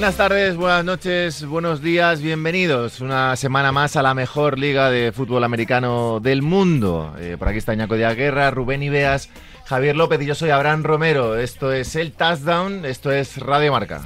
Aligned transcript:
Buenas 0.00 0.16
tardes, 0.16 0.56
buenas 0.56 0.82
noches, 0.82 1.44
buenos 1.44 1.82
días, 1.82 2.22
bienvenidos 2.22 3.02
una 3.02 3.36
semana 3.36 3.70
más 3.70 3.96
a 3.96 4.02
la 4.02 4.14
mejor 4.14 4.58
liga 4.58 4.88
de 4.88 5.12
fútbol 5.12 5.44
americano 5.44 6.20
del 6.20 6.40
mundo. 6.40 7.14
Eh, 7.18 7.36
por 7.38 7.48
aquí 7.48 7.58
está 7.58 7.74
Ñaco 7.74 7.98
de 7.98 8.14
Guerra, 8.14 8.50
Rubén 8.50 8.82
Ibeas, 8.82 9.28
Javier 9.66 9.96
López 9.96 10.22
y 10.22 10.24
yo 10.24 10.34
soy 10.34 10.48
Abraham 10.48 10.84
Romero. 10.84 11.36
Esto 11.36 11.70
es 11.70 11.96
el 11.96 12.12
Touchdown, 12.12 12.86
esto 12.86 13.12
es 13.12 13.36
Radio 13.36 13.72
Marca. 13.72 14.00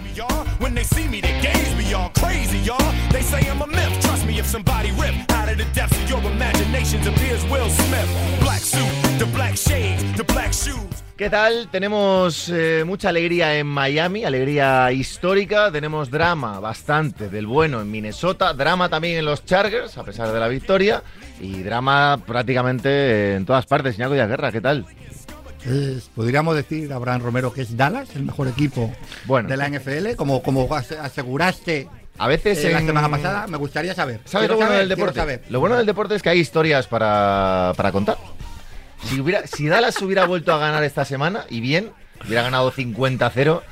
¿Qué 11.16 11.30
tal? 11.30 11.68
Tenemos 11.70 12.48
eh, 12.48 12.82
mucha 12.84 13.10
alegría 13.10 13.56
en 13.56 13.68
Miami, 13.68 14.24
alegría 14.24 14.91
histórica. 14.91 15.70
Tenemos 15.70 16.10
drama 16.10 16.59
bastante 16.59 17.28
del 17.28 17.46
bueno 17.46 17.80
en 17.80 17.88
Minnesota, 17.88 18.52
drama 18.52 18.88
también 18.88 19.18
en 19.18 19.24
los 19.24 19.45
Chargers, 19.45 19.96
a 19.96 20.02
pesar 20.02 20.32
de 20.32 20.40
la 20.40 20.48
victoria, 20.48 21.04
y 21.40 21.62
drama 21.62 22.20
prácticamente 22.27 23.37
en 23.37 23.46
todas 23.46 23.64
partes. 23.64 23.96
Ñaco 23.96 24.14
de 24.14 24.27
Guerra, 24.27 24.50
¿qué 24.50 24.60
tal? 24.60 24.87
podríamos 26.14 26.56
decir, 26.56 26.92
Abraham 26.92 27.23
Romero, 27.23 27.52
que 27.52 27.62
es 27.62 27.76
Dallas, 27.76 28.15
el 28.16 28.24
mejor 28.24 28.49
equipo 28.49 28.93
de 29.26 29.56
la 29.56 29.68
NFL, 29.68 30.16
como, 30.16 30.43
como 30.43 30.68
aseguraste 30.74 31.88
a 32.18 32.28
veces 32.28 32.62
eh, 32.65 32.73
la 32.73 32.80
semana 32.80 33.09
pasada, 33.09 33.46
me 33.46 33.56
gustaría 33.56 33.95
saber. 33.95 34.21
¿Sabes 34.24 34.49
lo 34.49 34.56
bueno 34.56 34.73
del 34.73 34.88
deporte? 34.88 35.43
Lo 35.49 35.60
bueno 35.60 35.76
del 35.76 35.87
deporte 35.87 36.16
es 36.16 36.23
que 36.23 36.30
hay 36.30 36.40
historias 36.40 36.87
para, 36.87 37.73
para 37.76 37.93
contar. 37.93 38.18
Si, 39.05 39.21
hubiera, 39.21 39.47
si 39.47 39.69
Dallas 39.69 40.01
hubiera 40.02 40.27
vuelto 40.27 40.52
a 40.52 40.59
ganar 40.59 40.83
esta 40.85 41.05
semana, 41.05 41.45
y 41.51 41.60
bien, 41.60 41.91
hubiera 42.27 42.43
ganado 42.43 42.73
50-0, 42.73 43.63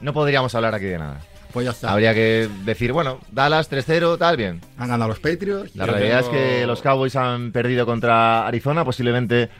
no 0.00 0.12
podríamos 0.12 0.54
hablar 0.54 0.74
aquí 0.74 0.86
de 0.86 0.98
nada. 0.98 1.20
Pues 1.52 1.66
ya 1.66 1.70
está. 1.70 1.92
Habría 1.92 2.14
que 2.14 2.48
decir, 2.64 2.92
bueno, 2.92 3.20
Dallas 3.30 3.70
3-0, 3.70 4.18
tal, 4.18 4.36
bien. 4.36 4.60
Han 4.76 4.88
ganado 4.88 5.08
los 5.08 5.20
Patriots. 5.20 5.76
La 5.76 5.86
realidad 5.86 6.20
es 6.20 6.28
que 6.28 6.66
los 6.66 6.82
Cowboys 6.82 7.14
han 7.14 7.52
perdido 7.52 7.86
contra 7.86 8.46
Arizona, 8.46 8.84
posiblemente. 8.84 9.50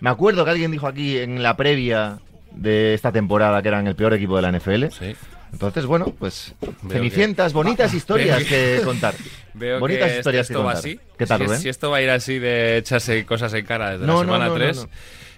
Me 0.00 0.08
acuerdo 0.08 0.44
que 0.44 0.50
alguien 0.50 0.70
dijo 0.70 0.86
aquí 0.86 1.18
en 1.18 1.42
la 1.42 1.56
previa 1.56 2.20
de 2.52 2.94
esta 2.94 3.12
temporada 3.12 3.60
que 3.60 3.68
eran 3.68 3.86
el 3.86 3.94
peor 3.94 4.14
equipo 4.14 4.36
de 4.36 4.42
la 4.42 4.52
NFL. 4.52 4.86
Sí. 4.98 5.14
Entonces, 5.52 5.86
bueno, 5.86 6.06
pues 6.18 6.54
cenicientas, 6.88 7.52
bonitas 7.52 7.92
historias 7.94 8.42
que 8.44 8.80
contar. 8.84 9.14
Veo 9.54 9.78
bonitas 9.78 10.10
que 10.10 10.18
historias 10.18 10.50
esto 10.50 10.60
que 10.60 10.64
va 10.64 10.72
así. 10.72 11.00
¿Qué 11.18 11.26
tal, 11.26 11.48
si, 11.48 11.62
si, 11.62 11.68
esto 11.68 11.90
va 11.90 11.98
a 11.98 12.02
ir 12.02 12.10
así 12.10 12.38
de 12.38 12.78
echarse 12.78 13.24
cosas 13.26 13.52
en 13.54 13.64
cara 13.64 13.92
desde 13.92 14.06
la 14.06 14.18
semana 14.18 14.52
3, 14.52 14.88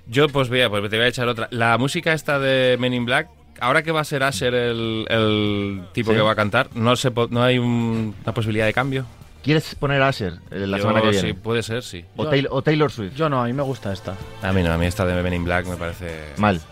yo 0.07 0.29
pues, 0.29 0.49
voy 0.49 0.61
a, 0.61 0.71
pues 0.71 0.89
te 0.89 0.97
voy 0.97 1.07
a 1.07 1.09
echar 1.09 1.29
otra. 1.29 1.49
La 1.51 1.77
música 1.79 2.13
esta 2.13 2.39
de 2.39 2.77
Men 2.79 2.95
in 2.95 3.05
Black, 3.05 3.29
ahora 3.61 3.83
que 3.83 3.91
va 3.91 4.01
a 4.01 4.05
ser 4.05 4.23
Asher 4.23 4.55
el, 4.55 5.83
tipo 5.93 6.13
que 6.13 6.21
va 6.21 6.33
a 6.33 6.37
cantar, 6.37 6.69
no, 6.75 6.95
se, 6.97 7.11
no 7.31 7.43
hay 7.43 7.59
una 7.59 8.35
posibilidad 8.35 8.67
de 8.67 8.73
cambio. 8.73 9.07
¿Quieres 9.43 9.75
poner 9.75 10.01
Asher 10.01 10.39
la 10.51 10.79
semana 10.79 11.03
que 11.03 11.11
viene? 11.11 11.29
Sí, 11.29 11.35
puede 11.35 11.63
ser, 11.63 11.83
sí. 11.83 12.05
O, 12.17 12.23
o, 12.23 12.63
Taylor 12.63 12.91
Swift. 12.91 13.15
Yo 13.15 13.29
no, 13.29 13.43
a 13.43 13.47
mí 13.47 13.53
me 13.53 13.63
gusta 13.63 13.93
esta. 13.93 14.17
A 14.41 14.53
mí 14.53 14.63
no, 14.63 14.73
a 14.73 14.79
mí 14.79 14.87
esta 14.87 15.05
de 15.05 15.23
Men 15.23 15.35
in 15.35 15.45
Black 15.45 15.67
me 15.67 15.77
parece... 15.77 16.33
Mal. 16.39 16.63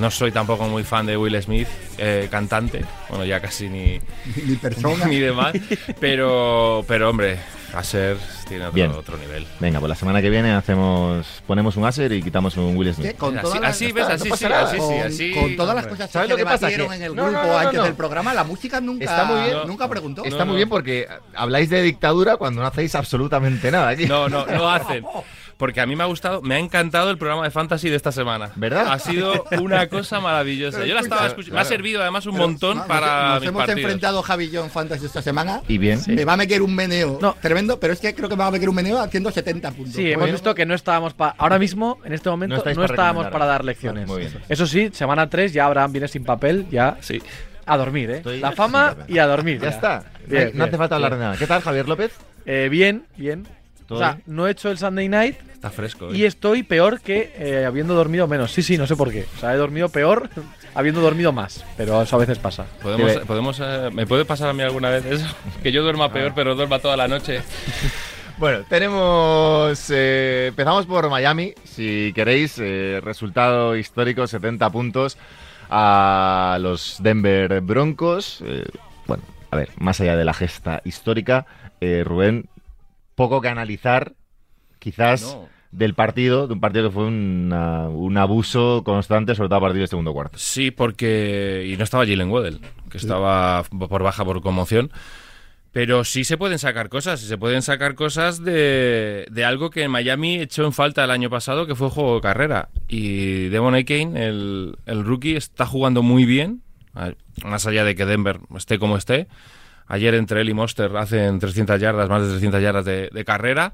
No 0.00 0.10
soy 0.10 0.32
tampoco 0.32 0.64
muy 0.64 0.82
fan 0.82 1.04
de 1.04 1.14
Will 1.14 1.40
Smith, 1.42 1.68
eh, 1.98 2.26
cantante. 2.30 2.82
Bueno, 3.10 3.26
ya 3.26 3.38
casi 3.38 3.68
ni, 3.68 4.00
ni 4.46 4.56
persona. 4.56 5.04
ni 5.04 5.18
demás. 5.18 5.52
Pero, 6.00 6.82
pero 6.88 7.10
hombre, 7.10 7.38
Aser 7.74 8.16
tiene 8.48 8.66
otro, 8.88 9.18
nivel. 9.18 9.46
Venga, 9.58 9.78
pues 9.78 9.90
la 9.90 9.94
semana 9.94 10.22
que 10.22 10.30
viene 10.30 10.52
hacemos 10.52 11.26
ponemos 11.46 11.76
un 11.76 11.84
Aser 11.84 12.12
y 12.12 12.22
quitamos 12.22 12.56
un 12.56 12.76
Will 12.76 12.94
Smith. 12.94 13.16
Con 13.16 13.36
así, 13.38 13.58
así 13.62 13.92
ves, 13.92 14.06
así, 14.08 14.30
sí, 14.30 14.44
así, 14.46 14.76
sí, 14.80 14.94
así, 14.98 15.34
Con 15.34 15.56
todas 15.56 15.74
las 15.74 15.86
cosas 15.86 16.10
¿Sabes 16.10 16.28
que 16.28 16.32
lo 16.32 16.36
que 16.38 16.44
pasa? 16.44 16.68
Que 16.68 16.74
en 16.76 17.02
el 17.02 17.12
grupo 17.12 17.58
antes 17.58 17.82
del 17.82 17.94
programa, 17.94 18.32
la 18.32 18.44
música 18.44 18.80
nunca, 18.80 19.04
está 19.04 19.24
muy 19.24 19.42
bien, 19.42 19.58
nunca 19.66 19.88
preguntó. 19.88 20.24
Está 20.24 20.46
muy 20.46 20.56
bien 20.56 20.68
porque 20.70 21.06
habláis 21.34 21.68
de 21.68 21.82
dictadura 21.82 22.38
cuando 22.38 22.62
no 22.62 22.66
hacéis 22.66 22.94
absolutamente 22.94 23.70
nada. 23.70 23.88
Aquí. 23.90 24.06
No, 24.06 24.28
no, 24.28 24.46
no 24.46 24.70
hacen. 24.70 25.04
porque 25.60 25.82
a 25.82 25.86
mí 25.86 25.94
me 25.94 26.02
ha 26.02 26.06
gustado, 26.06 26.40
me 26.40 26.54
ha 26.54 26.58
encantado 26.58 27.10
el 27.10 27.18
programa 27.18 27.44
de 27.44 27.50
fantasy 27.50 27.90
de 27.90 27.96
esta 27.96 28.12
semana. 28.12 28.50
¿Verdad? 28.56 28.90
Ha 28.90 28.98
sido 28.98 29.44
una 29.60 29.88
cosa 29.88 30.18
maravillosa. 30.18 30.86
Yo 30.86 30.94
la 30.94 31.02
estaba 31.02 31.26
escuchando, 31.26 31.54
me 31.54 31.60
ha 31.60 31.64
servido 31.66 32.00
además 32.00 32.24
un 32.24 32.38
montón 32.38 32.82
para 32.88 33.34
nos, 33.34 33.44
hemos 33.44 33.68
enfrentado 33.68 34.22
Javi 34.22 34.46
y 34.46 34.50
yo 34.50 34.64
en 34.64 34.70
fantasy 34.70 35.04
esta 35.04 35.20
semana. 35.20 35.60
Y 35.68 35.76
bien. 35.76 36.00
Me 36.06 36.24
va 36.24 36.32
a 36.32 36.36
meter 36.38 36.62
un 36.62 36.74
meneo 36.74 37.18
tremendo, 37.42 37.78
pero 37.78 37.92
es 37.92 38.00
que 38.00 38.14
creo 38.14 38.30
que 38.30 38.36
me 38.36 38.40
va 38.40 38.46
a 38.46 38.50
meter 38.50 38.70
un 38.70 38.74
meneo 38.74 38.98
haciendo 38.98 39.30
70 39.30 39.70
puntos. 39.72 39.94
Sí, 39.94 40.10
hemos 40.10 40.32
visto 40.32 40.54
que 40.54 40.64
no 40.64 40.74
estábamos 40.74 41.12
para 41.12 41.34
ahora 41.36 41.58
mismo 41.58 41.98
en 42.04 42.14
este 42.14 42.30
momento 42.30 42.64
no, 42.64 42.84
estábamos 42.84 43.26
para 43.26 43.44
dar 43.44 43.62
lecciones. 43.62 44.08
Muy 44.08 44.20
bien. 44.20 44.32
Eso 44.48 44.66
sí, 44.66 44.88
semana 44.94 45.28
3 45.28 45.52
ya 45.52 45.66
Abraham 45.66 45.92
viene 45.92 46.08
sin 46.08 46.24
papel, 46.24 46.68
ya 46.70 46.96
sí. 47.00 47.20
A 47.66 47.76
dormir, 47.76 48.10
¿eh? 48.10 48.38
la 48.38 48.52
fama 48.52 48.96
y 49.08 49.18
a 49.18 49.26
dormir. 49.26 49.60
Ya, 49.60 49.68
está. 49.68 50.04
no 50.54 50.64
hace 50.64 50.78
falta 50.78 50.94
hablar 50.94 51.12
de 51.12 51.18
nada. 51.18 51.36
¿Qué 51.36 51.46
tal, 51.46 51.60
Javier 51.60 51.86
López? 51.86 52.12
Eh, 52.46 52.68
bien, 52.70 53.04
bien. 53.18 53.46
O 53.90 53.98
sea, 53.98 54.18
no 54.26 54.46
he 54.46 54.52
hecho 54.52 54.70
el 54.70 54.78
Sunday 54.78 55.08
night. 55.08 55.36
Está 55.60 55.68
fresco. 55.68 56.14
Y 56.14 56.24
¿eh? 56.24 56.26
estoy 56.26 56.62
peor 56.62 57.02
que 57.02 57.34
eh, 57.36 57.66
habiendo 57.66 57.94
dormido 57.94 58.26
menos. 58.26 58.50
Sí, 58.50 58.62
sí, 58.62 58.78
no 58.78 58.86
sé 58.86 58.96
por 58.96 59.12
qué. 59.12 59.26
O 59.36 59.40
sea, 59.40 59.52
he 59.52 59.58
dormido 59.58 59.90
peor 59.90 60.30
habiendo 60.74 61.02
dormido 61.02 61.32
más. 61.32 61.66
Pero 61.76 62.00
eso 62.00 62.16
a 62.16 62.18
veces 62.18 62.38
pasa. 62.38 62.64
¿Podemos, 62.80 63.12
podemos 63.26 63.60
eh, 63.62 63.90
¿Me 63.92 64.06
puede 64.06 64.24
pasar 64.24 64.48
a 64.48 64.52
mí 64.54 64.62
alguna 64.62 64.88
vez 64.88 65.04
eso? 65.04 65.26
Que 65.62 65.70
yo 65.70 65.82
duerma 65.82 66.10
peor, 66.10 66.32
pero 66.34 66.54
duerma 66.54 66.78
toda 66.78 66.96
la 66.96 67.08
noche. 67.08 67.42
Bueno, 68.38 68.64
tenemos. 68.70 69.90
empezamos 69.90 70.86
por 70.86 71.10
Miami. 71.10 71.52
Si 71.64 72.10
queréis, 72.14 72.56
resultado 72.56 73.76
histórico: 73.76 74.26
70 74.26 74.70
puntos 74.70 75.18
a 75.68 76.56
los 76.58 76.96
Denver 77.02 77.60
Broncos. 77.60 78.42
bueno, 79.06 79.22
a 79.50 79.56
ver, 79.56 79.68
más 79.76 80.00
allá 80.00 80.16
de 80.16 80.24
la 80.24 80.32
gesta 80.32 80.80
histórica, 80.86 81.44
Rubén, 81.82 82.48
poco 83.14 83.42
que 83.42 83.48
analizar, 83.48 84.14
quizás. 84.80 85.38
del 85.70 85.94
partido, 85.94 86.48
de 86.48 86.54
un 86.54 86.60
partido 86.60 86.88
que 86.88 86.94
fue 86.94 87.04
un 87.04 88.16
abuso 88.18 88.82
constante, 88.84 89.36
sobre 89.36 89.48
todo 89.48 89.58
a 89.58 89.60
partir 89.60 89.78
del 89.78 89.88
segundo 89.88 90.12
cuarto. 90.12 90.36
Sí, 90.36 90.72
porque. 90.72 91.64
Y 91.72 91.76
no 91.76 91.84
estaba 91.84 92.04
Jalen 92.04 92.28
Waddell, 92.28 92.60
que 92.90 92.98
estaba 92.98 93.62
por 93.62 94.02
baja 94.02 94.24
por 94.24 94.42
conmoción. 94.42 94.90
Pero 95.72 96.02
sí 96.02 96.24
se 96.24 96.36
pueden 96.36 96.58
sacar 96.58 96.88
cosas, 96.88 97.20
se 97.20 97.38
pueden 97.38 97.62
sacar 97.62 97.94
cosas 97.94 98.42
de, 98.42 99.24
de, 99.30 99.44
algo 99.44 99.70
que 99.70 99.84
en 99.84 99.92
Miami 99.92 100.40
echó 100.40 100.64
en 100.64 100.72
falta 100.72 101.04
el 101.04 101.12
año 101.12 101.30
pasado, 101.30 101.64
que 101.68 101.76
fue 101.76 101.86
el 101.86 101.92
juego 101.92 102.16
de 102.16 102.20
carrera. 102.22 102.70
Y 102.88 103.48
Devon 103.50 103.80
Kane, 103.84 104.26
el, 104.26 104.76
el 104.86 105.04
rookie, 105.04 105.36
está 105.36 105.66
jugando 105.66 106.02
muy 106.02 106.24
bien, 106.24 106.62
más 107.44 107.68
allá 107.68 107.84
de 107.84 107.94
que 107.94 108.04
Denver 108.04 108.40
esté 108.56 108.80
como 108.80 108.96
esté. 108.96 109.28
Ayer 109.86 110.14
entre 110.14 110.40
él 110.40 110.48
y 110.48 110.54
Monster 110.54 110.96
hacen 110.96 111.38
300 111.40 111.80
yardas, 111.80 112.08
más 112.08 112.22
de 112.22 112.28
300 112.28 112.62
yardas 112.62 112.84
de, 112.84 113.24
carrera. 113.24 113.72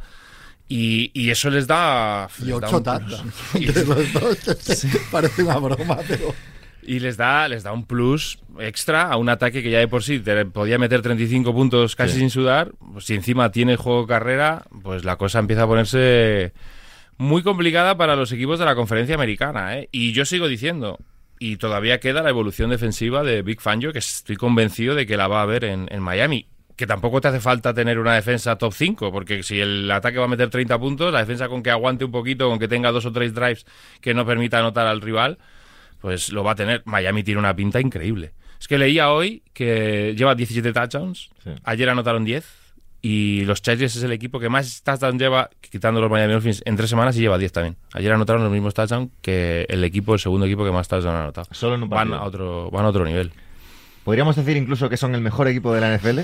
Y, 0.69 1.31
eso 1.31 1.51
les 1.51 1.67
da. 1.67 2.29
Y 2.45 2.53
ocho 2.53 2.83
tantas. 2.83 3.23
Parece 5.11 5.43
una 5.43 5.59
broma, 5.59 5.99
pero. 6.07 6.35
Y 6.83 7.01
les 7.01 7.17
da, 7.17 7.49
les 7.49 7.65
da 7.65 7.73
un 7.73 7.85
plus 7.85 8.39
extra 8.61 9.11
a 9.11 9.17
un 9.17 9.29
ataque 9.29 9.63
que 9.63 9.71
ya 9.71 9.81
de 9.81 9.89
por 9.89 10.05
sí 10.05 10.23
podía 10.53 10.79
meter 10.79 11.03
35 11.03 11.53
puntos 11.53 11.97
casi 11.97 12.19
sin 12.19 12.31
sudar. 12.31 12.73
Pues 12.93 13.05
si 13.07 13.15
encima 13.15 13.51
tiene 13.51 13.77
juego 13.77 14.07
carrera, 14.07 14.65
pues 14.83 15.05
la 15.05 15.17
cosa 15.17 15.41
empieza 15.41 15.65
a 15.65 15.67
ponerse 15.67 16.53
muy 17.19 17.43
complicada 17.43 17.97
para 17.97 18.15
los 18.15 18.31
equipos 18.33 18.59
de 18.59 18.67
la 18.67 18.77
conferencia 18.77 19.15
americana. 19.15 19.79
¿eh? 19.79 19.89
Y 19.91 20.13
yo 20.13 20.25
sigo 20.25 20.47
diciendo, 20.47 20.99
y 21.39 21.57
todavía 21.57 22.01
queda 22.01 22.23
la 22.23 22.31
evolución 22.31 22.71
defensiva 22.71 23.23
de 23.23 23.43
Big 23.43 23.61
Fangio, 23.61 23.93
que 23.93 23.99
estoy 23.99 24.37
convencido 24.37 24.95
de 24.95 25.07
que 25.07 25.17
la 25.17 25.29
va 25.29 25.43
a 25.43 25.47
ver 25.47 25.65
en, 25.65 26.01
Miami. 26.01 26.47
Que 26.77 26.87
tampoco 26.87 27.21
te 27.21 27.29
hace 27.29 27.41
falta 27.41 27.73
tener 27.73 27.99
una 27.99 28.15
defensa 28.15 28.57
top 28.57 28.73
5, 28.73 29.11
porque 29.11 29.43
si 29.43 29.59
el 29.59 29.91
ataque 29.91 30.19
va 30.19 30.27
a 30.27 30.29
meter 30.29 30.51
30 30.51 30.79
puntos, 30.79 31.13
la 31.13 31.21
defensa 31.21 31.49
con 31.49 31.63
que 31.63 31.71
aguante 31.71 32.05
un 32.05 32.13
poquito, 32.13 32.49
con 32.49 32.59
que 32.59 32.69
tenga 32.69 32.93
dos 32.93 33.07
o 33.07 33.13
tres 33.13 33.35
drives 33.35 33.65
que 34.01 34.13
no 34.13 34.27
permita 34.27 34.59
anotar 34.59 34.87
al 34.87 35.01
rival, 35.01 35.39
pues 36.01 36.31
lo 36.33 36.45
va 36.45 36.53
a 36.53 36.55
tener. 36.55 36.83
Miami 36.85 37.23
tiene 37.23 37.41
una 37.41 37.57
pinta 37.57 37.81
increíble. 37.81 38.33
Es 38.61 38.69
que 38.69 38.79
leía 38.79 39.11
hoy 39.11 39.43
que 39.53 40.15
lleva 40.17 40.35
17 40.35 40.73
touchdowns, 40.73 41.31
ayer 41.65 41.89
anotaron 41.89 42.25
10, 42.25 42.45
y 43.03 43.45
los 43.45 43.63
Chargers 43.63 43.95
es 43.95 44.03
el 44.03 44.13
equipo 44.13 44.41
que 44.41 44.49
más 44.49 44.83
touchdowns 44.83 45.21
lleva, 45.21 45.51
quitando 45.61 46.01
los 46.01 46.11
Miami 46.11 46.33
Dolphins, 46.33 46.63
en 46.65 46.77
tres 46.77 46.91
semanas 46.91 47.17
y 47.17 47.21
lleva 47.21 47.39
10 47.39 47.53
también. 47.53 47.77
Ayer 47.93 48.13
anotaron 48.13 48.43
los 48.43 48.51
mismos 48.51 48.75
touchdowns 48.75 49.11
que 49.23 49.65
el 49.69 49.85
equipo, 49.85 50.15
el 50.15 50.21
segundo 50.21 50.47
equipo 50.47 50.65
que 50.65 50.73
más 50.73 50.89
touchdowns 50.89 51.15
ha 51.15 51.23
anotado. 51.23 51.47
Solo 51.53 51.77
en 51.77 51.85
un 51.85 51.89
van 51.89 52.13
a 52.13 52.23
otro, 52.23 52.71
van 52.71 52.85
a 52.85 52.89
otro 52.89 53.05
nivel. 53.05 53.31
¿Podríamos 54.07 54.37
decir 54.37 54.57
incluso 54.57 54.89
que 54.89 54.97
son 54.97 55.17
el 55.17 55.21
mejor 55.21 55.49
equipo 55.49 55.75
de 55.75 55.81
la 55.81 55.97
NFL? 55.97 56.21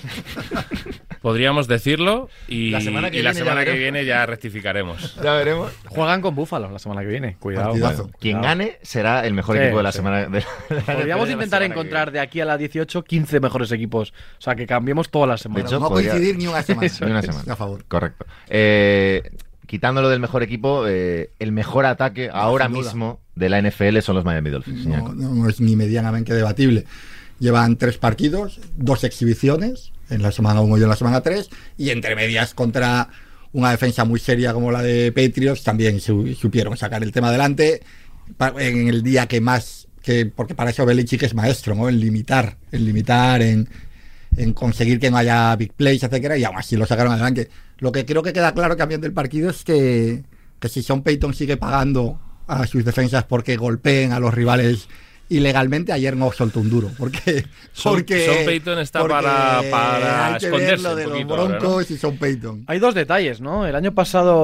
Podríamos 1.20 1.66
decirlo 1.66 2.28
y 2.46 2.70
la 2.70 2.80
semana 2.80 3.10
que, 3.10 3.72
viene, 3.72 4.04
ya 4.04 4.24
rectificaremos. 4.24 5.16
Ya 5.22 5.32
veremos. 5.32 5.72
Juegan 5.86 6.20
con 6.20 6.36
Búfalo 6.36 6.70
la 6.70 6.78
semana 6.78 7.00
que 7.00 7.08
viene. 7.08 7.36
Cuidado. 7.40 8.08
Quien 8.20 8.40
gane 8.40 8.78
será 8.82 9.26
el 9.26 9.34
mejor 9.34 9.56
equipo 9.56 9.78
de 9.78 9.82
la 9.82 9.90
semana. 9.90 10.28
De 10.28 10.44
Podríamos 10.86 11.28
intentar 11.28 11.64
encontrar 11.64 12.12
de 12.12 12.20
aquí 12.20 12.40
a 12.40 12.44
la 12.44 12.56
18 12.56 13.02
15 13.02 13.40
mejores 13.40 13.72
equipos. 13.72 14.14
O 14.38 14.40
sea, 14.40 14.54
que 14.54 14.64
cambiemos 14.64 15.10
todas 15.10 15.28
las 15.28 15.40
semanas. 15.40 15.72
no 15.72 15.88
coincidir 15.88 16.38
ni 16.38 16.46
una 16.46 16.62
semana. 16.62 16.88
ni 17.00 17.10
una 17.10 17.22
semana. 17.22 17.52
A 17.52 17.56
favor. 17.56 17.84
Correcto. 17.88 18.26
Eh, 18.48 19.28
quitándolo 19.66 20.08
del 20.08 20.20
mejor 20.20 20.44
equipo, 20.44 20.86
eh, 20.86 21.30
el 21.40 21.50
mejor 21.50 21.86
ataque 21.86 22.30
ahora 22.32 22.68
mismo 22.68 23.18
de 23.34 23.48
la 23.48 23.60
NFL 23.60 23.98
son 24.02 24.14
los 24.14 24.24
Miami 24.24 24.50
Dolphins. 24.50 24.86
no, 24.86 25.12
no 25.12 25.48
es 25.48 25.60
ni 25.60 25.74
medianamente 25.74 26.32
debatible. 26.32 26.86
Llevan 27.42 27.76
tres 27.76 27.98
partidos, 27.98 28.60
dos 28.76 29.02
exhibiciones, 29.02 29.90
en 30.08 30.22
la 30.22 30.30
semana 30.30 30.60
1 30.60 30.78
y 30.78 30.82
en 30.82 30.88
la 30.88 30.94
semana 30.94 31.22
3, 31.22 31.50
y 31.76 31.90
entre 31.90 32.14
medias 32.14 32.54
contra 32.54 33.08
una 33.52 33.72
defensa 33.72 34.04
muy 34.04 34.20
seria 34.20 34.54
como 34.54 34.70
la 34.70 34.80
de 34.80 35.10
Patriots, 35.10 35.64
también 35.64 36.00
supieron 36.00 36.76
sacar 36.76 37.02
el 37.02 37.10
tema 37.10 37.28
adelante 37.28 37.82
en 38.58 38.86
el 38.88 39.02
día 39.02 39.26
que 39.26 39.40
más, 39.40 39.88
que 40.02 40.26
porque 40.26 40.54
para 40.54 40.70
eso 40.70 40.86
Belichick 40.86 41.24
es 41.24 41.34
maestro, 41.34 41.74
¿no? 41.74 41.88
En 41.88 41.98
limitar, 41.98 42.58
en 42.70 42.84
limitar, 42.84 43.42
en, 43.42 43.68
en 44.36 44.52
conseguir 44.52 45.00
que 45.00 45.10
no 45.10 45.16
haya 45.16 45.56
big 45.56 45.72
plays, 45.72 46.04
etcétera, 46.04 46.38
y 46.38 46.44
aún 46.44 46.56
así 46.56 46.76
lo 46.76 46.86
sacaron 46.86 47.12
adelante. 47.12 47.50
Lo 47.78 47.90
que 47.90 48.06
creo 48.06 48.22
que 48.22 48.32
queda 48.32 48.54
claro 48.54 48.76
también 48.76 49.00
del 49.00 49.12
partido 49.12 49.50
es 49.50 49.64
que, 49.64 50.22
que 50.60 50.68
si 50.68 50.80
Sean 50.80 51.02
Payton 51.02 51.34
sigue 51.34 51.56
pagando 51.56 52.20
a 52.46 52.68
sus 52.68 52.84
defensas 52.84 53.24
porque 53.24 53.56
golpeen 53.56 54.12
a 54.12 54.20
los 54.20 54.32
rivales 54.32 54.86
ilegalmente 55.36 55.92
ayer 55.92 56.16
no 56.16 56.30
soltó 56.32 56.60
un 56.60 56.70
duro 56.70 56.90
porque 56.98 57.44
porque 57.82 58.26
Son 58.26 58.44
Payton 58.44 58.78
está 58.78 59.06
para, 59.06 59.62
para 59.70 60.36
esconderse 60.36 60.94
de 60.94 61.06
los 61.06 61.26
Broncos 61.26 61.90
y 61.90 61.96
Son 61.96 62.16
Payton 62.16 62.64
hay 62.66 62.78
dos 62.78 62.94
detalles 62.94 63.40
no 63.40 63.66
el 63.66 63.74
año 63.74 63.92
pasado 63.92 64.36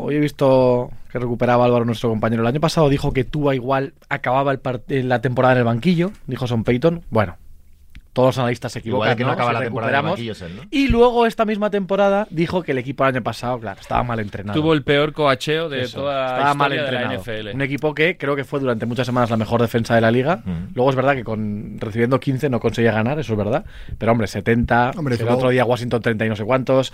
hoy 0.00 0.16
he 0.16 0.20
visto 0.20 0.90
que 1.10 1.18
recuperaba 1.18 1.64
Álvaro 1.64 1.84
nuestro 1.84 2.08
compañero 2.08 2.42
el 2.42 2.48
año 2.48 2.60
pasado 2.60 2.88
dijo 2.88 3.12
que 3.12 3.24
Tua 3.24 3.54
igual 3.54 3.94
acababa 4.08 4.52
el 4.52 5.08
la 5.08 5.20
temporada 5.20 5.54
en 5.54 5.58
el 5.58 5.64
banquillo 5.64 6.12
dijo 6.26 6.46
Son 6.46 6.64
Payton 6.64 7.04
bueno 7.10 7.36
todos 8.12 8.28
los 8.28 8.38
analistas 8.38 8.72
se 8.72 8.80
equivocan. 8.80 9.16
que 9.16 9.24
no, 9.24 9.30
acaba 9.30 9.52
la 9.52 9.60
temporada 9.60 10.14
Y 10.70 10.88
luego 10.88 11.26
esta 11.26 11.44
misma 11.44 11.70
temporada 11.70 12.26
dijo 12.30 12.62
que 12.62 12.72
el 12.72 12.78
equipo 12.78 13.04
el 13.04 13.14
año 13.14 13.22
pasado, 13.22 13.58
claro, 13.58 13.80
estaba 13.80 14.02
mal 14.02 14.20
entrenado. 14.20 14.58
Tuvo 14.58 14.74
el 14.74 14.82
peor 14.82 15.12
coacheo 15.12 15.68
de 15.68 15.88
toda 15.88 16.38
la 16.38 16.54
mal 16.54 16.72
entrenado. 16.72 17.22
de 17.22 17.42
la 17.42 17.50
NFL. 17.50 17.54
Un 17.54 17.62
equipo 17.62 17.94
que 17.94 18.16
creo 18.18 18.36
que 18.36 18.44
fue 18.44 18.60
durante 18.60 18.84
muchas 18.86 19.06
semanas 19.06 19.30
la 19.30 19.36
mejor 19.36 19.62
defensa 19.62 19.94
de 19.94 20.00
la 20.02 20.10
liga. 20.10 20.42
Mm. 20.44 20.74
Luego 20.74 20.90
es 20.90 20.96
verdad 20.96 21.14
que 21.14 21.24
con 21.24 21.76
recibiendo 21.78 22.20
15 22.20 22.50
no 22.50 22.60
conseguía 22.60 22.92
ganar, 22.92 23.18
eso 23.18 23.32
es 23.32 23.38
verdad. 23.38 23.64
Pero 23.98 24.12
hombre, 24.12 24.26
70, 24.26 24.92
el 24.94 25.28
otro 25.28 25.48
día 25.48 25.64
Washington 25.64 26.02
30 26.02 26.26
y 26.26 26.28
no 26.28 26.36
sé 26.36 26.44
cuántos. 26.44 26.92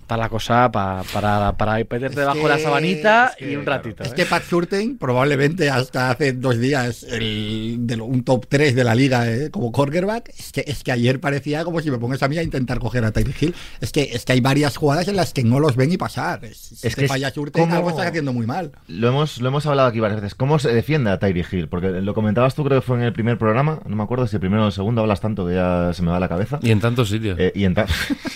Está 0.00 0.16
la 0.16 0.28
cosa 0.28 0.70
para 0.72 1.02
para, 1.12 1.56
para 1.56 1.74
meterte 1.74 2.20
debajo 2.20 2.38
de 2.38 2.48
la 2.48 2.58
sabanita 2.58 3.32
y 3.38 3.56
un 3.56 3.66
ratito. 3.66 4.02
Es 4.02 4.12
¿eh? 4.12 4.14
que 4.14 4.24
Pat 4.24 4.42
Surtain 4.42 4.96
probablemente 4.96 5.70
hasta 5.70 6.10
hace 6.10 6.32
dos 6.32 6.58
días 6.58 7.04
el, 7.04 7.76
de 7.80 8.00
un 8.00 8.24
top 8.24 8.46
3 8.48 8.74
de 8.74 8.84
la 8.84 8.94
liga 8.94 9.30
¿eh? 9.30 9.50
como 9.50 9.70
quarterback 9.70 10.30
es 10.30 10.52
que, 10.52 10.64
es 10.66 10.82
que 10.82 10.92
ayer 10.92 11.20
parecía 11.20 11.64
como 11.64 11.80
si 11.80 11.90
me 11.90 11.98
pongas 11.98 12.22
a 12.22 12.28
mí 12.28 12.38
a 12.38 12.42
intentar 12.42 12.78
coger 12.78 13.04
a 13.04 13.12
Tyreek 13.12 13.42
Hill. 13.42 13.54
Es 13.80 13.92
que, 13.92 14.02
es 14.12 14.24
que 14.24 14.32
hay 14.32 14.40
varias 14.40 14.76
jugadas 14.76 15.08
en 15.08 15.16
las 15.16 15.32
que 15.32 15.44
no 15.44 15.60
los 15.60 15.76
ven 15.76 15.92
y 15.92 15.96
pasar. 15.96 16.44
Es, 16.44 16.84
es 16.84 16.96
que 16.96 17.06
falla 17.06 17.30
Surtain, 17.30 17.70
algo 17.72 17.90
estás 17.90 18.06
haciendo 18.06 18.32
muy 18.32 18.46
mal. 18.46 18.72
Lo 18.86 19.08
hemos, 19.08 19.40
lo 19.40 19.48
hemos 19.48 19.66
hablado 19.66 19.88
aquí 19.88 20.00
varias 20.00 20.20
veces. 20.20 20.34
¿Cómo 20.34 20.58
se 20.58 20.72
defiende 20.72 21.10
a 21.10 21.18
Tyreek 21.18 21.52
Hill? 21.52 21.68
Porque 21.68 21.88
lo 21.88 22.14
comentabas 22.14 22.54
tú, 22.54 22.64
creo 22.64 22.80
que 22.80 22.86
fue 22.86 22.96
en 22.96 23.02
el 23.02 23.12
primer 23.12 23.38
programa. 23.38 23.80
No 23.86 23.96
me 23.96 24.02
acuerdo 24.02 24.26
si 24.26 24.36
el 24.36 24.40
primero 24.40 24.64
o 24.64 24.66
el 24.66 24.72
segundo 24.72 25.02
hablas 25.02 25.20
tanto 25.20 25.46
que 25.46 25.54
ya 25.54 25.92
se 25.92 26.02
me 26.02 26.10
va 26.10 26.20
la 26.20 26.28
cabeza. 26.28 26.58
Y 26.62 26.70
en 26.70 26.80
tantos 26.80 27.08
sitios. 27.08 27.38
Eh, 27.38 27.52
y 27.54 27.64
en 27.64 27.74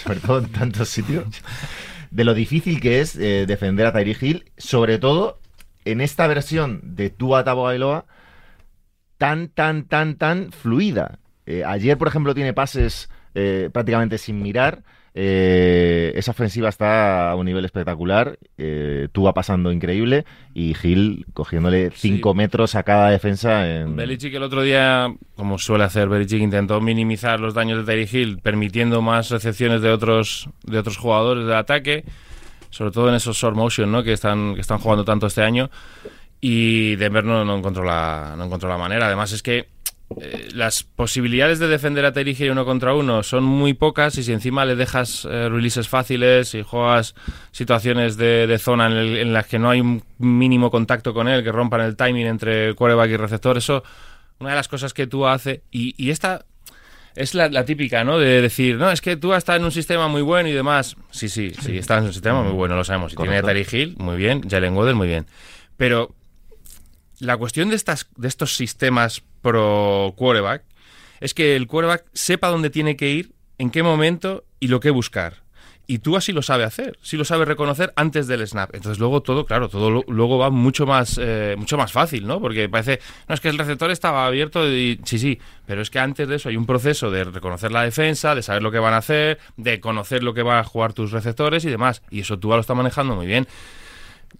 sobre 0.05 0.21
todo 0.21 0.39
en 0.39 0.47
tantos 0.47 0.89
sitios. 0.89 1.25
De 2.11 2.25
lo 2.25 2.35
difícil 2.35 2.81
que 2.81 3.01
es 3.01 3.17
eh, 3.17 3.47
defender 3.47 3.87
a 3.87 3.93
Tyreek 3.93 4.23
Hill, 4.23 4.45
sobre 4.59 4.99
todo 4.99 5.39
en 5.85 6.01
esta 6.01 6.27
versión 6.27 6.81
de 6.95 7.11
Tua 7.11 7.45
Tagovailoa 7.45 8.05
tan, 9.19 9.49
tan, 9.49 9.85
tan, 9.85 10.17
tan 10.17 10.53
fluida. 10.53 11.19
Eh, 11.47 11.65
ayer, 11.65 11.97
por 11.97 12.09
ejemplo, 12.09 12.35
tiene 12.35 12.53
pases 12.53 13.09
eh, 13.35 13.71
prácticamente 13.73 14.19
sin 14.19 14.43
mirar. 14.43 14.83
Eh, 15.15 16.13
esa 16.17 16.31
ofensiva 16.31 16.71
está 16.71 17.31
a 17.31 17.37
un 17.37 17.45
nivel 17.45 17.65
espectacular. 17.65 18.39
tú 19.13 19.25
va 19.25 19.35
pasando 19.35 19.73
increíble 19.73 20.25
y 20.55 20.75
Gil 20.75 21.27
cogiéndole 21.35 21.91
5 21.91 22.35
metros 22.35 22.75
a 22.75 22.83
cada 22.83 23.11
defensa. 23.11 23.69
En... 23.69 23.97
Belichick 23.97 24.35
el 24.35 24.43
otro 24.43 24.63
día, 24.63 25.15
como 25.37 25.59
suele 25.59 25.85
hacer, 25.85 26.09
Belichick 26.09 26.41
intentó 26.41 26.81
minimizar 26.81 27.41
los 27.41 27.55
daños 27.55 27.79
de 27.79 27.85
Terry 27.85 28.09
Hill, 28.11 28.39
permitiendo 28.39 29.03
más 29.03 29.31
recepciones 29.31 29.83
de 29.83 29.91
otros, 29.91 30.49
de 30.65 30.79
otros 30.79 30.97
jugadores 30.97 31.47
de 31.47 31.55
ataque, 31.55 32.05
sobre 32.71 32.91
todo 32.91 33.09
en 33.09 33.15
esos 33.15 33.37
short 33.37 33.57
motion 33.57 33.91
¿no? 33.93 34.03
que, 34.03 34.13
están, 34.13 34.55
que 34.55 34.61
están 34.61 34.79
jugando 34.79 35.05
tanto 35.05 35.27
este 35.27 35.43
año. 35.43 35.71
Y 36.41 36.97
Denver 36.97 37.25
no, 37.25 37.45
no, 37.45 37.57
encontró 37.57 37.85
la, 37.85 38.35
no 38.37 38.45
encontró 38.45 38.69
la 38.69 38.77
manera. 38.77 39.07
Además, 39.07 39.31
es 39.33 39.43
que 39.43 39.69
eh, 40.21 40.49
las 40.55 40.83
posibilidades 40.83 41.59
de 41.59 41.69
defender 41.69 42.05
a 42.05 42.13
Terry 42.13 42.37
uno 42.51 42.65
contra 42.65 42.95
uno 42.95 43.23
son 43.23 43.45
muy 43.45 43.75
pocas 43.75 44.19
y 44.19 44.23
si 44.23 44.33
encima 44.33 44.65
le 44.65 44.77
dejas 44.77 45.25
eh, 45.25 45.49
releases 45.49 45.89
fáciles 45.89 46.55
y 46.55 46.63
juegas 46.63 47.15
situaciones 47.51 48.17
de, 48.17 48.59
zona 48.59 48.87
en, 48.87 49.33
las 49.33 49.47
que 49.47 49.59
no 49.59 49.71
hay 49.71 49.81
un 49.81 50.03
mínimo 50.19 50.71
contacto 50.71 51.15
con 51.15 51.29
él, 51.29 51.43
que 51.43 51.53
rompan 51.53 51.83
el 51.83 51.97
timing 51.97 52.27
entre 52.27 52.75
quarterback 52.75 53.11
y 53.11 53.17
receptor, 53.17 53.57
eso 53.57 53.83
una 54.39 54.51
de 54.51 54.57
las 54.57 54.69
cosas 54.69 54.93
que 54.93 55.07
tú 55.07 55.27
hace 55.27 55.63
y, 55.71 56.11
esta 56.11 56.45
es 57.15 57.35
la, 57.35 57.65
típica, 57.65 58.05
¿no? 58.05 58.19
De 58.19 58.41
decir, 58.41 58.77
no, 58.77 58.91
es 58.91 59.01
que 59.01 59.17
tú 59.17 59.35
está 59.35 59.57
en 59.57 59.65
un 59.65 59.71
sistema 59.71 60.09
muy 60.09 60.23
bueno 60.23 60.49
y 60.49 60.53
demás. 60.53 60.97
Sí, 61.11 61.29
sí, 61.29 61.53
sí, 61.61 61.77
está 61.77 61.99
en 61.99 62.05
un 62.05 62.13
sistema 62.13 62.43
muy 62.43 62.53
bueno, 62.53 62.75
lo 62.75 62.85
sabemos. 62.85 63.13
Y 63.13 63.17
tiene 63.17 63.37
a 63.37 63.43
Terry 63.43 63.67
Hill, 63.71 63.97
muy 63.99 64.17
bien, 64.17 64.49
Jalen 64.49 64.75
Waddell, 64.75 64.95
muy 64.95 65.09
bien. 65.09 65.27
Pero 65.77 66.15
la 67.23 67.37
cuestión 67.37 67.71
de, 67.71 67.77
estas, 67.77 68.09
de 68.17 68.27
estos 68.27 68.57
sistemas 68.57 69.23
pro 69.43 70.13
quarterback 70.17 70.65
es 71.21 71.35
que 71.35 71.55
el 71.55 71.69
quarterback 71.69 72.05
sepa 72.13 72.49
dónde 72.49 72.69
tiene 72.69 72.97
que 72.97 73.11
ir, 73.11 73.33
en 73.59 73.71
qué 73.71 73.85
momento 73.85 74.45
y 74.59 74.67
lo 74.67 74.81
que 74.81 74.91
buscar. 74.91 75.43
Y 75.87 75.99
tú 75.99 76.17
así 76.17 76.33
lo 76.33 76.43
sabe 76.43 76.65
hacer, 76.65 76.99
sí 77.01 77.17
lo 77.17 77.25
sabe 77.25 77.45
reconocer 77.45 77.93
antes 77.95 78.27
del 78.27 78.47
snap. 78.47 78.75
Entonces 78.75 78.99
luego 78.99 79.21
todo, 79.21 79.47
claro, 79.47 79.69
todo 79.69 80.03
luego 80.09 80.39
va 80.39 80.51
mucho 80.51 80.85
más, 80.85 81.19
eh, 81.23 81.55
mucho 81.57 81.77
más 81.77 81.93
fácil, 81.93 82.27
¿no? 82.27 82.41
Porque 82.41 82.69
parece, 82.69 82.99
no 83.29 83.35
es 83.35 83.41
que 83.41 83.51
el 83.51 83.59
receptor 83.59 83.93
estaba 83.93 84.27
abierto 84.27 84.69
y 84.69 85.01
sí, 85.05 85.19
sí, 85.19 85.39
pero 85.65 85.81
es 85.81 85.91
que 85.91 86.01
antes 86.01 86.27
de 86.27 86.37
eso 86.37 86.49
hay 86.49 86.57
un 86.57 86.67
proceso 86.67 87.11
de 87.11 87.23
reconocer 87.25 87.71
la 87.71 87.83
defensa, 87.83 88.35
de 88.35 88.43
saber 88.43 88.63
lo 88.63 88.73
que 88.73 88.79
van 88.81 88.95
a 88.95 88.99
hacer, 88.99 89.39
de 89.57 89.79
conocer 89.81 90.25
lo 90.25 90.35
que 90.35 90.43
van 90.43 90.59
a 90.59 90.65
jugar 90.65 90.93
tus 90.93 91.13
receptores 91.13 91.65
y 91.65 91.71
demás. 91.71 92.03
Y 92.11 92.21
eso 92.21 92.39
tú 92.39 92.49
lo 92.49 92.59
está 92.59 92.75
manejando 92.75 93.15
muy 93.15 93.27
bien 93.27 93.47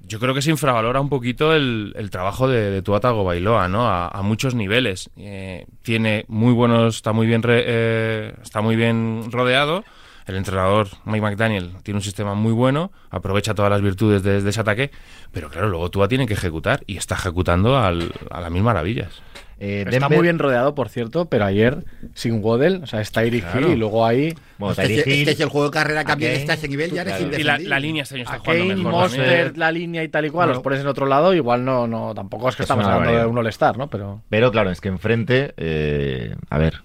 yo 0.07 0.19
creo 0.19 0.35
que 0.35 0.43
se 0.43 0.51
infravalora 0.51 1.01
un 1.01 1.09
poquito 1.09 1.55
el, 1.55 2.09
trabajo 2.11 2.49
de, 2.49 2.71
de 2.71 2.83
Tuatago 2.83 3.25
Bailoa, 3.25 3.69
¿no? 3.69 3.89
A, 3.89 4.21
muchos 4.23 4.55
niveles. 4.55 5.11
Eh, 5.17 5.67
tiene 5.83 6.25
muy 6.29 6.53
buenos, 6.53 6.97
está 6.97 7.13
muy 7.13 7.27
bien, 7.27 7.43
eh, 7.47 8.35
está 8.43 8.61
muy 8.61 8.77
bien 8.77 9.31
rodeado. 9.31 9.85
El 10.27 10.37
entrenador 10.37 10.89
Mike 11.05 11.21
McDaniel 11.21 11.73
tiene 11.83 11.99
un 11.99 12.05
sistema 12.05 12.35
muy 12.35 12.53
bueno, 12.53 12.93
aprovecha 13.11 13.55
todas 13.55 13.71
las 13.71 13.83
virtudes 13.83 14.23
de, 14.23 14.49
ese 14.49 14.61
ataque, 14.61 14.93
pero 15.33 15.51
claro, 15.51 15.69
luego 15.69 15.91
Tua 15.91 16.07
tiene 16.07 16.27
que 16.27 16.35
ejecutar 16.35 16.85
y 16.87 16.97
está 16.97 17.17
ejecutando 17.17 17.77
a 17.77 17.91
las 17.91 18.51
mil 18.51 18.63
maravillas. 18.63 19.21
Eh, 19.65 19.85
está 19.89 20.09
muy 20.09 20.23
bien 20.23 20.41
rodeado, 20.41 20.75
por 20.75 20.89
cierto, 20.89 21.27
pero 21.27 21.45
ayer 21.45 21.85
sin 22.15 22.43
Waddell, 22.43 22.83
o 22.83 22.87
sea, 22.89 23.01
está 23.01 23.23
Eric 23.23 23.45
Hill 23.55 23.69
y 23.69 23.77
luego 23.77 24.05
ahí... 24.05 24.35
Bueno, 24.59 24.75
es, 24.83 25.05
que, 25.05 25.23
es, 25.23 25.39
el 25.39 25.49
juego 25.49 25.69
de 25.69 25.73
carrera 25.73 26.03
cambia 26.03 26.33
está 26.33 26.55
a 26.55 26.57
ese 26.57 26.67
nivel, 26.67 26.91
ya 26.91 27.03
eres 27.03 27.39
Y 27.39 27.45
la, 27.45 27.61
la, 27.61 27.79
línea 27.79 28.03
este 28.03 28.17
año 28.17 28.25
está 28.25 28.41
jugando 28.41 28.65
mejor. 28.65 28.93
Monster, 28.93 29.57
la 29.57 29.71
línea 29.71 30.03
y 30.03 30.09
tal 30.09 30.27
y 30.27 30.31
cual, 30.31 30.49
los 30.49 30.59
pones 30.63 30.81
en 30.81 30.89
otro 30.89 31.07
lado, 31.07 31.33
igual 31.33 31.65
no, 31.65 31.87
no 31.87 32.13
tampoco 32.13 32.49
es 32.49 32.57
que 32.57 32.63
estamos 32.63 32.85
hablando 32.85 33.17
de 33.17 33.25
un 33.25 33.39
All-Star, 33.39 33.79
¿no? 33.79 33.89
Pero... 33.89 34.23
Pero 34.29 34.51
claro, 34.51 34.73
es 34.73 34.81
que 34.81 34.89
enfrente, 34.89 35.55
eh, 35.57 36.35
a 36.51 36.59
ver, 36.59 36.83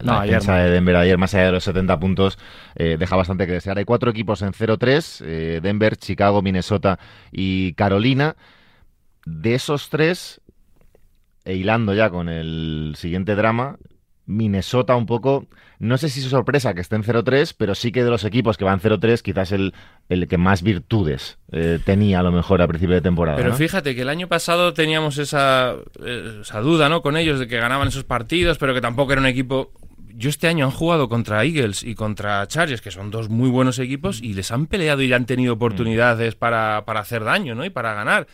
la 0.00 0.14
no, 0.14 0.20
defensa 0.22 0.56
de 0.56 0.70
Denver 0.70 0.96
ayer, 0.96 1.16
más 1.16 1.32
allá 1.34 1.46
de 1.46 1.52
los 1.52 1.62
70 1.62 2.00
puntos, 2.00 2.38
eh, 2.74 2.96
deja 2.98 3.14
bastante 3.14 3.46
que 3.46 3.52
desear. 3.52 3.78
Hay 3.78 3.84
cuatro 3.84 4.10
equipos 4.10 4.42
en 4.42 4.52
0-3, 4.52 5.22
eh, 5.24 5.60
Denver, 5.62 5.96
Chicago, 5.96 6.42
Minnesota 6.42 6.98
y 7.30 7.74
Carolina. 7.74 8.34
De 9.26 9.54
esos 9.54 9.90
tres, 9.90 10.39
e 11.44 11.54
hilando 11.54 11.94
ya 11.94 12.10
con 12.10 12.28
el 12.28 12.94
siguiente 12.96 13.34
drama, 13.34 13.78
Minnesota 14.26 14.94
un 14.94 15.06
poco, 15.06 15.46
no 15.78 15.98
sé 15.98 16.08
si 16.08 16.20
es 16.20 16.26
sorpresa 16.26 16.72
que 16.72 16.80
esté 16.80 16.94
en 16.96 17.02
0-3, 17.02 17.54
pero 17.56 17.74
sí 17.74 17.90
que 17.90 18.04
de 18.04 18.10
los 18.10 18.24
equipos 18.24 18.56
que 18.56 18.64
van 18.64 18.80
0-3, 18.80 19.22
quizás 19.22 19.50
el, 19.52 19.74
el 20.08 20.28
que 20.28 20.38
más 20.38 20.62
virtudes 20.62 21.38
eh, 21.50 21.80
tenía 21.84 22.20
a 22.20 22.22
lo 22.22 22.30
mejor 22.30 22.62
a 22.62 22.68
principio 22.68 22.94
de 22.94 23.00
temporada. 23.00 23.36
Pero 23.36 23.54
fíjate 23.54 23.94
que 23.94 24.02
el 24.02 24.08
año 24.08 24.28
pasado 24.28 24.72
teníamos 24.72 25.18
esa, 25.18 25.74
eh, 26.04 26.38
esa 26.42 26.60
duda 26.60 26.88
¿no? 26.88 27.02
con 27.02 27.16
ellos 27.16 27.40
de 27.40 27.48
que 27.48 27.58
ganaban 27.58 27.88
esos 27.88 28.04
partidos, 28.04 28.58
pero 28.58 28.72
que 28.72 28.80
tampoco 28.80 29.12
era 29.12 29.20
un 29.20 29.26
equipo 29.26 29.72
yo 30.20 30.28
este 30.28 30.48
año 30.48 30.66
han 30.66 30.70
jugado 30.70 31.08
contra 31.08 31.44
Eagles 31.44 31.82
y 31.82 31.94
contra 31.94 32.46
Chargers, 32.46 32.82
que 32.82 32.90
son 32.90 33.10
dos 33.10 33.30
muy 33.30 33.48
buenos 33.48 33.78
equipos, 33.78 34.20
y 34.20 34.34
les 34.34 34.50
han 34.50 34.66
peleado 34.66 35.00
y 35.00 35.10
han 35.12 35.24
tenido 35.24 35.54
oportunidades 35.54 36.34
para, 36.34 36.84
para 36.84 37.00
hacer 37.00 37.24
daño, 37.24 37.54
¿no? 37.54 37.64
Y 37.64 37.70
para 37.70 37.94
ganar 37.94 38.26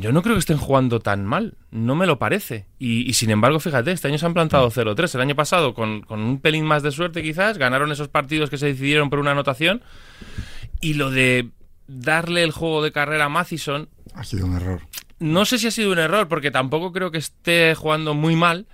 yo 0.00 0.12
no 0.12 0.22
creo 0.22 0.34
que 0.34 0.40
estén 0.40 0.56
jugando 0.56 1.00
tan 1.00 1.26
mal, 1.26 1.54
no 1.70 1.94
me 1.94 2.06
lo 2.06 2.18
parece. 2.18 2.66
Y, 2.78 3.12
sin 3.12 3.30
embargo, 3.30 3.60
fíjate, 3.60 3.92
este 3.92 4.08
año 4.08 4.16
se 4.16 4.24
han 4.24 4.32
plantado 4.32 4.70
0-3. 4.70 4.96
Mm. 4.96 5.16
El 5.16 5.20
año 5.20 5.36
pasado, 5.36 5.74
con, 5.74 6.04
un 6.08 6.40
pelín 6.40 6.64
más 6.64 6.82
de 6.82 6.92
suerte 6.92 7.22
quizás, 7.22 7.58
ganaron 7.58 7.92
esos 7.92 8.08
partidos 8.08 8.48
que 8.48 8.56
se 8.56 8.66
decidieron 8.66 9.10
por 9.10 9.18
una 9.18 9.32
anotación. 9.32 9.82
Y 10.80 10.94
lo 10.94 11.10
de 11.10 11.50
darle 11.88 12.42
el 12.42 12.52
juego 12.52 12.82
de 12.82 12.92
carrera 12.92 13.26
a 13.26 13.28
Mathison... 13.28 13.88
Ha 14.14 14.24
sido 14.24 14.46
un 14.46 14.56
error. 14.56 14.80
No 15.18 15.44
sé 15.44 15.58
si 15.58 15.66
ha 15.66 15.70
sido 15.70 15.92
un 15.92 15.98
error, 15.98 16.26
porque 16.26 16.50
tampoco 16.50 16.92
creo 16.92 17.10
que 17.10 17.18
esté 17.18 17.74
jugando 17.74 18.14
muy 18.14 18.34
mal, 18.34 18.66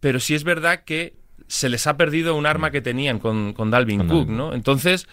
pero 0.00 0.18
sí 0.18 0.34
es 0.34 0.44
verdad 0.44 0.82
que 0.84 1.14
se 1.46 1.68
les 1.68 1.86
ha 1.86 1.96
perdido 1.96 2.34
un 2.34 2.46
arma 2.46 2.68
mm. 2.68 2.72
que 2.72 2.80
tenían 2.80 3.18
con, 3.20 3.52
con 3.52 3.70
Dalvin 3.70 4.08
Cook, 4.08 4.28
¿no? 4.28 4.52
Entonces... 4.52 5.06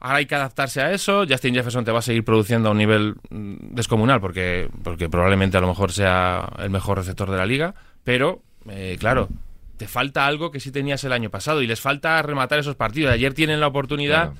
Ahora 0.00 0.18
hay 0.18 0.26
que 0.26 0.34
adaptarse 0.34 0.80
a 0.80 0.92
eso. 0.92 1.24
Justin 1.28 1.54
Jefferson 1.54 1.84
te 1.84 1.90
va 1.90 1.98
a 1.98 2.02
seguir 2.02 2.24
produciendo 2.24 2.68
a 2.68 2.72
un 2.72 2.78
nivel 2.78 3.16
mm, 3.30 3.74
descomunal 3.74 4.20
porque, 4.20 4.68
porque 4.84 5.08
probablemente 5.08 5.56
a 5.56 5.60
lo 5.60 5.66
mejor 5.66 5.92
sea 5.92 6.48
el 6.58 6.70
mejor 6.70 6.98
receptor 6.98 7.30
de 7.30 7.36
la 7.36 7.46
liga. 7.46 7.74
Pero, 8.04 8.42
eh, 8.68 8.96
claro, 8.98 9.28
te 9.76 9.88
falta 9.88 10.26
algo 10.26 10.50
que 10.50 10.60
sí 10.60 10.70
tenías 10.70 11.02
el 11.04 11.12
año 11.12 11.30
pasado 11.30 11.62
y 11.62 11.66
les 11.66 11.80
falta 11.80 12.20
rematar 12.22 12.58
esos 12.58 12.76
partidos. 12.76 13.12
Ayer 13.12 13.34
tienen 13.34 13.60
la 13.60 13.66
oportunidad 13.66 14.32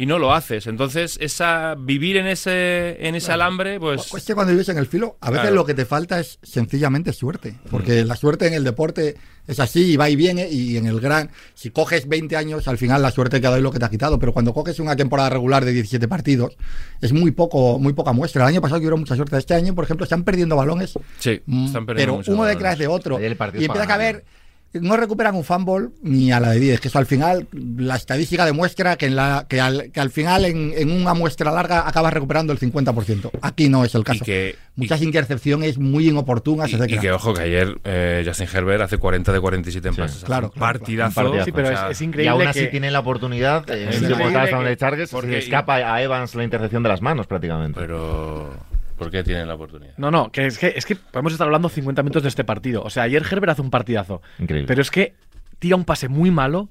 y 0.00 0.06
no 0.06 0.18
lo 0.18 0.32
haces. 0.32 0.66
Entonces, 0.66 1.18
esa 1.20 1.74
vivir 1.78 2.16
en 2.16 2.26
ese 2.26 3.06
en 3.06 3.14
ese 3.16 3.32
alambre, 3.32 3.78
pues... 3.78 4.08
Pues 4.10 4.24
que 4.24 4.34
cuando 4.34 4.50
vives 4.50 4.70
en 4.70 4.78
el 4.78 4.86
filo, 4.86 5.18
a 5.20 5.30
veces 5.30 5.52
lo 5.52 5.66
que 5.66 5.74
te 5.74 5.84
falta 5.84 6.18
es 6.18 6.38
sencillamente 6.42 7.12
suerte. 7.12 7.56
Porque 7.70 8.02
mm. 8.02 8.06
la 8.06 8.16
suerte 8.16 8.46
en 8.46 8.54
el 8.54 8.64
deporte 8.64 9.16
es 9.46 9.60
así 9.60 9.92
y 9.92 9.96
va 9.98 10.08
y 10.08 10.16
viene. 10.16 10.48
Y 10.48 10.78
en 10.78 10.86
el 10.86 11.00
gran, 11.00 11.30
si 11.52 11.68
coges 11.68 12.08
20 12.08 12.34
años, 12.34 12.66
al 12.66 12.78
final 12.78 13.02
la 13.02 13.10
suerte 13.10 13.42
queda 13.42 13.56
ahí 13.56 13.60
lo 13.60 13.70
que 13.70 13.78
te 13.78 13.84
ha 13.84 13.90
quitado. 13.90 14.18
Pero 14.18 14.32
cuando 14.32 14.54
coges 14.54 14.80
una 14.80 14.96
temporada 14.96 15.28
regular 15.28 15.66
de 15.66 15.72
17 15.72 16.08
partidos, 16.08 16.56
es 17.02 17.12
muy 17.12 17.32
poco 17.32 17.78
muy 17.78 17.92
poca 17.92 18.14
muestra. 18.14 18.44
El 18.44 18.48
año 18.48 18.62
pasado 18.62 18.80
hubo 18.80 18.96
mucha 18.96 19.16
suerte. 19.16 19.36
Este 19.36 19.52
año, 19.52 19.74
por 19.74 19.84
ejemplo, 19.84 20.04
están 20.04 20.24
perdiendo 20.24 20.56
balones. 20.56 20.98
Sí, 21.18 21.42
mm, 21.44 21.66
están 21.66 21.84
perdiendo 21.84 22.22
Pero 22.22 22.34
uno 22.34 22.44
detrás 22.44 22.78
de 22.78 22.86
otro. 22.86 23.20
Y 23.20 23.26
empieza 23.26 23.82
a 23.82 23.94
haber 23.94 24.24
no 24.72 24.96
recuperan 24.96 25.34
un 25.34 25.44
fumble 25.44 25.88
ni 26.02 26.30
a 26.30 26.38
la 26.38 26.50
de 26.50 26.60
10, 26.60 26.80
que 26.80 26.88
eso 26.88 26.98
al 26.98 27.06
final, 27.06 27.48
la 27.52 27.96
estadística 27.96 28.44
demuestra 28.44 28.96
que, 28.96 29.06
en 29.06 29.16
la, 29.16 29.46
que, 29.48 29.60
al, 29.60 29.90
que 29.90 30.00
al 30.00 30.10
final 30.10 30.44
en, 30.44 30.90
una 30.90 31.14
muestra 31.14 31.50
larga 31.50 31.88
acabas 31.88 32.12
recuperando 32.12 32.52
el 32.52 32.60
50%. 32.60 33.30
Aquí 33.42 33.68
no 33.68 33.84
es 33.84 33.94
el 33.94 34.04
caso. 34.04 34.24
que, 34.24 34.56
Muchas 34.76 35.02
intercepciones 35.02 35.78
muy 35.78 36.08
inoportunas, 36.08 36.72
y, 36.72 36.98
que 36.98 37.12
ojo, 37.12 37.34
que 37.34 37.42
ayer 37.42 37.78
eh, 37.84 38.22
Justin 38.24 38.48
Herbert 38.50 38.82
hace 38.82 38.96
40 38.96 39.32
de 39.32 39.40
47 39.40 39.88
en 39.88 39.96
pases. 39.96 40.24
Claro, 40.24 40.50
partidazo. 40.52 41.44
Sí, 41.44 41.52
pero 41.52 41.90
es, 41.90 42.00
increíble. 42.00 42.24
Y 42.24 42.28
aún 42.28 42.46
así 42.46 42.68
tiene 42.68 42.90
la 42.90 43.00
oportunidad, 43.00 43.68
eh, 43.68 43.90
en 43.92 44.64
de 44.64 44.76
Chargers, 44.76 45.10
porque 45.10 45.38
escapa 45.38 45.76
a 45.76 46.02
Evans 46.02 46.34
la 46.34 46.44
intercepción 46.44 46.82
de 46.82 46.88
las 46.88 47.02
manos 47.02 47.26
prácticamente. 47.26 47.78
Pero 47.78 48.54
¿Por 49.00 49.10
qué 49.10 49.24
tienen 49.24 49.48
la 49.48 49.54
oportunidad? 49.54 49.94
No, 49.96 50.10
no, 50.10 50.30
que 50.30 50.44
es 50.44 50.58
que, 50.58 50.74
es 50.76 50.84
que 50.84 50.94
podemos 50.94 51.32
estar 51.32 51.46
hablando 51.46 51.70
50 51.70 52.02
minutos 52.02 52.22
de 52.22 52.28
este 52.28 52.44
partido. 52.44 52.82
O 52.82 52.90
sea, 52.90 53.04
ayer 53.04 53.22
Herbert 53.22 53.52
hace 53.52 53.62
un 53.62 53.70
partidazo. 53.70 54.20
Increíble. 54.38 54.68
Pero 54.68 54.82
es 54.82 54.90
que 54.90 55.14
tira 55.58 55.74
un 55.74 55.86
pase 55.86 56.08
muy 56.08 56.30
malo. 56.30 56.68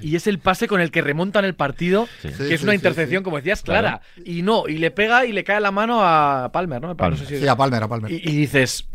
Y 0.00 0.16
es 0.16 0.26
el 0.26 0.38
pase 0.38 0.68
con 0.68 0.80
el 0.80 0.90
que 0.90 1.02
remontan 1.02 1.44
el 1.44 1.54
partido, 1.54 2.08
que 2.22 2.54
es 2.54 2.62
una 2.62 2.74
intercepción, 2.74 3.22
como 3.22 3.36
decías, 3.36 3.62
clara. 3.62 4.00
Y 4.24 4.40
no, 4.40 4.66
y 4.68 4.78
le 4.78 4.90
pega 4.90 5.26
y 5.26 5.32
le 5.32 5.44
cae 5.44 5.60
la 5.60 5.70
mano 5.70 6.00
a 6.02 6.50
Palmer, 6.50 6.80
¿no? 6.80 6.96
sí, 7.14 7.46
a 7.46 7.56
Palmer, 7.56 7.82
a 7.82 7.88
Palmer. 7.88 8.10
Y, 8.10 8.18
dices, 8.18 8.88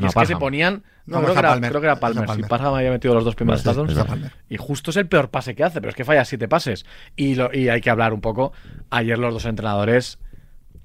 es 0.00 0.14
que 0.14 0.26
se 0.26 0.36
ponían. 0.36 0.84
No, 1.04 1.20
creo, 1.20 1.34
que 1.34 1.38
era, 1.38 1.48
Palmer. 1.50 1.70
creo, 1.70 1.80
que 1.82 1.86
era, 1.86 2.00
Palmer. 2.00 2.30
Si 2.30 2.42
Parham 2.44 2.74
había 2.74 2.90
metido 2.90 3.14
los 3.14 3.24
dos 3.24 3.34
primeros 3.34 3.62
touchdowns. 3.62 3.94
Y 4.48 4.56
justo 4.56 4.90
es 4.90 4.96
el 4.96 5.06
peor 5.06 5.28
pase 5.28 5.54
que 5.54 5.64
hace, 5.64 5.80
pero 5.80 5.90
es 5.90 5.96
que 5.96 6.04
falla 6.04 6.24
siete 6.24 6.48
pases. 6.48 6.86
Y, 7.14 7.34
lo, 7.34 7.52
y 7.52 7.68
hay 7.68 7.82
que 7.82 7.90
hablar 7.90 8.14
un 8.14 8.22
poco. 8.22 8.52
Ayer 8.90 9.18
los 9.18 9.34
dos 9.34 9.44
entrenadores 9.44 10.18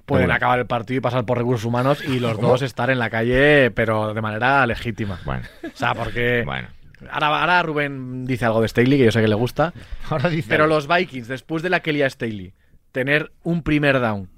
pueden 0.08 0.32
acabar 0.32 0.58
el 0.58 0.66
partido 0.66 0.98
y 0.98 1.02
pasar 1.02 1.26
por 1.26 1.38
recursos 1.38 1.66
humanos 1.66 2.04
y 2.04 2.20
los 2.20 2.40
dos 2.40 2.64
estar 2.64 2.90
en 2.90 2.98
la 2.98 3.12
calle, 3.12 3.70
pero 3.72 4.14
de 4.14 4.22
manera 4.22 4.66
legítima. 4.66 5.20
Bueno. 5.26 5.44
O 5.64 5.78
sea, 5.78 5.94
porque. 5.94 6.42
Bueno. 6.46 6.70
Ahora, 7.12 7.42
ahora, 7.42 7.62
Rubén 7.62 8.26
dice 8.26 8.46
algo 8.46 8.62
de 8.62 8.70
Staley, 8.70 8.98
que 8.98 9.06
yo 9.06 9.12
sé 9.12 9.22
que 9.22 9.28
le 9.28 9.36
gusta. 9.36 9.72
Ahora 10.10 10.30
dice 10.30 10.50
pero 10.50 10.66
los 10.66 10.88
Vikings, 10.88 11.28
después 11.28 11.62
de 11.62 11.70
la 11.70 11.82
que 11.82 11.94
lía 11.94 12.10
Staley, 12.10 12.56
tener 12.92 13.32
un 13.44 13.62
primer 13.62 14.00
down 14.00 14.30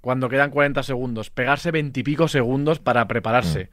cuando 0.00 0.28
quedan 0.28 0.50
40 0.50 0.84
segundos, 0.84 1.30
pegarse 1.30 1.72
veintipico 1.72 2.28
segundos 2.28 2.78
para 2.78 3.08
prepararse. 3.08 3.70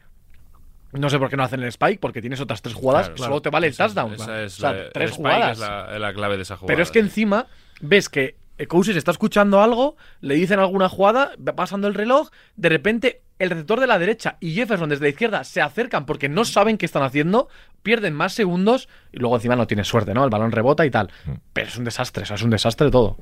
Mm. 0.91 0.99
No 1.01 1.09
sé 1.09 1.19
por 1.19 1.29
qué 1.29 1.37
no 1.37 1.43
hacen 1.43 1.61
el 1.61 1.67
spike, 1.67 1.99
porque 1.99 2.19
tienes 2.19 2.41
otras 2.41 2.61
tres 2.61 2.73
jugadas, 2.73 3.11
solo 3.15 3.41
te 3.41 3.49
vale 3.49 3.67
el 3.67 3.77
touchdown. 3.77 4.13
Esa 4.13 4.43
es 4.43 4.57
o 4.57 4.61
sea, 4.61 4.89
tres 4.91 5.11
jugadas. 5.11 5.59
Es 5.59 5.99
la, 5.99 6.13
clave 6.13 6.37
de 6.37 6.43
esa 6.43 6.57
jugada. 6.57 6.73
Pero 6.73 6.81
es 6.81 6.89
que 6.89 6.99
encima 6.99 7.47
ves 7.79 8.09
que 8.09 8.40
Cousis 8.67 8.95
está 8.95 9.11
escuchando 9.11 9.61
algo, 9.61 9.95
le 10.19 10.35
dicen 10.35 10.59
alguna 10.59 10.89
jugada, 10.89 11.31
va 11.37 11.55
pasando 11.55 11.87
el 11.87 11.93
reloj, 11.93 12.29
de 12.55 12.69
repente 12.69 13.21
el 13.39 13.49
receptor 13.49 13.79
de 13.79 13.87
la 13.87 13.97
derecha 13.97 14.37
y 14.39 14.53
Jefferson 14.53 14.89
desde 14.89 15.05
la 15.05 15.09
izquierda 15.09 15.43
se 15.43 15.61
acercan 15.61 16.05
porque 16.05 16.29
no 16.29 16.45
saben 16.45 16.77
qué 16.77 16.85
están 16.85 17.03
haciendo, 17.03 17.47
pierden 17.81 18.13
más 18.13 18.33
segundos 18.33 18.87
y 19.11 19.17
luego 19.17 19.35
encima 19.35 19.55
no 19.55 19.65
tiene 19.65 19.83
suerte, 19.83 20.13
¿no? 20.13 20.23
El 20.23 20.29
balón 20.29 20.51
rebota 20.51 20.85
y 20.85 20.91
tal. 20.91 21.09
Mm. 21.25 21.31
Pero 21.53 21.67
es 21.67 21.77
un 21.77 21.85
desastre, 21.85 22.23
es 22.23 22.41
un 22.43 22.51
desastre 22.51 22.91
todo. 22.91 23.17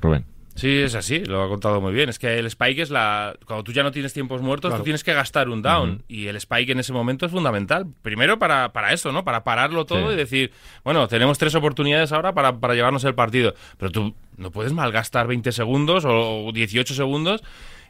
Rubén. 0.00 0.35
Sí, 0.56 0.78
es 0.78 0.94
así, 0.94 1.22
lo 1.24 1.42
ha 1.42 1.48
contado 1.48 1.82
muy 1.82 1.92
bien. 1.92 2.08
Es 2.08 2.18
que 2.18 2.38
el 2.38 2.46
spike 2.46 2.80
es 2.80 2.90
la. 2.90 3.36
Cuando 3.44 3.62
tú 3.62 3.72
ya 3.72 3.82
no 3.82 3.92
tienes 3.92 4.14
tiempos 4.14 4.40
muertos, 4.40 4.74
tú 4.74 4.82
tienes 4.82 5.04
que 5.04 5.12
gastar 5.12 5.50
un 5.50 5.60
down. 5.60 6.02
Y 6.08 6.28
el 6.28 6.36
spike 6.36 6.70
en 6.70 6.80
ese 6.80 6.94
momento 6.94 7.26
es 7.26 7.32
fundamental. 7.32 7.86
Primero 8.00 8.38
para, 8.38 8.72
para 8.72 8.92
eso, 8.92 9.12
¿no? 9.12 9.22
Para 9.22 9.44
pararlo 9.44 9.84
todo 9.84 10.12
y 10.12 10.16
decir, 10.16 10.52
bueno, 10.82 11.06
tenemos 11.08 11.36
tres 11.36 11.54
oportunidades 11.54 12.10
ahora 12.12 12.32
para, 12.32 12.58
para 12.58 12.74
llevarnos 12.74 13.04
el 13.04 13.14
partido. 13.14 13.54
Pero 13.76 13.92
tú 13.92 14.14
no 14.38 14.50
puedes 14.50 14.72
malgastar 14.72 15.26
20 15.26 15.52
segundos 15.52 16.04
o 16.06 16.50
18 16.52 16.94
segundos 16.94 17.44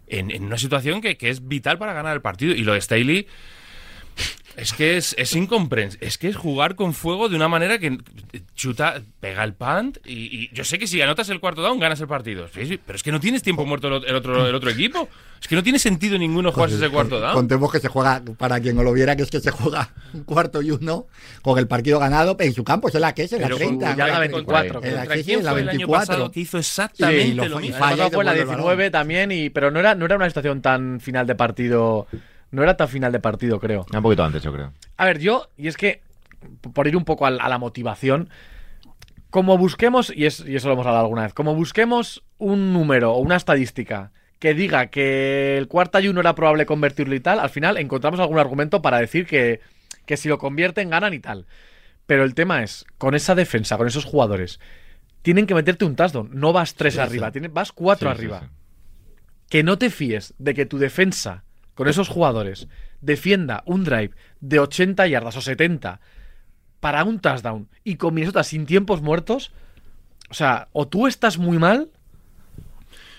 en, 0.09 0.33
en 0.33 0.45
una 0.45 0.59
situación 0.59 1.01
que, 1.01 1.17
que, 1.17 1.31
es 1.31 1.47
vital 1.47 1.79
para 1.79 1.93
ganar 1.93 2.15
el 2.15 2.21
partido. 2.21 2.53
Y 2.53 2.65
lo 2.65 2.73
de 2.73 2.81
Staley 2.81 3.29
es 4.57 4.73
que 4.73 4.97
es, 4.97 5.15
es 5.19 5.35
incomprensible. 5.35 6.07
Es 6.07 6.17
que 6.17 6.29
es 6.29 6.37
jugar 6.37 6.77
con 6.77 6.95
fuego 6.95 7.29
de 7.29 7.37
una 7.37 7.49
manera 7.49 7.79
que 7.79 7.99
chuta, 8.55 9.03
pega 9.21 9.45
el 9.45 9.53
punt 9.53 9.99
y, 10.05 10.53
yo 10.55 10.65
sé 10.65 10.79
que 10.79 10.87
si 10.87 11.01
anotas 11.03 11.29
el 11.29 11.41
cuarto 11.41 11.61
down 11.61 11.79
ganas 11.79 12.01
el 12.01 12.09
partido. 12.09 12.47
pero 12.53 12.97
es 12.97 13.03
que 13.03 13.13
no 13.13 13.21
tienes 13.21 13.43
tiempo 13.43 13.67
muerto 13.67 13.89
el 13.89 14.15
otro, 14.15 14.47
el 14.47 14.55
otro 14.55 14.71
equipo. 14.71 15.09
Es 15.41 15.49
que 15.49 15.55
no 15.55 15.63
tiene 15.63 15.79
sentido 15.79 16.17
ninguno 16.17 16.51
jugarse 16.51 16.77
ese 16.77 16.89
cuarto 16.89 17.21
down. 17.21 17.35
Contemos 17.35 17.71
que 17.71 17.81
se 17.81 17.89
juega, 17.89 18.23
para 18.39 18.59
quien 18.59 18.75
no 18.75 18.83
lo 18.83 18.95
viera, 18.95 19.15
que 19.15 19.23
es 19.23 19.31
que 19.31 19.41
se 19.41 19.51
juega 19.51 19.91
un 20.15 20.25
cuarto 20.25 20.63
y 20.63 20.71
uno 20.71 21.07
con 21.43 21.59
el 21.59 21.69
partido 21.69 21.99
ganado 21.99 22.37
en 22.41 22.55
su 22.55 22.65
campo. 22.65 22.89
Es 22.89 22.95
en 22.95 23.03
la 23.03 23.15
que 23.15 23.25
es, 23.25 23.33
en 23.35 23.43
la 23.43 23.49
30. 23.49 23.95
Ya 23.95 24.07
la 24.07 24.19
24. 24.21 24.83
En 24.83 24.95
la 24.95 25.07
que 25.07 25.21
es, 25.21 25.45
la 25.45 25.53
24. 25.53 26.31
que 26.31 26.41
hizo 26.41 26.59
exactamente 26.59 27.49
lo, 27.49 27.61
mismo. 27.61 27.77
fue 28.11 28.25
la 28.25 28.33
19 28.33 28.91
también, 28.91 29.31
y, 29.31 29.51
pero 29.51 29.71
no 29.71 29.81
era, 29.81 29.95
no 29.95 30.07
era 30.07 30.17
una 30.17 30.29
situación 30.29 30.63
tan 30.63 30.99
final 31.01 31.27
de 31.27 31.35
partido 31.35 32.07
no 32.51 32.63
era 32.63 32.77
tan 32.77 32.89
final 32.89 33.13
de 33.13 33.21
partido, 33.21 33.61
creo. 33.61 33.87
Un 33.93 34.03
poquito 34.03 34.25
antes, 34.25 34.43
yo 34.43 34.53
creo. 34.53 34.73
A 34.97 35.05
ver, 35.05 35.19
yo, 35.19 35.49
y 35.57 35.69
es 35.69 35.77
que, 35.77 36.03
por 36.75 36.87
ir 36.87 36.97
un 36.97 37.05
poco 37.05 37.27
a, 37.27 37.31
la 37.31 37.59
motivación, 37.59 38.31
como 39.31 39.59
busquemos, 39.59 40.13
y, 40.15 40.27
es, 40.27 40.45
y 40.47 40.57
eso 40.57 40.69
lo 40.69 40.75
hemos 40.75 40.87
hablado 40.87 41.05
alguna 41.05 41.23
vez, 41.23 41.35
como 41.35 41.55
busquemos 41.55 42.25
un 42.39 42.73
número 42.73 43.13
o 43.13 43.19
una 43.19 43.37
estadística 43.37 44.13
que 44.39 44.55
diga 44.55 44.87
que 44.87 45.57
el 45.57 45.69
cuarto 45.69 45.99
ayuno 45.99 46.21
era 46.21 46.35
probable 46.35 46.67
convertirlo 46.67 47.15
y 47.15 47.21
tal, 47.21 47.41
al 47.41 47.51
final 47.51 47.79
encontramos 47.79 48.21
algún 48.21 48.39
argumento 48.39 48.83
para 48.83 48.99
decir 48.99 49.27
que, 49.27 49.61
que 50.05 50.17
si 50.17 50.29
lo 50.29 50.39
convierten 50.39 50.91
ganan 50.91 51.15
y 51.15 51.21
tal. 51.21 51.47
Pero 52.07 52.23
el 52.23 52.35
tema 52.35 52.63
es, 52.63 52.87
con 52.99 53.15
esa 53.15 53.35
defensa, 53.35 53.77
con 53.77 53.89
esos 53.89 54.05
jugadores, 54.05 54.61
tienen 55.23 55.47
que 55.47 55.55
meterte 55.55 55.85
un 55.85 55.97
touchdown. 55.97 56.31
No 56.33 56.53
vas 56.53 56.75
tres 56.75 56.99
arriba, 56.99 57.33
vas 57.51 57.73
cuatro 57.73 58.09
arriba. 58.09 58.51
Que 59.49 59.65
no 59.65 59.79
te 59.79 59.91
fíes 59.91 60.35
de 60.39 60.55
que 60.55 60.67
tu 60.67 60.79
defensa 60.79 61.45
con 61.77 61.87
esos 61.87 62.09
jugadores 62.09 62.67
defienda 63.01 63.63
un 63.67 63.85
drive 63.85 64.11
de 64.41 64.59
80 64.59 65.07
yardas 65.07 65.37
o 65.37 65.41
70 65.41 66.01
para 66.81 67.05
un 67.05 67.21
touchdown 67.21 67.69
y 67.85 67.97
con 67.97 68.15
Minnesota 68.15 68.43
sin 68.43 68.67
tiempos 68.67 69.03
muertos, 69.03 69.53
o 70.31 70.35
sea, 70.35 70.69
o 70.73 70.89
tú 70.89 71.07
estás 71.07 71.39
muy 71.39 71.59
mal 71.59 71.91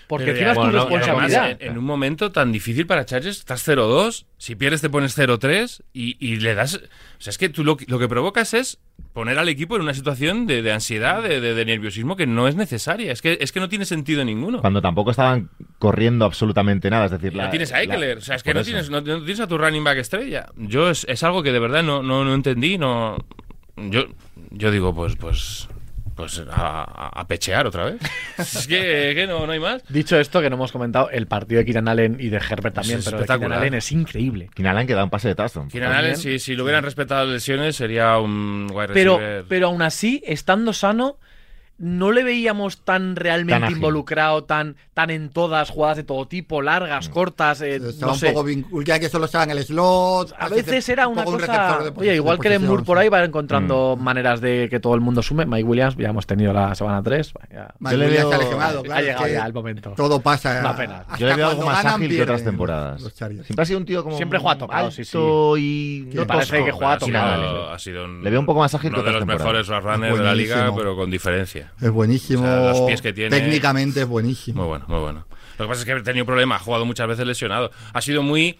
porque 0.08 0.32
tienes 0.32 0.54
tu 0.54 0.70
responsabilidad. 0.70 1.56
en, 1.60 1.78
un 1.78 1.84
momento 1.84 2.32
tan 2.32 2.50
difícil 2.50 2.86
para 2.86 3.04
Chargers, 3.04 3.38
estás 3.38 3.68
0-2, 3.68 4.24
si 4.38 4.56
pierdes 4.56 4.80
te 4.80 4.88
pones 4.88 5.16
0-3 5.16 5.82
y, 5.92 6.36
le 6.36 6.54
das... 6.54 6.76
O 6.76 7.20
sea, 7.20 7.30
es 7.30 7.38
que 7.38 7.50
tú 7.50 7.62
lo, 7.62 7.76
que 7.76 8.08
provocas 8.08 8.54
es 8.54 8.78
poner 9.12 9.38
al 9.38 9.48
equipo 9.48 9.76
en 9.76 9.82
una 9.82 9.92
situación 9.92 10.46
de, 10.46 10.72
ansiedad, 10.72 11.22
de, 11.22 11.64
nerviosismo 11.64 12.16
que 12.16 12.26
no 12.26 12.48
es 12.48 12.56
necesaria. 12.56 13.12
Es 13.12 13.20
que, 13.20 13.36
es 13.40 13.52
que 13.52 13.60
no 13.60 13.68
tiene 13.68 13.84
sentido 13.84 14.24
ninguno. 14.24 14.62
Cuando 14.62 14.80
tampoco 14.80 15.10
estaban 15.10 15.50
corriendo 15.78 16.24
absolutamente 16.24 16.88
nada. 16.88 17.04
Es 17.04 17.10
decir, 17.10 17.34
la, 17.34 17.50
tienes 17.50 17.72
a 17.72 17.82
Eckler. 17.82 18.18
o 18.18 18.20
sea, 18.22 18.36
es 18.36 18.42
que 18.42 18.54
no 18.54 18.64
tienes, 18.64 18.88
no, 18.88 19.02
tienes, 19.02 19.40
a 19.40 19.46
tu 19.46 19.58
running 19.58 19.84
back 19.84 19.98
estrella. 19.98 20.46
Yo 20.56 20.88
es, 20.88 21.04
es 21.08 21.22
algo 21.22 21.42
que 21.42 21.52
de 21.52 21.58
verdad 21.58 21.82
no, 21.82 22.02
no, 22.02 22.24
no 22.24 22.32
entendí. 22.32 22.78
No, 22.78 23.18
yo, 23.76 24.06
yo 24.52 24.70
digo, 24.70 24.94
pues, 24.94 25.16
pues 25.16 25.68
pues 26.18 26.42
a, 26.50 27.24
pechear 27.28 27.64
otra 27.68 27.84
vez. 27.84 28.00
es 28.38 28.66
que, 28.66 29.24
no, 29.28 29.46
no, 29.46 29.52
hay 29.52 29.60
más. 29.60 29.84
Dicho 29.88 30.18
esto, 30.18 30.40
que 30.40 30.50
no 30.50 30.56
hemos 30.56 30.72
comentado, 30.72 31.10
el 31.10 31.28
partido 31.28 31.60
de 31.60 31.64
Kieran 31.64 31.86
Allen 31.86 32.16
y 32.18 32.28
de 32.28 32.38
Herbert 32.38 32.74
también, 32.74 33.00
pero 33.04 33.20
de 33.20 33.24
Kieran 33.24 33.52
Allen 33.52 33.74
es 33.74 33.92
increíble. 33.92 34.50
Kieran 34.52 34.74
Allen 34.74 34.88
que 34.88 34.94
da 34.94 35.04
un 35.04 35.10
pase 35.10 35.28
de 35.28 35.36
touchdown. 35.36 35.68
Kieran 35.68 35.92
Allen, 35.92 36.16
si, 36.16 36.40
si 36.40 36.56
lo 36.56 36.64
hubieran 36.64 36.82
respetado 36.82 37.24
las 37.24 37.34
lesiones, 37.34 37.76
sería 37.76 38.18
un 38.18 38.66
wide 38.72 38.88
pero, 38.92 39.20
Pero 39.48 39.68
aún 39.68 39.80
así, 39.80 40.20
estando 40.26 40.72
sano, 40.72 41.20
no 41.78 42.10
le 42.10 42.24
veíamos 42.24 42.78
tan 42.84 43.14
realmente 43.14 43.70
involucrado, 43.70 44.44
tan, 44.44 44.76
tan 44.94 45.10
en 45.10 45.30
todas, 45.30 45.70
jugadas 45.70 45.96
de 45.96 46.02
todo 46.02 46.26
tipo, 46.26 46.60
largas, 46.60 47.08
mm. 47.08 47.12
cortas. 47.12 47.60
Eh, 47.62 47.76
estaba 47.76 48.12
un 48.12 48.20
poco 48.20 48.44
vinculado, 48.44 49.00
que 49.00 49.08
solo 49.08 49.26
estaba 49.26 49.44
en 49.44 49.50
el 49.50 49.64
slot. 49.64 50.34
A 50.36 50.48
veces 50.48 50.88
era 50.88 51.06
una 51.06 51.24
cosa. 51.24 51.92
Oye, 51.94 52.16
igual 52.16 52.38
que 52.40 52.58
Moore 52.58 52.82
por 52.82 52.98
ahí 52.98 53.08
va 53.08 53.22
encontrando 53.24 53.96
mm. 53.96 54.02
maneras 54.02 54.40
de 54.40 54.68
que 54.68 54.80
todo 54.80 54.94
el 54.94 55.00
mundo 55.00 55.22
sume. 55.22 55.46
Mike 55.46 55.64
Williams, 55.64 55.96
ya 55.96 56.08
hemos 56.08 56.26
tenido 56.26 56.52
la 56.52 56.74
semana 56.74 57.02
3. 57.02 57.32
Mike 57.78 57.96
Williams 57.96 58.32
ha 58.32 58.38
lesionado, 58.38 58.82
claro. 58.82 58.98
Ha 58.98 59.02
llegado 59.02 59.28
ya 59.28 59.46
el 59.46 59.52
momento. 59.52 59.92
Todo 59.96 60.20
pasa. 60.20 60.58
Una 60.60 60.76
pena. 60.76 61.04
Yo 61.16 61.28
le 61.28 61.34
veo 61.36 61.48
algo 61.48 61.64
más 61.64 61.84
ágil 61.84 62.10
que 62.10 62.22
otras 62.22 62.42
temporadas. 62.42 63.02
Siempre 63.14 63.62
ha 63.62 63.64
sido 63.64 63.78
un 63.78 63.84
tío 63.84 64.02
como. 64.02 64.16
Siempre 64.16 64.40
juega 64.40 64.58
tocado, 64.58 64.90
sí, 64.90 65.04
sí. 65.04 65.18
Y 65.58 66.08
no 66.12 66.26
parece 66.26 66.64
que 66.64 66.72
juega 66.72 66.98
tocado. 66.98 67.76
Le 67.86 68.30
veo 68.30 68.40
un 68.40 68.46
poco 68.46 68.60
más 68.60 68.74
ágil 68.74 68.92
que 68.92 69.00
otras 69.00 69.18
temporadas. 69.18 69.42
Uno 69.42 69.52
de 69.52 69.58
los 69.58 69.68
mejores 69.68 69.84
runners 69.84 70.18
de 70.18 70.24
la 70.24 70.34
liga, 70.34 70.72
pero 70.74 70.96
con 70.96 71.10
diferencia. 71.10 71.67
Es 71.80 71.90
buenísimo 71.90 72.46
los 72.46 72.80
pies 72.82 73.02
que 73.02 73.12
tiene. 73.12 73.38
Técnicamente 73.38 74.02
es 74.02 74.06
buenísimo. 74.08 74.62
Muy 74.62 74.68
bueno, 74.68 74.84
muy 74.88 75.00
bueno. 75.00 75.26
Lo 75.58 75.64
que 75.64 75.68
pasa 75.68 75.80
es 75.80 75.84
que 75.86 75.92
ha 75.92 76.02
tenido 76.02 76.24
problemas, 76.26 76.60
ha 76.60 76.64
jugado 76.64 76.84
muchas 76.86 77.08
veces 77.08 77.26
lesionado. 77.26 77.70
Ha 77.92 78.00
sido 78.00 78.22
muy 78.22 78.58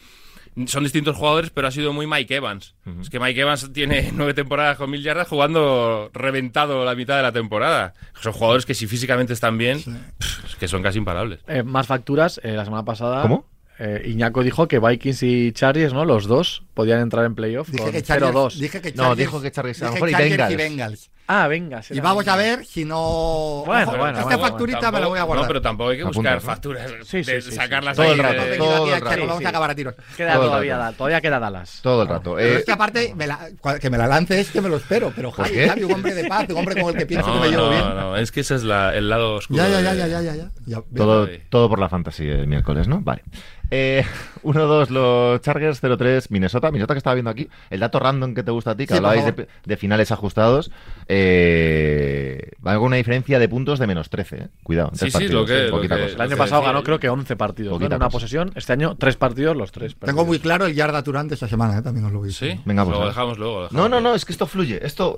son 0.67 0.83
distintos 0.83 1.17
jugadores, 1.17 1.51
pero 1.51 1.69
ha 1.69 1.71
sido 1.71 1.93
muy 1.93 2.07
Mike 2.07 2.35
Evans. 2.35 2.75
Es 3.01 3.11
que 3.11 3.21
Mike 3.21 3.41
Evans 3.41 3.73
tiene 3.73 4.11
nueve 4.15 4.35
temporadas 4.35 4.77
con 4.77 4.91
mil 4.91 5.03
yardas 5.03 5.29
jugando 5.29 6.11
reventado 6.13 6.85
la 6.85 6.95
mitad 6.97 7.17
de 7.17 7.23
la 7.23 7.33
temporada. 7.33 7.95
Son 8.21 8.33
jugadores 8.33 8.67
que 8.67 8.75
si 8.75 8.87
físicamente 8.89 9.33
están 9.33 9.57
bien, 9.59 9.79
es 10.19 10.57
que 10.57 10.67
son 10.67 10.83
casi 10.83 10.99
imparables. 10.99 11.41
Eh, 11.47 11.63
más 11.63 11.87
facturas, 11.87 12.41
eh, 12.43 12.53
la 12.53 12.65
semana 12.65 12.85
pasada. 12.85 13.23
¿Cómo? 13.23 13.47
Eh, 13.79 14.03
Iñaco 14.07 14.43
dijo 14.43 14.67
que 14.67 14.81
Vikings 14.81 15.23
y 15.23 15.53
Chargers, 15.53 15.93
¿no? 15.93 16.05
Los 16.05 16.27
dos 16.27 16.65
podían 16.75 16.99
entrar 17.01 17.25
en 17.25 17.37
playoff 17.37 17.69
Dije 17.69 17.85
con 17.85 17.93
que 17.93 18.03
Chargers- 18.03 18.33
0-2. 18.33 18.55
Dije 18.55 18.81
que 18.81 18.93
No, 18.95 19.15
dijo 19.15 19.41
que 19.41 19.53
Chargers 19.53 19.83
a 19.83 19.87
lo 19.87 19.93
mejor 19.93 20.11
y 20.11 20.15
Bengals. 20.15 20.57
Bengals. 20.57 21.11
Ah, 21.31 21.47
venga. 21.47 21.83
Y 21.91 22.01
vamos 22.01 22.27
a 22.27 22.37
venga. 22.37 22.57
ver 22.57 22.65
si 22.65 22.87
no. 22.87 23.63
Bueno, 23.67 23.83
Ojo, 23.89 23.99
bueno, 23.99 24.19
esta 24.19 24.25
bueno, 24.37 24.39
facturita 24.49 24.91
me 24.91 24.99
la 25.01 25.07
voy 25.09 25.19
a 25.19 25.23
guardar. 25.25 25.45
No, 25.45 25.49
pero 25.49 25.61
tampoco 25.61 25.91
hay 25.91 25.99
que 25.99 26.05
buscar 26.05 26.35
¿no? 26.37 26.41
facturas, 26.41 26.91
Sí, 27.05 27.23
sí, 27.23 27.31
de 27.33 27.43
sí, 27.43 27.51
sí, 27.51 27.57
sacarlas 27.57 27.97
sí. 27.97 28.03
Todo 28.03 28.07
ahí 28.07 28.13
el 28.13 28.17
de- 28.17 28.23
rato, 28.23 28.43
Venga, 28.45 28.57
todo 28.57 28.73
aquí, 28.85 28.93
el 28.95 29.01
rato. 29.03 29.21
Vamos 29.21 29.39
Sí, 29.39 29.45
a 29.45 29.49
acabar 29.51 29.71
a 29.71 29.75
tiros. 29.75 29.95
Queda 30.17 30.33
Todo 30.35 30.45
todavía, 30.47 30.77
rato. 30.79 30.91
da- 30.91 30.97
todavía 30.97 31.21
queda 31.21 31.39
Dallas. 31.39 31.81
Todo 31.83 32.03
el 32.03 32.09
rato. 32.09 32.35
Pero 32.37 32.49
Eh, 32.49 32.57
es 32.61 32.65
que 32.65 32.73
aparte, 32.73 33.15
me 33.15 33.27
la- 33.27 33.51
que 33.79 33.91
me 33.91 33.99
la 33.99 34.07
lance 34.07 34.41
es 34.41 34.51
que 34.51 34.61
me 34.63 34.71
lo 34.71 34.79
espero. 34.79 35.13
Pero 35.15 35.31
¿Por 35.31 35.45
Javi, 35.45 35.55
qué? 35.59 35.69
Javi, 35.69 35.85
un 35.85 35.93
hombre 35.93 36.15
de 36.15 36.25
paz, 36.29 36.47
un 36.49 36.57
hombre 36.57 36.81
con 36.81 36.93
el 36.95 36.99
que 36.99 37.05
pienso 37.07 37.27
que 37.27 37.35
No, 37.35 37.41
me 37.43 37.49
llevo 37.51 37.63
no, 37.65 37.71
bien. 37.71 37.83
no, 37.95 38.17
es 38.17 38.33
que 38.33 38.41
ese 38.41 38.55
es 38.55 38.65
la- 38.65 38.95
el 38.97 39.11
lado 39.11 39.35
oscuro. 39.35 39.63
Ya, 39.63 39.69
ya, 39.69 39.81
ya, 39.83 39.93
de- 39.93 39.99
ya, 39.99 40.23
ya, 40.23 40.35
ya, 40.35 40.51
ya. 40.65 40.83
Todo, 40.97 41.29
todo 41.51 41.69
por 41.69 41.79
la 41.79 41.91
fantasy 41.91 42.27
el 42.27 42.47
miércoles, 42.47 42.89
¿no? 42.89 43.01
Vale. 43.03 43.23
Eh, 43.71 44.05
1-2 44.45 44.89
los 44.91 45.41
Chargers, 45.43 45.83
0-3 45.83 46.27
Minnesota. 46.31 46.71
Minnesota 46.71 46.95
que 46.95 46.99
estaba 46.99 47.15
viendo 47.15 47.31
aquí. 47.31 47.49
El 47.71 47.81
dato 47.81 47.99
random 47.99 48.35
que 48.35 48.43
te 48.43 48.51
gusta 48.51 48.71
a 48.71 48.77
ti, 48.77 48.87
que 48.87 48.95
Sí, 48.95 48.97
hablabais 48.99 49.25
de, 49.25 49.47
de 49.65 49.77
finales 49.77 50.11
ajustados. 50.13 50.71
Eh, 51.09 52.51
va 52.67 52.75
con 52.77 52.85
una 52.87 52.97
diferencia 52.97 53.39
de 53.39 53.49
puntos 53.49 53.79
de 53.79 53.87
menos 53.87 54.09
13. 54.11 54.37
eh. 54.37 54.49
Cuidado. 54.63 54.91
Sí, 54.95 55.07
sí, 55.07 55.11
partidos, 55.13 55.35
lo 55.35 55.47
que- 55.47 55.67
eh, 55.67 55.69
lo 55.69 55.81
que- 55.81 55.89
cosa. 55.89 56.05
El 56.05 56.21
año 56.21 56.37
pasado 56.37 56.63
ganó 56.63 56.83
creo 56.83 56.99
que 56.99 57.09
11 57.09 57.37
partidos 57.37 57.79
¿no? 57.79 57.87
En 57.87 57.93
una 57.95 58.09
posesión. 58.09 58.53
Este 58.55 58.73
año 58.73 58.97
tres 58.97 59.17
partidos, 59.17 59.57
los 59.57 59.73
tres. 59.73 59.93
Tengo 59.95 60.01
perdidos. 60.07 60.27
muy 60.27 60.39
claro 60.39 60.67
el 60.67 60.75
yarda 60.75 61.03
Turán 61.03 61.29
de 61.29 61.35
esta 61.35 61.49
semana, 61.49 61.79
eh, 61.79 61.83
también 61.83 62.07
os 62.07 62.13
lo 62.13 62.19
voy 62.21 62.29
a 62.29 62.31
decir. 62.31 62.53
Sí, 62.53 62.61
Venga, 62.65 62.85
pues, 62.85 62.99
lo 62.99 63.07
dejamos 63.07 63.39
luego. 63.39 63.55
lo 63.55 63.61
No, 63.61 63.65
dejamos 63.69 63.91
no, 63.91 63.97
luego. 64.01 64.09
no, 64.11 64.15
es 64.15 64.25
que 64.25 64.33
esto 64.33 64.47
fluye. 64.47 64.85
Esto. 64.87 65.17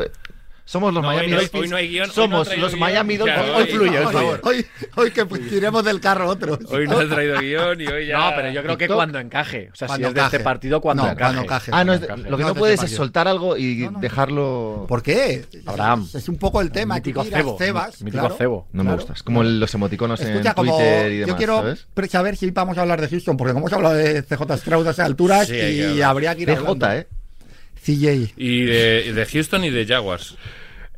Somos 0.70 0.94
los 0.94 1.02
No, 1.02 1.08
hoy 1.08 1.16
Miami 1.16 1.32
no 1.32 1.58
hoy 1.60 1.68
no 1.68 1.76
hay 1.76 1.88
guion, 1.88 2.02
hoy 2.04 2.08
no 2.08 2.14
somos 2.14 2.40
ha 2.40 2.44
traído 2.50 2.62
los 2.66 2.72
guion. 2.74 2.80
Miami 2.80 3.16
Claro, 3.18 3.42
Dolphins. 3.46 3.56
Hoy 3.56 3.62
hoy- 3.62 3.88
fluye, 3.88 4.02
por 4.02 4.12
favor. 4.12 4.40
Hoy, 4.44 4.66
hoy 4.96 5.10
que 5.10 5.26
pues, 5.26 5.48
tiremos 5.50 5.84
del 5.84 6.00
carro 6.00 6.28
otros. 6.28 6.58
Hoy 6.70 6.86
no 6.86 7.00
he 7.00 7.06
traído 7.06 7.40
guion 7.40 7.80
y 7.80 7.86
hoy 7.88 8.06
ya. 8.06 8.18
No, 8.18 8.36
pero 8.36 8.50
yo 8.52 8.62
creo 8.62 8.76
que 8.78 8.84
TikTok. 8.84 8.96
cuando 8.96 9.18
encaje. 9.18 9.68
O 9.72 9.74
sea, 9.76 9.88
Cuando 9.88 10.06
si 10.06 10.08
es 10.10 10.14
de 10.14 10.20
este 10.24 10.40
partido, 10.40 10.80
cuando 10.80 11.02
No, 11.02 11.08
encaje. 11.10 11.24
cuando 11.24 11.42
encaje. 11.42 11.70
Ah, 11.74 11.84
no, 11.84 11.92
es 11.94 12.00
lo 12.02 12.06
que 12.06 12.14
No, 12.22 12.36
no 12.36 12.48
es 12.48 12.54
de 12.54 12.58
puedes 12.58 12.74
es 12.74 12.80
partido. 12.82 12.96
soltar 12.98 13.26
algo 13.28 13.56
y 13.56 13.76
No, 13.78 13.90
no. 13.90 13.98
dejarlo. 14.00 14.84
¿Por 14.88 15.02
qué? 15.02 15.44
Abraham. 15.66 16.08
Es, 16.14 16.28
un 16.28 16.36
poco 16.36 16.60
el 16.60 16.70
tema. 16.70 16.94
Mítico 16.94 17.24
cebo. 17.24 17.58
cebas, 17.58 18.00
Mítico 18.02 18.20
claro. 18.22 18.36
cebo. 18.38 18.68
No 18.72 18.84
me 18.84 18.90
Claro. 18.90 18.98
gusta. 18.98 19.12
Es 19.14 19.22
como 19.24 19.42
los 19.42 19.74
emoticonos 19.74 20.20
Escucha, 20.20 20.50
en 20.50 20.54
como 20.54 20.76
Twitter 20.76 21.12
y 21.12 21.16
demás, 21.18 21.28
yo 21.28 21.36
quiero 21.36 21.74
saber 22.08 22.36
si 22.36 22.48
vamos 22.52 22.78
a 22.78 22.82
hablar 22.82 23.00
de 23.00 23.08
Houston, 23.08 23.36
porque 23.36 23.52
como 23.54 23.66
hemos 23.66 23.72
hablado 23.72 23.96
de 23.96 24.22
CJ 24.22 24.56
Stroud 24.58 24.86
a 24.86 24.90
esas 24.92 25.06
alturas 25.06 25.50
y 25.50 26.00
habría 26.00 26.34
que 26.36 26.42
ir 26.42 26.50
hablando. 26.52 26.74
PJ, 26.86 26.96
¿eh? 26.98 27.06
CJ. 27.82 28.34
Y 28.36 28.62
de, 28.66 29.04
y 29.08 29.12
de 29.12 29.26
Houston 29.26 29.64
y 29.64 29.70
de 29.70 29.86
Jaguars. 29.86 30.36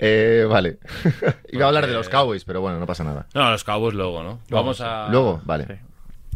Eh, 0.05 0.45
vale. 0.49 0.79
Iba 1.53 1.67
a 1.67 1.69
hablar 1.69 1.87
de 1.87 1.93
los 1.93 2.09
Cowboys, 2.09 2.45
pero 2.45 2.61
bueno, 2.61 2.81
no 2.81 2.87
pasa 2.87 3.05
nada. 3.05 3.27
No, 3.35 3.51
los 3.53 3.63
Cowboys 3.63 3.95
luego, 3.95 4.23
¿no? 4.25 4.41
Vamos 4.51 4.81
a. 4.81 5.09
Luego, 5.11 5.41
vale. 5.45 5.67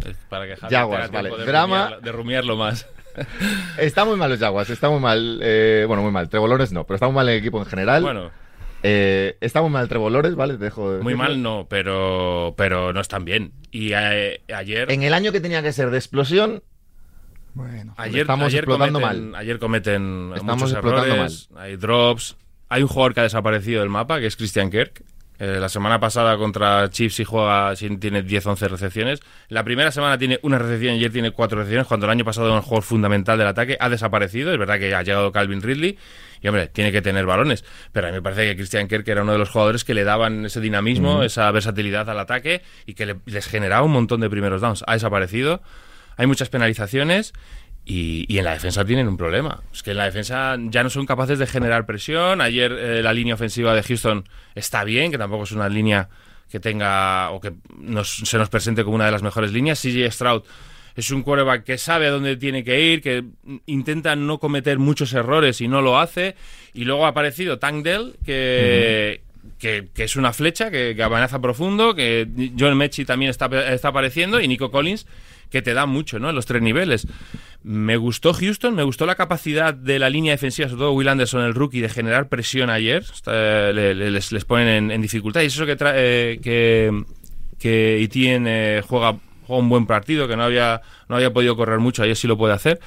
Sí. 0.03 0.11
Para 0.29 0.47
que 0.47 0.55
Javi 0.57 0.73
Jaguars, 0.75 1.07
tenga 1.07 1.21
tiempo 1.21 1.37
vale. 1.37 1.45
de 1.47 1.51
Drama. 1.51 1.97
De 2.01 2.13
rumiarlo 2.13 2.57
más. 2.57 2.87
Está 3.79 4.05
muy 4.05 4.17
mal 4.17 4.31
los 4.31 4.39
Jaguars, 4.39 4.69
está 4.71 4.91
muy 4.91 5.01
mal. 5.01 5.41
eh, 5.43 5.85
bueno, 5.89 6.03
muy 6.03 6.13
mal. 6.13 6.29
Trebolores 6.29 6.71
no, 6.71 6.85
pero 6.85 6.97
está 6.97 7.07
muy 7.07 7.15
mal 7.17 7.29
el 7.29 7.39
equipo 7.39 7.59
en 7.59 7.65
general. 7.65 8.03
Bueno, 8.03 8.31
Eh, 8.83 9.39
está 9.41 9.63
muy 9.63 9.71
mal 9.71 9.89
Trebolores, 9.89 10.35
¿vale? 10.37 10.59
Te 10.59 10.65
dejo 10.65 10.93
de 10.93 11.03
muy 11.03 11.15
decirlo. 11.15 11.25
mal 11.31 11.43
no, 11.43 11.67
pero, 11.69 12.55
pero 12.59 12.93
no 12.93 13.01
están 13.01 13.25
bien. 13.25 13.53
Y 13.73 13.93
eh, 13.95 14.43
ayer. 14.55 14.93
En 14.93 15.03
el 15.03 15.15
año 15.15 15.33
que 15.33 15.41
tenía 15.41 15.63
que 15.63 15.73
ser 15.73 15.91
de 15.91 15.97
explosión, 15.97 16.63
Bueno. 17.55 17.95
Ayer, 17.97 18.21
Estamos 18.21 18.47
ayer 18.49 18.61
explotando 18.65 19.01
cometen, 19.01 19.31
mal. 19.31 19.41
Ayer 19.41 19.59
cometen 19.59 20.33
Estamos 20.35 20.57
muchos 20.57 20.73
explotando 20.73 21.15
errores, 21.15 21.49
hay 21.57 21.77
drops. 21.77 22.37
Hay 22.69 22.83
un 22.83 22.89
jugador 22.89 23.15
que 23.15 23.21
ha 23.21 23.23
desaparecido 23.25 23.81
del 23.81 23.91
mapa, 23.91 24.19
que 24.21 24.27
es 24.27 24.37
Christian 24.37 24.71
Kirk. 24.71 25.03
Eh, 25.39 25.59
la 25.61 25.69
semana 25.69 26.01
pasada 26.01 26.39
contra 26.39 26.89
Chiefs 26.89 27.21
y 27.21 27.25
juega, 27.25 27.75
tiene 27.75 28.25
10-11 28.25 28.69
recepciones. 28.69 29.21
La 29.49 29.63
primera 29.65 29.93
semana 29.93 30.17
tiene 30.17 30.39
una 30.43 30.59
recepción 30.59 30.95
y 30.95 30.99
ayer 31.01 31.13
tiene 31.13 31.31
cuatro 31.31 31.59
recepciones, 31.59 31.87
cuando 31.87 32.07
el 32.07 32.11
año 32.13 32.25
pasado 32.25 32.47
era 32.47 32.57
un 32.57 32.63
jugador 32.63 32.83
fundamental 32.85 33.37
del 33.39 33.47
ataque. 33.47 33.77
Ha 33.79 33.91
desaparecido, 33.91 34.51
es 34.53 34.59
verdad 34.59 34.79
que 34.79 34.95
ha 34.95 35.03
llegado 35.03 35.31
Calvin 35.33 35.61
Ridley 35.61 35.99
y, 36.41 36.49
hombre, 36.49 36.69
tiene 36.69 36.91
que 36.91 37.03
tener 37.03 37.27
balones. 37.27 37.67
Pero 37.93 38.07
a 38.07 38.11
mí 38.11 38.17
me 38.17 38.23
parece 38.23 38.47
que 38.47 38.57
Christian 38.57 38.89
Kirk 38.89 39.07
era 39.07 39.23
uno 39.23 39.33
de 39.33 39.39
los 39.39 39.51
jugadores 39.51 39.85
que 39.85 39.93
le 39.93 40.05
daban 40.05 40.47
ese 40.47 40.61
dinamismo, 40.63 41.23
esa 41.23 41.51
versatilidad 41.51 42.09
al 42.09 42.19
ataque 42.19 42.63
y 42.87 42.95
que 42.95 43.05
le- 43.05 43.17
les 43.27 43.47
generaba 43.47 43.83
un 43.85 43.93
montón 43.93 44.23
de 44.23 44.31
primeros 44.31 44.63
downs. 44.63 44.85
Ha 44.87 44.95
desaparecido. 44.95 45.61
Hay 46.17 46.27
muchas 46.27 46.49
penalizaciones 46.49 47.35
y, 47.87 48.27
y 48.29 48.39
en 48.39 48.45
la 48.45 48.53
defensa 48.53 48.85
tienen 48.85 49.07
un 49.09 49.17
problema. 49.17 49.63
Es 49.73 49.83
que 49.83 49.93
en 49.93 49.97
la 49.99 50.05
defensa 50.07 50.57
ya 50.59 50.83
no 50.83 50.91
son 50.91 51.07
capaces 51.07 51.39
de 51.39 51.47
generar 51.47 51.87
presión. 51.87 52.41
Ayer 52.41 52.73
eh, 52.73 53.03
la 53.03 53.13
línea 53.15 53.35
ofensiva 53.35 53.75
de 53.75 53.83
Houston 53.85 54.25
está 54.55 54.83
bien, 54.85 55.11
que 55.13 55.19
tampoco 55.19 55.45
es 55.45 55.53
una 55.53 55.69
línea 55.69 56.09
que 56.51 56.59
tenga 56.61 57.31
o 57.31 57.41
que 57.41 57.53
nos- 57.79 58.17
se 58.25 58.39
nos 58.39 58.49
presente 58.49 58.83
como 58.85 58.97
una 58.97 59.07
de 59.07 59.13
las 59.13 59.23
mejores 59.23 59.53
líneas. 59.53 59.81
CJ 59.81 60.11
Stroud 60.11 60.43
es 60.97 61.11
un 61.11 61.23
quarterback 61.23 61.63
que 61.65 61.79
sabe 61.79 62.07
a 62.07 62.11
dónde 62.11 62.37
tiene 62.37 62.65
que 62.65 62.81
ir, 62.81 63.03
que 63.03 63.23
intenta 63.67 64.17
no 64.17 64.39
cometer 64.39 64.79
muchos 64.79 65.13
errores 65.13 65.61
y 65.61 65.69
no 65.69 65.81
lo 65.83 65.99
hace. 65.99 66.35
Y 66.75 66.85
luego 66.87 67.07
ha 67.07 67.11
aparecido 67.11 67.59
Tank 67.59 67.85
Dell, 67.85 68.17
que, 68.25 69.21
que, 69.59 69.89
que 69.95 70.05
es 70.05 70.17
una 70.17 70.33
flecha, 70.33 70.71
que, 70.71 70.95
que 70.97 71.03
amenaza 71.03 71.41
profundo, 71.41 71.95
que 71.95 72.27
John 72.59 72.77
Mechie 72.77 73.05
también 73.05 73.31
está, 73.31 73.47
está 73.73 73.89
apareciendo, 73.89 74.41
y 74.41 74.49
Nico 74.49 74.71
Collins, 74.71 75.07
que 75.51 75.63
te 75.63 75.75
da 75.75 75.87
mucho, 75.87 76.19
¿no? 76.19 76.29
En 76.31 76.35
los 76.37 76.47
tres 76.47 76.63
niveles. 76.63 77.07
Me 77.63 77.97
gustó 77.97 78.33
Houston, 78.33 78.75
me 78.75 78.83
gustó 78.85 79.07
la 79.07 79.15
capacidad 79.17 79.75
de 79.75 79.99
la 79.99 80.09
línea 80.11 80.33
defensiva, 80.33 80.69
sobre 80.69 80.81
todo 80.81 80.93
Will 80.93 81.09
Anderson, 81.09 81.43
el 81.45 81.55
rookie, 81.55 81.81
de 81.81 81.89
generar 81.89 82.29
presión 82.29 82.71
ayer. 82.71 83.05
Le- 83.27 83.95
le- 83.95 84.11
les, 84.11 84.45
ponen 84.45 84.69
en, 84.69 85.03
dificultad. 85.03 85.41
Y 85.43 85.47
es 85.47 85.55
eso 85.55 85.67
que, 85.67 85.77
tra- 85.77 85.93
eh, 85.97 86.39
que, 86.43 87.03
eh, 88.47 88.83
juega, 88.87 89.19
juega 89.47 89.63
un 89.63 89.69
buen 89.69 89.87
partido, 89.87 90.29
que 90.29 90.37
no 90.37 90.45
había, 90.45 90.83
no 91.09 91.17
había 91.17 91.33
podido 91.33 91.57
correr 91.57 91.79
mucho, 91.81 92.03
ayer 92.03 92.17
sí 92.17 92.27
lo 92.29 92.37
puede 92.39 92.55
hacer. 92.55 92.81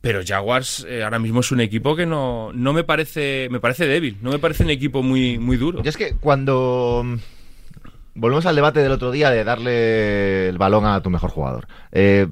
Pero 0.00 0.20
Jaguars 0.24 0.86
eh, 0.88 1.02
ahora 1.02 1.18
mismo 1.18 1.40
es 1.40 1.50
un 1.50 1.60
equipo 1.60 1.96
que 1.96 2.06
no, 2.06 2.52
no 2.52 2.72
me 2.72 2.84
parece 2.84 3.48
me 3.50 3.58
parece 3.58 3.86
débil, 3.88 4.16
no 4.22 4.30
me 4.30 4.38
parece 4.38 4.62
un 4.62 4.70
equipo 4.70 5.02
muy, 5.02 5.38
muy 5.38 5.56
duro. 5.56 5.82
Yo 5.82 5.90
es 5.90 5.96
que 5.96 6.12
cuando 6.20 7.04
volvemos 8.18 8.46
al 8.46 8.56
debate 8.56 8.80
del 8.80 8.92
otro 8.92 9.10
día 9.10 9.30
de 9.30 9.44
darle 9.44 10.48
el 10.48 10.58
balón 10.58 10.84
a 10.84 11.00
tu 11.02 11.10
mejor 11.10 11.30
jugador. 11.30 11.68
Eh, 11.92 12.26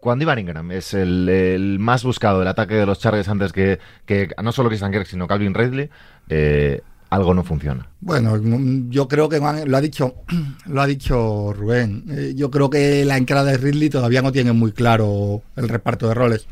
cuando 0.00 0.22
Ivan 0.22 0.38
Ingram 0.38 0.70
es 0.70 0.94
el, 0.94 1.78
más 1.80 2.04
buscado 2.04 2.38
del 2.38 2.48
ataque 2.48 2.74
de 2.74 2.86
los 2.86 3.00
Chargers 3.00 3.28
antes 3.28 3.52
que, 3.52 3.80
que 4.04 4.28
no 4.42 4.52
solo 4.52 4.68
Christian 4.68 4.92
Kirk, 4.92 5.06
sino 5.06 5.26
Calvin 5.26 5.52
Ridley, 5.52 5.90
eh, 6.28 6.80
algo 7.10 7.34
no 7.34 7.42
funciona. 7.42 7.88
Bueno, 8.00 8.36
mm, 8.36 8.90
yo 8.90 9.08
creo 9.08 9.28
que 9.28 9.38
lo 9.38 9.76
ha 9.76 9.80
dicho, 9.80 10.14
lo 10.66 10.80
ha 10.80 10.86
dicho 10.86 11.52
Rubén. 11.52 12.04
Eh, 12.10 12.32
Yo 12.36 12.50
creo 12.50 12.70
que 12.70 13.04
la 13.04 13.16
entrada 13.16 13.50
de 13.50 13.58
Ridley 13.58 13.90
todavía 13.90 14.22
no 14.22 14.32
tiene 14.32 14.52
muy 14.52 14.72
claro 14.72 15.42
el 15.56 15.68
reparto 15.68 16.06
de 16.08 16.14
roles. 16.14 16.46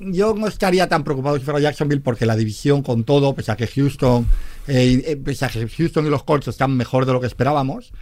Yo 0.00 0.34
no 0.34 0.46
estaría 0.46 0.88
tan 0.88 1.04
preocupado 1.04 1.36
si 1.36 1.44
fuera 1.44 1.60
Jacksonville 1.60 2.02
porque 2.02 2.24
la 2.24 2.36
división 2.36 2.82
con 2.82 3.04
todo, 3.04 3.34
pese 3.34 3.52
a 3.52 3.56
que 3.56 3.66
Houston, 3.66 4.26
eh, 4.66 5.02
eh, 5.06 5.16
pese 5.16 5.44
a 5.44 5.48
que 5.48 5.68
Houston 5.68 6.06
y 6.06 6.10
los 6.10 6.22
Colts 6.24 6.48
están 6.48 6.76
mejor 6.76 7.06
de 7.06 7.12
lo 7.12 7.20
que 7.20 7.26
esperábamos. 7.26 7.92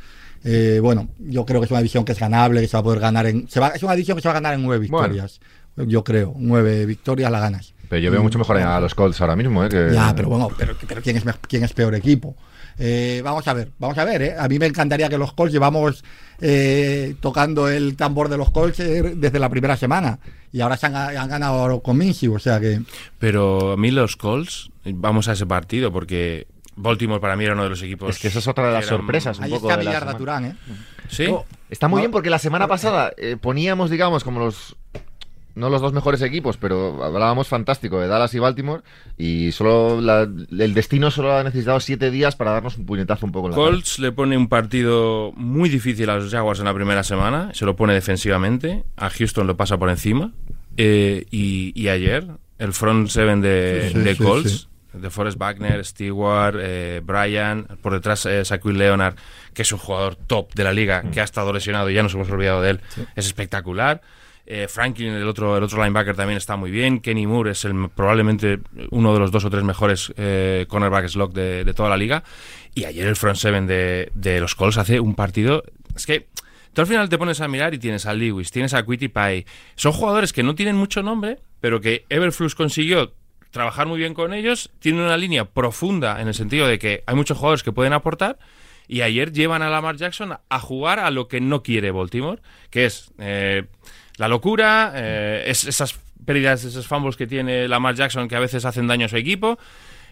eh, 0.44 0.78
bueno, 0.82 1.08
yo 1.18 1.44
creo 1.44 1.60
que 1.60 1.66
es 1.66 1.70
una 1.70 1.80
división 1.80 2.04
que 2.04 2.12
es 2.12 2.18
ganable, 2.18 2.60
que 2.62 2.66
se 2.68 2.76
va 2.76 2.80
a 2.80 2.84
poder 2.84 3.00
ganar 3.00 3.26
en, 3.26 3.48
se 3.48 3.60
va, 3.60 3.68
es 3.68 3.82
una 3.82 3.92
división 3.94 4.16
que 4.16 4.22
se 4.22 4.28
va 4.28 4.32
a 4.32 4.40
ganar 4.40 4.54
en 4.54 4.62
nueve 4.62 4.86
Bueno. 4.88 5.06
victorias. 5.08 5.40
Yo 5.76 6.02
creo, 6.04 6.34
nueve 6.36 6.84
victorias 6.86 7.30
la 7.30 7.40
ganas. 7.40 7.74
Pero 7.88 8.00
yo 8.02 8.10
veo 8.10 8.22
mucho 8.22 8.38
mejor 8.38 8.56
a 8.58 8.80
los 8.80 8.94
Colts 8.94 9.20
ahora 9.20 9.36
mismo. 9.36 9.64
Eh, 9.64 9.68
que- 9.68 9.90
Ya, 9.92 10.14
pero 10.14 10.28
bueno, 10.28 10.48
pero, 10.56 10.74
pero 10.86 11.02
¿quién, 11.02 11.16
es, 11.16 11.24
quién 11.48 11.64
es 11.64 11.72
peor 11.72 11.94
equipo? 11.94 12.36
Eh, 12.78 13.20
vamos 13.24 13.46
a 13.48 13.52
ver, 13.54 13.70
vamos 13.78 13.98
a 13.98 14.04
ver. 14.04 14.22
¿eh? 14.22 14.34
A 14.38 14.48
mí 14.48 14.58
me 14.58 14.66
encantaría 14.66 15.08
que 15.08 15.18
los 15.18 15.32
Colts 15.32 15.52
llevamos 15.52 16.04
eh, 16.40 17.14
tocando 17.20 17.68
el 17.68 17.96
tambor 17.96 18.28
de 18.28 18.36
los 18.38 18.50
Colts 18.50 18.80
eh, 18.80 19.14
desde 19.16 19.38
la 19.38 19.48
primera 19.48 19.76
semana 19.76 20.18
y 20.52 20.60
ahora 20.60 20.76
se 20.76 20.86
han, 20.86 20.96
han 20.96 21.28
ganado 21.28 21.80
con 21.80 21.96
Minshew, 21.98 22.34
o 22.34 22.38
sea 22.38 22.58
que 22.60 22.80
Pero 23.18 23.72
a 23.72 23.76
mí 23.76 23.90
los 23.90 24.16
Colts, 24.16 24.70
vamos 24.84 25.28
a 25.28 25.32
ese 25.32 25.46
partido 25.46 25.92
porque 25.92 26.46
Baltimore 26.76 27.20
para 27.20 27.36
mí 27.36 27.44
era 27.44 27.52
uno 27.54 27.64
de 27.64 27.70
los 27.70 27.82
equipos. 27.82 28.10
Es 28.10 28.18
que 28.22 28.28
esa 28.28 28.38
es 28.38 28.48
otra 28.48 28.68
de 28.68 28.72
las 28.74 28.86
eran- 28.86 28.98
sorpresas. 29.00 29.38
un 29.38 29.44
ahí 29.44 29.50
poco 29.50 29.70
está 29.70 29.76
de 29.76 29.84
la. 29.84 30.16
Turán, 30.16 30.44
¿eh? 30.46 30.56
Sí. 31.08 31.26
Está 31.68 31.88
muy 31.88 31.98
No. 31.98 32.02
bien 32.02 32.10
porque 32.10 32.30
la 32.30 32.38
semana 32.38 32.66
pasada 32.66 33.12
eh, 33.18 33.36
poníamos, 33.38 33.90
digamos, 33.90 34.24
como 34.24 34.40
los. 34.40 34.76
No 35.60 35.70
los 35.70 35.80
dos 35.82 35.92
mejores 35.92 36.22
equipos, 36.22 36.56
pero 36.56 37.04
hablábamos 37.04 37.46
fantástico 37.46 38.00
de 38.00 38.08
Dallas 38.08 38.34
y 38.34 38.38
Baltimore. 38.38 38.82
Y 39.18 39.52
solo 39.52 40.00
la- 40.00 40.22
el 40.22 40.74
destino 40.74 41.10
solo 41.10 41.36
ha 41.36 41.44
necesitado 41.44 41.78
siete 41.80 42.10
días 42.10 42.34
para 42.34 42.50
darnos 42.52 42.76
un 42.78 42.86
puñetazo 42.86 43.26
un 43.26 43.32
poco 43.32 43.46
en 43.48 43.52
la 43.52 43.56
cara. 43.58 43.68
Colts 43.70 43.98
le 43.98 44.10
pone 44.10 44.36
un 44.36 44.48
partido 44.48 45.32
muy 45.36 45.68
difícil 45.68 46.08
a 46.10 46.16
los 46.16 46.30
Jaguars 46.32 46.58
en 46.60 46.64
la 46.64 46.74
primera 46.74 47.04
semana, 47.04 47.50
se 47.54 47.64
lo 47.66 47.76
pone 47.76 47.94
defensivamente, 47.94 48.84
a 48.96 49.10
Houston 49.10 49.46
lo 49.46 49.56
pasa 49.56 49.78
por 49.78 49.90
encima, 49.90 50.32
eh, 50.76 51.26
y, 51.30 51.72
y 51.80 51.88
ayer 51.88 52.26
el 52.58 52.72
front 52.72 53.08
seven 53.08 53.40
de, 53.40 53.90
Sí, 53.92 53.98
sí, 53.98 54.00
de 54.04 54.16
Colts, 54.16 54.68
sí. 54.92 54.98
de 54.98 55.10
Forrest 55.10 55.38
Wagner, 55.38 55.84
Stewart, 55.84 56.56
eh, 56.60 57.00
Bryan, 57.04 57.66
por 57.82 57.92
detrás 57.92 58.26
eh, 58.26 58.42
Leonard, 58.64 59.14
que 59.54 59.62
es 59.62 59.72
un 59.72 59.78
jugador 59.78 60.16
top 60.16 60.54
de 60.54 60.64
la 60.64 60.72
liga, 60.72 61.02
que 61.10 61.20
ha 61.20 61.24
estado 61.24 61.52
lesionado 61.52 61.90
y 61.90 61.94
ya 61.94 62.02
nos 62.02 62.14
hemos 62.14 62.30
olvidado 62.30 62.62
de 62.62 62.70
él, 62.70 62.80
es 63.16 63.26
espectacular. 63.26 64.00
Eh, 64.52 64.66
Franklin, 64.66 65.12
el 65.12 65.28
otro, 65.28 65.56
el 65.56 65.62
otro 65.62 65.78
linebacker, 65.78 66.16
también 66.16 66.36
está 66.36 66.56
muy 66.56 66.72
bien. 66.72 66.98
Kenny 66.98 67.24
Moore 67.24 67.52
es 67.52 67.64
el, 67.64 67.88
probablemente 67.88 68.58
uno 68.90 69.12
de 69.12 69.20
los 69.20 69.30
dos 69.30 69.44
o 69.44 69.50
tres 69.50 69.62
mejores 69.62 70.12
eh, 70.16 70.66
cornerbacks 70.68 71.14
lock 71.14 71.32
de, 71.32 71.62
de, 71.62 71.72
toda 71.72 71.88
la 71.88 71.96
liga. 71.96 72.24
Y 72.74 72.84
ayer 72.84 73.06
el 73.06 73.14
front 73.14 73.36
seven 73.36 73.68
de, 73.68 74.10
de 74.12 74.40
los 74.40 74.56
Colts 74.56 74.76
hace 74.76 74.98
un 74.98 75.14
partido. 75.14 75.62
Es 75.94 76.04
que 76.04 76.26
Tú 76.72 76.80
al 76.80 76.88
final 76.88 77.08
te 77.08 77.16
pones 77.16 77.40
a 77.40 77.46
mirar 77.46 77.74
y 77.74 77.78
tienes 77.78 78.06
a 78.06 78.14
Lewis, 78.14 78.50
tienes 78.50 78.74
a 78.74 78.84
Quitty 78.84 79.06
Pie. 79.06 79.46
Son 79.76 79.92
jugadores 79.92 80.32
que 80.32 80.42
no 80.42 80.56
tienen 80.56 80.74
mucho 80.74 81.02
nombre, 81.02 81.38
pero 81.60 81.80
que 81.80 82.04
Everflux 82.08 82.56
consiguió 82.56 83.12
trabajar 83.52 83.86
muy 83.86 83.98
bien 83.98 84.14
con 84.14 84.34
ellos. 84.34 84.70
Tienen 84.80 85.02
una 85.02 85.16
línea 85.16 85.44
profunda 85.44 86.20
en 86.20 86.26
el 86.26 86.34
sentido 86.34 86.66
de 86.66 86.80
que 86.80 87.04
hay 87.06 87.14
muchos 87.14 87.38
jugadores 87.38 87.62
que 87.62 87.70
pueden 87.72 87.92
aportar. 87.92 88.38
Y 88.86 89.02
ayer 89.02 89.32
llevan 89.32 89.62
a 89.62 89.70
Lamar 89.70 89.96
Jackson 89.96 90.38
a 90.48 90.58
jugar 90.58 90.98
a 90.98 91.12
lo 91.12 91.28
que 91.28 91.40
no 91.40 91.62
quiere 91.62 91.92
Baltimore, 91.92 92.42
que 92.70 92.86
es 92.86 93.12
eh, 93.18 93.66
la 94.20 94.28
locura, 94.28 94.92
eh, 94.96 95.44
es 95.46 95.64
esas 95.64 95.98
pérdidas, 96.26 96.62
esos 96.64 96.86
fumbles 96.86 97.16
que 97.16 97.26
tiene 97.26 97.66
Lamar 97.66 97.94
Jackson 97.94 98.28
que 98.28 98.36
a 98.36 98.38
veces 98.38 98.66
hacen 98.66 98.86
daño 98.86 99.06
a 99.06 99.08
su 99.08 99.16
equipo. 99.16 99.58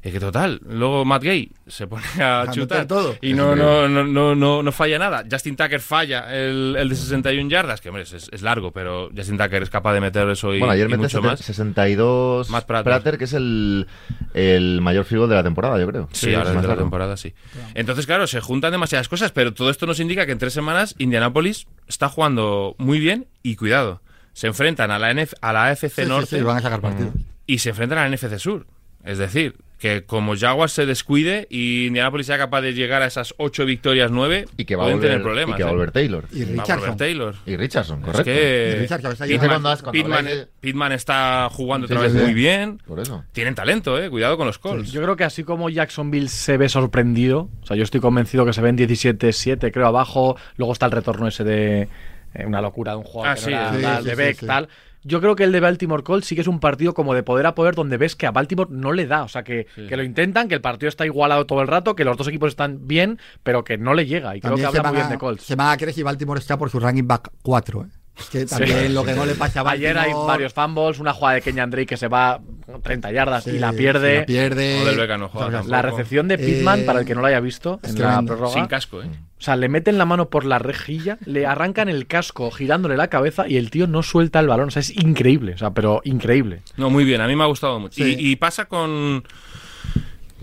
Es 0.02 0.12
que 0.12 0.20
total, 0.20 0.60
luego 0.64 1.04
Matt 1.04 1.24
Gay 1.24 1.50
se 1.66 1.86
pone 1.86 2.04
a, 2.20 2.46
chutar 2.52 2.86
todo. 2.86 3.16
y 3.20 3.34
no, 3.34 3.56
no, 3.56 3.88
no, 3.88 4.04
no, 4.04 4.34
no, 4.34 4.62
no 4.62 4.72
falla 4.72 4.98
nada. 4.98 5.24
Justin 5.30 5.56
Tucker 5.56 5.80
falla 5.80 6.34
el, 6.34 6.76
el 6.78 6.88
de 6.88 6.94
61 6.94 7.50
yardas, 7.50 7.80
que 7.80 7.88
hombre, 7.88 8.04
es, 8.04 8.12
es, 8.12 8.42
largo, 8.42 8.72
pero 8.72 9.10
Justin 9.16 9.36
Tucker 9.38 9.62
es 9.62 9.70
capaz 9.70 9.94
de 9.94 10.00
meter 10.00 10.28
eso 10.28 10.54
y, 10.54 10.58
bueno, 10.60 10.72
ayer 10.72 10.86
y 10.86 10.90
mete 10.90 11.02
mucho 11.02 11.22
más. 11.22 11.40
62 11.40 12.50
Matt 12.50 12.66
Prater. 12.66 12.84
Prater, 12.84 13.18
que 13.18 13.24
es 13.24 13.32
el, 13.32 13.86
el 14.34 14.80
mayor 14.80 15.06
goal 15.10 15.28
de 15.28 15.34
la 15.34 15.42
temporada, 15.42 15.78
yo 15.78 15.86
creo. 15.86 16.08
Sí, 16.12 16.34
ahora 16.34 16.50
es 16.50 16.54
más 16.54 16.62
de 16.62 16.68
la 16.68 16.74
largo. 16.74 16.84
temporada, 16.84 17.16
sí. 17.16 17.34
Entonces, 17.74 18.06
claro, 18.06 18.26
se 18.26 18.40
juntan 18.40 18.72
demasiadas 18.72 19.08
cosas, 19.08 19.32
pero 19.32 19.52
todo 19.52 19.70
esto 19.70 19.86
nos 19.86 20.00
indica 20.00 20.26
que 20.26 20.32
en 20.32 20.38
tres 20.38 20.52
semanas 20.52 20.94
Indianapolis 20.98 21.66
está 21.86 22.08
jugando 22.08 22.74
muy 22.78 23.00
bien 23.00 23.26
y 23.42 23.56
cuidado. 23.56 24.02
Se 24.32 24.46
enfrentan 24.46 24.90
a 24.90 24.98
la, 24.98 25.12
NF 25.12 25.32
a 25.40 25.52
la 25.52 25.66
AFC 25.66 26.02
Sí, 26.02 26.06
Norte 26.06 26.38
sí, 26.38 26.42
van 26.42 26.58
a 26.58 26.60
sacar 26.60 26.80
partidos. 26.80 27.12
y 27.46 27.58
se 27.58 27.70
enfrentan 27.70 27.98
a 27.98 28.08
la 28.08 28.16
NFC 28.16 28.38
Sur. 28.38 28.66
Es 29.04 29.18
decir, 29.18 29.56
que 29.78 30.04
como 30.04 30.36
Jaguars 30.36 30.72
se 30.72 30.86
descuide 30.86 31.46
y 31.50 31.86
Indianapolis 31.86 32.26
sea 32.26 32.36
capaz 32.36 32.62
de 32.62 32.74
llegar 32.74 33.00
a 33.02 33.06
esas 33.06 33.32
ocho 33.38 33.64
victorias, 33.64 34.10
nueve, 34.10 34.46
Y 34.56 34.64
que 34.64 34.74
va 34.74 34.82
a 34.82 34.86
pueden 34.86 34.98
volver, 34.98 35.10
tener 35.12 35.22
problemas. 35.22 35.54
y 35.54 35.56
que 35.56 35.62
va 35.62 35.68
a 35.68 35.72
¿eh? 35.72 35.74
volver 35.76 35.90
Taylor. 35.92 36.24
Y 36.32 36.42
a 36.42 36.46
Richardson. 36.46 36.96
Taylor. 36.96 37.34
Y 37.46 37.56
Richardson, 37.56 37.98
Es 38.00 38.04
correcto. 38.06 38.24
que 38.24 38.72
Y 38.76 38.80
Richardson 38.80 39.12
está 39.12 39.26
cuando 39.54 39.92
Pittman, 39.92 40.24
de- 40.24 40.48
Pittman 40.60 40.92
está 40.92 41.48
jugando 41.52 41.86
Sí, 41.86 41.92
otra 41.92 42.02
vez 42.02 42.12
sí. 42.12 42.18
muy 42.18 42.34
bien. 42.34 42.78
Por 42.88 42.98
eso. 42.98 43.24
Tienen 43.32 43.54
talento, 43.54 44.02
eh. 44.02 44.10
Cuidado 44.10 44.36
con 44.36 44.46
los 44.48 44.58
Colts. 44.58 44.90
Yo 44.90 45.00
creo 45.00 45.14
que 45.16 45.22
así 45.24 45.44
como 45.44 45.70
Jacksonville 45.70 46.28
se 46.28 46.56
ve 46.56 46.68
sorprendido, 46.68 47.48
o 47.62 47.66
sea, 47.66 47.76
yo 47.76 47.84
estoy 47.84 48.00
convencido 48.00 48.44
que 48.44 48.52
se 48.52 48.60
ven 48.60 48.76
17-7, 48.76 49.70
creo, 49.72 49.86
abajo, 49.86 50.36
luego 50.56 50.72
está 50.72 50.86
el 50.86 50.92
retorno 50.92 51.28
ese 51.28 51.44
de 51.44 51.88
eh, 52.34 52.44
una 52.46 52.60
locura 52.60 52.92
de 52.92 52.98
un 52.98 53.04
jugador 53.04 53.30
Ah, 53.32 53.34
que 53.36 53.40
sí, 53.42 53.50
no 53.50 53.56
era 53.56 53.74
sí, 53.76 53.82
tal, 53.82 53.98
sí, 54.02 54.04
de 54.04 54.10
sí, 54.10 54.16
Beck, 54.16 54.38
sí. 54.40 54.46
tal. 54.46 54.68
Yo 55.04 55.20
creo 55.20 55.36
que 55.36 55.44
el 55.44 55.52
de 55.52 55.60
Baltimore 55.60 56.02
Colts 56.02 56.26
sí 56.26 56.34
que 56.34 56.40
es 56.40 56.46
un 56.48 56.60
partido 56.60 56.94
como 56.94 57.14
de 57.14 57.22
poder 57.22 57.46
a 57.46 57.54
poder 57.54 57.74
donde 57.74 57.96
ves 57.96 58.16
que 58.16 58.26
a 58.26 58.30
Baltimore 58.30 58.70
no 58.72 58.92
le 58.92 59.06
da, 59.06 59.22
o 59.22 59.28
sea, 59.28 59.44
que, 59.44 59.66
que 59.74 59.96
lo 59.96 60.02
intentan, 60.02 60.48
que 60.48 60.54
el 60.54 60.60
partido 60.60 60.88
está 60.88 61.06
igualado 61.06 61.46
todo 61.46 61.60
el 61.60 61.68
rato, 61.68 61.94
que 61.94 62.04
los 62.04 62.16
dos 62.16 62.28
equipos 62.28 62.48
están 62.48 62.86
bien, 62.86 63.18
pero 63.42 63.64
que 63.64 63.78
no 63.78 63.94
le 63.94 64.06
llega, 64.06 64.36
y 64.36 64.40
creo 64.40 64.56
que 64.56 64.64
habla 64.64 64.82
se 64.82 64.88
muy 64.88 64.96
bien 64.96 65.08
de 65.08 65.14
a, 65.14 65.18
Colts. 65.18 65.44
se 65.44 65.54
van 65.54 65.70
a 65.70 65.76
creer 65.76 65.94
si 65.94 66.02
Baltimore 66.02 66.40
está 66.40 66.56
por 66.58 66.70
su 66.70 66.80
ranking 66.80 67.06
back 67.06 67.30
4. 67.42 67.84
¿eh? 67.84 67.97
Es 68.18 68.28
que 68.30 68.46
también 68.46 68.94
lo 68.94 69.04
que 69.04 69.12
no 69.14 69.24
le 69.24 69.34
pasa 69.34 69.60
a 69.60 69.62
Baltimore... 69.62 70.00
Ayer 70.00 70.12
hay 70.14 70.26
varios 70.26 70.52
fumbles, 70.52 70.98
una 70.98 71.12
jugada 71.12 71.36
de 71.36 71.42
Kenyan 71.42 71.70
Drake 71.70 71.86
que 71.86 71.96
se 71.96 72.08
va 72.08 72.40
30 72.82 73.12
yardas 73.12 73.44
Sí, 73.44 73.50
y 73.50 73.58
la 73.58 73.70
sí, 73.70 73.76
pierde. 73.78 74.18
la 74.20 74.26
pierde. 74.26 74.82
Odell 74.82 74.96
Beckham 74.98 75.20
no 75.20 75.28
juega 75.28 75.46
O 75.46 75.50
sea, 75.50 75.58
tampoco. 75.60 75.70
La 75.76 75.82
recepción 75.82 76.28
de 76.28 76.38
Pittman, 76.38 76.80
Eh, 76.80 76.82
para 76.84 77.00
el 77.00 77.06
que 77.06 77.14
no 77.14 77.20
lo 77.20 77.26
haya 77.28 77.40
visto, 77.40 77.80
en 77.82 77.98
la 78.00 78.20
prórroga. 78.22 78.52
Sin 78.52 78.66
casco, 78.66 79.02
eh. 79.02 79.06
O 79.38 79.40
sea, 79.40 79.54
le 79.54 79.68
meten 79.68 79.98
la 79.98 80.04
mano 80.04 80.28
por 80.30 80.44
la 80.44 80.58
rejilla, 80.58 81.16
le 81.24 81.46
arrancan 81.46 81.88
el 81.88 82.06
casco 82.08 82.50
girándole 82.50 82.96
la 82.96 83.06
cabeza 83.08 83.46
y 83.48 83.56
el 83.56 83.70
tío 83.70 83.86
no 83.86 84.02
suelta 84.02 84.40
el 84.40 84.48
balón. 84.48 84.68
O 84.68 84.70
sea, 84.72 84.80
es 84.80 84.90
increíble. 84.96 85.52
O 85.52 85.58
sea, 85.58 85.70
pero 85.70 86.00
increíble. 86.04 86.62
No, 86.76 86.90
muy 86.90 87.04
bien, 87.04 87.20
a 87.20 87.28
mí 87.28 87.36
me 87.36 87.44
ha 87.44 87.46
gustado 87.46 87.78
mucho. 87.78 87.94
Sí. 88.02 88.16
Y, 88.18 88.32
y 88.32 88.36
pasa 88.36 88.64
con, 88.64 89.22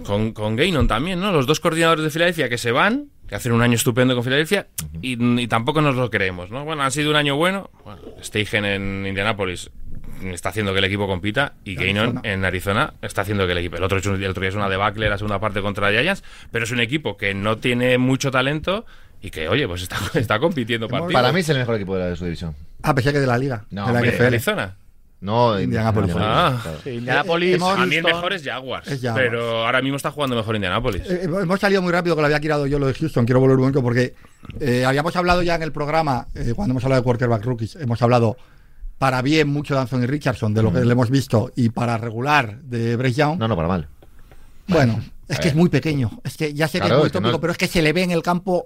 con, 0.06 0.32
con 0.32 0.56
Gainon 0.56 0.88
también, 0.88 1.20
¿no? 1.20 1.32
Los 1.32 1.46
dos 1.46 1.60
coordinadores 1.60 2.04
de 2.06 2.10
Filadelfia 2.10 2.48
que 2.50 2.58
se 2.58 2.72
van, 2.72 3.10
que 3.28 3.36
hacen 3.36 3.52
un 3.52 3.62
año 3.62 3.76
estupendo 3.76 4.14
con 4.16 4.24
Filadelfia, 4.24 4.68
y, 5.02 5.42
y 5.42 5.48
tampoco 5.48 5.82
nos 5.82 5.96
lo 5.96 6.10
creemos, 6.10 6.52
¿no? 6.52 6.64
Bueno, 6.66 6.84
han 6.84 6.92
sido 6.92 7.10
un 7.10 7.16
año 7.16 7.36
bueno. 7.36 7.70
bueno 7.84 8.02
Steichen 8.22 8.66
en 8.66 9.06
Indianapolis 9.08 9.70
está 10.24 10.50
haciendo 10.50 10.72
que 10.72 10.80
el 10.80 10.86
equipo 10.86 11.08
compita 11.08 11.54
y 11.66 11.76
Gainon 11.76 12.22
en 12.24 12.46
Arizona 12.46 12.94
está 13.02 13.22
haciendo 13.22 13.46
que 13.46 13.52
el 13.52 13.58
equipo. 13.58 13.76
El 13.76 13.84
otro, 13.84 13.98
es 13.98 14.06
un- 14.06 14.16
el 14.24 14.30
otro 14.30 14.42
día 14.42 14.50
es 14.50 14.56
una 14.56 14.70
debacle, 14.70 15.10
la 15.10 15.18
segunda 15.18 15.40
parte 15.40 15.62
contra 15.62 15.92
Giants, 15.92 16.24
pero 16.52 16.64
es 16.64 16.72
un 16.72 16.80
equipo 16.80 17.18
que 17.18 17.34
no 17.34 17.58
tiene 17.58 17.98
mucho 17.98 18.32
talento 18.32 18.86
y 19.22 19.30
que, 19.30 19.50
oye, 19.50 19.68
pues 19.68 19.82
está, 19.82 19.98
está 20.20 20.40
compitiendo 20.40 20.88
partidos. 20.88 21.14
Para 21.14 21.32
mí 21.34 21.42
es 21.42 21.50
el 21.50 21.58
mejor 21.58 21.76
equipo 21.76 21.96
de, 21.96 22.04
la, 22.04 22.10
de 22.12 22.16
su 22.16 22.24
división. 22.26 22.56
Ah, 22.82 22.96
pensé 22.96 23.12
que 23.12 23.20
de 23.20 23.28
la 23.28 23.38
liga. 23.38 23.66
No, 23.72 23.88
de 23.88 23.94
la 23.94 24.00
hombre, 24.00 24.12
NFL. 24.16 24.24
Arizona. 24.26 24.78
No, 25.22 25.60
Indianapolis. 25.60 26.14
Ah. 26.18 26.60
claro. 26.62 26.78
Sí, 26.84 26.90
Indianapolis, 26.92 27.56
hemos- 27.56 27.74
A 27.80 27.86
mí 27.86 27.96
el 27.96 28.02
Houston. 28.04 28.16
mejor 28.22 28.34
es 28.34 28.44
Jaguars, 28.44 28.88
Es 28.88 29.02
Jaguars. 29.02 29.26
pero 29.30 29.66
ahora 29.66 29.82
mismo 29.82 29.98
está 29.98 30.12
jugando 30.12 30.36
mejor 30.36 30.56
Indianapolis. 30.56 31.02
Eh, 31.10 31.22
hemos 31.24 31.60
salido 31.60 31.82
muy 31.82 31.92
rápido 31.92 32.16
que 32.16 32.22
lo 32.22 32.26
había 32.28 32.40
tirado 32.40 32.68
yo 32.68 32.78
lo 32.78 32.88
de 32.88 32.94
Houston. 32.94 33.26
Quiero 33.26 33.40
volver 33.40 33.56
un 33.56 33.62
momento 33.62 33.82
porque 33.82 34.14
eh, 34.60 34.86
habíamos 34.86 35.16
hablado 35.16 35.42
ya 35.42 35.56
en 35.56 35.64
el 35.64 35.72
programa, 35.72 36.28
eh, 36.36 36.54
cuando 36.56 36.74
hemos 36.74 36.84
hablado 36.84 37.02
de 37.02 37.06
quarterback 37.06 37.44
rookies, 37.44 37.76
hemos 37.78 38.02
hablado 38.02 38.38
para 38.98 39.22
bien 39.22 39.48
mucho 39.50 39.74
de 39.74 39.82
Anthony 39.82 40.06
Richardson, 40.06 40.54
de 40.54 40.62
lo 40.64 40.72
que 40.72 40.80
le 40.86 40.92
hemos 40.92 41.10
visto, 41.10 41.52
y 41.56 41.70
para 41.70 41.98
regular 41.98 42.60
de 42.62 42.96
Bryce 42.96 43.20
Young. 43.22 43.40
No, 43.40 43.48
no, 43.48 43.56
para 43.56 43.68
mal. 43.68 43.88
Bueno, 44.68 45.00
es 45.28 45.40
que 45.40 45.50
es 45.50 45.56
muy 45.56 45.70
pequeño. 45.70 46.12
Es 46.24 46.38
que 46.38 46.54
ya 46.54 46.68
sé 46.68 46.80
que 46.80 46.86
Claro, 46.88 46.96
es 46.96 47.00
muy 47.02 47.08
es 47.08 47.12
que 47.14 47.20
no 47.20 47.28
tópico, 47.28 47.42
pero 47.42 47.52
es 47.52 47.58
que 47.58 47.68
se 47.68 47.82
le 47.82 47.94
ve 47.94 48.04
en 48.04 48.12
el 48.12 48.22
campo. 48.24 48.66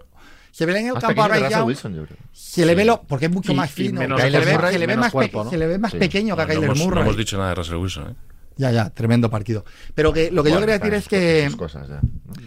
Se 0.51 0.65
ve 0.65 0.79
en 0.79 0.87
el 0.87 0.93
Más 0.93 1.03
campo 1.03 1.23
a 1.23 1.27
Russell 1.27 1.49
Young. 1.51 1.65
Wilson, 1.67 1.95
yo 1.95 2.05
creo. 2.05 2.17
Se 2.31 2.65
le 2.65 2.75
ve 2.75 2.85
lo, 2.85 3.01
porque 3.03 3.25
es 3.27 3.31
mucho 3.31 3.51
Y- 3.51 3.55
más 3.55 3.71
fino. 3.71 3.99
menos 3.99 4.19
se, 4.21 4.29
le 4.29 4.39
ve, 4.39 4.53
Murray, 4.53 4.73
se 4.73 4.79
le 4.79 4.85
ve 4.87 4.91
menos 4.93 5.05
más, 5.05 5.11
cuerpo, 5.11 5.39
peque- 5.39 5.43
¿no? 5.45 5.49
se 5.51 5.57
le 5.57 5.67
ve 5.67 5.77
más 5.79 5.91
Sí. 5.91 5.97
pequeño 5.97 6.35
que 6.35 6.41
a 6.41 6.45
No, 6.45 6.53
no 6.53 6.59
Kyler 6.59 6.69
no 6.77 6.83
Murray. 6.85 7.03
hemos 7.03 7.17
dicho 7.17 7.37
nada 7.37 7.49
de 7.49 7.55
Russell 7.55 7.75
Wilson, 7.75 8.09
¿eh? 8.11 8.15
Ya, 8.57 8.71
ya, 8.71 8.89
tremendo 8.89 9.29
partido. 9.29 9.63
Pero 9.95 10.11
que 10.11 10.31
lo 10.31 10.43
que 10.43 10.51
yo 10.51 10.59
quería 10.59 10.77
decir 10.79 10.93
es 10.93 11.07
que 11.07 11.45
sus 11.47 11.55
cosas, 11.55 11.87
ya. 11.87 12.01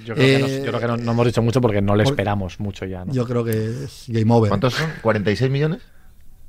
Yo 0.05 0.15
creo, 0.15 0.27
que, 0.27 0.39
no, 0.41 0.47
Eh, 0.47 0.59
yo 0.59 0.67
creo 0.67 0.81
que 0.81 0.87
no, 0.89 0.97
no 0.99 1.13
hemos 1.13 1.27
dicho 1.27 1.41
mucho 1.41 1.61
porque 1.63 1.81
no 1.81 1.97
le 1.97 2.03
esperamos 2.05 2.61
mucho 2.61 2.85
ya. 2.85 3.05
¿no? 3.05 3.15
yo 3.15 3.27
creo 3.27 3.43
que 3.45 3.85
es 3.85 4.05
game 4.09 4.31
over. 4.35 4.51
¿Cuántos 4.51 4.75
son? 4.75 4.91
¿46 5.03 5.49
millones? 5.51 5.81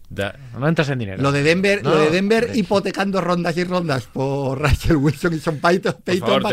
Da- 0.09 0.35
No 0.59 0.67
entras 0.67 0.89
en 0.89 0.99
dinero. 0.99 1.23
Lo 1.23 1.31
de 1.31 1.43
Denver, 1.43 1.81
No, 1.81 1.91
lo 1.91 1.99
de 1.99 2.05
no. 2.07 2.11
Denver 2.11 2.51
hipotecando 2.53 3.21
rondas 3.21 3.55
y 3.57 3.63
rondas 3.63 4.03
por 4.11 4.59
Russell 4.61 4.97
Wilson 4.97 5.33
y 5.33 5.39
Son 5.39 5.57
Payton, 5.59 5.95
Payton 6.03 6.43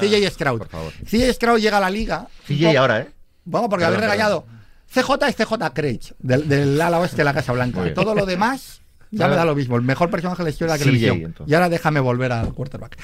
CJ 0.00 0.30
Stroud. 0.30 0.62
CJ 1.06 1.32
Stroud 1.32 1.60
llega 1.60 1.76
a 1.76 1.80
la 1.80 1.88
liga. 1.90 2.26
CJ 2.46 2.76
ahora, 2.76 3.00
¿eh? 3.02 3.08
Vamos, 3.44 3.68
porque 3.68 3.84
habéis 3.84 4.00
regañado. 4.00 4.46
CJ 4.92 5.28
es 5.28 5.36
CJ 5.36 5.52
Craig, 5.72 6.00
del, 6.18 6.48
del 6.48 6.80
ala 6.80 6.98
oeste 6.98 7.18
de 7.18 7.24
la 7.24 7.34
Casa 7.34 7.52
Blanca. 7.52 7.94
Todo 7.94 8.14
lo 8.14 8.26
demás 8.26 8.80
ya 9.10 9.28
me 9.28 9.36
da 9.36 9.44
lo 9.44 9.54
mismo. 9.54 9.76
El 9.76 9.82
mejor 9.82 10.10
personaje 10.10 10.38
de 10.38 10.44
la 10.44 10.50
historia 10.50 10.74
de 10.74 10.78
la 10.78 10.84
televisión. 10.84 11.34
Y 11.46 11.54
ahora 11.54 11.68
déjame 11.68 12.00
volver 12.00 12.32
al 12.32 12.52
quarterback. 12.54 12.96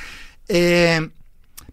Eh, 0.48 1.08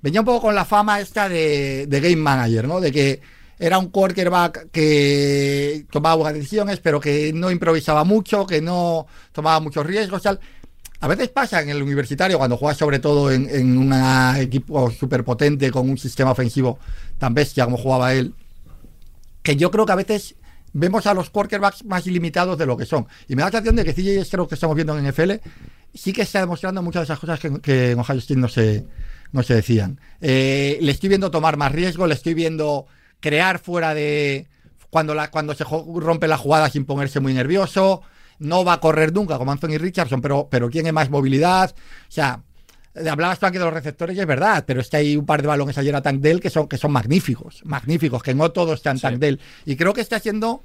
venía 0.01 0.21
un 0.21 0.25
poco 0.25 0.41
con 0.41 0.55
la 0.55 0.65
fama 0.65 0.99
esta 0.99 1.29
de, 1.29 1.85
de 1.87 1.99
Game 1.99 2.15
Manager, 2.17 2.67
¿no? 2.67 2.79
De 2.79 2.91
que 2.91 3.21
era 3.59 3.77
un 3.77 3.89
quarterback 3.89 4.71
que 4.71 5.85
tomaba 5.91 6.15
buenas 6.15 6.33
decisiones, 6.33 6.79
pero 6.79 6.99
que 6.99 7.31
no 7.33 7.51
improvisaba 7.51 8.03
mucho, 8.03 8.45
que 8.47 8.61
no 8.61 9.05
tomaba 9.31 9.59
muchos 9.59 9.85
riesgos, 9.85 10.23
tal. 10.23 10.39
A 10.99 11.07
veces 11.07 11.29
pasa 11.29 11.61
en 11.61 11.69
el 11.69 11.83
universitario, 11.83 12.37
cuando 12.37 12.57
juegas 12.57 12.77
sobre 12.77 12.99
todo 12.99 13.29
en, 13.29 13.49
en 13.49 13.77
un 13.77 13.93
equipo 14.37 14.89
súper 14.89 15.23
potente, 15.23 15.69
con 15.69 15.89
un 15.89 15.97
sistema 15.97 16.31
ofensivo 16.31 16.79
tan 17.19 17.33
bestia 17.33 17.65
como 17.65 17.77
jugaba 17.77 18.13
él, 18.13 18.33
que 19.43 19.55
yo 19.55 19.69
creo 19.69 19.85
que 19.85 19.91
a 19.91 19.97
veces 19.97 20.35
vemos 20.73 21.05
a 21.05 21.13
los 21.13 21.29
quarterbacks 21.29 21.85
más 21.85 22.05
limitados 22.07 22.57
de 22.57 22.65
lo 22.65 22.75
que 22.75 22.85
son. 22.85 23.07
Y 23.27 23.35
me 23.35 23.41
da 23.41 23.47
la 23.47 23.51
sensación 23.51 23.75
de 23.75 23.85
que 23.85 23.93
CJ 23.93 24.25
Stroud 24.25 24.47
que 24.47 24.55
estamos 24.55 24.75
viendo 24.75 24.97
en 24.97 25.07
NFL 25.07 25.33
sí 25.93 26.11
que 26.11 26.23
está 26.23 26.39
demostrando 26.39 26.81
muchas 26.81 27.01
de 27.01 27.03
esas 27.05 27.19
cosas 27.19 27.39
que, 27.39 27.61
que 27.61 27.91
en 27.91 27.99
Ohio 27.99 28.21
no 28.35 28.47
se, 28.47 28.85
no 29.31 29.43
se 29.43 29.55
decían. 29.55 29.99
Eh, 30.21 30.79
le 30.81 30.91
estoy 30.91 31.09
viendo 31.09 31.29
tomar 31.31 31.57
más 31.57 31.71
riesgo, 31.71 32.07
le 32.07 32.15
estoy 32.15 32.33
viendo 32.33 32.87
crear 33.19 33.59
fuera 33.59 33.93
de... 33.93 34.47
Cuando, 34.89 35.15
cuando 35.31 35.55
se 35.55 35.63
rompe 35.63 36.27
la 36.27 36.37
jugada 36.37 36.69
sin 36.69 36.85
ponerse 36.85 37.19
muy 37.19 37.33
nervioso. 37.33 38.01
No 38.37 38.63
va 38.63 38.73
a 38.73 38.79
correr 38.79 39.11
nunca 39.13 39.37
como 39.37 39.51
Anthony 39.51 39.77
Richardson, 39.79 40.21
pero, 40.21 40.47
pero 40.51 40.69
tiene 40.69 40.91
más 40.91 41.09
movilidad. 41.09 41.73
O 41.73 42.11
sea, 42.11 42.43
Hablabas 42.95 43.39
tú 43.39 43.45
aquí 43.47 43.57
de 43.57 43.63
los 43.65 43.73
receptores 43.73 44.15
y 44.15 44.19
es 44.19 44.25
verdad, 44.27 44.63
pero 44.67 44.79
es 44.81 44.89
que 44.89 44.97
hay 44.97 45.17
un 45.17 45.25
par 45.25 45.41
de 45.41 45.47
balones 45.47 45.77
ayer 45.79 45.95
a 45.95 46.01
Tank 46.01 46.19
Dell 46.21 46.39
que 46.39 46.49
son, 46.51 46.67
que 46.67 46.77
son 46.77 46.91
magníficos, 46.91 47.61
magníficos, 47.65 48.21
que 48.21 48.35
no 48.35 48.51
todos 48.51 48.75
están 48.75 48.97
Sí. 48.97 49.01
Tank 49.01 49.17
Dell. 49.17 49.39
Y 49.65 49.75
creo 49.75 49.93
que 49.93 50.01
está 50.01 50.19
siendo 50.19 50.63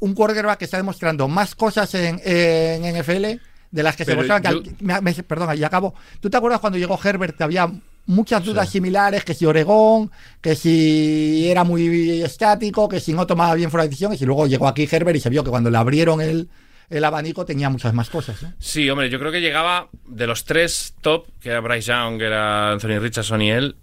un 0.00 0.14
quarterback 0.14 0.58
que 0.58 0.66
está 0.66 0.76
demostrando 0.76 1.28
más 1.28 1.54
cosas 1.54 1.94
en, 1.94 2.20
en 2.24 2.84
NFL 3.00 3.40
de 3.70 3.82
las 3.82 3.96
que 3.96 4.04
Pero 4.04 4.22
se 4.22 4.28
yo- 4.28 4.34
al- 4.34 4.62
me- 4.80 5.00
me- 5.00 5.14
perdona, 5.22 5.54
y 5.54 5.64
acabo. 5.64 5.94
¿Tú 6.20 6.28
te 6.28 6.36
acuerdas 6.36 6.60
cuando 6.60 6.78
llegó 6.78 6.98
Herbert 7.02 7.36
que 7.36 7.44
había 7.44 7.70
muchas 8.04 8.44
dudas 8.44 8.66
Sí. 8.66 8.72
similares? 8.72 9.24
Que 9.24 9.32
si 9.32 9.46
Oregón, 9.46 10.10
que 10.42 10.54
si 10.54 11.48
era 11.50 11.64
muy 11.64 12.20
estático, 12.22 12.86
que 12.88 13.00
si 13.00 13.14
no 13.14 13.26
tomaba 13.26 13.54
bien 13.54 13.70
fuera 13.70 13.84
de 13.84 13.88
decisiones. 13.88 14.20
Y 14.20 14.26
luego 14.26 14.46
llegó 14.46 14.68
aquí 14.68 14.86
Herbert 14.90 15.16
y 15.16 15.20
se 15.20 15.30
vio 15.30 15.42
que 15.42 15.50
cuando 15.50 15.70
le 15.70 15.78
abrieron 15.78 16.20
el, 16.20 16.48
el 16.90 17.04
abanico 17.04 17.44
tenía 17.44 17.68
muchas 17.70 17.92
más 17.94 18.10
cosas. 18.10 18.42
¿no? 18.42 18.52
Sí, 18.58 18.88
hombre, 18.90 19.10
yo 19.10 19.18
creo 19.18 19.32
que 19.32 19.40
llegaba 19.40 19.88
de 20.06 20.26
los 20.26 20.44
tres 20.44 20.94
top, 21.00 21.26
que 21.40 21.50
era 21.50 21.60
Bryce 21.60 21.88
Young, 21.92 22.18
que 22.18 22.24
era 22.24 22.72
Anthony 22.72 22.98
Richardson 23.00 23.42
y 23.42 23.50
él, 23.50 23.76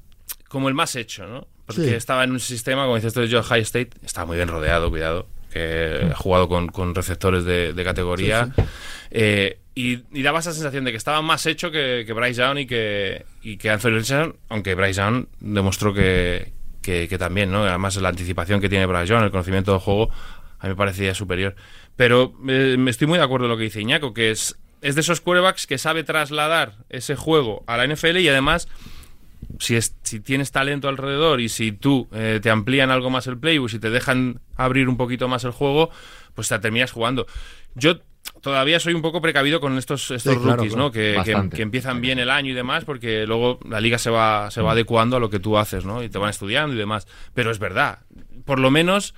como 0.48 0.70
el 0.70 0.74
más 0.74 0.96
hecho, 0.96 1.26
¿no? 1.26 1.48
Porque 1.66 1.82
Sí. 1.82 1.94
estaba 1.94 2.24
en 2.24 2.32
un 2.32 2.40
sistema, 2.40 2.84
como 2.84 2.96
dices 2.96 3.14
tú, 3.14 3.24
yo 3.24 3.42
High 3.42 3.62
State, 3.62 3.92
estaba 4.04 4.26
muy 4.26 4.38
bien 4.38 4.50
rodeado, 4.50 4.90
cuidado. 4.90 5.28
que 5.52 6.10
ha 6.12 6.16
jugado 6.16 6.50
con, 6.50 6.96
receptores 6.96 7.46
de, 7.46 7.80
categoría. 7.84 8.52
Eh, 9.12 9.60
y, 9.76 9.98
daba 10.24 10.40
esa 10.40 10.52
sensación 10.52 10.84
de 10.84 10.90
que 10.90 10.98
estaba 10.98 11.22
más 11.22 11.46
hecho 11.46 11.70
que, 11.70 12.04
que 12.08 12.14
Bryce 12.14 12.42
Young 12.42 12.58
y 12.58 12.66
que, 12.66 13.26
y 13.44 13.58
que 13.58 13.70
Anthony 13.70 13.90
Richardson, 13.90 14.36
aunque 14.50 14.74
Bryce 14.74 15.00
Young 15.00 15.28
demostró 15.40 15.94
que, 15.94 16.54
que, 16.82 17.18
también, 17.20 17.52
¿no? 17.52 17.64
Además, 17.64 17.96
la 17.98 18.10
anticipación 18.10 18.62
que 18.62 18.70
tiene 18.70 18.86
Bryce 18.88 19.08
Young, 19.08 19.24
el 19.24 19.32
conocimiento 19.32 19.72
del 19.72 19.80
juego, 19.80 20.10
a 20.60 20.66
mí 20.66 20.70
me 20.70 20.76
parecía 20.76 21.14
superior. 21.14 21.56
Pero 21.96 22.34
eh, 22.48 22.76
me 22.78 22.92
estoy 22.92 23.08
muy 23.08 23.18
de 23.18 23.24
acuerdo 23.24 23.46
con 23.46 23.52
lo 23.52 23.58
que 23.58 23.64
dice 23.64 23.82
Iñaco, 23.82 24.14
que 24.14 24.32
es, 24.32 24.58
es 24.82 24.96
de 24.96 25.02
esos 25.02 25.22
quarterbacks 25.22 25.68
que 25.68 25.78
sabe 25.78 26.04
trasladar 26.04 26.78
ese 26.90 27.16
juego 27.16 27.64
a 27.68 27.78
la 27.78 27.88
NFL 27.88 28.18
y 28.18 28.28
además 28.28 28.68
si, 29.60 29.76
es, 29.76 29.96
si 30.04 30.20
tienes 30.20 30.52
talento 30.52 30.88
alrededor 30.90 31.42
y 31.42 31.50
si 31.50 31.72
tú 31.72 32.08
eh, 32.12 32.40
te 32.42 32.50
amplían 32.50 32.92
algo 32.92 33.10
más 33.10 33.28
el 33.28 33.38
playbook, 33.38 33.70
si 33.70 33.80
te 33.80 33.90
dejan 33.90 34.40
abrir 34.56 34.90
un 34.90 34.98
poquito 34.98 35.28
más 35.28 35.44
el 35.44 35.52
juego, 35.52 35.90
pues 36.34 36.50
te 36.50 36.58
terminas 36.60 36.92
jugando. 36.92 37.28
Yo 37.76 38.00
todavía 38.42 38.80
soy 38.80 38.94
un 38.94 39.02
poco 39.02 39.22
precavido 39.22 39.60
con 39.60 39.78
estos, 39.78 40.12
estos 40.12 40.42
rookies, 40.42 40.76
¿no? 40.76 40.92
Que, 40.92 41.22
que, 41.24 41.62
empiezan 41.62 42.02
bien 42.02 42.20
el 42.20 42.30
año 42.30 42.52
y 42.52 42.54
demás, 42.54 42.86
porque 42.86 43.26
luego 43.28 43.60
la 43.68 43.82
liga 43.82 43.98
se 43.98 44.10
va, 44.10 44.50
se 44.52 44.62
va 44.62 44.70
mm. 44.70 44.74
adecuando 44.74 45.18
a 45.18 45.20
lo 45.20 45.30
que 45.30 45.40
tú 45.40 45.58
haces, 45.58 45.86
¿no? 45.86 46.04
Y 46.04 46.10
te 46.10 46.18
van 46.18 46.30
estudiando 46.30 46.76
y 46.76 46.78
demás. 46.78 47.08
Pero 47.34 47.52
es 47.52 47.60
verdad, 47.60 48.00
por 48.46 48.60
lo 48.60 48.72
menos 48.72 49.14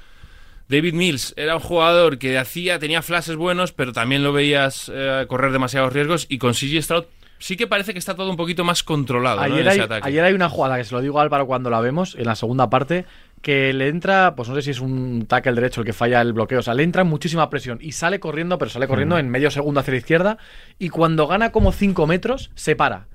David 0.68 0.94
Mills 0.94 1.34
era 1.38 1.56
un 1.56 1.62
jugador 1.62 2.18
que 2.18 2.38
hacía, 2.38 2.80
tenía 2.80 3.02
flashes 3.02 3.36
buenos, 3.36 3.72
pero 3.72 3.94
también 3.94 4.24
lo 4.24 4.34
veías 4.34 4.92
eh, 4.94 5.26
correr 5.28 5.52
demasiados 5.52 5.94
riesgos 5.94 6.26
y 6.30 6.38
con 6.38 6.54
CG 6.54 6.82
Stroud 6.82 7.06
sí 7.38 7.58
que 7.58 7.68
parece 7.68 7.94
que 7.94 8.00
está 8.00 8.16
todo 8.16 8.30
un 8.30 8.38
poquito 8.38 8.64
más 8.64 8.82
controlado 8.82 9.42
ayer, 9.42 9.68
hay, 9.68 9.82
ayer 10.02 10.24
hay 10.24 10.34
una 10.34 10.50
jugada 10.50 10.78
que 10.78 10.86
se 10.86 10.96
lo 10.96 11.02
digo 11.02 11.20
a 11.20 11.22
Álvaro 11.22 11.46
cuando 11.46 11.70
la 11.70 11.82
vemos 11.82 12.16
en 12.16 12.26
la 12.26 12.36
segunda 12.36 12.70
parte 12.70 13.06
que 13.42 13.74
le 13.74 13.90
entra, 13.90 14.34
pues 14.36 14.50
no 14.50 14.56
sé 14.56 14.64
si 14.64 14.72
es 14.72 14.80
un 14.80 15.28
tackle 15.28 15.54
derecho 15.54 15.82
el 15.82 15.86
que 15.86 15.94
falla 15.94 16.20
el 16.20 16.34
bloqueo, 16.34 16.60
o 16.60 16.64
sea, 16.64 16.74
le 16.74 16.82
entra 16.82 17.04
muchísima 17.04 17.48
presión 17.52 17.78
y 17.80 17.92
sale 17.92 18.20
corriendo, 18.20 18.58
pero 18.58 18.72
sale 18.72 18.88
corriendo 18.88 19.20
en 19.20 19.30
medio 19.30 19.52
segundo 19.52 19.82
hacia 19.82 19.92
la 19.92 20.00
izquierda 20.00 20.38
y 20.80 20.90
cuando 20.90 21.28
gana 21.28 21.52
como 21.52 21.72
5 21.72 22.08
metros 22.08 22.50
se 22.56 22.76
para 22.76 23.06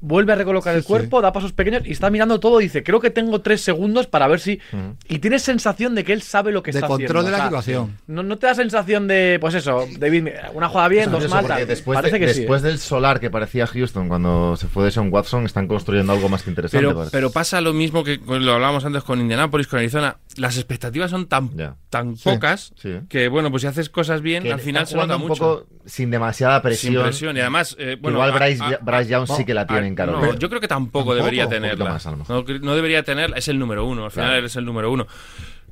vuelve 0.00 0.32
a 0.32 0.36
recolocar 0.36 0.74
el 0.76 0.84
cuerpo, 0.84 1.20
da 1.20 1.32
pasos 1.32 1.52
pequeños 1.52 1.82
y 1.84 1.92
está 1.92 2.10
mirando 2.10 2.38
todo 2.38 2.60
y 2.60 2.64
dice, 2.64 2.82
creo 2.82 3.00
que 3.00 3.10
tengo 3.10 3.40
tres 3.40 3.60
segundos 3.60 4.06
para 4.06 4.28
ver 4.28 4.40
si... 4.40 4.60
Y 5.08 5.18
tienes 5.18 5.42
sensación 5.42 5.94
de 5.94 6.04
que 6.04 6.12
él 6.12 6.22
sabe 6.22 6.52
lo 6.52 6.62
que 6.62 6.70
está 6.70 6.86
haciendo. 6.86 6.98
De 6.98 7.06
control 7.06 7.24
de 7.24 7.30
la 7.32 7.44
situación. 7.44 7.98
No, 8.06 8.22
no, 8.22 8.38
te 8.38 8.46
da 8.46 8.54
sensación 8.54 9.08
de, 9.08 9.38
pues 9.40 9.54
eso, 9.54 9.86
David, 9.98 10.28
una 10.54 10.68
jugada 10.68 10.88
bien, 10.88 11.10
dos 11.10 11.28
mal. 11.28 11.46
Después, 11.66 11.96
Parece 11.96 12.20
que 12.20 12.26
después 12.26 12.62
¿eh? 12.62 12.68
del 12.68 12.78
solar 12.78 13.20
que 13.20 13.30
parecía 13.30 13.66
Houston 13.66 14.08
cuando 14.08 14.56
se 14.56 14.68
fue 14.68 14.84
de 14.84 14.90
Sean 14.90 15.12
Watson, 15.12 15.44
están 15.44 15.66
construyendo 15.66 16.12
algo 16.12 16.28
más 16.28 16.42
que 16.42 16.50
interesante. 16.50 16.94
Pero, 17.10 17.30
pasa 17.30 17.60
lo 17.60 17.72
mismo 17.72 18.04
que 18.04 18.20
lo 18.24 18.52
hablábamos 18.52 18.84
antes 18.84 19.02
con 19.02 19.20
Indianapolis, 19.20 19.66
con 19.66 19.80
Arizona. 19.80 20.18
Las 20.36 20.56
expectativas 20.56 21.10
son 21.10 21.26
tan, 21.26 21.50
tan 21.90 22.16
pocas 22.16 22.72
que, 23.08 23.28
bueno, 23.28 23.50
pues 23.50 23.62
si 23.62 23.68
haces 23.68 23.88
cosas 23.90 24.22
bien, 24.22 24.50
al 24.52 24.60
final 24.60 24.86
se 24.86 24.96
nota 24.96 25.16
un 25.16 25.22
mucho. 25.22 25.34
poco 25.34 25.66
sin 25.86 26.10
demasiada 26.10 26.60
presión. 26.62 26.94
Sin 26.94 27.02
presión. 27.02 27.36
Y 27.36 27.40
además, 27.40 27.76
eh, 27.78 27.96
bueno, 28.00 28.18
Igual 28.18 28.32
Bryce, 28.32 28.78
Bryce 28.82 29.10
Young 29.10 29.26
sí 29.28 29.44
que 29.44 29.54
la 29.54 29.65
tiene 29.66 29.88
en 29.88 29.94
no, 29.94 30.34
yo 30.38 30.48
creo 30.48 30.60
que 30.60 30.68
tampoco, 30.68 31.14
debería 31.14 31.48
tenerla. 31.48 31.98
no, 32.28 32.74
debería 32.74 33.02
tenerla, 33.02 33.36
es 33.36 33.48
el 33.48 33.58
número 33.58 33.86
uno, 33.86 34.04
al 34.04 34.10
final 34.10 34.34
eres 34.34 34.56
el 34.56 34.64
número 34.64 34.90
uno. 34.90 35.06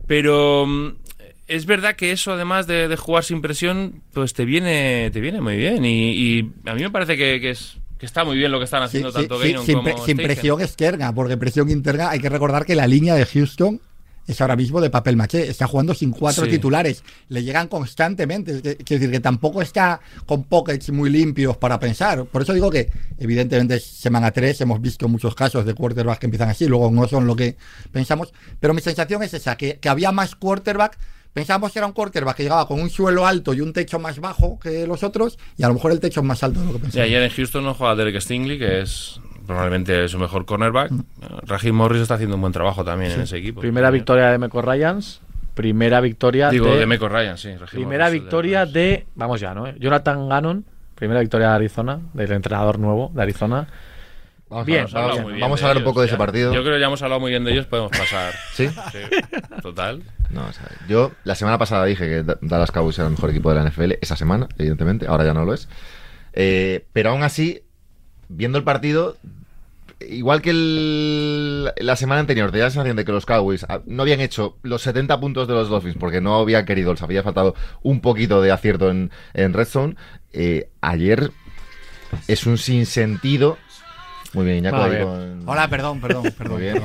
Pero 0.07 0.66
mm, 0.66 0.88
es 1.46 1.66
verdad 1.66 1.96
que 1.96 2.12
eso, 2.12 2.33
además 2.33 2.66
de, 2.66 2.94
jugar 2.96 3.24
sin 3.24 3.40
presión, 3.40 4.02
pues 4.12 4.35
te 4.35 4.44
viene, 4.44 5.11
te 5.12 5.20
viene 5.20 5.40
muy 5.40 5.57
bien. 5.57 5.85
Y, 5.85 6.40
a 6.66 6.74
mí 6.74 6.83
me 6.83 6.90
parece 6.90 7.16
que, 7.16 7.50
es 7.50 7.78
que 7.98 8.07
está 8.07 8.24
muy 8.24 8.37
bien 8.37 8.50
lo 8.50 8.59
que 8.59 8.64
están 8.64 8.83
haciendo 8.83 9.12
tanto 9.12 9.40
sí, 9.40 9.54
sin, 9.64 9.76
como 9.76 10.04
sin 10.04 10.16
presión 10.16 10.61
externa, 10.61 11.14
porque 11.14 11.37
presión 11.37 11.70
interna 11.70 12.11
hay 12.11 12.20
que 12.20 12.28
recordar 12.28 12.64
que 12.64 12.74
la 12.74 12.87
línea 12.87 13.14
de 13.14 13.26
Houston 13.26 13.80
es 14.26 14.40
ahora 14.40 14.56
mismo 14.56 14.80
de 14.80 14.90
papel 14.90 15.16
maché. 15.16 15.48
Está 15.48 15.66
jugando 15.66 15.94
sin 15.94 16.10
cuatro 16.12 16.46
titulares. 16.46 17.02
Le 17.28 17.42
llegan 17.42 17.68
constantemente. 17.68 18.60
Quiere 18.60 19.00
decir 19.00 19.10
que 19.10 19.20
tampoco 19.20 19.60
está 19.62 20.00
con 20.26 20.44
pockets 20.44 20.90
muy 20.90 21.10
limpios 21.10 21.56
para 21.56 21.78
pensar. 21.78 22.24
Por 22.24 22.42
eso 22.42 22.52
digo 22.52 22.70
que, 22.70 22.90
evidentemente, 23.18 23.80
semana 23.80 24.30
3 24.30 24.62
hemos 24.62 24.80
visto 24.80 25.08
muchos 25.08 25.34
casos 25.34 25.66
de 25.66 25.74
quarterbacks 25.74 26.20
que 26.20 26.26
empiezan 26.26 26.48
así, 26.48 26.66
luego 26.66 26.90
no 26.90 27.06
son 27.06 27.26
lo 27.26 27.37
que 27.37 27.56
pensamos. 27.92 28.32
Pero 28.60 28.74
mi 28.74 28.80
sensación 28.80 29.22
es 29.22 29.34
esa, 29.34 29.56
que, 29.56 29.78
había 29.87 30.12
más 30.12 30.34
quarterback. 30.34 30.98
Pensamos 31.35 31.73
que 31.73 31.81
era 31.81 31.87
un 31.87 31.92
quarterback 31.92 32.37
que 32.37 32.42
llegaba 32.44 32.66
con 32.66 32.81
un 32.81 32.88
suelo 32.88 33.27
alto 33.27 33.53
y 33.55 33.61
un 33.61 33.73
techo 33.73 33.99
más 33.99 34.20
bajo 34.20 34.59
que 34.61 34.87
los 34.87 35.03
otros, 35.03 35.37
y 35.57 35.64
a 35.64 35.68
lo 35.68 35.75
mejor 35.75 35.90
el 35.90 35.99
techo 35.99 36.20
es 36.20 36.27
más 36.27 36.42
alto 36.44 36.61
de 36.61 36.66
lo 36.66 36.73
que 36.73 36.79
pensamos. 36.79 36.94
Sí, 36.94 37.01
ayer 37.01 37.23
en 37.23 37.31
Houston 37.31 37.64
no 37.64 37.75
juega 37.75 37.97
Derek 37.97 38.20
Stingley, 38.20 38.57
que 38.57 38.81
es 38.81 39.20
probablemente 39.44 40.09
su 40.09 40.18
mejor 40.18 40.47
cornerback. 40.47 40.92
Mm. 40.92 41.73
Morris 41.73 42.03
está 42.03 42.14
haciendo 42.14 42.37
un 42.37 42.40
buen 42.40 42.53
trabajo 42.53 42.85
también 42.85 43.11
en 43.11 43.23
ese 43.23 43.37
equipo. 43.37 43.61
Primera 43.61 43.90
victoria 43.90 44.31
de 44.31 44.38
Meco 44.38 44.62
Ryans. 44.62 45.20
Primera 45.55 46.01
victoria 46.01 46.51
Digo, 46.51 46.75
de, 46.75 46.87
Meco 46.87 47.09
Ryans, 47.09 47.40
sí. 47.40 47.51
primera 47.70 48.11
victoria 48.11 48.66
de, 48.66 49.07
Vamos 49.14 49.40
ya, 49.40 49.55
¿no? 49.55 49.73
Jonathan 49.77 50.29
Gannon. 50.29 50.64
Primera 50.94 51.20
victoria 51.20 51.49
de 51.49 51.55
Arizona, 51.55 52.01
del 52.12 52.33
entrenador 52.33 52.79
nuevo 52.79 53.11
de 53.14 53.23
Arizona. 53.23 53.68
Vamos, 54.49 54.66
bien, 54.66 54.87
vamos, 54.92 55.62
a 55.62 55.66
hablar 55.66 55.79
un 55.79 55.85
poco 55.85 56.01
de 56.01 56.07
ese 56.07 56.16
partido. 56.16 56.55
Yo 56.55 56.62
creo 56.62 56.75
que 56.75 56.81
ya 56.81 56.87
hemos 56.87 57.03
hablado 57.03 57.20
muy 57.20 57.31
bien 57.31 57.44
de 57.44 57.53
ellos, 57.53 57.66
podemos 57.66 57.90
pasar. 57.90 58.33
¿Sí? 58.53 58.68
sí 58.68 58.99
total. 59.62 60.03
No, 60.35 60.51
yo 60.88 61.12
la 61.23 61.35
semana 61.37 61.59
pasada 61.59 61.85
dije 61.85 62.07
que 62.07 62.37
Dallas 62.42 62.73
Cowboys 62.73 62.99
era 62.99 63.07
el 63.07 63.12
mejor 63.12 63.31
equipo 63.31 63.53
de 63.53 63.62
la 63.62 63.70
NFL, 63.70 63.92
esa 64.01 64.16
semana, 64.16 64.49
evidentemente, 64.59 65.07
ahora 65.07 65.25
ya 65.25 65.33
no 65.33 65.44
lo 65.44 65.55
es. 65.55 65.68
Eh, 66.33 66.85
pero 66.92 67.11
aún 67.11 67.23
así, 67.23 67.62
viendo 68.29 68.59
el 68.59 68.64
partido, 68.64 69.16
igual 70.01 70.42
que 70.42 70.53
la 71.77 71.97
semana 71.97 72.20
anterior, 72.20 72.51
tenía 72.51 72.64
la 72.64 72.70
sensación 72.70 72.97
de 72.97 73.05
que 73.05 73.12
los 73.12 73.27
Cowboys 73.27 73.64
ah, 73.68 73.81
no 73.87 74.03
habían 74.03 74.20
hecho 74.20 74.59
los 74.62 74.83
70 74.83 75.20
puntos 75.20 75.47
de 75.47 75.55
los 75.55 75.68
Dolphins 75.68 75.97
porque 75.99 76.20
no 76.20 76.37
habían 76.37 76.64
querido, 76.64 76.92
les 76.92 77.03
había 77.03 77.23
faltado 77.23 77.55
un 77.83 78.01
poquito 78.01 78.42
de 78.42 78.51
acierto 78.51 78.90
en, 78.90 79.11
Red 79.35 79.66
Zone. 79.66 79.97
Eh, 80.33 80.68
ayer 80.81 81.31
es 82.27 82.47
un 82.47 82.59
sinsentido. 82.59 83.57
Muy 84.33 84.47
bien, 84.47 84.59
Iñaco. 84.59 84.79
Hola, 85.47 85.68
perdón, 85.68 86.01
perdón, 86.01 86.25
perdón. 86.37 86.55
Muy 86.55 86.62
bien. 86.62 86.83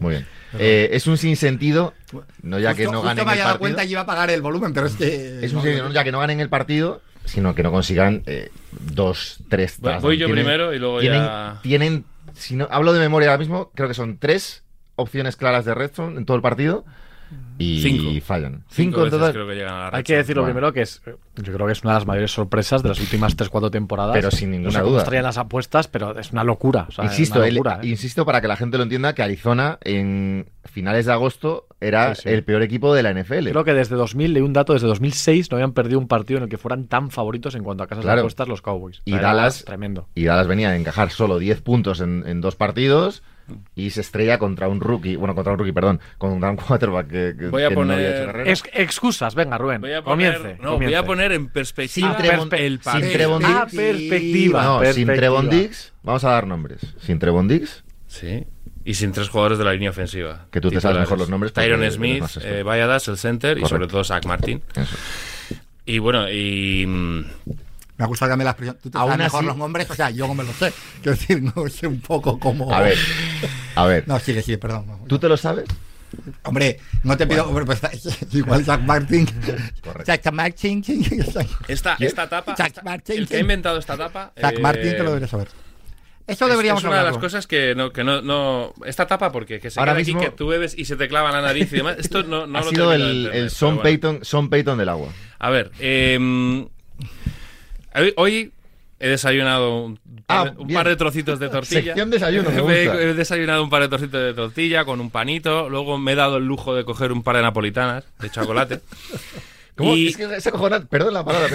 Muy 0.00 0.10
bien. 0.14 0.39
Eh, 0.58 0.90
es 0.92 1.06
un 1.06 1.16
sinsentido, 1.16 1.94
no 2.42 2.58
ya 2.58 2.74
que 2.74 2.84
no 2.84 3.02
ganen 3.02 3.20
el 3.20 3.24
partido. 3.24 3.58
cuenta 3.58 3.84
y 3.84 3.90
iba 3.92 4.00
a 4.00 4.06
pagar 4.06 4.30
el 4.30 4.42
volumen, 4.42 4.72
pero 4.72 4.86
es 4.86 4.94
que. 4.94 5.44
Es 5.44 5.52
un 5.52 5.62
sinsentido, 5.62 5.90
ya 5.92 6.04
que 6.04 6.12
no 6.12 6.20
ganen 6.20 6.40
el 6.40 6.48
partido, 6.48 7.02
sino 7.24 7.54
que 7.54 7.62
no 7.62 7.70
consigan 7.70 8.22
eh, 8.26 8.50
dos, 8.70 9.38
tres. 9.48 9.78
Voy, 10.00 10.18
yo 10.18 10.28
primero 10.28 10.74
y 10.74 10.78
luego 10.78 11.00
tienen, 11.00 11.22
ya. 11.22 11.60
Tienen 11.62 12.04
si 12.34 12.56
no 12.56 12.68
hablo 12.70 12.92
de 12.92 13.00
memoria 13.00 13.28
ahora 13.28 13.38
mismo, 13.38 13.70
creo 13.74 13.88
que 13.88 13.94
son 13.94 14.18
tres 14.18 14.64
opciones 14.96 15.36
claras 15.36 15.64
de 15.64 15.74
redstone 15.74 16.16
en 16.16 16.24
todo 16.24 16.36
el 16.36 16.42
partido 16.42 16.84
y 17.58 18.20
fallan. 18.20 18.64
Cinco, 18.68 19.06
creo 19.06 19.46
que 19.46 19.54
llegan 19.54 19.74
a 19.74 19.90
la 19.90 19.96
Hay 19.98 20.02
que 20.02 20.16
decir 20.16 20.36
lo 20.36 20.44
primero 20.44 20.72
que 20.72 20.82
es, 20.82 21.02
yo 21.04 21.52
creo 21.52 21.66
que 21.66 21.72
es 21.72 21.82
una 21.82 21.92
de 21.92 21.98
las 21.98 22.06
mayores 22.06 22.32
sorpresas 22.32 22.82
de 22.82 22.88
las 22.88 23.00
últimas 23.00 23.36
3-4 23.36 23.70
temporadas. 23.70 24.14
Pero 24.14 24.30
sin 24.30 24.50
ninguna 24.50 24.80
duda. 24.80 25.04
No 25.04 25.22
las 25.22 25.38
apuestas, 25.38 25.88
pero 25.88 26.18
es 26.18 26.32
una 26.32 26.44
locura. 26.44 26.88
insisto, 27.02 27.44
¿eh? 27.44 27.52
insisto 27.82 28.24
para 28.24 28.40
que 28.40 28.48
la 28.48 28.56
gente 28.56 28.76
lo 28.76 28.84
entienda 28.84 29.14
que 29.14 29.22
Arizona 29.22 29.78
en 29.82 30.48
finales 30.64 31.06
de 31.06 31.12
agosto 31.12 31.66
era 31.80 32.12
el 32.24 32.44
peor 32.44 32.62
equipo 32.62 32.94
de 32.94 33.02
la 33.02 33.12
NFL. 33.12 33.48
Creo 33.50 33.64
que 33.64 33.74
desde 33.74 33.96
2000, 33.96 34.34
leí 34.34 34.42
un 34.42 34.52
dato, 34.52 34.72
desde 34.74 34.86
2006 34.86 35.50
no 35.50 35.56
habían 35.56 35.72
perdido 35.72 35.98
un 35.98 36.08
partido 36.08 36.38
en 36.38 36.44
el 36.44 36.48
que 36.48 36.58
fueran 36.58 36.86
tan 36.86 37.10
favoritos 37.10 37.54
en 37.54 37.64
cuanto 37.64 37.84
a 37.84 37.86
casas 37.86 38.04
de 38.04 38.12
apuestas 38.12 38.48
los 38.48 38.62
Cowboys. 38.62 39.02
Y 39.04 39.12
Dallas, 39.12 39.64
tremendo. 39.64 40.08
Y 40.14 40.24
Dallas 40.24 40.46
venía 40.46 40.70
a 40.70 40.76
encajar 40.76 41.10
solo 41.10 41.38
10 41.38 41.62
puntos 41.62 42.00
en, 42.00 42.24
en 42.26 42.40
dos 42.40 42.56
partidos 42.56 43.22
y 43.74 43.90
se 43.90 44.00
estrella 44.00 44.38
contra 44.38 44.68
un 44.68 44.80
rookie, 44.80 45.16
bueno, 45.16 45.34
contra 45.34 45.52
un 45.52 45.58
rookie, 45.58 45.72
perdón, 45.72 46.00
contra 46.18 46.50
un 46.50 46.56
quarterback 46.56 47.08
que, 47.08 47.34
que, 47.38 47.48
voy 47.48 47.64
a 47.64 47.70
poner 47.70 48.36
no 48.36 48.42
excusas, 48.74 49.34
venga, 49.34 49.58
Rubén, 49.58 49.80
voy 49.80 49.92
a 49.92 50.02
poner, 50.02 50.36
comience, 50.36 50.62
no, 50.62 50.78
voy 50.78 50.94
a 50.94 51.02
poner 51.04 51.32
en 51.32 51.48
perspectiva 51.48 52.14
sin 52.14 52.54
el 52.54 52.78
partido. 52.78 53.04
Sin 53.04 53.12
Trevon 53.12 53.42
ah, 53.44 53.66
perspectiva, 53.70 54.64
no, 54.64 54.78
perspectiva. 54.80 54.92
sin 54.92 55.06
Trevon 55.06 55.70
vamos 56.02 56.24
a 56.24 56.30
dar 56.30 56.46
nombres. 56.46 56.80
Sin 57.00 57.18
Trevon. 57.18 57.48
Sí. 58.06 58.46
Y 58.84 58.94
sin 58.94 59.12
tres 59.12 59.28
jugadores 59.28 59.58
de 59.58 59.64
la 59.64 59.72
línea 59.72 59.90
ofensiva. 59.90 60.46
Que 60.50 60.60
tú 60.60 60.70
te 60.70 60.80
sabes 60.80 61.00
mejor 61.00 61.18
los 61.18 61.28
nombres. 61.28 61.52
Tyron 61.52 61.88
Smith, 61.90 62.24
eh, 62.42 62.62
Valladas, 62.62 63.08
el 63.08 63.18
center, 63.18 63.58
y 63.58 63.66
sobre 63.66 63.86
todo 63.86 64.04
Zach 64.04 64.24
Martin. 64.24 64.62
Eso. 64.74 64.96
Y 65.84 65.98
bueno, 65.98 66.30
y 66.30 66.86
mm, 66.86 67.24
me 68.00 68.04
ha 68.04 68.06
gustado 68.06 68.30
que 68.30 68.36
me 68.36 68.44
las 68.44 68.56
Tú 68.56 68.90
te 68.90 68.96
sabes 68.96 69.18
mejor 69.18 69.44
los 69.44 69.56
nombres, 69.56 69.90
o 69.90 69.94
sea, 69.94 70.08
yo 70.08 70.26
no 70.26 70.34
me 70.34 70.42
lo 70.42 70.52
sé. 70.54 70.72
Quiero 71.02 71.18
decir, 71.18 71.42
no 71.42 71.68
sé 71.68 71.86
un 71.86 72.00
poco 72.00 72.38
cómo. 72.38 72.72
A 72.72 72.80
ver, 72.80 72.96
a 73.74 73.84
ver. 73.84 74.08
No, 74.08 74.18
sigue, 74.18 74.40
sigue, 74.40 74.56
perdón. 74.56 74.86
¿Tú 75.06 75.18
te 75.18 75.28
lo 75.28 75.36
sabes? 75.36 75.66
Hombre, 76.44 76.80
no 77.04 77.16
te 77.16 77.26
pido. 77.26 77.46
Hombre, 77.46 77.66
pues, 77.66 77.80
igual 78.32 78.64
Zach 78.64 78.80
Martin. 78.80 79.26
Zach 80.06 80.32
Martin. 80.32 80.82
Esta, 81.68 81.96
esta 81.98 82.28
tapa. 82.28 82.56
Zach 82.56 82.82
Martin. 82.82 83.18
El 83.18 83.28
que 83.28 83.36
ha 83.36 83.40
inventado 83.40 83.78
esta 83.78 83.96
tapa. 83.98 84.32
Zach 84.40 84.58
Martin, 84.60 84.92
te 84.92 84.98
lo 84.98 85.10
debería 85.10 85.28
saber. 85.28 85.48
Eso 86.30 86.48
deberíamos 86.48 86.82
es, 86.82 86.84
es 86.86 86.90
una 86.90 86.98
de 87.04 87.04
las 87.10 87.18
cosas 87.18 87.46
que 87.46 87.74
no, 87.74 87.92
que 87.92 88.04
no, 88.04 88.22
no 88.22 88.72
esta 88.86 89.06
tapa 89.06 89.30
porque 89.32 89.60
que 89.60 89.70
se 89.70 89.78
Ahora 89.80 89.92
queda 89.92 89.98
mismo, 90.04 90.20
aquí 90.20 90.30
que 90.30 90.36
tú 90.36 90.46
bebes 90.48 90.76
y 90.78 90.84
se 90.84 90.96
te 90.96 91.08
clava 91.08 91.30
la 91.32 91.40
nariz 91.42 91.72
y 91.72 91.76
demás 91.76 91.96
esto 91.98 92.22
no, 92.22 92.46
no 92.46 92.58
ha 92.58 92.62
lo 92.62 92.70
sido 92.70 92.92
el, 92.92 93.26
el 93.32 93.50
Son, 93.50 93.80
Payton, 93.82 94.24
Son 94.24 94.48
Payton 94.48 94.78
del 94.78 94.88
agua 94.88 95.08
a 95.38 95.50
ver 95.50 95.70
eh, 95.80 96.18
Hoy 98.16 98.52
he 98.98 99.08
desayunado 99.08 99.84
un, 99.84 100.00
Ah, 100.28 100.44
par, 100.44 100.54
un 100.58 100.68
par 100.68 100.86
de 100.86 100.94
trocitos 100.94 101.40
de 101.40 101.48
tortilla. 101.48 101.82
Sección 101.82 102.10
desayuno, 102.10 102.50
me 102.66 102.82
He- 102.82 102.86
gusta. 102.86 103.02
he 103.02 103.14
desayunado 103.14 103.64
un 103.64 103.70
par 103.70 103.82
de 103.82 103.88
trocitos 103.88 104.20
de 104.22 104.32
tortilla 104.34 104.84
con 104.84 105.00
un 105.00 105.10
panito. 105.10 105.68
Luego 105.68 105.98
me 105.98 106.12
he 106.12 106.14
dado 106.14 106.36
el 106.36 106.44
lujo 106.44 106.74
de 106.74 106.84
coger 106.84 107.10
un 107.10 107.22
par 107.24 107.36
de 107.36 107.42
napolitanas 107.42 108.04
de 108.20 108.30
chocolate. 108.30 108.80
¿Cómo? 109.76 109.96
Y- 109.96 110.08
Es 110.08 110.16
que 110.16 110.24
es 110.36 110.46
acojonante. 110.46 110.86
Perdón 110.88 111.14
la 111.14 111.24
palabra. 111.24 111.48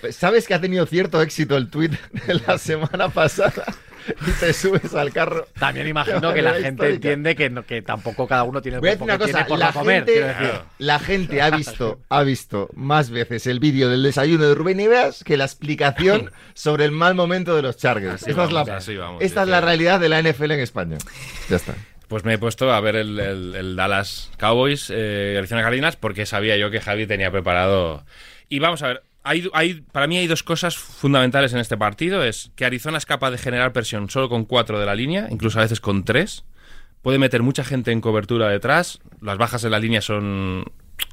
pero- 0.00 0.12
¿Sabes 0.12 0.46
que 0.46 0.54
ha 0.54 0.60
tenido 0.60 0.84
cierto 0.86 1.20
éxito 1.22 1.56
el 1.56 1.68
tweet 1.68 1.90
de 2.26 2.34
la 2.46 2.58
semana 2.58 3.08
pasada? 3.08 3.64
Y 4.26 4.30
te 4.40 4.52
subes 4.52 4.94
al 4.94 5.12
carro. 5.12 5.46
También 5.58 5.86
imagino 5.88 6.32
que 6.32 6.42
la 6.42 6.52
gente 6.54 6.68
histórica. 6.70 6.94
entiende 6.94 7.36
que, 7.36 7.50
no- 7.50 7.64
que 7.64 7.82
tampoco 7.82 8.26
cada 8.26 8.44
uno 8.44 8.60
tiene 8.62 8.76
el 8.76 8.80
cuerpo 8.80 9.04
una 9.04 9.14
que 9.18 9.24
cosa, 9.24 9.32
tiene 9.32 9.48
por 9.48 9.58
la 9.58 9.66
no 9.66 9.72
comer. 9.72 10.04
gente, 10.04 10.20
decir. 10.22 10.50
La 10.78 10.98
gente 10.98 11.42
ha 11.42 11.50
visto, 11.50 12.00
ha 12.08 12.22
visto 12.22 12.68
más 12.74 13.10
veces 13.10 13.46
el 13.46 13.60
vídeo 13.60 13.88
del 13.88 14.02
desayuno 14.02 14.46
de 14.48 14.54
Rubén 14.54 14.80
Ibeas 14.80 15.22
que 15.24 15.36
la 15.36 15.44
explicación 15.44 16.30
sobre 16.54 16.84
el 16.84 16.90
mal 16.90 17.14
momento 17.14 17.54
de 17.56 17.62
los 17.62 17.76
Chargers. 17.76 18.22
Así 18.22 18.30
Esta, 18.30 18.42
vamos, 18.46 18.60
es, 18.62 18.66
la, 18.68 18.76
así 18.76 18.96
vamos, 18.96 19.22
esta 19.22 19.42
sí, 19.42 19.44
es 19.46 19.50
la 19.50 19.58
sí. 19.60 19.64
realidad 19.64 20.00
de 20.00 20.08
la 20.08 20.20
NFL 20.22 20.50
en 20.52 20.60
España. 20.60 20.98
Ya 21.48 21.56
está. 21.56 21.74
Pues 22.08 22.24
me 22.24 22.34
he 22.34 22.38
puesto 22.38 22.70
a 22.72 22.80
ver 22.80 22.96
el, 22.96 23.18
el- 23.18 23.54
el 23.54 23.76
Dallas 23.76 24.30
Cowboys, 24.38 24.90
eh, 24.94 25.36
Arizona 25.38 25.62
Cardinals, 25.62 25.96
porque 25.96 26.26
sabía 26.26 26.56
yo 26.58 26.70
que 26.70 26.80
Javi 26.80 27.06
tenía 27.06 27.30
preparado. 27.30 28.04
Y 28.50 28.58
vamos 28.58 28.82
a 28.82 28.88
ver, 28.88 29.02
hay, 29.24 29.48
hay, 29.52 29.74
para 29.92 30.06
mí 30.06 30.16
hay 30.16 30.26
dos 30.26 30.42
cosas 30.42 30.76
fundamentales 30.76 31.52
en 31.52 31.60
este 31.60 31.76
partido. 31.76 32.24
Es 32.24 32.50
que 32.56 32.64
Arizona 32.64 32.98
es 32.98 33.06
capaz 33.06 33.30
de 33.30 33.38
generar 33.38 33.72
presión 33.72 34.10
solo 34.10 34.28
con 34.28 34.44
cuatro 34.44 34.80
de 34.80 34.86
la 34.86 34.94
línea, 34.94 35.28
incluso 35.30 35.58
a 35.58 35.62
veces 35.62 35.80
con 35.80 36.04
tres. 36.04 36.44
Puede 37.02 37.18
meter 37.18 37.42
mucha 37.42 37.64
gente 37.64 37.92
en 37.92 38.00
cobertura 38.00 38.48
detrás. 38.48 39.00
Las 39.20 39.38
bajas 39.38 39.64
en 39.64 39.72
la 39.72 39.78
línea 39.78 40.00
son, 40.00 40.64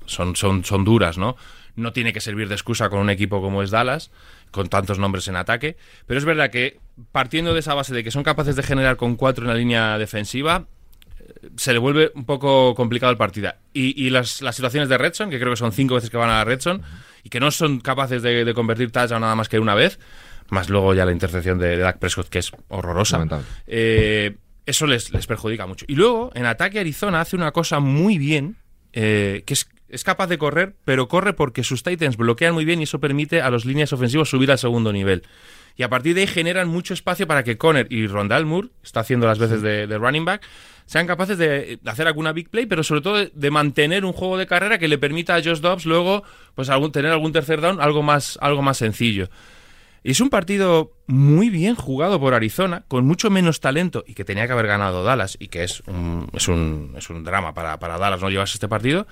son, 0.05 0.35
son, 0.35 0.85
duras, 0.85 1.17
¿no? 1.17 1.35
No 1.75 1.93
tiene 1.93 2.13
que 2.13 2.21
servir 2.21 2.47
de 2.47 2.55
excusa 2.55 2.89
con 2.89 2.99
un 2.99 3.09
equipo 3.09 3.41
como 3.41 3.63
es 3.63 3.71
Dallas, 3.71 4.11
con 4.51 4.69
tantos 4.69 4.99
nombres 4.99 5.27
en 5.27 5.35
ataque. 5.35 5.77
Pero 6.05 6.17
es 6.17 6.25
verdad 6.25 6.51
que 6.51 6.79
partiendo 7.11 7.53
de 7.53 7.59
esa 7.61 7.73
base 7.73 7.93
de 7.93 8.03
que 8.03 8.11
son 8.11 8.23
capaces 8.23 8.55
de 8.55 8.63
generar 8.63 8.97
con 8.97 9.15
cuatro 9.15 9.43
en 9.45 9.49
la 9.49 9.55
línea 9.55 9.97
defensiva, 9.97 10.65
se 11.55 11.73
le 11.73 11.79
vuelve 11.79 12.11
un 12.15 12.25
poco 12.25 12.75
complicado 12.75 13.11
el 13.11 13.17
partido. 13.17 13.53
Y, 13.73 14.03
y 14.03 14.09
las, 14.09 14.41
las 14.41 14.55
situaciones 14.55 14.89
de 14.89 14.97
Redson, 14.97 15.29
que 15.29 15.39
creo 15.39 15.51
que 15.53 15.57
son 15.57 15.71
cinco 15.71 15.95
veces 15.95 16.09
que 16.09 16.17
van 16.17 16.29
a 16.29 16.37
la 16.37 16.43
Redson, 16.43 16.83
y 17.23 17.29
que 17.29 17.39
no 17.39 17.51
son 17.51 17.79
capaces 17.79 18.21
de, 18.21 18.45
de 18.45 18.53
convertir 18.53 18.91
touchdown 18.91 19.21
nada 19.21 19.35
más 19.35 19.49
que 19.49 19.59
una 19.59 19.75
vez, 19.75 19.99
más 20.49 20.69
luego 20.69 20.93
ya 20.93 21.05
la 21.05 21.11
intercepción 21.11 21.59
de, 21.59 21.69
de 21.69 21.77
Dak 21.77 21.99
Prescott, 21.99 22.29
que 22.29 22.39
es 22.39 22.51
horrorosa. 22.67 23.25
Eh, 23.67 24.35
eso 24.65 24.87
les, 24.87 25.11
les 25.11 25.27
perjudica 25.27 25.65
mucho. 25.65 25.85
Y 25.87 25.95
luego, 25.95 26.31
en 26.35 26.45
ataque, 26.45 26.79
Arizona 26.79 27.21
hace 27.21 27.35
una 27.35 27.51
cosa 27.51 27.79
muy 27.79 28.17
bien, 28.17 28.57
eh, 28.93 29.43
que 29.45 29.53
es, 29.53 29.69
es 29.89 30.03
capaz 30.03 30.27
de 30.27 30.37
correr, 30.37 30.75
pero 30.85 31.07
corre 31.07 31.33
porque 31.33 31.63
sus 31.63 31.83
Titans 31.83 32.17
bloquean 32.17 32.53
muy 32.53 32.65
bien 32.65 32.79
y 32.79 32.83
eso 32.83 32.99
permite 32.99 33.41
a 33.41 33.49
los 33.49 33.65
líneas 33.65 33.93
ofensivos 33.93 34.29
subir 34.29 34.51
al 34.51 34.59
segundo 34.59 34.93
nivel. 34.93 35.23
Y 35.75 35.83
a 35.83 35.89
partir 35.89 36.13
de 36.13 36.21
ahí 36.21 36.27
generan 36.27 36.67
mucho 36.67 36.93
espacio 36.93 37.25
para 37.25 37.43
que 37.43 37.57
Conner 37.57 37.87
y 37.89 38.05
Rondal 38.07 38.45
Moore, 38.45 38.69
está 38.83 38.99
haciendo 38.99 39.27
las 39.27 39.39
veces 39.39 39.61
de, 39.61 39.87
de 39.87 39.97
running 39.97 40.25
back, 40.25 40.45
sean 40.89 41.05
capaces 41.05 41.37
de 41.37 41.79
hacer 41.85 42.07
alguna 42.07 42.31
big 42.31 42.49
play, 42.49 42.65
pero 42.65 42.81
sobre 42.81 43.01
todo 43.01 43.23
de, 43.23 43.51
mantener 43.51 44.05
un 44.05 44.11
juego 44.11 44.39
de 44.39 44.47
carrera 44.47 44.79
que 44.79 44.87
le 44.87 44.97
permita 44.97 45.35
a 45.35 45.43
Josh 45.43 45.59
Dobbs 45.59 45.85
luego 45.85 46.23
pues 46.55 46.67
tener 46.91 47.11
algún 47.11 47.31
tercer 47.31 47.61
down 47.61 47.79
algo 47.79 48.01
más, 48.01 48.39
algo 48.41 48.63
más 48.63 48.77
sencillo. 48.77 49.29
Y 50.03 50.09
es 50.09 50.19
un 50.19 50.31
partido 50.31 50.93
muy 51.05 51.51
bien 51.51 51.75
jugado 51.75 52.19
por 52.19 52.33
Arizona, 52.33 52.85
con 52.87 53.05
mucho 53.05 53.29
menos 53.29 53.59
talento 53.59 54.03
y 54.07 54.15
que 54.15 54.25
tenía 54.25 54.47
que 54.47 54.53
haber 54.53 54.65
ganado 54.65 55.03
Dallas 55.03 55.37
y 55.39 55.49
que 55.49 55.63
es 55.63 55.83
un, 55.85 56.27
es 56.33 56.47
un, 56.47 57.23
drama 57.23 57.53
para, 57.53 57.77
para 57.77 57.99
Dallas 57.99 58.21
no 58.21 58.31
llevarse 58.31 58.55
este 58.55 58.67
partido, 58.67 59.05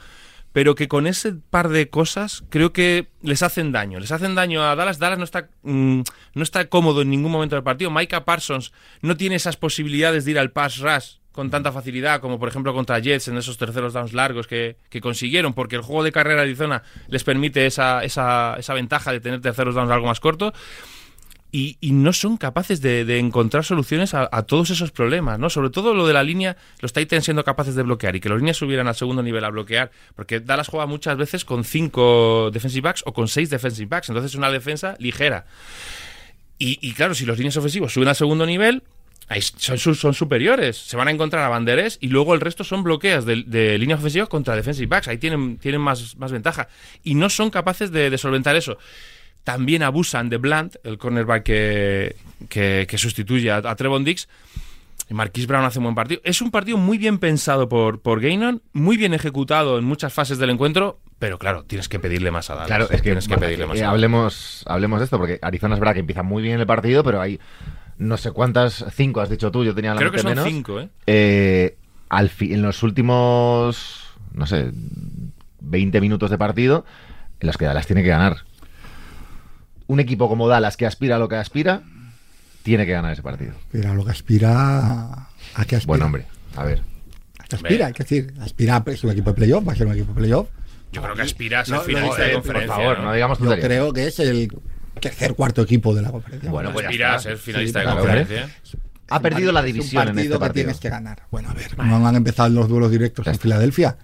pero 0.53 0.73
que 0.73 0.87
con 0.87 1.05
ese 1.05 1.33
par 1.33 1.69
de 1.69 1.91
cosas 1.91 2.43
creo 2.49 2.73
que 2.73 3.09
les 3.21 3.43
hacen 3.43 3.71
daño. 3.71 3.99
Les 3.99 4.11
hacen 4.11 4.33
daño 4.33 4.63
a 4.63 4.75
Dallas. 4.75 4.97
Dallas 4.97 5.19
no 5.19 5.25
está, 5.25 5.49
mm, 5.61 6.01
no 6.33 6.41
está 6.41 6.69
cómodo 6.69 7.03
en 7.03 7.11
ningún 7.11 7.31
momento 7.31 7.55
del 7.55 7.63
partido. 7.63 7.91
Micah 7.91 8.25
Parsons 8.25 8.71
no 9.03 9.15
tiene 9.15 9.35
esas 9.35 9.57
posibilidades 9.57 10.25
de 10.25 10.31
ir 10.31 10.39
al 10.39 10.49
pass 10.49 10.79
rush 10.79 11.17
con 11.37 11.51
tanta 11.51 11.71
facilidad 11.71 12.19
como 12.19 12.39
por 12.39 12.49
ejemplo 12.49 12.73
contra 12.73 12.97
Jets 12.97 13.27
en 13.27 13.37
esos 13.37 13.59
terceros 13.59 13.93
downs 13.93 14.11
largos 14.11 14.47
que, 14.47 14.77
que 14.89 15.01
consiguieron, 15.01 15.53
porque 15.53 15.75
el 15.75 15.83
juego 15.83 16.03
de 16.03 16.11
carrera 16.11 16.37
de 16.37 16.47
Arizona 16.47 16.81
les 17.09 17.23
permite 17.23 17.67
esa, 17.67 18.03
esa, 18.03 18.55
esa 18.57 18.73
ventaja 18.73 19.11
de 19.11 19.19
tener 19.19 19.39
terceros 19.39 19.75
downs 19.75 19.91
algo 19.91 20.07
más 20.07 20.19
corto. 20.19 20.51
Y, 21.51 21.77
y 21.79 21.91
no 21.91 22.11
son 22.11 22.37
capaces 22.37 22.81
de, 22.81 23.19
encontrar 23.19 23.63
soluciones 23.63 24.15
a, 24.15 24.27
a 24.31 24.43
todos 24.43 24.71
esos 24.71 24.89
problemas, 24.89 25.37
¿no? 25.37 25.51
Sobre 25.51 25.69
todo 25.69 25.93
lo 25.93 26.07
de 26.07 26.13
la 26.13 26.23
línea, 26.23 26.57
los 26.79 26.91
Titans 26.91 27.25
siendo 27.25 27.43
capaces 27.43 27.75
de 27.75 27.83
bloquear 27.83 28.15
y 28.15 28.19
que 28.19 28.29
los 28.29 28.39
líneas 28.39 28.57
subieran 28.57 28.87
al 28.87 28.95
segundo 28.95 29.21
nivel 29.21 29.45
a 29.45 29.49
bloquear, 29.49 29.91
porque 30.15 30.39
Dallas 30.39 30.67
juega 30.67 30.87
muchas 30.87 31.17
veces 31.17 31.45
con 31.45 31.63
cinco 31.63 32.49
defensive 32.51 32.81
backs 32.81 33.03
o 33.05 33.13
con 33.13 33.27
seis 33.27 33.51
defensive 33.51 33.87
backs, 33.87 34.09
entonces 34.09 34.31
es 34.31 34.35
una 34.35 34.49
defensa 34.49 34.95
ligera. 34.97 35.45
Y, 36.57 36.79
y 36.81 36.93
claro, 36.93 37.13
si 37.13 37.27
los 37.27 37.37
líneas 37.37 37.57
ofensivos 37.57 37.93
suben 37.93 38.09
al 38.09 38.15
segundo 38.15 38.47
nivel, 38.47 38.81
ahí 39.27 39.41
son, 39.41 39.77
su- 39.77 39.95
son 39.95 40.13
superiores. 40.13 40.77
Se 40.77 40.95
van 40.97 41.07
a 41.07 41.11
encontrar 41.11 41.43
a 41.43 41.49
banderes 41.49 41.97
y 42.01 42.07
luego 42.07 42.33
el 42.33 42.41
resto 42.41 42.63
son 42.63 42.83
bloqueos 42.83 43.25
de, 43.25 43.43
de 43.45 43.77
líneas 43.77 43.99
ofensivas 43.99 44.29
contra 44.29 44.55
defensive 44.55 44.87
backs. 44.87 45.07
Ahí 45.07 45.17
tienen, 45.17 45.57
tienen 45.57 45.81
más, 45.81 46.15
más 46.17 46.31
ventaja. 46.31 46.67
Y 47.03 47.15
no 47.15 47.29
son 47.29 47.49
capaces 47.49 47.91
de, 47.91 48.09
de 48.09 48.17
solventar 48.17 48.55
eso. 48.55 48.77
También 49.43 49.83
abusan 49.83 50.29
de 50.29 50.37
Blunt, 50.37 50.75
el 50.83 50.97
cornerback 50.97 51.43
que, 51.43 52.15
que, 52.49 52.85
que 52.89 52.97
sustituye 52.97 53.49
a, 53.51 53.57
a 53.57 53.75
Trevon 53.75 54.03
Dix. 54.03 54.27
Y 55.09 55.13
Marquis 55.13 55.47
Brown 55.47 55.63
hace 55.63 55.79
un 55.79 55.83
buen 55.85 55.95
partido. 55.95 56.19
Es 56.25 56.41
un 56.41 56.51
partido 56.51 56.77
muy 56.77 56.97
bien 56.97 57.17
pensado 57.17 57.69
por, 57.69 58.01
por 58.01 58.19
Gainon, 58.19 58.61
muy 58.73 58.97
bien 58.97 59.13
ejecutado 59.13 59.77
en 59.79 59.85
muchas 59.85 60.11
fases 60.11 60.37
del 60.37 60.49
encuentro, 60.49 60.99
pero 61.17 61.39
claro, 61.39 61.63
tienes 61.63 61.87
que 61.87 61.97
pedirle 61.97 62.29
más 62.29 62.49
a 62.49 62.55
Dallas. 62.55 62.67
Claro, 62.67 62.83
es 62.89 62.97
que, 62.97 63.01
tienes 63.03 63.25
que 63.25 63.35
bueno, 63.35 63.45
pedirle 63.47 63.63
eh, 63.63 63.67
más 63.69 63.81
a 63.81 63.89
hablemos, 63.89 64.63
hablemos 64.67 64.99
de 64.99 65.05
esto, 65.05 65.17
porque 65.17 65.39
Arizona 65.41 65.75
es 65.75 65.79
verdad 65.79 65.93
que 65.93 66.01
empieza 66.01 66.23
muy 66.23 66.43
bien 66.43 66.59
el 66.59 66.65
partido, 66.67 67.05
pero 67.05 67.21
hay 67.21 67.39
no 67.97 68.17
sé 68.17 68.31
cuántas, 68.31 68.85
cinco 68.93 69.21
has 69.21 69.29
dicho 69.29 69.51
tú, 69.51 69.63
yo 69.63 69.73
tenía 69.75 69.93
la 69.93 69.99
Creo 69.99 70.11
que 70.11 70.19
son 70.19 70.29
menos. 70.31 70.45
cinco, 70.47 70.79
¿eh? 70.79 70.89
Eh, 71.07 71.77
al 72.09 72.29
fi- 72.29 72.53
en 72.53 72.61
los 72.61 72.83
últimos, 72.83 74.03
no 74.33 74.45
sé, 74.47 74.71
20 75.61 75.99
minutos 76.01 76.29
de 76.29 76.37
partido, 76.37 76.85
en 77.39 77.47
los 77.47 77.57
que 77.57 77.65
Dallas 77.65 77.87
tiene 77.87 78.03
que 78.03 78.09
ganar. 78.09 78.37
Un 79.87 79.99
equipo 79.99 80.27
como 80.27 80.47
Dallas 80.47 80.77
que 80.77 80.85
aspira 80.85 81.15
a 81.15 81.19
lo 81.19 81.29
que 81.29 81.35
aspira, 81.37 81.81
tiene 82.63 82.85
que 82.85 82.91
ganar 82.91 83.13
ese 83.13 83.23
partido. 83.23 83.53
Pero 83.71 83.91
a 83.91 83.93
lo 83.93 84.03
que 84.05 84.11
aspira. 84.11 85.27
¿A 85.55 85.65
qué 85.65 85.75
aspira? 85.77 85.87
Bueno, 85.87 86.05
hombre, 86.07 86.25
a 86.55 86.63
ver. 86.65 86.81
¿A 87.39 87.43
qué 87.45 87.55
aspira? 87.55 87.85
Hay 87.87 87.93
que 87.93 88.03
decir, 88.03 88.33
aspira 88.41 88.75
a 88.75 88.83
ser 88.83 88.99
un 89.05 89.11
equipo 89.11 89.29
de 89.31 89.35
playoff, 89.35 89.67
va 89.67 89.71
a 89.71 89.75
ser 89.75 89.87
un 89.87 89.93
equipo 89.93 90.13
de 90.13 90.19
playoff. 90.19 90.49
Yo 90.91 91.01
creo 91.01 91.15
que 91.15 91.21
aspiras 91.21 91.69
No, 91.69 91.79
al 91.79 91.85
finalista 91.85 92.17
no, 92.19 92.23
de 92.27 92.33
conferencia. 92.33 92.67
por 92.75 92.83
favor, 92.83 92.97
¿no? 92.99 93.05
no 93.05 93.13
digamos 93.13 93.39
Yo 93.39 93.59
creo 93.59 93.93
que 93.93 94.07
es 94.07 94.19
el 94.19 94.49
tercer, 94.99 95.33
cuarto 95.35 95.61
equipo 95.61 95.93
de 95.95 96.01
la 96.01 96.11
conferencia. 96.11 96.49
Bueno, 96.51 96.71
pues 96.73 96.83
ya 96.83 96.89
aspiras 96.89 97.15
a 97.15 97.19
ser 97.19 97.37
finalista 97.37 97.79
Sí, 97.79 97.85
de 97.85 97.91
claro, 97.91 97.99
conferencia. 98.01 98.49
Ha 99.09 99.19
perdido 99.21 99.51
la 99.53 99.59
Es 99.61 99.65
un 99.67 99.71
división 99.73 100.01
en 100.01 100.07
partido 100.07 100.23
este 100.23 100.33
que 100.33 100.39
partido. 100.39 100.53
tienes 100.65 100.79
que 100.81 100.89
ganar. 100.89 101.23
Bueno, 101.31 101.49
a 101.49 101.53
ver, 101.53 101.77
no 101.77 102.05
han 102.07 102.15
empezado 102.15 102.49
los 102.49 102.67
duelos 102.67 102.91
directos 102.91 103.25
en. 103.27 103.37
Filadelfia. 103.39 103.97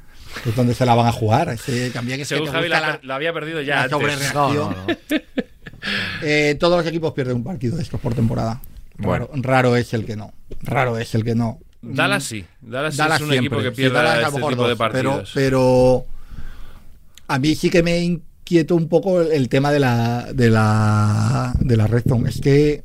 que 0.44 0.50
Es 0.52 0.56
donde 0.56 0.74
se 0.74 0.86
la 0.86 0.96
van 0.96 1.08
a 1.08 1.12
jugar. 1.12 1.50
Ese, 1.50 1.90
también 1.92 2.20
es 2.22 2.28
que 2.30 2.36
Según 2.36 2.48
te 2.50 2.54
Javi 2.54 2.70
la, 2.70 2.80
la- 2.80 3.00
la 3.04 3.16
había 3.16 3.34
perdido 3.34 3.62
ya 3.62 3.76
la 3.76 3.82
antes. 3.84 3.98
sobrereacción. 4.00 4.56
No, 4.56 4.72
no, 4.72 4.88
no. 4.88 4.96
Eh, 6.22 6.56
todos 6.60 6.78
los 6.78 6.88
equipos 6.88 7.12
pierden 7.14 7.36
un 7.36 7.44
partido 7.44 7.76
de 7.76 7.84
estos 7.84 8.00
por 8.00 8.14
temporada. 8.16 8.62
Bueno. 8.98 9.28
Raro, 9.34 9.42
raro 9.44 9.76
es 9.76 9.94
el 9.94 10.06
que 10.06 10.16
no. 10.16 10.34
Raro 10.62 10.98
es 10.98 11.14
el 11.16 11.24
que 11.26 11.36
no. 11.36 11.60
Dallas 11.82 12.24
sí. 12.24 12.46
Dallas, 12.62 12.96
Dallas 12.96 13.18
es 13.18 13.22
un 13.24 13.32
siempre. 13.34 13.48
equipo 13.60 13.62
que 13.62 13.70
Sí, 13.72 13.76
pierde 13.76 14.02
lo 14.02 14.14
este 14.14 14.32
mejor 14.38 14.50
tipo 14.52 14.64
de 14.64 14.70
dos, 14.70 14.78
partidos. 14.78 15.32
Pero, 15.34 16.06
pero 16.06 16.06
a 17.28 17.40
mí 17.40 17.56
sí 17.56 17.70
que 17.70 17.84
me 17.84 17.98
inquietó 18.44 18.76
un 18.76 18.90
poco 18.90 19.22
el, 19.22 19.32
el 19.32 19.50
tema 19.50 19.72
de 19.72 19.80
la, 19.80 20.28
de 20.34 20.50
la, 20.50 21.54
de 21.60 21.78
la 21.78 21.88
red 21.88 22.04
zone. 22.08 22.30
Es 22.30 22.42
que, 22.42 22.84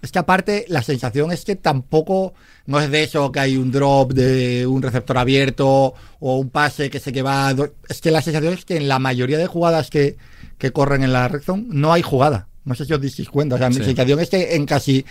es 0.00 0.12
que 0.12 0.18
aparte 0.18 0.64
la 0.68 0.82
sensación 0.82 1.32
es 1.32 1.44
que 1.44 1.56
tampoco 1.56 2.34
no 2.66 2.80
es 2.80 2.90
de 2.90 3.02
eso 3.02 3.32
que 3.32 3.40
hay 3.40 3.56
un 3.56 3.72
drop 3.72 4.12
de 4.12 4.66
un 4.66 4.82
receptor 4.82 5.18
abierto 5.18 5.94
o 6.20 6.38
un 6.38 6.50
pase 6.50 6.88
que 6.88 7.00
se 7.00 7.12
que 7.12 7.22
va. 7.22 7.54
Es 7.88 8.00
que 8.00 8.12
la 8.12 8.22
sensación 8.22 8.54
es 8.54 8.64
que 8.64 8.76
en 8.76 8.88
la 8.88 9.00
mayoría 9.00 9.38
de 9.38 9.46
jugadas 9.48 9.90
que, 9.90 10.16
que 10.56 10.72
corren 10.72 11.02
en 11.02 11.12
la 11.12 11.28
red 11.28 11.42
zone 11.42 11.64
no 11.68 11.92
hay 11.92 12.02
jugada. 12.02 12.46
No 12.64 12.74
sé 12.74 12.84
si 12.84 12.92
os 12.92 13.00
disteis 13.00 13.28
cuenta. 13.28 13.56
O 13.56 13.58
sea, 13.58 13.68
mi 13.68 13.76
sensación 13.76 14.20
es 14.20 14.30
que 14.30 14.54
en 14.54 14.66
casi 14.66 15.04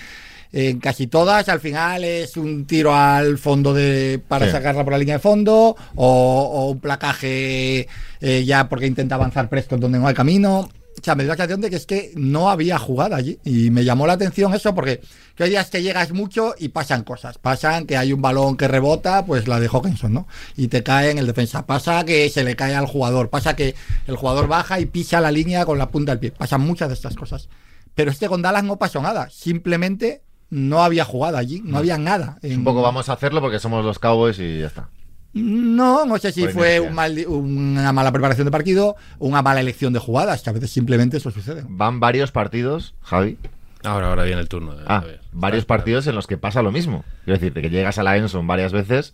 en 0.58 0.80
casi 0.80 1.08
todas 1.08 1.50
al 1.50 1.60
final 1.60 2.04
es 2.06 2.38
un 2.38 2.66
tiro 2.66 2.96
al 2.96 3.38
fondo 3.38 3.74
de 3.74 4.22
para 4.26 4.46
Sí. 4.46 4.52
sacarla 4.54 4.84
por 4.86 4.94
la 4.94 5.00
línea 5.00 5.16
de 5.16 5.20
fondo 5.20 5.76
o, 5.96 6.06
o 6.54 6.70
un 6.72 6.80
placaje 6.80 7.88
eh, 8.22 8.44
ya 8.46 8.70
porque 8.70 8.88
intenta 8.88 9.16
avanzar 9.16 9.50
Prescott 9.50 9.80
donde 9.80 10.00
no 10.00 10.08
hay 10.08 10.14
camino. 10.14 10.70
O 10.98 11.04
sea, 11.04 11.14
me 11.14 11.24
dio 11.24 11.34
la 11.34 11.36
sensación 11.36 11.60
de 11.60 11.70
que 11.70 11.76
es 11.76 11.86
que 11.86 12.14
no 12.16 12.50
había 12.50 12.80
jugada 12.80 13.18
allí. 13.18 13.38
Y 13.44 13.70
me 13.70 13.84
llamó 13.84 14.08
la 14.08 14.14
atención 14.14 14.54
eso 14.54 14.74
porque 14.74 15.02
que 15.36 15.44
hay 15.44 15.50
días 15.50 15.70
que 15.70 15.84
llegas 15.84 16.14
mucho 16.14 16.56
y 16.58 16.70
pasan 16.70 17.04
cosas. 17.04 17.38
Pasan 17.38 17.86
que 17.86 17.98
hay 17.98 18.14
un 18.14 18.22
balón 18.22 18.56
que 18.56 18.70
rebota, 18.70 19.26
pues 19.26 19.48
la 19.50 19.60
de 19.60 19.68
Hawkinson, 19.68 20.14
¿no? 20.14 20.26
Y 20.56 20.70
te 20.70 20.84
cae 20.84 21.12
en 21.12 21.18
el 21.18 21.28
defensa. 21.28 21.66
Pasa 21.66 22.06
que 22.06 22.30
se 22.30 22.46
le 22.46 22.56
cae 22.56 22.74
al 22.76 22.86
jugador. 22.88 23.30
Pasa 23.30 23.58
que 23.58 23.76
el 24.08 24.16
jugador 24.16 24.48
baja 24.48 24.80
y 24.80 24.86
pisa 24.86 25.20
la 25.20 25.32
línea 25.32 25.66
con 25.66 25.78
la 25.78 25.90
punta 25.90 26.14
del 26.14 26.20
pie. 26.20 26.32
Pasan 26.32 26.62
muchas 26.62 26.88
de 26.88 26.94
estas 26.96 27.16
cosas. 27.16 27.50
Pero 27.94 28.10
este 28.10 28.30
con 28.30 28.42
Dallas 28.42 28.64
no 28.64 28.78
pasó 28.78 29.02
nada. 29.02 29.30
Simplemente 29.30 30.22
no 30.50 30.84
había 30.84 31.06
jugada 31.06 31.40
allí. 31.40 31.62
No 31.66 31.78
había 31.78 31.98
nada. 31.98 32.38
En- 32.42 32.60
un 32.60 32.64
poco 32.64 32.82
vamos 32.82 33.10
a 33.10 33.14
hacerlo 33.14 33.42
porque 33.42 33.60
somos 33.60 33.84
los 33.84 34.00
Cowboys 34.00 34.40
y 34.40 34.60
ya 34.60 34.68
está. 34.68 34.90
no, 35.34 36.06
no 36.06 36.18
sé 36.18 36.32
si 36.32 36.42
Por 36.44 36.52
fue 36.52 36.68
inercia. 36.78 36.90
un 36.90 36.96
mal- 36.96 37.26
una 37.28 37.92
mala 37.92 38.12
preparación 38.12 38.46
de 38.46 38.52
partido 38.52 38.96
o 39.20 39.28
una 39.28 39.42
mala 39.42 39.60
elección 39.60 39.92
de 39.92 40.00
jugadas, 40.00 40.42
que 40.42 40.50
a 40.50 40.54
veces 40.54 40.72
simplemente 40.72 41.18
eso 41.18 41.30
sucede. 41.32 41.64
Van 41.68 42.00
varios 42.00 42.32
partidos, 42.32 42.96
Javi, 43.02 43.38
Ahora, 43.84 44.08
ahora 44.10 44.24
viene 44.24 44.40
el 44.42 44.48
turno. 44.50 44.76
de- 44.76 44.84
Ah, 44.88 44.98
a 44.98 45.02
ver. 45.02 45.22
varios 45.32 45.62
Está- 45.64 45.76
partidos 45.76 46.08
en 46.08 46.16
los 46.16 46.26
que 46.26 46.38
pasa 46.38 46.62
lo 46.64 46.72
mismo. 46.72 47.04
Quiero 47.26 47.38
decir, 47.40 47.54
que 47.54 47.70
llegas 47.70 47.98
a 48.00 48.04
la 48.04 48.16
Enson 48.18 48.48
varias 48.48 48.72
veces, 48.72 49.14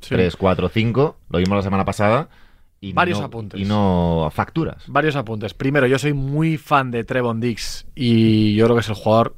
Sí. 0.00 0.10
3, 0.14 0.36
4, 0.36 0.68
5, 0.68 1.16
lo 1.30 1.38
vimos 1.38 1.56
la 1.56 1.62
semana 1.62 1.84
pasada, 1.86 2.28
y 2.82 2.92
Varios 2.92 3.20
no, 3.20 3.26
apuntes. 3.26 3.60
Y 3.60 3.64
no 3.64 4.28
facturas. 4.32 4.82
Varios 4.88 5.14
apuntes. 5.14 5.54
Primero, 5.54 5.86
yo 5.86 5.98
soy 5.98 6.12
muy 6.14 6.56
fan 6.58 6.90
de 6.90 7.04
Trevon 7.04 7.38
Dix 7.40 7.86
y 7.94 8.54
yo 8.56 8.64
creo 8.66 8.76
que 8.76 8.80
es 8.80 8.88
el 8.88 8.94
jugador 8.94 9.36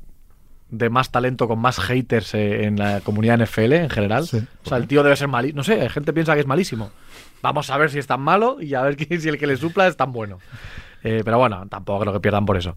de 0.73 0.91
más 0.91 1.11
talento 1.13 1.47
con 1.47 1.61
más 1.61 1.79
haters 1.79 2.35
eh, 2.35 2.65
en 2.65 2.77
la 2.79 3.01
comunidad 3.03 3.39
NFL 3.41 3.73
en 3.75 3.91
general. 3.91 4.27
Sí. 4.27 4.39
O 4.65 4.69
sea, 4.69 4.79
el 4.79 4.89
tío 4.89 5.03
debe 5.05 5.15
ser 5.15 5.29
malísimo. 5.29 5.59
No 5.59 5.63
sé, 5.65 5.81
hay 5.81 5.89
gente 5.91 6.13
piensa 6.13 6.35
que 6.35 6.41
es 6.41 6.47
malísimo. 6.47 6.91
Vamos 7.43 7.71
a 7.71 7.77
ver 7.77 7.91
si 7.91 7.99
es 7.99 8.07
tan 8.07 8.21
malo 8.21 8.57
y 8.61 8.75
a 8.75 8.83
ver 8.83 8.97
si 9.21 9.29
el 9.29 9.39
que 9.39 9.47
le 9.47 9.57
supla 9.57 9.87
es 9.87 9.97
tan 9.97 10.13
bueno. 10.13 10.39
Eh, 11.05 11.23
pero 11.25 11.39
bueno, 11.39 11.67
tampoco 11.69 12.01
creo 12.01 12.13
que 12.13 12.21
pierdan 12.21 12.47
por 12.47 12.57
eso. 12.57 12.77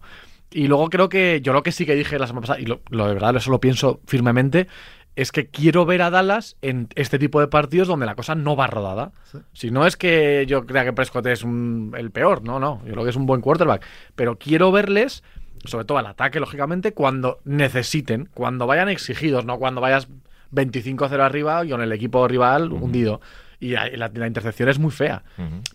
Y 0.50 0.68
luego 0.68 0.90
creo 0.90 1.08
que 1.08 1.40
yo 1.42 1.52
lo 1.52 1.62
que 1.62 1.72
sí 1.72 1.86
que 1.86 1.94
dije 1.94 2.18
la 2.18 2.26
semana 2.26 2.42
pasada, 2.42 2.60
y 2.60 2.66
lo, 2.66 2.80
lo 2.90 3.08
de 3.08 3.14
verdad 3.14 3.34
eso 3.36 3.50
lo 3.50 3.60
pienso 3.60 4.00
firmemente, 4.06 4.68
es 5.16 5.32
que 5.32 5.46
quiero 5.48 5.86
ver 5.86 6.02
a 6.02 6.10
Dallas 6.10 6.56
en 6.60 6.88
este 6.94 7.18
tipo 7.18 7.40
de 7.40 7.48
partidos 7.48 7.88
donde 7.88 8.04
la 8.04 8.14
cosa 8.14 8.34
no 8.34 8.54
va 8.56 8.66
rodada. 8.66 9.12
Si 9.54 9.70
no 9.70 9.86
es 9.86 9.96
que 9.96 10.44
yo 10.46 10.66
crea 10.66 10.84
que 10.84 10.92
Prescott 10.92 11.26
es 11.26 11.42
un- 11.42 11.94
el 11.96 12.10
peor, 12.10 12.42
no, 12.44 12.60
no, 12.60 12.82
yo 12.84 12.92
creo 12.92 13.04
que 13.04 13.10
es 13.10 13.16
un 13.16 13.24
buen 13.26 13.40
quarterback, 13.40 13.82
pero 14.14 14.36
quiero 14.38 14.70
verles, 14.70 15.22
sobre 15.66 15.84
todo 15.84 15.98
al 15.98 16.06
ataque, 16.06 16.40
lógicamente, 16.40 16.92
cuando 16.92 17.38
necesiten, 17.44 18.28
cuando 18.34 18.66
vayan 18.66 18.88
exigidos, 18.88 19.44
no 19.44 19.58
cuando 19.58 19.80
vayas 19.80 20.08
25-0 20.52 21.20
arriba 21.20 21.64
y 21.64 21.70
con 21.70 21.82
el 21.82 21.92
equipo 21.92 22.26
rival 22.28 22.72
hundido. 22.72 23.20
Y 23.58 23.70
la, 23.70 24.10
intercepción 24.26 24.68
es 24.68 24.78
muy 24.78 24.90
fea, 24.90 25.22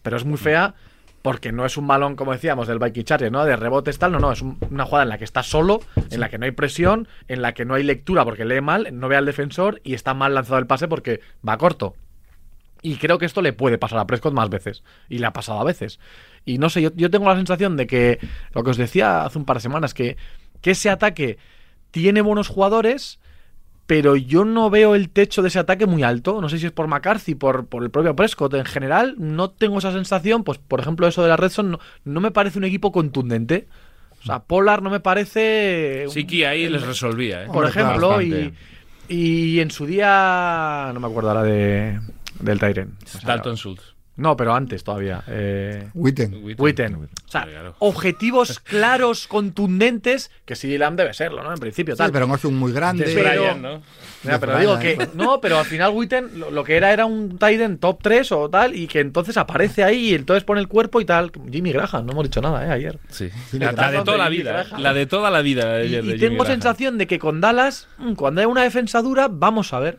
pero 0.03 0.17
es 0.17 0.25
muy 0.25 0.37
fea 0.37 0.75
porque 1.23 1.51
no 1.51 1.65
es 1.65 1.77
un 1.77 1.85
balón, 1.87 2.15
como 2.15 2.31
decíamos, 2.31 2.67
del 2.67 2.79
Viking 2.79 3.03
Charger, 3.03 3.31
¿no? 3.31 3.45
De 3.45 3.55
rebotes 3.55 3.99
tal, 3.99 4.11
no, 4.11 4.19
no, 4.19 4.31
es 4.31 4.41
un- 4.41 4.57
una 4.71 4.85
jugada 4.85 5.03
en 5.03 5.09
la 5.09 5.17
que 5.19 5.23
está 5.23 5.43
solo, 5.43 5.79
en 6.09 6.19
la 6.19 6.29
que 6.29 6.37
no 6.39 6.45
hay 6.45 6.51
presión, 6.51 7.07
en 7.27 7.41
la 7.43 7.53
que 7.53 7.63
no 7.65 7.75
hay 7.75 7.83
lectura 7.83 8.23
porque 8.23 8.43
lee 8.45 8.61
mal, 8.61 8.87
no 8.93 9.07
ve 9.07 9.17
al 9.17 9.25
defensor 9.25 9.81
y 9.83 9.93
está 9.93 10.13
mal 10.15 10.33
lanzado 10.33 10.57
el 10.57 10.65
pase 10.65 10.87
porque 10.87 11.19
va 11.47 11.57
corto. 11.57 11.95
Y 12.83 12.95
creo 12.95 13.19
que 13.19 13.27
esto 13.27 13.43
le 13.43 13.53
puede 13.53 13.77
pasar 13.77 13.99
a 13.99 14.07
Prescott 14.07 14.33
más 14.33 14.49
veces. 14.49 14.83
Y 15.09 15.19
le 15.19 15.27
ha 15.27 15.33
pasado 15.33 15.59
a 15.59 15.63
veces. 15.63 15.99
Y 16.45 16.57
no 16.57 16.69
sé, 16.69 16.81
yo, 16.81 16.89
yo 16.95 17.09
tengo 17.09 17.27
la 17.27 17.35
sensación 17.35 17.77
de 17.77 17.87
que, 17.87 18.19
lo 18.53 18.63
que 18.63 18.71
os 18.71 18.77
decía 18.77 19.23
hace 19.23 19.37
un 19.37 19.45
par 19.45 19.57
de 19.57 19.61
semanas, 19.61 19.93
que, 19.93 20.17
que 20.61 20.71
ese 20.71 20.89
ataque 20.89 21.37
tiene 21.91 22.21
buenos 22.21 22.47
jugadores, 22.47 23.19
pero 23.85 24.15
yo 24.15 24.45
no 24.45 24.69
veo 24.69 24.95
el 24.95 25.09
techo 25.09 25.41
de 25.41 25.49
ese 25.49 25.59
ataque 25.59 25.85
muy 25.85 26.03
alto. 26.03 26.39
No 26.41 26.47
sé 26.47 26.57
si 26.57 26.65
es 26.65 26.71
por 26.71 26.87
McCarthy, 26.87 27.35
por, 27.35 27.67
por 27.67 27.83
el 27.83 27.89
propio 27.89 28.15
Prescott. 28.15 28.53
En 28.53 28.65
general, 28.65 29.15
no 29.17 29.49
tengo 29.49 29.79
esa 29.79 29.91
sensación. 29.91 30.43
Pues, 30.45 30.59
por 30.59 30.79
ejemplo, 30.79 31.07
eso 31.07 31.21
de 31.21 31.29
la 31.29 31.35
Redson 31.35 31.71
no, 31.71 31.79
no 32.05 32.21
me 32.21 32.31
parece 32.31 32.57
un 32.57 32.63
equipo 32.63 32.93
contundente. 32.93 33.67
O 34.21 34.23
sea, 34.23 34.39
Polar 34.39 34.81
no 34.81 34.89
me 34.89 35.01
parece. 35.01 36.05
Sí 36.09 36.25
que 36.25 36.47
ahí 36.47 36.69
les 36.69 36.83
resolvía, 36.83 37.43
¿eh? 37.43 37.47
Por 37.47 37.65
ejemplo, 37.65 38.21
y, 38.21 38.53
y 39.09 39.59
en 39.59 39.71
su 39.71 39.85
día. 39.85 40.91
No 40.93 40.99
me 40.99 41.07
acuerdo 41.07 41.29
ahora 41.29 41.43
de, 41.43 41.99
del 42.39 42.59
Tyren. 42.59 42.95
Dalton 43.25 43.57
Schultz. 43.57 43.90
No, 44.21 44.37
pero 44.37 44.53
antes 44.53 44.83
todavía. 44.83 45.23
Eh, 45.27 45.89
Witten. 45.93 46.55
Witten. 46.57 46.95
O 46.95 47.07
sea, 47.27 47.43
Claro. 47.43 47.75
objetivos 47.79 48.59
claros, 48.63 49.27
contundentes, 49.27 50.31
que 50.45 50.55
sí, 50.55 50.77
Lamb 50.77 50.95
debe 50.97 51.13
serlo, 51.13 51.43
¿no? 51.43 51.51
En 51.51 51.59
principio, 51.59 51.95
Sí, 51.95 51.97
tal. 51.97 52.11
pero 52.11 52.27
no 52.27 52.35
es 52.35 52.45
un 52.45 52.55
muy 52.57 52.71
grande. 52.71 53.05
Pero- 53.13 53.41
Brian, 53.41 53.61
¿no? 53.61 53.81
Ya, 54.23 54.39
pero 54.39 54.59
digo 54.59 54.77
que. 54.77 54.91
¿eh? 54.91 55.09
No, 55.15 55.41
pero 55.41 55.57
al 55.57 55.65
final 55.65 55.91
Witten 55.93 56.39
lo, 56.39 56.51
lo 56.51 56.63
que 56.63 56.75
era 56.77 56.91
era 56.93 57.05
un 57.05 57.39
Titan 57.39 57.77
top 57.79 57.99
3 58.03 58.31
o 58.33 58.49
tal, 58.49 58.75
y 58.75 58.85
que 58.87 58.99
entonces 58.99 59.35
aparece 59.37 59.83
ahí 59.83 60.09
y 60.11 60.13
entonces 60.13 60.43
pone 60.43 60.61
el 60.61 60.67
cuerpo 60.67 61.01
y 61.01 61.05
tal. 61.05 61.31
Jimmy 61.51 61.71
Graham, 61.71 62.05
no 62.05 62.11
hemos 62.11 62.25
dicho 62.25 62.39
nada, 62.41 62.63
¿eh? 62.67 62.71
Ayer. 62.71 62.99
Sí. 63.09 63.29
Sí, 63.49 63.57
La, 63.57 63.71
de 63.91 64.03
toda 64.03 64.17
la 64.17 64.29
vida. 64.29 64.51
¿eh? 64.51 64.65
Graham. 64.67 64.81
La 64.83 64.93
de 64.93 65.05
toda 65.07 65.31
la 65.31 65.41
vida. 65.41 65.73
de- 65.77 65.85
Y, 65.87 65.89
de 65.89 66.15
y 66.15 66.19
tengo 66.19 66.43
Graham. 66.43 66.53
sensación 66.53 66.97
de 66.99 67.07
que 67.07 67.17
con 67.17 67.41
Dallas, 67.41 67.87
mm, 67.97 68.13
cuando 68.13 68.41
hay 68.41 68.45
una 68.47 68.61
defensa 68.63 69.01
dura, 69.01 69.27
vamos 69.31 69.73
a 69.73 69.79
ver. 69.79 69.97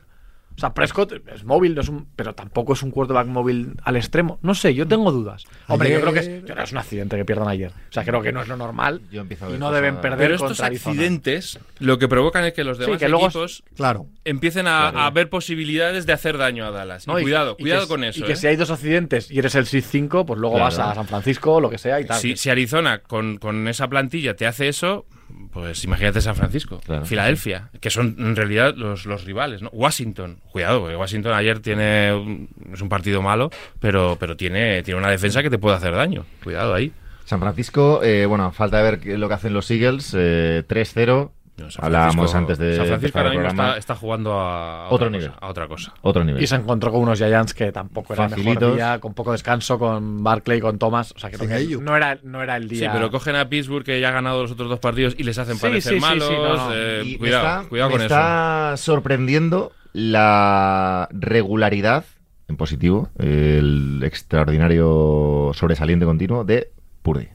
O 0.56 0.60
sea, 0.60 0.74
Prescott 0.74 1.12
es 1.34 1.44
móvil, 1.44 1.74
no 1.74 1.80
es 1.80 1.88
un, 1.88 2.06
pero 2.14 2.34
tampoco 2.34 2.74
es 2.74 2.82
un 2.82 2.90
quarterback 2.90 3.26
móvil 3.26 3.74
al 3.82 3.96
extremo. 3.96 4.38
No 4.42 4.54
sé, 4.54 4.74
yo 4.74 4.86
tengo 4.86 5.10
dudas. 5.10 5.44
Hombre, 5.66 5.90
yo 5.90 6.00
creo 6.00 6.12
que 6.12 6.18
es, 6.20 6.28
yo 6.46 6.54
que 6.54 6.62
es 6.62 6.72
un 6.72 6.78
accidente 6.78 7.16
que 7.16 7.24
pierdan 7.24 7.48
ayer. 7.48 7.70
O 7.70 7.92
sea, 7.92 8.04
creo 8.04 8.22
que 8.22 8.32
no 8.32 8.42
es 8.42 8.48
lo 8.48 8.56
normal. 8.56 9.00
Yo 9.10 9.22
empiezo 9.22 9.46
a 9.46 9.48
y 9.48 9.52
ver 9.52 9.60
no 9.60 9.66
cosas- 9.66 9.82
deben 9.82 10.00
perder 10.00 10.18
Pero 10.18 10.34
estos 10.34 10.60
Arizona. 10.60 10.92
accidentes 10.92 11.58
lo 11.78 11.98
que 11.98 12.06
provocan 12.08 12.44
es 12.44 12.52
que 12.52 12.64
los 12.64 12.78
demás 12.78 12.98
que 12.98 13.08
luego- 13.08 13.26
equipos 13.26 13.64
Claro. 13.76 14.06
empiecen 14.24 14.66
a, 14.68 14.90
Claro. 14.92 15.00
a 15.00 15.10
ver 15.10 15.30
posibilidades 15.30 16.06
de 16.06 16.12
hacer 16.12 16.36
daño 16.38 16.66
a 16.66 16.70
Dallas. 16.70 17.06
¿no? 17.06 17.18
Y 17.18 17.22
cuidado, 17.22 17.56
y 17.58 17.62
cuidado 17.62 17.82
que- 17.82 17.88
con 17.88 18.04
eso. 18.04 18.20
Y 18.20 18.22
que 18.24 18.32
¿eh? 18.32 18.36
si 18.36 18.46
hay 18.46 18.56
dos 18.56 18.70
accidentes 18.70 19.30
y 19.30 19.38
eres 19.38 19.54
el 19.54 19.66
6-5, 19.66 20.24
pues 20.26 20.38
luego 20.38 20.56
Claro. 20.56 20.64
vas 20.76 20.78
a 20.78 20.94
San 20.94 21.06
Francisco, 21.06 21.60
lo 21.60 21.70
que 21.70 21.78
sea 21.78 22.00
y 22.00 22.04
tal. 22.04 22.18
Si, 22.20 22.36
si 22.36 22.50
Arizona 22.50 22.98
con, 22.98 23.38
con 23.38 23.66
esa 23.68 23.88
plantilla 23.88 24.36
te 24.36 24.46
hace 24.46 24.68
eso, 24.68 25.06
pues 25.52 25.84
imagínate 25.84 26.20
San 26.20 26.34
Francisco, 26.34 26.80
Claro. 26.84 27.04
Filadelfia, 27.04 27.70
que 27.80 27.90
son 27.90 28.16
en 28.18 28.34
realidad 28.36 28.74
los, 28.76 29.04
los 29.06 29.24
rivales, 29.24 29.60
¿no? 29.62 29.68
Washington, 29.72 30.38
cuidado, 30.50 30.80
porque 30.80 30.96
Washington 30.96 31.32
ayer 31.34 31.60
tiene 31.60 32.12
un- 32.14 32.48
es 32.72 32.80
un 32.80 32.88
partido 32.88 33.20
malo, 33.22 33.50
pero, 33.80 34.16
pero 34.18 34.36
tiene, 34.36 34.82
tiene 34.82 34.98
una 34.98 35.10
defensa 35.10 35.42
que 35.42 35.50
te 35.50 35.58
puede 35.58 35.76
hacer 35.76 35.94
daño. 35.94 36.24
Cuidado 36.42 36.74
ahí. 36.74 36.92
San 37.24 37.38
Francisco, 37.40 38.00
eh, 38.02 38.26
bueno, 38.26 38.50
falta 38.52 38.82
de 38.82 38.82
ver 38.98 39.18
lo 39.18 39.28
que 39.28 39.34
hacen 39.34 39.52
los 39.54 39.70
Eagles. 39.70 40.12
eh, 40.16 40.64
3-0. 40.66 41.30
No, 41.62 41.68
Hablábamos 41.86 42.14
Francisco- 42.32 42.38
antes 42.38 42.58
de. 42.58 42.76
San 42.76 42.86
Francisco 42.86 43.18
ahora 43.18 43.30
mismo 43.30 43.46
está, 43.48 43.76
está 43.78 43.94
jugando 43.94 44.32
a, 44.40 44.84
a 44.84 44.90
Otro 44.90 44.94
otra 45.06 45.10
nivel. 45.10 45.28
cosa, 45.30 45.38
a 45.40 45.48
otra 45.50 45.68
cosa. 45.68 45.94
Otro 46.02 46.24
nivel. 46.24 46.42
Y 46.42 46.46
se 46.46 46.56
encontró 46.56 46.90
con 46.92 47.00
unos 47.02 47.18
Giants 47.18 47.54
que 47.54 47.72
tampoco 47.72 48.12
era 48.14 48.24
el 48.24 48.30
mejor 48.30 48.44
Facilitos. 48.44 48.74
día, 48.76 48.98
con 49.00 49.14
poco 49.14 49.32
descanso, 49.32 49.78
con 49.78 50.22
Barclay, 50.22 50.60
con 50.60 50.78
Thomas. 50.78 51.12
O 51.16 51.18
sea, 51.18 51.30
que 51.30 51.38
no 51.38 51.96
era, 51.96 52.18
no 52.22 52.42
era 52.42 52.56
el 52.56 52.68
Sí, 52.68 52.76
día. 52.76 52.92
pero 52.92 53.10
cogen 53.10 53.36
a 53.36 53.48
Pittsburgh 53.48 53.84
que 53.84 54.00
ya 54.00 54.08
ha 54.08 54.12
ganado 54.12 54.42
los 54.42 54.50
otros 54.52 54.68
dos 54.68 54.78
partidos 54.80 55.14
y 55.18 55.22
les 55.24 55.38
hacen 55.38 55.56
Sí, 55.56 55.62
parecer 55.62 55.92
sí, 55.94 55.98
sí, 55.98 56.00
malos. 56.00 56.28
sí, 56.28 56.34
no, 56.34 56.74
eh, 56.74 57.16
cuidado, 57.18 57.46
está- 57.58 57.68
cuidado 57.68 57.90
me 57.90 57.96
con 57.96 58.02
eso. 58.06 58.14
está 58.14 58.74
sorprendiendo 58.76 59.72
la 59.92 61.08
regularidad, 61.12 62.04
en 62.48 62.56
positivo, 62.56 63.08
el 63.18 64.00
extraordinario 64.04 65.52
sobresaliente 65.54 66.04
continuo 66.04 66.44
de 66.44 66.70
Purdy. 67.02 67.28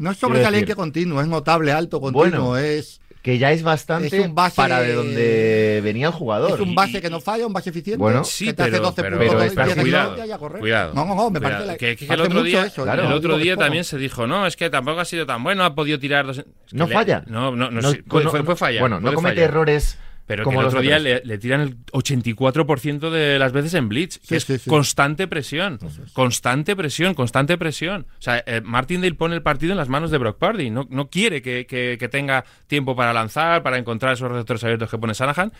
No 0.00 0.10
es 0.10 0.18
decir- 0.66 0.76
continuo, 0.76 1.20
es 1.20 1.28
notable, 1.28 1.72
alto, 1.72 2.00
continuo. 2.00 2.28
Bueno, 2.48 2.56
es, 2.56 3.00
Que 3.22 3.36
ya 3.36 3.52
es 3.52 3.62
bastante 3.62 4.06
Es 4.06 4.26
un 4.26 4.34
base- 4.34 4.56
para 4.56 4.80
de 4.80 4.94
donde 4.94 5.80
venía 5.84 6.06
el 6.06 6.12
jugador. 6.14 6.52
es 6.54 6.60
un 6.60 6.74
base 6.74 7.02
que 7.02 7.10
no 7.10 7.20
falla, 7.20 7.46
un 7.46 7.52
base 7.52 7.68
eficiente. 7.68 7.98
Bueno, 7.98 8.22
que 8.22 8.28
Sí, 8.30 8.50
te 8.54 8.62
hace 8.62 8.70
pero, 8.70 8.82
12 8.84 9.02
pero, 9.02 9.18
puntos 9.18 9.34
pero 9.34 9.44
y 9.44 9.48
espera, 9.48 9.66
10 9.66 9.76
cuidado, 9.78 10.16
y 10.56 10.58
cuidado. 10.58 10.94
No, 10.94 11.04
no, 11.04 11.14
no, 11.14 11.30
me 11.30 11.38
Cuidado, 11.38 11.40
parece 11.42 11.66
la- 11.66 11.76
que, 11.76 11.96
que 11.96 12.04
hace 12.06 12.14
el 12.14 12.20
otro 12.22 12.42
día, 12.42 12.64
eso, 12.64 12.82
claro. 12.84 13.02
el 13.06 13.12
otro 13.12 13.38
también 13.58 13.84
se 13.84 13.98
dijo, 13.98 14.26
no, 14.26 14.46
es 14.46 14.56
que 14.56 14.70
tampoco 14.70 15.00
ha 15.00 15.04
sido 15.04 15.26
tan 15.26 15.44
bueno, 15.44 15.64
ha 15.64 15.74
podido 15.74 15.98
tirar 15.98 16.26
dos... 16.26 16.38
es 16.38 16.44
que 16.44 16.50
No 16.72 16.86
le- 16.86 16.94
falla. 16.94 17.22
No, 17.26 17.54
no, 17.54 17.70
no, 17.70 17.82
No- 17.82 17.90
sí, 17.92 18.00
fue, 18.08 18.24
no- 18.24 18.30
fue- 18.30 18.42
fue 18.42 18.56
falla. 18.56 18.80
Bueno, 18.80 19.00
no 19.00 19.12
comete 19.12 19.36
fallar. 19.36 19.50
errores 19.50 19.98
Pero 20.30 20.44
como 20.44 20.58
que 20.58 20.62
el 20.62 20.68
otro 20.68 20.80
día 20.80 20.98
le, 21.00 21.22
le 21.24 21.38
tiran 21.38 21.60
el 21.60 21.76
84% 21.86 23.10
de 23.10 23.38
las 23.38 23.52
veces 23.52 23.74
en 23.74 23.88
blitz, 23.88 24.18
que 24.18 24.26
Sí, 24.26 24.34
es 24.36 24.44
sí, 24.44 24.58
sí. 24.58 24.70
constante 24.70 25.26
presión, 25.26 25.78
constante 26.12 26.76
presión, 26.76 27.14
constante 27.14 27.58
presión. 27.58 28.06
O 28.18 28.22
sea, 28.22 28.42
eh, 28.46 28.60
Martindale 28.64 29.14
pone 29.14 29.34
el 29.34 29.42
partido 29.42 29.72
en 29.72 29.78
las 29.78 29.88
manos 29.88 30.10
de 30.10 30.18
Brock 30.18 30.38
Purdy, 30.38 30.70
no, 30.70 30.86
no 30.90 31.08
quiere 31.08 31.42
que, 31.42 31.66
que- 31.66 31.96
que 31.98 32.08
tenga 32.08 32.44
tiempo 32.66 32.94
para 32.94 33.12
lanzar, 33.12 33.62
para 33.62 33.78
encontrar 33.78 34.12
esos 34.14 34.30
receptores 34.30 34.62
abiertos 34.64 34.90
que 34.90 34.98
pone 34.98 35.12
Shanahan. 35.14 35.52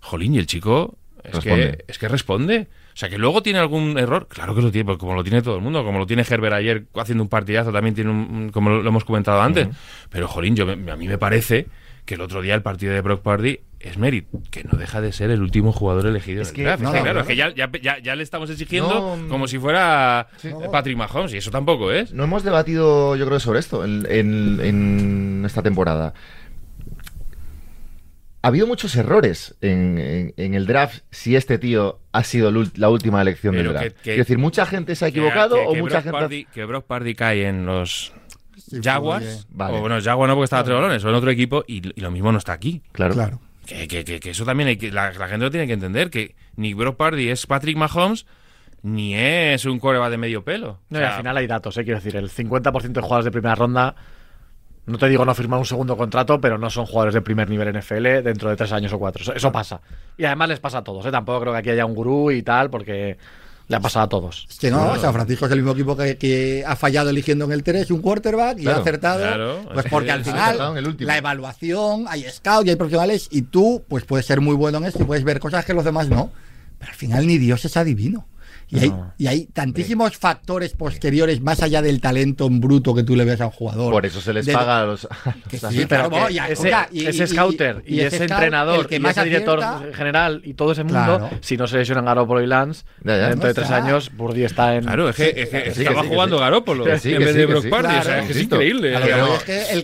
Jolín, 0.00 0.34
y 0.34 0.38
el 0.38 0.46
chico 0.46 0.96
es 1.22 1.32
Responde. 1.34 1.70
que, 1.78 1.84
es 1.88 1.98
que 1.98 2.08
responde. 2.08 2.68
O 2.92 2.96
sea, 2.96 3.08
que 3.08 3.18
luego 3.18 3.42
tiene 3.42 3.58
algún 3.58 3.98
error, 3.98 4.28
claro 4.28 4.54
que 4.54 4.62
lo 4.62 4.70
tiene, 4.70 4.84
porque 4.84 5.00
como 5.00 5.14
lo 5.14 5.24
tiene 5.24 5.42
todo 5.42 5.56
el 5.56 5.62
mundo, 5.62 5.82
como 5.82 5.98
lo 5.98 6.06
tiene 6.06 6.24
Herbert 6.28 6.54
ayer 6.54 6.84
haciendo 6.94 7.24
un 7.24 7.28
partidazo, 7.28 7.72
también 7.72 7.94
tiene 7.94 8.10
un, 8.10 8.50
como 8.50 8.70
lo, 8.70 8.82
lo 8.82 8.88
hemos 8.90 9.04
comentado 9.04 9.42
antes. 9.42 9.66
Pero, 10.10 10.28
jolín, 10.28 10.54
yo, 10.54 10.64
me- 10.66 10.92
a 10.92 10.96
mí 10.96 11.08
me 11.08 11.18
parece 11.18 11.66
que 12.04 12.14
el 12.14 12.20
otro 12.20 12.42
día 12.42 12.54
el 12.54 12.62
partido 12.62 12.92
de 12.92 13.00
Brock 13.00 13.22
Purdy 13.22 13.60
es 13.80 13.98
Merit, 13.98 14.26
que 14.50 14.64
no 14.64 14.78
deja 14.78 15.00
de 15.00 15.12
ser 15.12 15.30
el 15.30 15.42
último 15.42 15.72
jugador 15.72 16.06
elegido 16.06 16.42
Es 16.42 16.48
en 16.48 16.52
el 16.52 16.56
que- 16.56 16.62
draft. 16.64 16.82
no, 16.82 16.88
Es 16.88 16.92
que, 16.92 16.98
no, 16.98 17.02
claro, 17.04 17.14
no. 17.16 17.20
es 17.22 17.26
que 17.26 17.36
ya, 17.36 17.54
ya, 17.54 17.70
ya- 17.82 17.98
ya 17.98 18.16
le 18.16 18.22
estamos 18.22 18.48
exigiendo 18.50 19.16
No, 19.16 19.28
como 19.28 19.46
si 19.46 19.58
fuera 19.58 20.28
Sí. 20.38 20.48
eh, 20.48 20.54
Patrick 20.72 20.96
Mahomes, 20.96 21.32
y 21.34 21.38
eso 21.38 21.50
tampoco 21.50 21.90
es. 21.92 22.12
No 22.12 22.24
hemos 22.24 22.42
debatido, 22.44 23.16
yo 23.16 23.26
creo, 23.26 23.40
sobre 23.40 23.60
esto 23.60 23.84
en, 23.84 24.06
en- 24.10 24.60
en 24.60 25.42
esta 25.46 25.62
temporada. 25.62 26.14
Ha 28.42 28.48
habido 28.48 28.66
muchos 28.66 28.94
errores 28.96 29.54
en, 29.62 29.98
en- 29.98 30.34
en 30.36 30.52
el 30.54 30.66
draft 30.66 31.00
si 31.10 31.34
este 31.34 31.56
tío 31.58 32.00
ha 32.12 32.22
sido 32.24 32.52
la 32.76 32.90
última 32.90 33.22
elección 33.22 33.54
Pero 33.54 33.72
del 33.72 33.80
draft. 33.80 33.96
que- 34.02 34.12
es 34.12 34.18
decir, 34.18 34.36
mucha 34.36 34.66
gente 34.66 34.94
se 34.96 35.06
ha 35.06 35.08
equivocado 35.08 35.56
que- 35.56 35.62
o 35.66 35.72
que 35.72 35.80
mucha 35.80 36.00
Brock 36.02 36.20
gente... 36.20 36.36
Purdy- 36.36 36.46
que 36.52 36.64
Brock 36.66 36.84
Pardy 36.86 37.14
cae 37.14 37.48
en 37.48 37.64
los 37.64 38.12
Sí, 38.56 38.78
Jaguars, 38.82 39.46
Vale. 39.50 39.76
o 39.76 39.80
bueno, 39.80 39.98
Jaguars 40.02 40.28
no 40.28 40.34
porque 40.34 40.44
estaba 40.44 40.60
a 40.60 40.64
tres 40.64 40.76
balones, 40.76 41.04
o 41.04 41.08
en 41.08 41.14
otro 41.14 41.30
equipo, 41.30 41.64
y, 41.66 41.76
y 41.98 42.00
lo 42.00 42.10
mismo 42.10 42.32
no 42.32 42.38
está 42.38 42.52
aquí. 42.52 42.82
Claro. 42.92 43.14
Claro. 43.14 43.40
Que, 43.66 43.88
que- 43.88 44.04
que- 44.04 44.20
que 44.20 44.30
eso 44.30 44.44
también 44.44 44.68
hay 44.68 44.76
que, 44.76 44.92
la, 44.92 45.12
la 45.12 45.26
gente 45.28 45.44
lo 45.46 45.50
tiene 45.50 45.66
que 45.66 45.72
entender, 45.72 46.10
que 46.10 46.34
ni 46.56 46.74
Brock 46.74 46.96
Pardy 46.96 47.30
es 47.30 47.46
Patrick 47.46 47.76
Mahomes, 47.76 48.26
ni 48.82 49.14
es 49.14 49.64
un 49.64 49.78
coreback 49.78 50.10
de 50.10 50.18
medio 50.18 50.44
pelo. 50.44 50.80
No, 50.90 50.98
O 50.98 51.02
y 51.02 51.04
al 51.04 51.14
final 51.14 51.36
hay 51.38 51.46
datos, 51.46 51.76
¿eh? 51.78 51.84
quiero 51.84 51.98
decir, 51.98 52.14
el 52.16 52.28
50% 52.30 52.92
de 52.92 53.00
jugadores 53.00 53.24
de 53.24 53.30
primera 53.30 53.54
ronda, 53.54 53.94
no 54.86 54.98
te 54.98 55.08
digo 55.08 55.24
no 55.24 55.34
firmar 55.34 55.58
un 55.58 55.64
segundo 55.64 55.96
contrato, 55.96 56.38
pero 56.42 56.58
no 56.58 56.68
son 56.68 56.84
jugadores 56.84 57.14
de 57.14 57.22
primer 57.22 57.48
nivel 57.48 57.72
NFL 57.78 58.22
dentro 58.22 58.50
de 58.50 58.56
tres 58.56 58.70
años 58.72 58.92
o 58.92 58.98
cuatro. 58.98 59.22
Eso, 59.22 59.32
eso 59.32 59.50
pasa. 59.50 59.80
Y 60.18 60.26
además 60.26 60.50
les 60.50 60.60
pasa 60.60 60.78
a 60.78 60.84
todos, 60.84 61.06
¿eh? 61.06 61.10
Tampoco 61.10 61.40
creo 61.40 61.52
que 61.54 61.58
aquí 61.60 61.70
haya 61.70 61.86
un 61.86 61.94
gurú 61.94 62.30
y 62.30 62.42
tal, 62.42 62.68
porque 62.68 63.16
Le 63.66 63.76
ha 63.76 63.80
pasado 63.80 64.04
a 64.04 64.08
todos. 64.08 64.46
Es 64.50 64.58
que 64.58 64.70
no, 64.70 64.98
San 65.00 65.12
Francisco 65.12 65.46
es 65.46 65.52
el 65.52 65.58
mismo 65.58 65.72
equipo 65.72 65.96
que, 65.96 66.64
ha 66.66 66.76
fallado 66.76 67.10
eligiendo 67.10 67.46
en 67.46 67.52
el 67.52 67.62
3 67.62 67.90
un 67.90 68.02
quarterback 68.02 68.58
y 68.58 68.68
ha 68.68 68.76
acertado. 68.76 69.62
pues 69.72 69.86
porque 69.90 70.10
al 70.10 70.24
final 70.24 70.94
la 70.98 71.18
evaluación, 71.18 72.06
hay 72.08 72.24
scouts 72.30 72.66
y 72.66 72.70
hay 72.70 72.76
profesionales 72.76 73.28
y 73.30 73.42
tú 73.42 73.82
pues 73.88 74.04
puedes 74.04 74.26
ser 74.26 74.40
muy 74.40 74.54
bueno 74.54 74.78
en 74.78 74.84
esto 74.84 75.02
y 75.02 75.06
puedes 75.06 75.24
ver 75.24 75.40
cosas 75.40 75.64
que 75.64 75.74
los 75.74 75.84
demás 75.84 76.08
no. 76.08 76.30
Pero 76.78 76.90
al 76.90 76.96
final 76.96 77.26
ni 77.26 77.38
Dios 77.38 77.64
es 77.64 77.76
adivino. 77.76 78.26
Y, 78.70 78.78
hay, 78.78 78.94
y 79.18 79.26
hay 79.26 79.46
tantísimos 79.46 80.16
factores 80.16 80.72
posteriores 80.72 81.40
más 81.40 81.62
allá 81.62 81.82
del 81.82 82.00
talento 82.00 82.46
en 82.46 82.60
bruto 82.60 82.94
que 82.94 83.02
tú 83.02 83.14
le 83.14 83.24
ves 83.24 83.40
a 83.40 83.46
un 83.46 83.52
jugador. 83.52 83.92
Por 83.92 84.06
eso 84.06 84.20
se 84.20 84.32
les 84.32 84.48
paga 84.48 84.80
a 84.80 84.84
los. 84.84 85.02
sí, 85.70 85.86
pero 85.88 86.10
ese, 86.28 87.26
scouter 87.26 87.82
y, 87.86 88.00
ese 88.00 88.24
entrenador 88.24 88.88
y 88.90 89.06
ese 89.06 89.24
director 89.24 89.60
general 89.94 90.40
y 90.44 90.54
todo 90.54 90.72
ese 90.72 90.84
mundo, 90.84 91.30
si 91.40 91.56
no 91.56 91.66
se 91.66 91.78
lesionan 91.78 92.04
Garoppolo 92.04 92.42
y 92.42 92.46
Lance, 92.46 92.84
dentro 93.02 93.48
de 93.48 93.54
tres 93.54 93.70
años, 93.70 94.10
Burdi 94.14 94.44
está 94.44 94.76
en. 94.76 94.84
Claro, 94.84 95.08
es 95.08 95.16
que, 95.16 95.42
estaba 95.66 96.04
jugando 96.04 96.38
Garoppolo 96.38 96.86
en 96.86 97.00
vez 97.00 97.34
de 97.34 97.46
Brock 97.46 97.68
Party. 97.68 98.30
es 98.30 98.42
increíble. 98.42 98.94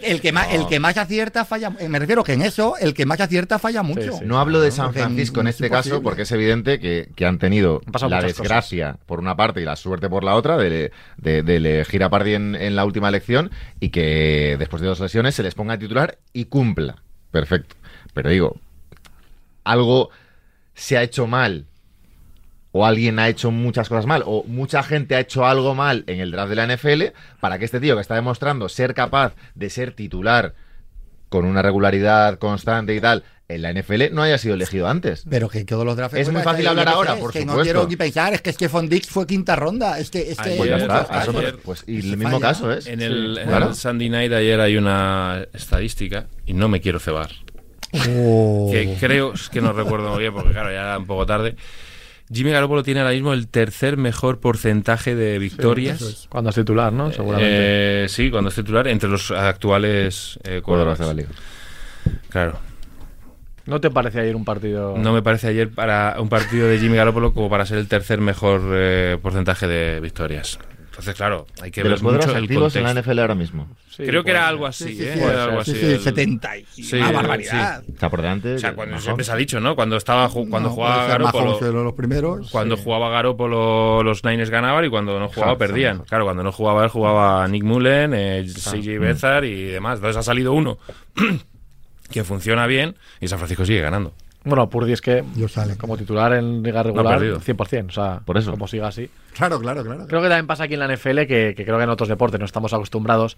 el, 0.02 0.20
que 0.20 0.32
más, 0.32 0.52
el 0.52 0.66
que 0.66 0.80
más 0.80 0.96
acierta 0.96 1.44
falla. 1.44 1.70
Me 1.70 1.98
refiero 1.98 2.24
que 2.24 2.32
en 2.32 2.42
eso, 2.42 2.74
el 2.78 2.94
que 2.94 3.06
más 3.06 3.20
acierta 3.20 3.58
falla 3.58 3.82
mucho. 3.82 4.20
No 4.24 4.38
hablo 4.38 4.60
de 4.60 4.70
San 4.70 4.92
Francisco 4.92 5.40
en 5.40 5.48
este 5.48 5.70
caso 5.70 6.02
porque 6.02 6.22
es 6.22 6.32
evidente 6.32 6.80
que 6.80 7.26
han 7.26 7.38
tenido 7.38 7.80
la 8.08 8.22
desgracia 8.22 8.59
por 9.06 9.18
una 9.18 9.36
parte 9.36 9.60
y 9.60 9.64
la 9.64 9.76
suerte 9.76 10.08
por 10.08 10.24
la 10.24 10.34
otra 10.34 10.56
de, 10.56 10.92
elegir 11.22 12.04
a 12.04 12.10
Pardi 12.10 12.34
en, 12.34 12.76
la 12.76 12.84
última 12.84 13.08
elección 13.08 13.50
y 13.80 13.90
que 13.90 14.56
después 14.58 14.82
de 14.82 14.88
dos 14.88 15.00
lesiones 15.00 15.34
se 15.34 15.42
les 15.42 15.54
ponga 15.54 15.74
a 15.74 15.78
titular 15.78 16.18
y 16.32 16.46
cumpla. 16.46 16.96
Perfecto. 17.30 17.76
Pero 18.14 18.30
digo, 18.30 18.56
algo 19.64 20.10
se 20.74 20.96
ha 20.96 21.02
hecho 21.02 21.26
mal 21.26 21.66
o 22.72 22.86
alguien 22.86 23.18
ha 23.18 23.28
hecho 23.28 23.50
muchas 23.50 23.88
cosas 23.88 24.06
mal, 24.06 24.22
o 24.26 24.44
mucha 24.44 24.82
gente 24.82 25.16
ha 25.16 25.20
hecho 25.20 25.44
algo 25.44 25.74
mal 25.74 26.04
en 26.06 26.20
el 26.20 26.30
draft 26.30 26.50
de 26.50 26.56
la 26.56 26.66
NFL, 26.66 27.02
para 27.40 27.58
que 27.58 27.64
este 27.64 27.80
tío 27.80 27.96
que 27.96 28.00
está 28.00 28.14
demostrando 28.14 28.68
ser 28.68 28.94
capaz 28.94 29.34
de 29.54 29.70
ser 29.70 29.92
titular 29.92 30.54
con 31.28 31.44
una 31.44 31.62
regularidad 31.62 32.38
constante 32.38 32.94
y 32.94 33.00
tal, 33.00 33.24
en 33.54 33.62
la 33.62 33.72
NFL 33.72 34.12
no 34.12 34.22
haya 34.22 34.38
sido 34.38 34.54
elegido 34.54 34.88
antes. 34.88 35.24
Pero 35.28 35.48
que 35.48 35.64
todos 35.64 35.84
los 35.84 35.96
drafts. 35.96 36.16
Es 36.16 36.30
muy 36.30 36.42
fácil 36.42 36.66
hablar 36.66 36.88
ahora, 36.88 37.16
por 37.16 37.32
que 37.32 37.40
supuesto. 37.40 37.58
No 37.58 37.62
quiero 37.62 37.86
ni 37.88 37.96
pensar, 37.96 38.34
es 38.34 38.42
que 38.42 38.52
Stephon 38.52 38.88
Dix 38.88 39.08
fue 39.08 39.26
quinta 39.26 39.56
ronda. 39.56 39.98
Es 39.98 40.10
que, 40.10 40.34
pues 40.56 40.70
ya 40.70 40.76
está. 40.76 41.06
pues, 41.64 41.84
y 41.86 41.98
el 42.10 42.16
mismo 42.16 42.40
caso 42.40 42.72
es. 42.72 42.86
En 42.86 43.00
el, 43.00 43.38
Sunday 43.74 44.08
Night 44.08 44.32
ayer 44.32 44.60
hay 44.60 44.76
una 44.76 45.46
estadística 45.52 46.26
y 46.46 46.54
no 46.54 46.68
me 46.68 46.80
quiero 46.80 46.98
cebar. 46.98 47.30
Oh. 47.92 48.68
Que 48.70 48.96
creo, 49.00 49.34
es 49.34 49.48
que 49.48 49.60
no 49.60 49.72
recuerdo 49.72 50.10
muy 50.10 50.20
bien 50.20 50.32
porque, 50.32 50.52
claro, 50.52 50.70
ya 50.70 50.82
era 50.82 50.98
un 50.98 51.06
poco 51.06 51.26
tarde. 51.26 51.56
Jimmy 52.32 52.52
Garoppolo 52.52 52.84
tiene 52.84 53.00
ahora 53.00 53.12
mismo 53.12 53.32
el 53.32 53.48
tercer 53.48 53.96
mejor 53.96 54.38
porcentaje 54.38 55.16
de 55.16 55.38
victorias. 55.40 56.28
cuando 56.28 56.50
es 56.50 56.56
titular, 56.56 56.92
¿no? 56.92 57.12
Seguramente. 57.12 58.04
Eh, 58.04 58.08
sí, 58.08 58.30
cuando 58.30 58.50
es 58.50 58.54
titular, 58.54 58.86
entre 58.86 59.08
los 59.08 59.32
actuales 59.32 60.38
eh, 60.44 60.62
de 60.64 61.06
la 61.06 61.14
liga. 61.14 61.28
Claro. 62.28 62.69
¿No 63.66 63.80
te 63.80 63.90
parece 63.90 64.20
ayer 64.20 64.36
un 64.36 64.44
partido? 64.44 64.96
No 64.96 65.12
me 65.12 65.22
parece 65.22 65.48
ayer 65.48 65.70
para 65.70 66.16
un 66.18 66.28
partido 66.28 66.66
de 66.66 66.78
Jimmy 66.78 66.96
Garoppolo 66.96 67.32
como 67.32 67.48
para 67.48 67.66
ser 67.66 67.78
el 67.78 67.88
tercer 67.88 68.20
mejor 68.20 68.62
eh, 68.72 69.18
porcentaje 69.22 69.66
de 69.66 70.00
victorias. 70.00 70.58
Entonces, 70.90 71.14
claro, 71.14 71.46
hay 71.62 71.70
que 71.70 71.82
ver 71.82 71.92
los 71.92 72.02
mucho 72.02 72.36
el 72.36 72.46
contexto. 72.46 72.78
en 72.78 72.84
la 72.84 73.00
NFL 73.00 73.20
ahora 73.20 73.34
mismo. 73.34 73.68
Creo 73.96 74.24
que 74.24 74.32
era 74.32 74.48
algo 74.48 74.66
así, 74.66 74.96
sí, 74.96 75.04
¿eh? 75.04 75.22
algo 75.22 75.60
así. 75.60 75.74
Sí, 75.74 75.98
70 75.98 76.58
y 76.58 76.94
una 76.94 77.12
barbaridad. 77.12 77.82
Está 77.88 78.10
por 78.10 78.22
delante. 78.22 78.54
O 78.54 78.58
sea, 78.58 78.74
cuando 78.74 78.98
siempre 78.98 79.24
se 79.24 79.32
ha 79.32 79.36
dicho, 79.36 79.60
¿no? 79.60 79.74
Cuando 79.74 79.96
estaba 79.96 80.28
cuando 80.28 80.70
jugaba 80.70 81.06
Garoppolo 81.06 81.84
los 81.84 81.94
primeros. 81.94 82.50
Cuando 82.50 82.76
jugaba 82.76 83.08
Garoppolo 83.10 84.02
los 84.02 84.24
Niners 84.24 84.50
ganaban 84.50 84.84
y 84.84 84.90
cuando 84.90 85.18
no 85.18 85.28
jugaba 85.28 85.56
perdían. 85.56 86.00
Claro, 86.00 86.24
cuando 86.24 86.42
no 86.42 86.52
jugaba 86.52 86.84
él 86.84 86.90
jugaba 86.90 87.46
Nick 87.48 87.64
Mullen, 87.64 88.12
eh, 88.14 88.44
CJ 88.46 88.98
Beathard 88.98 89.44
y 89.44 89.64
demás. 89.66 89.98
Entonces 89.98 90.16
ha 90.18 90.22
salido 90.22 90.52
uno 90.52 90.78
que 92.10 92.24
funciona 92.24 92.66
bien 92.66 92.96
y 93.20 93.28
San 93.28 93.38
Francisco 93.38 93.64
sigue 93.64 93.80
ganando. 93.80 94.12
Bueno, 94.42 94.70
Purdy 94.70 94.92
es 94.92 95.02
que 95.02 95.22
como 95.78 95.98
titular 95.98 96.32
en 96.32 96.62
liga 96.62 96.82
regular, 96.82 97.20
100%. 97.20 97.88
O 97.88 97.92
sea, 97.92 98.20
Por 98.24 98.38
eso. 98.38 98.50
como 98.50 98.66
siga 98.66 98.88
así. 98.88 99.10
Claro, 99.34 99.60
claro, 99.60 99.84
claro. 99.84 100.06
Creo 100.06 100.22
que 100.22 100.28
también 100.28 100.46
pasa 100.46 100.64
aquí 100.64 100.74
en 100.74 100.80
la 100.80 100.88
NFL, 100.88 101.26
que, 101.26 101.54
creo 101.54 101.76
que 101.76 101.84
en 101.84 101.90
otros 101.90 102.08
deportes 102.08 102.40
no 102.40 102.46
estamos 102.46 102.72
acostumbrados. 102.72 103.36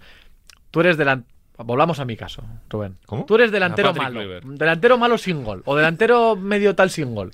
Tú 0.71 0.79
eres 0.79 0.97
delantero. 0.97 1.33
Volvamos 1.57 1.99
a 1.99 2.05
mi 2.05 2.15
caso, 2.15 2.43
Rubén. 2.69 2.97
¿Cómo? 3.05 3.25
Tú 3.25 3.35
eres 3.35 3.51
delantero 3.51 3.93
malo. 3.93 4.21
Delantero 4.43 4.97
malo 4.97 5.17
sin 5.17 5.43
gol. 5.43 5.61
O 5.65 5.75
delantero 5.75 6.35
medio 6.35 6.73
tal 6.73 6.89
sin 6.89 7.13
gol. 7.13 7.31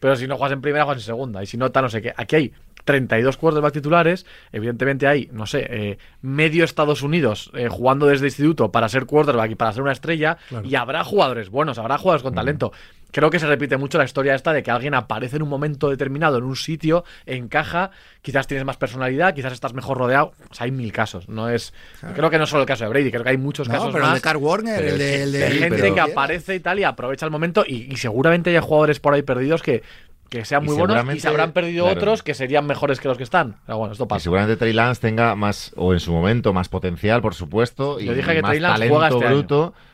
Pero 0.00 0.16
si 0.16 0.26
no 0.26 0.36
juegas 0.36 0.54
en 0.54 0.62
primera, 0.62 0.84
juegas 0.84 1.02
en 1.02 1.06
segunda. 1.06 1.42
Y 1.42 1.46
si 1.46 1.56
no, 1.56 1.70
tal, 1.70 1.84
no 1.84 1.90
sé 1.90 2.02
qué. 2.02 2.12
Aquí 2.16 2.36
hay 2.36 2.52
32 2.84 3.36
quarterbacks 3.36 3.74
titulares. 3.74 4.26
Evidentemente 4.52 5.06
hay, 5.06 5.28
no 5.32 5.46
sé, 5.46 5.66
eh, 5.70 5.98
medio 6.22 6.64
Estados 6.64 7.02
Unidos 7.02 7.50
eh, 7.54 7.68
jugando 7.68 8.06
desde 8.06 8.26
instituto 8.26 8.72
para 8.72 8.88
ser 8.88 9.06
quarterback 9.06 9.52
y 9.52 9.54
para 9.54 9.72
ser 9.72 9.82
una 9.82 9.92
estrella. 9.92 10.38
Y 10.64 10.74
habrá 10.74 11.04
jugadores 11.04 11.50
buenos, 11.50 11.78
habrá 11.78 11.98
jugadores 11.98 12.22
con 12.22 12.34
talento. 12.34 12.72
Creo 13.12 13.30
que 13.30 13.38
se 13.38 13.46
repite 13.46 13.76
mucho 13.76 13.98
la 13.98 14.04
historia 14.04 14.34
esta 14.34 14.52
de 14.52 14.62
que 14.62 14.70
alguien 14.70 14.94
aparece 14.94 15.36
en 15.36 15.42
un 15.42 15.48
momento 15.48 15.88
determinado 15.88 16.38
en 16.38 16.44
un 16.44 16.56
sitio, 16.56 17.04
encaja, 17.26 17.90
quizás 18.22 18.46
tienes 18.46 18.64
más 18.64 18.76
personalidad, 18.76 19.34
quizás 19.34 19.52
estás 19.52 19.74
mejor 19.74 19.98
rodeado. 19.98 20.32
O 20.50 20.54
sea, 20.54 20.64
hay 20.64 20.70
mil 20.70 20.92
casos. 20.92 21.28
No 21.28 21.48
es, 21.48 21.72
creo 22.14 22.30
que 22.30 22.38
no 22.38 22.44
es 22.44 22.50
solo 22.50 22.62
el 22.62 22.68
caso 22.68 22.84
de 22.84 22.90
Brady, 22.90 23.10
creo 23.10 23.22
que 23.22 23.30
hay 23.30 23.38
muchos 23.38 23.68
casos 23.68 23.92
pero 23.92 24.04
más. 24.04 24.14
El 24.14 24.20
de 24.20 24.22
Carl 24.22 24.38
Warner, 24.38 24.84
el 24.84 25.32
de, 25.32 25.50
gente 25.50 25.94
que 25.94 26.00
aparece 26.00 26.54
y 26.54 26.60
tal 26.60 26.78
y 26.78 26.84
aprovecha 26.84 27.26
el 27.26 27.32
momento. 27.32 27.64
Y, 27.66 27.92
y 27.92 27.96
seguramente 27.96 28.50
hay 28.50 28.58
jugadores 28.58 29.00
por 29.00 29.14
ahí 29.14 29.22
perdidos 29.22 29.62
que 29.62 29.82
que 30.30 30.44
sean 30.44 30.64
muy 30.64 30.76
buenos 30.76 31.14
y 31.14 31.20
se 31.20 31.28
habrán 31.28 31.52
perdido 31.52 31.86
otros 31.86 32.22
que 32.22 32.34
serían 32.34 32.64
mejores 32.64 33.00
que 33.00 33.08
los 33.08 33.18
que 33.18 33.24
están. 33.24 33.56
Pero 33.66 33.78
bueno, 33.78 33.92
esto 33.92 34.06
pasa. 34.06 34.20
Y 34.20 34.22
seguramente 34.22 34.56
Trey 34.56 34.72
Lance 34.72 35.00
tenga 35.00 35.34
más, 35.34 35.72
o 35.76 35.92
en 35.92 35.98
su 35.98 36.12
momento, 36.12 36.52
más 36.52 36.68
potencial, 36.68 37.20
por 37.20 37.34
supuesto. 37.34 37.98
Yo 37.98 38.12
y 38.12 38.14
dije 38.14 38.34
que 38.34 38.40
más 38.40 38.50
Trey 38.52 38.60
Lance 38.60 38.88
juega 38.88 39.08
este 39.08 39.26
bruto. 39.26 39.62
año. 39.64 39.89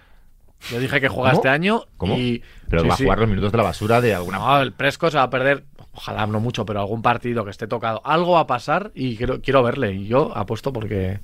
Yo 0.71 0.81
dije 0.81 1.01
que 1.01 1.09
juega 1.09 1.33
este 1.33 1.49
año. 1.49 1.85
¿Cómo? 1.97 2.17
Y... 2.17 2.43
Pero 2.69 2.87
va 2.87 2.95
a 2.95 2.97
jugar 2.97 3.19
los 3.19 3.29
minutos 3.29 3.53
de 3.53 3.59
la 3.59 3.65
basura 3.65 4.01
de 4.01 4.15
alguna 4.15 4.39
No, 4.39 4.61
el 4.61 4.73
Presco 4.73 5.11
se 5.11 5.17
va 5.17 5.25
a 5.25 5.31
perder, 5.31 5.65
ojalá 5.93 6.27
no 6.27 6.41
mucho, 6.41 6.67
pero 6.67 6.81
algún 6.81 7.03
partido 7.03 7.45
que 7.45 7.51
esté 7.51 7.67
tocado. 7.67 8.03
Algo 8.05 8.33
va 8.33 8.41
a 8.41 8.47
pasar 8.47 8.91
y 8.95 9.17
quiero, 9.17 9.41
quiero 9.41 9.63
verle. 9.63 9.93
Y 9.93 10.07
yo 10.07 10.37
apuesto 10.37 10.73
porque. 10.73 11.21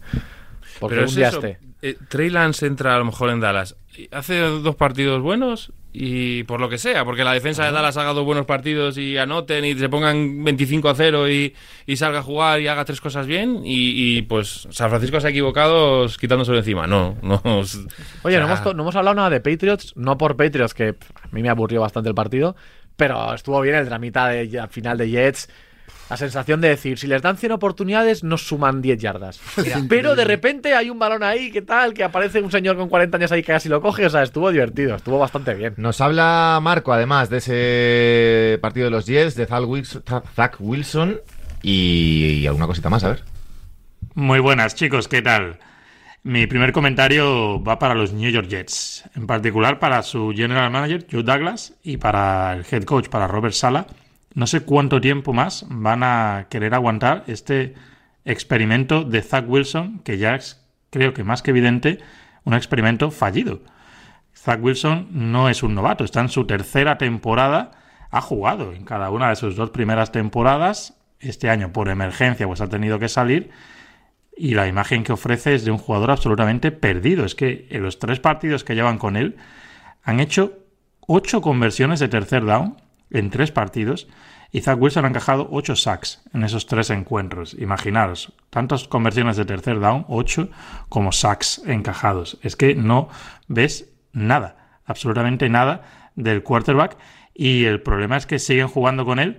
Porque 0.82 0.96
pero 0.96 1.10
día 1.10 1.28
esté. 1.28 1.58
Eh, 1.80 1.96
Trey 2.08 2.30
Lance 2.30 2.66
entra 2.66 2.94
a 2.94 2.98
lo 2.98 3.04
mejor 3.04 3.30
en 3.30 3.40
Dallas. 3.40 3.76
Hace 4.10 4.38
dos 4.38 4.76
partidos 4.76 5.20
buenos 5.20 5.72
y 5.92 6.44
por 6.44 6.60
lo 6.60 6.68
que 6.68 6.78
sea, 6.78 7.04
porque 7.04 7.22
la 7.22 7.32
defensa 7.34 7.64
de 7.64 7.72
Dallas 7.72 7.96
haga 7.96 8.14
dos 8.14 8.24
buenos 8.24 8.46
partidos 8.46 8.96
y 8.96 9.18
anoten 9.18 9.64
y 9.64 9.74
se 9.74 9.88
pongan 9.88 10.42
25 10.42 10.88
a 10.88 10.94
0 10.94 11.28
y, 11.28 11.54
salga 11.96 12.20
a 12.20 12.22
jugar 12.22 12.60
y 12.60 12.68
haga 12.68 12.84
tres 12.84 13.00
cosas 13.00 13.26
bien 13.26 13.60
y, 13.64 14.22
pues 14.22 14.66
San 14.70 14.88
Francisco 14.90 15.20
se 15.20 15.26
ha 15.26 15.30
equivocado 15.30 16.06
quitándoselo 16.18 16.58
encima. 16.58 16.86
No, 16.86 17.16
no. 17.22 17.42
Oye, 18.22 18.38
no, 18.38 18.46
hemos, 18.46 18.64
no 18.64 18.82
hemos 18.82 18.96
hablado 18.96 19.14
nada 19.14 19.30
de 19.30 19.40
Patriots, 19.40 19.92
no 19.96 20.16
por 20.16 20.36
Patriots, 20.36 20.74
que 20.74 20.88
a 20.88 21.28
mí 21.30 21.42
me 21.42 21.50
aburrió 21.50 21.82
bastante 21.82 22.08
el 22.08 22.14
partido, 22.14 22.56
pero 22.96 23.34
estuvo 23.34 23.60
bien 23.60 23.76
el 23.76 23.84
dramita 23.84 24.28
de, 24.28 24.58
al 24.58 24.68
final 24.68 24.96
de 24.96 25.10
Jets 25.10 25.48
la 26.10 26.16
sensación 26.16 26.60
de 26.60 26.68
decir, 26.68 26.98
si 26.98 27.06
les 27.06 27.22
dan 27.22 27.36
100 27.36 27.52
oportunidades, 27.52 28.22
nos 28.22 28.46
suman 28.46 28.82
10 28.82 28.98
yardas. 28.98 29.40
pero 29.88 30.14
de 30.14 30.24
repente 30.24 30.74
hay 30.74 30.90
un 30.90 30.98
balón 30.98 31.22
ahí, 31.22 31.50
¿qué 31.50 31.62
tal? 31.62 31.94
Que 31.94 32.04
aparece 32.04 32.40
un 32.42 32.50
señor 32.50 32.76
con 32.76 32.88
40 32.88 33.16
años 33.16 33.32
ahí 33.32 33.42
que 33.42 33.52
casi 33.52 33.68
lo 33.68 33.80
coge. 33.80 34.04
O 34.06 34.10
sea, 34.10 34.22
estuvo 34.22 34.50
divertido, 34.50 34.94
estuvo 34.94 35.18
bastante 35.18 35.54
bien. 35.54 35.74
Nos 35.78 36.00
habla 36.00 36.58
Marco, 36.62 36.92
además, 36.92 37.30
de 37.30 37.38
ese 37.38 38.58
partido 38.60 38.84
de 38.84 38.90
los 38.90 39.06
Jets, 39.06 39.36
de 39.36 39.46
Zach 39.46 40.56
Wilson, 40.58 41.20
y, 41.62 42.46
alguna 42.46 42.66
cosita 42.66 42.90
más, 42.90 43.04
a 43.04 43.08
ver. 43.08 43.24
Muy 44.14 44.40
buenas, 44.40 44.74
chicos, 44.74 45.08
¿qué 45.08 45.22
tal? 45.22 45.58
Mi 46.24 46.46
primer 46.46 46.72
comentario 46.72 47.62
va 47.62 47.78
para 47.78 47.94
los 47.94 48.12
New 48.12 48.30
York 48.30 48.48
Jets, 48.48 49.04
en 49.16 49.26
particular 49.26 49.78
para 49.78 50.02
su 50.02 50.32
general 50.36 50.70
manager, 50.70 51.06
Joe 51.10 51.22
Douglas, 51.22 51.74
y 51.82 51.96
para 51.96 52.52
el 52.52 52.66
head 52.70 52.84
coach, 52.84 53.08
para 53.08 53.26
Robert 53.26 53.54
Sala 53.54 53.86
no 54.34 54.46
sé 54.46 54.60
cuánto 54.60 55.00
tiempo 55.00 55.32
más 55.32 55.66
van 55.68 56.02
a 56.02 56.46
querer 56.48 56.74
aguantar 56.74 57.24
este 57.26 57.74
experimento 58.24 59.04
de 59.04 59.22
Zach 59.22 59.44
Wilson, 59.46 60.00
que 60.00 60.18
ya 60.18 60.34
es, 60.34 60.64
creo 60.90 61.12
que 61.14 61.24
más 61.24 61.42
que 61.42 61.50
evidente, 61.50 61.98
un 62.44 62.54
experimento 62.54 63.10
fallido. 63.10 63.62
Zach 64.34 64.62
Wilson 64.62 65.08
no 65.10 65.48
es 65.48 65.62
un 65.62 65.74
novato, 65.74 66.04
está 66.04 66.20
en 66.20 66.28
su 66.28 66.46
tercera 66.46 66.98
temporada, 66.98 67.72
ha 68.10 68.20
jugado 68.20 68.72
en 68.72 68.84
cada 68.84 69.10
una 69.10 69.28
de 69.28 69.36
sus 69.36 69.56
dos 69.56 69.70
primeras 69.70 70.12
temporadas, 70.12 70.98
este 71.20 71.48
año 71.48 71.72
por 71.72 71.88
emergencia 71.88 72.46
pues 72.46 72.60
ha 72.60 72.68
tenido 72.68 72.98
que 72.98 73.08
salir, 73.08 73.50
y 74.36 74.54
la 74.54 74.66
imagen 74.66 75.04
que 75.04 75.12
ofrece 75.12 75.54
es 75.54 75.64
de 75.64 75.70
un 75.70 75.78
jugador 75.78 76.10
absolutamente 76.10 76.72
perdido. 76.72 77.24
Es 77.24 77.34
que 77.34 77.66
en 77.70 77.82
los 77.82 77.98
tres 77.98 78.18
partidos 78.18 78.64
que 78.64 78.74
llevan 78.74 78.98
con 78.98 79.16
él 79.16 79.36
han 80.02 80.20
hecho 80.20 80.58
ocho 81.06 81.40
conversiones 81.40 82.00
de 82.00 82.08
tercer 82.08 82.44
down 82.44 82.76
en 83.12 83.30
tres 83.30 83.52
partidos 83.52 84.08
y 84.50 84.60
Zach 84.60 84.78
Wilson 84.78 85.06
ha 85.06 85.08
encajado 85.08 85.48
ocho 85.50 85.76
sacks 85.76 86.22
en 86.34 86.44
esos 86.44 86.66
tres 86.66 86.90
encuentros. 86.90 87.54
Imaginaros, 87.54 88.34
tantas 88.50 88.86
conversiones 88.86 89.36
de 89.36 89.46
tercer 89.46 89.80
down, 89.80 90.04
ocho, 90.08 90.50
como 90.90 91.12
sacks 91.12 91.62
encajados. 91.66 92.38
Es 92.42 92.54
que 92.54 92.74
no 92.74 93.08
ves 93.48 93.88
nada, 94.12 94.78
absolutamente 94.84 95.48
nada 95.48 96.10
del 96.16 96.42
quarterback 96.42 96.98
y 97.34 97.64
el 97.64 97.80
problema 97.80 98.16
es 98.16 98.26
que 98.26 98.38
siguen 98.38 98.68
jugando 98.68 99.04
con 99.04 99.18
él 99.18 99.38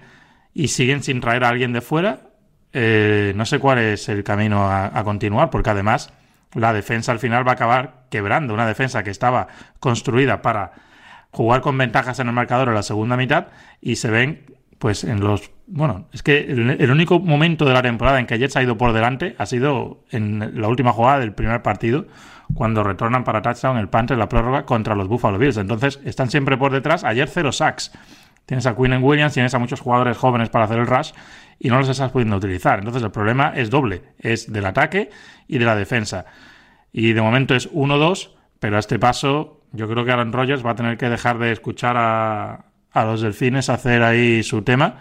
y 0.53 0.69
siguen 0.69 1.03
sin 1.03 1.21
traer 1.21 1.43
a 1.43 1.49
alguien 1.49 1.73
de 1.73 1.81
fuera. 1.81 2.29
Eh, 2.73 3.33
no 3.35 3.45
sé 3.45 3.59
cuál 3.59 3.79
es 3.79 4.09
el 4.09 4.23
camino 4.23 4.67
a, 4.67 5.03
continuar, 5.03 5.51
porque 5.51 5.69
además 5.69 6.11
la 6.55 6.73
defensa 6.73 7.11
al 7.11 7.19
final 7.19 7.45
va 7.45 7.51
a 7.51 7.55
acabar 7.55 8.05
quebrando. 8.09 8.53
Una 8.53 8.65
defensa 8.65 9.03
que 9.03 9.11
estaba 9.11 9.47
construida 9.79 10.41
para 10.41 10.71
jugar 11.33 11.61
con 11.61 11.77
ventajas 11.77 12.19
en 12.19 12.27
el 12.27 12.33
marcador 12.33 12.69
en 12.69 12.75
la 12.75 12.83
segunda 12.83 13.17
mitad 13.17 13.47
y 13.81 13.97
se 13.97 14.09
ven, 14.09 14.45
pues 14.77 15.03
en 15.03 15.19
los. 15.19 15.51
Bueno, 15.65 16.07
es 16.13 16.21
que 16.21 16.39
el, 16.39 16.91
único 16.91 17.19
momento 17.19 17.65
de 17.65 17.73
la 17.73 17.81
temporada 17.81 18.19
en 18.19 18.27
que 18.27 18.37
Jets 18.37 18.55
ha 18.55 18.63
ido 18.63 18.77
por 18.77 18.93
delante 18.93 19.35
ha 19.39 19.45
sido 19.45 20.03
en 20.11 20.61
la 20.61 20.67
última 20.67 20.93
jugada 20.93 21.19
del 21.19 21.33
primer 21.33 21.61
partido, 21.63 22.05
cuando 22.53 22.83
retornan 22.83 23.23
para 23.23 23.41
touchdown 23.41 23.77
el 23.77 23.89
Panther 23.89 24.17
la 24.17 24.29
prórroga 24.29 24.65
contra 24.65 24.93
los 24.93 25.07
Buffalo 25.07 25.39
Bills. 25.39 25.57
Entonces 25.57 25.99
están 26.05 26.29
siempre 26.29 26.57
por 26.57 26.71
detrás. 26.71 27.03
Ayer 27.03 27.27
cero 27.27 27.51
sacks. 27.51 27.91
Tienes 28.45 28.65
a 28.65 28.75
Quinn 28.75 29.01
Williams, 29.01 29.33
tienes 29.33 29.53
a 29.53 29.59
muchos 29.59 29.79
jugadores 29.79 30.17
jóvenes 30.17 30.49
para 30.49 30.65
hacer 30.65 30.77
el 30.77 30.85
rush 30.85 31.13
y 31.59 31.69
no 31.69 31.79
los 31.79 31.87
estás 31.87 32.11
pudiendo 32.11 32.35
utilizar. 32.35 32.77
Entonces 32.77 33.01
el 33.01 33.11
problema 33.11 33.53
es 33.55 33.69
doble, 33.69 34.03
es 34.19 34.51
del 34.51 34.65
ataque 34.65 35.09
y 35.47 35.57
de 35.57 35.65
la 35.65 35.77
defensa. 35.77 36.25
Y 36.91 37.13
de 37.13 37.21
momento 37.21 37.55
es 37.55 37.71
1-2, 37.71 38.31
pero 38.59 38.75
a 38.75 38.79
este 38.79 38.99
paso 38.99 39.62
yo 39.73 39.89
creo 39.89 40.05
que 40.05 40.11
Aaron 40.11 40.31
Rodgers 40.31 40.65
va 40.65 40.71
a 40.71 40.75
tener 40.75 40.97
que 40.97 41.09
dejar 41.09 41.37
de 41.39 41.51
escuchar 41.51 41.97
a, 41.97 42.65
a 42.91 43.05
los 43.05 43.21
delfines 43.21 43.69
hacer 43.69 44.03
ahí 44.03 44.43
su 44.43 44.61
tema, 44.61 44.99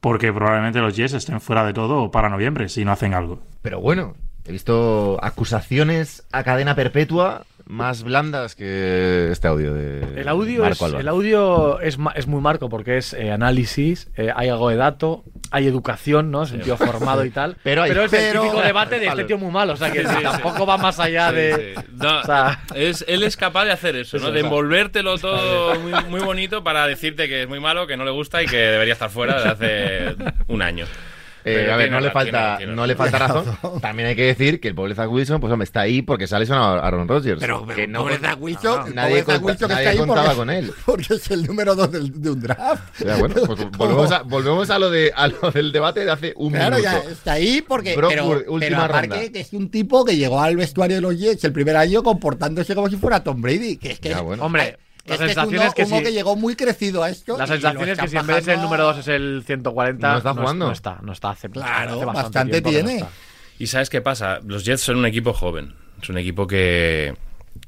porque 0.00 0.32
probablemente 0.32 0.80
los 0.80 0.94
Jets 0.94 1.14
estén 1.14 1.40
fuera 1.40 1.64
de 1.64 1.72
todo 1.72 2.10
para 2.10 2.28
noviembre 2.28 2.68
si 2.68 2.84
no 2.84 2.92
hacen 2.92 3.14
algo. 3.14 3.40
Pero 3.62 3.80
bueno, 3.80 4.14
he 4.44 4.52
visto 4.52 5.18
acusaciones 5.22 6.26
a 6.32 6.44
cadena 6.44 6.74
perpetua 6.74 7.46
más 7.66 8.02
blandas 8.02 8.54
que 8.54 9.30
este 9.30 9.48
audio 9.48 9.72
de 9.72 10.20
el 10.20 10.28
audio 10.28 10.66
es, 10.66 10.82
el 10.82 11.08
audio 11.08 11.80
es, 11.80 11.96
es, 12.14 12.26
muy 12.26 12.42
marco 12.42 12.68
porque 12.68 12.98
es 12.98 13.14
eh, 13.14 13.32
análisis 13.32 14.10
eh, 14.16 14.30
hay 14.36 14.50
algo 14.50 14.68
de 14.68 14.76
dato 14.76 15.24
hay 15.54 15.68
educación 15.68 16.32
no 16.32 16.46
sentido 16.46 16.76
formado 16.76 17.24
y 17.24 17.30
tal. 17.30 17.56
Pero, 17.62 17.84
es 17.84 18.12
el 18.12 18.32
típico 18.32 18.60
debate 18.62 18.98
de 18.98 19.06
este 19.06 19.22
tío 19.22 19.38
muy 19.38 19.52
malo 19.52 19.74
o 19.74 19.76
sea 19.76 19.92
que 19.92 20.02
tampoco 20.22 20.66
va 20.66 20.76
más 20.78 20.98
allá 20.98 21.30
de 21.30 21.76
es, 22.74 23.04
él 23.06 23.22
es 23.22 23.36
capaz 23.36 23.64
de 23.64 23.70
hacer 23.70 23.94
eso 23.94 24.18
no 24.18 24.32
de 24.32 24.40
envolvértelo 24.40 25.16
todo 25.16 25.78
muy, 25.78 25.92
muy 26.08 26.20
bonito 26.20 26.64
para 26.64 26.88
decirte 26.88 27.28
que 27.28 27.42
es 27.42 27.48
muy 27.48 27.60
malo 27.60 27.86
que 27.86 27.96
no 27.96 28.04
le 28.04 28.10
gusta 28.10 28.42
y 28.42 28.46
que 28.46 28.56
debería 28.56 28.94
estar 28.94 29.10
fuera 29.10 29.36
desde 29.36 29.50
hace 29.50 30.16
un 30.48 30.60
año 30.60 30.86
eh, 31.44 31.70
a 31.70 31.76
ver, 31.76 31.90
no 31.90 32.00
le, 32.00 32.10
falta, 32.10 32.58
no 32.66 32.86
le 32.86 32.94
falta 32.94 33.18
razón. 33.18 33.56
También 33.80 34.08
hay 34.08 34.16
que 34.16 34.24
decir 34.24 34.60
que 34.60 34.68
el 34.68 34.74
pobre 34.74 34.94
Zach 34.94 35.10
Wilson, 35.10 35.40
pues 35.40 35.52
hombre, 35.52 35.64
está 35.64 35.82
ahí 35.82 36.00
porque 36.00 36.26
sale 36.26 36.46
a 36.50 36.78
Aaron 36.78 37.06
Rodgers. 37.06 37.38
Pero, 37.38 37.66
pero 37.66 37.86
no, 37.86 38.00
pobre 38.00 38.18
Zach 38.18 38.36
Wilson, 38.40 38.94
nadie, 38.94 39.22
Wilson 39.22 39.68
que 39.68 39.74
está 39.74 39.90
ahí 39.90 39.98
contaba 39.98 40.34
con 40.36 40.48
él. 40.48 40.72
Porque 40.86 41.14
es 41.14 41.30
el 41.30 41.44
número 41.44 41.74
dos 41.74 41.90
de 41.92 42.30
un 42.30 42.40
draft. 42.40 43.02
bueno, 43.18 43.34
pues 43.46 43.70
volvemos, 43.76 44.10
a, 44.10 44.22
volvemos 44.22 44.70
a, 44.70 44.78
lo 44.78 44.90
de, 44.90 45.12
a 45.14 45.28
lo 45.28 45.50
del 45.50 45.70
debate 45.70 46.04
de 46.04 46.10
hace 46.10 46.32
un 46.36 46.52
claro, 46.52 46.76
minuto. 46.76 47.04
Ya 47.04 47.10
está 47.10 47.32
ahí 47.32 47.62
porque. 47.66 47.94
pero, 47.94 48.42
última 48.48 48.86
aparte 48.86 49.30
que 49.30 49.40
es 49.40 49.52
un 49.52 49.70
tipo 49.70 50.04
que 50.04 50.16
llegó 50.16 50.40
al 50.40 50.56
vestuario 50.56 50.96
de 50.96 51.02
los 51.02 51.18
Jets 51.18 51.44
el 51.44 51.52
primer 51.52 51.76
año 51.76 52.02
comportándose 52.02 52.74
como 52.74 52.88
si 52.88 52.96
fuera 52.96 53.22
Tom 53.22 53.42
Brady. 53.42 53.76
Que 53.76 53.92
es 53.92 54.00
que, 54.00 54.14
hombre. 54.14 54.78
La 55.06 55.18
sensación 55.18 55.62
es, 55.62 55.74
que, 55.74 55.84
que 55.84 56.12
llegó 56.12 56.34
muy 56.34 56.56
crecido 56.56 57.02
a 57.02 57.10
esto. 57.10 57.36
La 57.36 57.46
sensación 57.46 57.88
es 57.88 57.98
que 57.98 58.08
si 58.08 58.16
en 58.16 58.26
vez 58.26 58.46
de 58.46 58.54
el 58.54 58.62
número 58.62 58.84
2 58.84 58.98
es 58.98 59.08
el 59.08 59.42
140, 59.46 60.10
no 60.12 60.18
está 60.18 60.32
jugando. 60.32 60.66
No, 60.66 60.72
está, 60.72 60.98
no 61.02 61.12
está. 61.12 61.30
Hace, 61.30 61.50
claro, 61.50 62.00
bastante, 62.06 62.62
tiene. 62.62 63.04
y 63.58 63.66
sabes 63.66 63.90
qué 63.90 64.00
pasa? 64.00 64.40
Los 64.44 64.64
Jets 64.64 64.80
son 64.80 64.96
un 64.96 65.06
equipo 65.06 65.32
joven. 65.34 65.74
Es 66.00 66.08
un 66.08 66.18
equipo 66.18 66.46
que, 66.46 67.14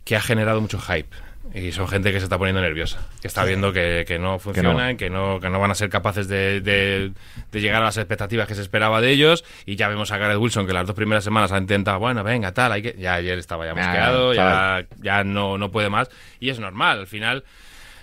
que 0.04 0.16
ha 0.16 0.20
generado 0.20 0.60
mucho 0.60 0.78
hype. 0.78 1.14
Y 1.56 1.72
son 1.72 1.88
gente 1.88 2.12
que 2.12 2.18
se 2.18 2.24
está 2.24 2.36
poniendo 2.36 2.60
nerviosa, 2.60 3.00
que 3.22 3.28
está 3.28 3.42
viendo 3.44 3.72
que, 3.72 4.04
no 4.20 4.38
funcionan, 4.38 4.98
que 4.98 5.08
no. 5.08 5.40
Que, 5.40 5.48
no, 5.48 5.58
van 5.58 5.70
a 5.70 5.74
ser 5.74 5.88
capaces 5.88 6.28
de, 6.28 7.12
llegar 7.50 7.80
a 7.80 7.86
las 7.86 7.96
expectativas 7.96 8.46
que 8.46 8.54
se 8.54 8.60
esperaba 8.60 9.00
de 9.00 9.10
ellos. 9.10 9.42
Y 9.64 9.76
ya 9.76 9.88
vemos 9.88 10.12
a 10.12 10.18
Gareth 10.18 10.36
Wilson 10.36 10.66
que 10.66 10.74
las 10.74 10.86
dos 10.86 10.94
primeras 10.94 11.24
semanas 11.24 11.52
ha 11.52 11.58
intentado, 11.58 11.98
bueno, 11.98 12.22
venga, 12.22 12.52
tal, 12.52 12.72
hay 12.72 12.82
que... 12.82 12.94
ya 12.98 13.14
ayer 13.14 13.38
estaba 13.38 13.64
ya 13.64 13.74
mosqueado, 13.74 14.34
ya, 14.34 14.84
ya 15.00 15.24
no, 15.24 15.56
no 15.56 15.70
puede 15.70 15.88
más. 15.88 16.10
Y 16.40 16.50
es 16.50 16.60
normal, 16.60 17.00
al 17.00 17.06
final... 17.06 17.42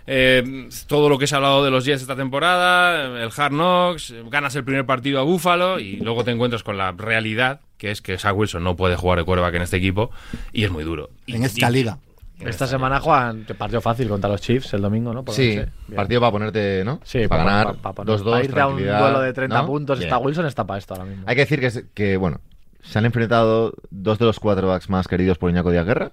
Eh, 0.06 0.68
todo 0.88 1.08
lo 1.08 1.18
que 1.18 1.28
se 1.28 1.36
ha 1.36 1.38
hablado 1.38 1.64
de 1.64 1.72
los 1.72 1.86
Jets 1.86 2.02
esta 2.02 2.18
temporada, 2.18 3.24
el 3.24 3.30
Hard 3.34 3.54
Knocks, 3.54 4.14
ganas 4.30 4.54
el 4.56 4.66
primer 4.66 4.86
partido 4.86 5.22
a 5.22 5.24
Búfalo 5.24 5.80
y 5.80 5.96
luego 5.96 6.26
te 6.26 6.32
encuentras 6.32 6.62
con 6.62 6.78
la 6.78 6.92
realidad, 6.92 7.62
que 7.78 7.90
es 7.90 8.02
que 8.02 8.18
Zach 8.18 8.36
Wilson 8.36 8.66
no 8.66 8.76
puede 8.76 8.98
jugar 8.98 9.20
de 9.20 9.24
quarterback 9.24 9.56
en 9.56 9.62
este 9.62 9.78
equipo 9.78 10.12
y 10.52 10.66
es 10.66 10.72
muy 10.72 10.84
duro. 10.84 11.10
En 11.26 11.44
esta 11.44 11.70
liga. 11.70 12.00
Esta 12.46 12.68
semana 12.68 13.00
Juan 13.00 13.46
te 13.46 13.56
partió 13.56 13.82
fácil 13.82 14.08
contra 14.08 14.30
los 14.30 14.42
Chiefs 14.42 14.74
el 14.74 14.82
domingo, 14.82 15.14
¿no? 15.14 15.24
sí, 15.30 15.60
partido 15.96 16.22
para 16.22 16.32
ponerte, 16.32 16.84
¿no? 16.84 17.00
Sí, 17.04 17.28
para, 17.28 17.44
ganar 17.44 17.76
2-2. 17.76 18.24
Para, 18.24 18.44
irte 18.44 18.60
a 18.60 18.68
un 18.68 18.78
duelo 18.78 19.22
de 19.22 19.34
30 19.34 19.66
puntos. 19.66 20.00
Está 20.00 20.18
Wilson, 20.18 20.46
está 20.46 20.66
para 20.66 20.80
esto 20.80 20.94
ahora 20.94 21.06
mismo. 21.06 21.24
Hay 21.28 21.36
que 21.36 21.42
decir 21.42 21.60
que, 21.60 21.86
que, 21.94 22.18
bueno, 22.18 22.42
se 22.82 23.00
han 23.00 23.06
enfrentado 23.06 23.74
dos 23.90 24.20
de 24.20 24.26
los 24.26 24.40
quarterbacks 24.40 24.90
más 24.90 25.08
queridos 25.08 25.38
por 25.38 25.50
Iñaco 25.50 25.72
de 25.72 25.84
Guerra. 25.84 26.12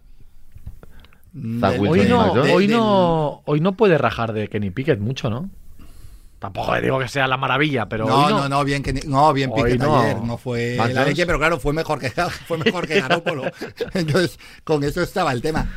Hoy 1.32 2.08
no, 2.08 2.32
hoy, 2.32 2.66
no, 2.66 3.42
hoy 3.44 3.60
no 3.60 3.76
puede 3.76 3.98
rajar 3.98 4.32
de 4.32 4.48
Kenny 4.48 4.70
Pickett 4.70 4.98
mucho, 4.98 5.30
¿no? 5.30 5.48
Tampoco 6.40 6.74
le 6.74 6.80
digo 6.80 6.98
que 6.98 7.06
sea 7.06 7.28
la 7.28 7.36
maravilla, 7.36 7.86
pero. 7.86 8.06
No, 8.06 8.30
no, 8.30 8.48
no, 8.48 8.64
bien, 8.64 8.82
que, 8.82 8.94
no, 9.06 9.32
bien 9.32 9.52
Pickett 9.52 9.82
ayer. 9.82 10.20
No 10.22 10.38
fue 10.38 10.76
la 10.76 11.04
leche, 11.04 11.26
pero 11.26 11.38
claro, 11.38 11.60
fue 11.60 11.74
mejor 11.74 12.00
que, 12.00 12.10
fue 12.46 12.56
mejor 12.56 12.88
que 12.88 12.98
Garópolo. 12.98 13.44
Entonces, 13.94 14.38
con 14.64 14.82
eso 14.82 15.02
estaba 15.02 15.32
el 15.32 15.42
tema. 15.42 15.68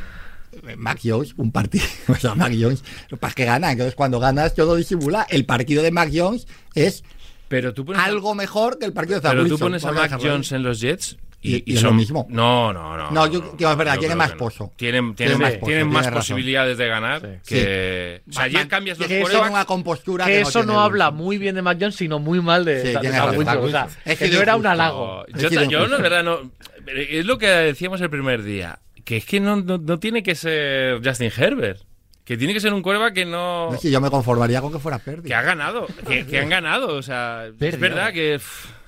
Mac 0.77 0.99
Jones, 1.03 1.33
un 1.37 1.51
partido, 1.51 1.85
o 2.07 2.15
sea, 2.15 2.35
Mac 2.35 2.53
Jones, 2.59 2.83
para 3.19 3.33
que 3.33 3.45
gana. 3.45 3.71
Entonces, 3.71 3.95
cuando 3.95 4.19
ganas, 4.19 4.55
todo 4.55 4.75
disimula. 4.75 5.25
El 5.29 5.45
partido 5.45 5.83
de 5.83 5.91
Mac 5.91 6.09
Jones 6.13 6.47
es 6.75 7.03
pero 7.47 7.71
tú 7.71 7.85
algo 7.95 8.33
mejor 8.33 8.79
que 8.79 8.85
el 8.85 8.93
partido 8.93 9.19
de 9.19 9.21
Zach 9.21 9.33
Pero 9.33 9.47
tú 9.47 9.59
pones 9.59 9.85
a 9.85 9.91
Mac 9.91 10.17
Jones 10.19 10.51
en 10.53 10.63
los 10.63 10.79
Jets 10.79 11.17
y, 11.43 11.75
es 11.75 11.83
lo 11.83 11.93
mismo. 11.93 12.25
No, 12.29 12.71
no, 12.71 12.97
no. 12.97 13.11
No, 13.11 13.27
yo, 13.27 13.53
es 13.59 13.77
verdad, 13.77 13.99
tiene 13.99 14.15
más 14.15 14.31
pozo. 14.31 14.71
Tienen, 14.77 15.13
tienen, 15.13 15.37
más, 15.37 15.59
tienen 15.59 15.87
más 15.87 16.07
posibilidades 16.07 16.77
de 16.77 16.87
ganar 16.87 17.41
que. 17.45 18.21
O 18.29 18.33
sea, 18.33 18.43
ayer 18.43 18.67
cambias 18.67 18.97
los 18.97 19.07
que 19.07 19.21
eso 19.21 19.41
una 19.43 19.65
compostura 19.65 20.25
que, 20.25 20.41
eso 20.41 20.63
no, 20.63 20.79
habla 20.81 21.11
muy 21.11 21.37
bien 21.37 21.55
de 21.55 21.61
Mac 21.61 21.77
Jones, 21.79 21.95
sino 21.95 22.17
muy 22.17 22.41
mal 22.41 22.65
de, 22.65 22.81
sí, 22.81 22.95
O 22.95 23.69
sea, 23.69 23.87
es 24.05 24.17
que 24.17 24.29
no 24.29 24.41
era 24.41 24.55
un 24.55 24.65
halago. 24.65 25.25
Yo, 25.27 25.49
yo, 25.49 25.87
no, 25.87 25.97
verdad, 25.99 26.23
no. 26.23 26.49
Es 26.87 27.25
lo 27.25 27.37
que 27.37 27.47
decíamos 27.47 28.01
el 28.01 28.09
primer 28.09 28.43
día 28.43 28.79
que 29.03 29.17
es 29.17 29.25
que 29.25 29.39
no, 29.39 29.57
no, 29.57 29.99
tiene 29.99 30.23
que 30.23 30.35
ser 30.35 31.01
Justin 31.03 31.31
Herbert. 31.35 31.81
Que 32.23 32.37
tiene 32.37 32.53
que 32.53 32.61
ser 32.61 32.73
un 32.73 32.81
cuerva 32.81 33.11
que 33.11 33.25
no. 33.25 33.71
no 33.71 33.81
yo 33.81 33.99
me 33.99 34.09
conformaría 34.09 34.61
con 34.61 34.71
que 34.71 34.79
fuera 34.79 34.97
Perdi. 34.97 35.27
Que 35.27 35.35
ha 35.35 35.41
ganado. 35.41 35.87
Que, 36.07 36.39
han 36.39 36.47
ganado. 36.47 36.95
O 36.95 37.01
sea, 37.01 37.47
es 37.59 37.79
verdad 37.79 38.13
que. 38.13 38.39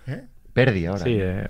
¿Eh? 0.08 0.22
Perdi 0.54 0.86
ahora. 0.86 1.04
Sí, 1.04 1.18
eh, 1.20 1.50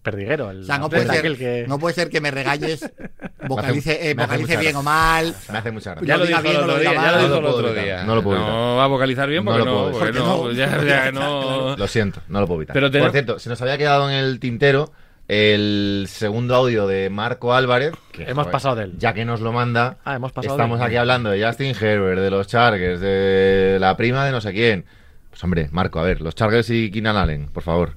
Perdiguero. 0.00 0.48
o 0.48 0.62
sea, 0.62 0.78
no 0.78 0.88
puede, 0.88 1.06
ser, 1.06 1.36
que... 1.36 1.64
no 1.68 1.78
puede 1.78 1.94
ser 1.94 2.08
que 2.08 2.20
me 2.20 2.30
regañes, 2.30 2.88
vocalice, 3.48 4.10
eh, 4.10 4.14
vocalice 4.14 4.56
bien 4.56 4.76
o 4.76 4.82
mal. 4.82 5.34
Me 5.50 5.58
hace 5.58 5.70
mucha 5.70 5.94
gracia. 5.94 6.06
Ya 6.06 6.16
lo 6.16 6.26
dijo 6.26 6.40
el 6.40 6.56
otro 6.56 6.78
día. 6.78 6.94
Ya 6.94 7.12
lo 7.12 7.18
dijo 7.18 7.38
el 7.38 7.44
otro 7.46 7.74
día. 7.74 8.04
No 8.04 8.14
lo 8.14 8.22
puedo 8.22 8.36
evitar. 8.36 8.54
No 8.54 8.76
va 8.76 8.84
a 8.84 8.86
vocalizar 8.86 9.28
bien 9.28 9.44
porque 9.44 9.64
no. 9.64 9.90
Porque 9.90 10.12
no, 10.12 10.52
ya, 10.52 10.84
ya 10.84 11.12
no... 11.12 11.76
Lo 11.76 11.88
siento, 11.88 12.20
no 12.28 12.40
lo 12.40 12.46
puedo 12.46 12.60
evitar. 12.60 12.74
Pero 12.74 12.90
Por 12.90 13.12
cierto, 13.12 13.38
se 13.38 13.48
nos 13.48 13.60
había 13.60 13.76
quedado 13.76 14.08
en 14.08 14.16
el 14.16 14.38
tintero 14.40 14.92
el 15.32 16.04
segundo 16.08 16.54
audio 16.54 16.86
de 16.86 17.08
Marco 17.08 17.54
Álvarez. 17.54 17.94
Que, 18.12 18.24
hemos 18.24 18.48
pasado 18.48 18.76
de 18.76 18.84
él. 18.84 18.98
Ya 18.98 19.14
que 19.14 19.24
nos 19.24 19.40
lo 19.40 19.50
manda, 19.50 19.96
ah, 20.04 20.16
hemos 20.16 20.30
pasado 20.30 20.54
estamos 20.54 20.78
aquí 20.82 20.96
hablando 20.96 21.30
de 21.30 21.42
Justin 21.42 21.74
Herbert, 21.74 22.20
de 22.20 22.30
los 22.30 22.46
Chargers, 22.46 23.00
de 23.00 23.78
la 23.80 23.96
prima 23.96 24.26
de 24.26 24.32
no 24.32 24.42
sé 24.42 24.52
quién. 24.52 24.84
Pues 25.30 25.42
hombre, 25.42 25.70
Marco, 25.72 26.00
a 26.00 26.02
ver, 26.02 26.20
los 26.20 26.34
Chargers 26.34 26.68
y 26.68 26.90
Keenan 26.90 27.16
Allen, 27.16 27.48
por 27.48 27.62
favor. 27.62 27.94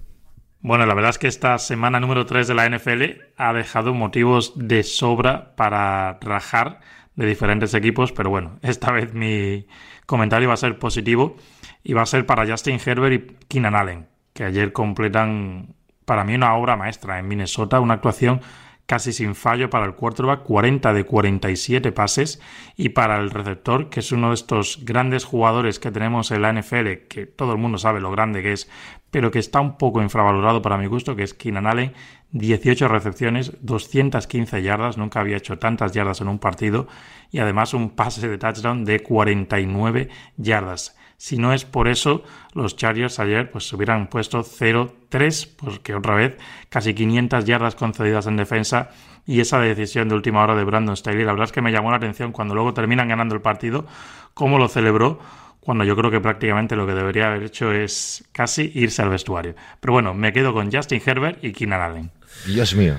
Bueno, 0.61 0.86
la 0.86 0.93
verdad 0.93 1.09
es 1.09 1.17
que 1.17 1.27
esta 1.27 1.57
semana 1.57 1.99
número 1.99 2.25
3 2.25 2.47
de 2.47 2.53
la 2.53 2.69
NFL 2.69 3.03
ha 3.36 3.51
dejado 3.51 3.93
motivos 3.93 4.53
de 4.55 4.83
sobra 4.83 5.55
para 5.57 6.17
rajar 6.21 6.79
de 7.17 7.25
diferentes 7.25 7.73
equipos, 7.73 8.13
pero 8.13 8.29
bueno, 8.29 8.59
esta 8.61 8.93
vez 8.93 9.13
mi 9.13 9.67
comentario 10.05 10.47
va 10.47 10.53
a 10.53 10.57
ser 10.57 10.79
positivo 10.79 11.36
y 11.83 11.91
va 11.91 12.03
a 12.03 12.05
ser 12.05 12.25
para 12.25 12.47
Justin 12.49 12.79
Herbert 12.83 13.13
y 13.13 13.45
Keenan 13.49 13.75
Allen, 13.75 14.07
que 14.31 14.45
ayer 14.45 14.71
completan 14.71 15.75
para 16.06 16.24
mí 16.24 16.36
una 16.36 16.56
obra 16.56 16.76
maestra. 16.76 17.20
En 17.20 17.28
Minnesota, 17.28 17.80
una 17.80 17.95
actuación 17.95 18.41
casi 18.86 19.14
sin 19.14 19.34
fallo 19.34 19.70
para 19.70 19.86
el 19.86 19.95
quarterback, 19.95 20.43
40 20.43 20.93
de 20.93 21.03
47 21.03 21.91
pases. 21.91 22.41
Y 22.76 22.89
para 22.89 23.18
el 23.18 23.32
receptor, 23.32 23.89
que 23.89 23.99
es 23.99 24.12
uno 24.12 24.30
de 24.30 24.36
estos 24.36 24.86
grandes 24.86 25.26
jugadores 25.26 25.80
que 25.80 25.91
tenemos 25.91 26.32
en 26.32 26.41
la 26.41 26.53
NFL, 26.53 27.08
que 27.10 27.26
todo 27.26 27.53
el 27.53 27.58
mundo 27.58 27.78
sabe 27.78 27.99
lo 27.99 28.12
grande 28.12 28.41
que 28.41 28.53
es, 28.53 28.70
pero 29.12 29.32
que 29.32 29.39
está 29.39 29.60
un 29.60 29.78
poco 29.78 30.01
infravalorado 30.01 30.62
para 30.62 30.78
mi 30.78 30.88
gusto, 30.88 31.16
que 31.16 31.24
es 31.24 31.34
Keenan 31.34 31.68
Allen, 31.68 31.93
18 32.32 32.88
recepciones, 32.88 33.53
215 33.62 34.62
yardas, 34.62 34.97
nunca 34.97 35.22
había 35.22 35.38
hecho 35.38 35.58
tantas 35.58 35.93
yardas 35.93 36.22
en 36.22 36.28
un 36.28 36.39
partido. 36.39 36.88
Y 37.32 37.39
además 37.39 37.74
un 37.74 37.91
pase 37.91 38.28
de 38.28 38.38
touchdown 38.38 38.86
de 38.86 39.01
49 39.01 40.10
yardas. 40.38 40.95
Si 41.18 41.38
no 41.38 41.53
es 41.53 41.66
por 41.66 41.88
eso, 41.88 42.24
los 42.53 42.76
Chargers 42.76 43.20
ayer 43.20 43.49
pues 43.51 43.68
se 43.68 43.76
hubieran 43.76 44.07
puesto 44.07 44.43
0-3, 44.43 45.55
porque 45.55 45.95
otra 45.95 46.16
vez 46.16 46.38
casi 46.70 46.93
500 46.93 47.45
yardas 47.45 47.76
concedidas 47.76 48.28
en 48.28 48.38
defensa 48.38 48.89
y 49.26 49.39
esa 49.39 49.59
decisión 49.59 50.09
de 50.09 50.16
última 50.16 50.43
hora 50.43 50.55
de 50.55 50.63
Brandon 50.63 50.95
Staley, 50.95 51.24
la 51.24 51.32
verdad 51.32 51.45
es 51.45 51.51
que 51.51 51.61
me 51.61 51.72
llamó 51.72 51.89
la 51.89 51.97
atención 51.97 52.32
cuando 52.32 52.53
luego 52.53 52.74
terminan 52.74 53.07
ganando 53.07 53.34
el 53.34 53.41
partido, 53.41 53.86
cómo 54.34 54.57
lo 54.57 54.68
celebró 54.68 55.20
cuando 55.66 55.84
yo 55.84 55.95
creo 55.95 56.11
que 56.11 56.22
prácticamente 56.22 56.76
lo 56.76 56.86
que 56.86 56.93
debería 56.93 57.28
haber 57.28 57.41
hecho 57.41 57.72
es 57.72 58.24
casi 58.32 58.72
irse 58.76 59.01
al 59.01 59.09
vestuario. 59.09 59.55
Pero 59.80 59.93
bueno, 59.93 60.13
me 60.13 60.32
quedo 60.32 60.53
con 60.53 60.72
Justin 60.72 61.01
Herbert 61.03 61.43
y 61.43 61.53
Keenan 61.53 61.82
Allen. 61.82 62.11
Dios 62.45 62.75
mío. 62.75 62.95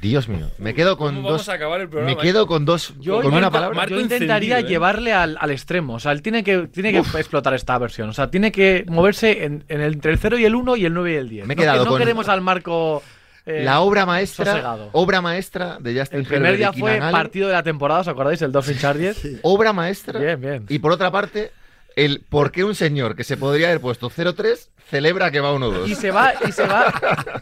Dios 0.00 0.28
mío, 0.28 0.50
me 0.58 0.74
quedo 0.74 0.98
con 0.98 1.14
¿Cómo 1.14 1.30
dos. 1.30 1.38
vamos 1.38 1.48
a 1.48 1.52
acabar 1.54 1.80
el 1.80 1.88
programa, 1.88 2.14
me 2.14 2.20
quedo 2.20 2.46
con 2.46 2.66
dos. 2.66 2.92
Yo, 3.00 3.22
con 3.22 3.30
yo 3.32 3.38
una 3.38 3.50
palabra. 3.50 3.74
Marco 3.74 3.94
yo 3.94 4.00
intentaría 4.00 4.56
encendido, 4.56 4.68
¿eh? 4.68 4.70
llevarle 4.70 5.14
al, 5.14 5.38
al 5.40 5.50
extremo. 5.50 5.94
O 5.94 5.98
sea, 6.00 6.12
él 6.12 6.20
tiene 6.20 6.44
que, 6.44 6.66
tiene 6.68 6.92
que 6.92 6.98
explotar 6.98 7.54
esta 7.54 7.78
versión. 7.78 8.10
O 8.10 8.12
sea, 8.12 8.30
tiene 8.30 8.52
que 8.52 8.84
moverse 8.88 9.44
en, 9.46 9.64
en 9.68 9.80
el, 9.80 9.94
entre 9.94 10.12
el 10.12 10.18
0 10.18 10.38
y 10.38 10.44
el 10.44 10.54
1 10.54 10.76
y 10.76 10.84
el 10.84 10.92
9 10.92 11.12
y 11.12 11.16
el 11.16 11.28
10. 11.30 11.46
Me 11.46 11.54
he 11.54 11.56
no, 11.56 11.62
quedado 11.62 11.78
que- 11.78 11.84
no 11.86 11.90
con- 11.92 11.98
queremos 12.00 12.28
al 12.28 12.42
marco. 12.42 13.02
eh, 13.46 13.62
la 13.64 13.80
obra 13.80 14.04
maestra, 14.04 14.44
sosegado. 14.44 14.90
obra 14.92 15.22
maestra 15.22 15.78
de 15.80 15.98
Justin 15.98 16.18
El 16.20 16.26
primer 16.26 16.52
Herbert 16.54 16.58
día 16.58 16.72
fue 16.74 16.98
partido 17.10 17.48
de 17.48 17.54
la 17.54 17.62
temporada, 17.62 18.00
¿os 18.00 18.08
acordáis? 18.08 18.42
El 18.42 18.52
Dolphin 18.52 18.76
Chargers. 18.78 19.26
Obra 19.40 19.72
maestra. 19.72 20.20
Bien, 20.20 20.38
bien. 20.38 20.66
Y 20.68 20.80
por 20.80 20.92
otra 20.92 21.10
parte, 21.10 21.50
el 21.96 22.20
por 22.28 22.50
qué 22.52 22.64
un 22.64 22.74
señor 22.74 23.14
que 23.16 23.24
se 23.24 23.36
podría 23.36 23.68
haber 23.68 23.80
puesto 23.80 24.10
0-3 24.10 24.68
celebra 24.90 25.30
que 25.30 25.40
va 25.40 25.52
1-2. 25.54 25.86
Y 25.88 25.94
se 25.94 26.10
va, 26.10 26.32
y 26.46 26.52
se 26.52 26.66
va, 26.66 26.92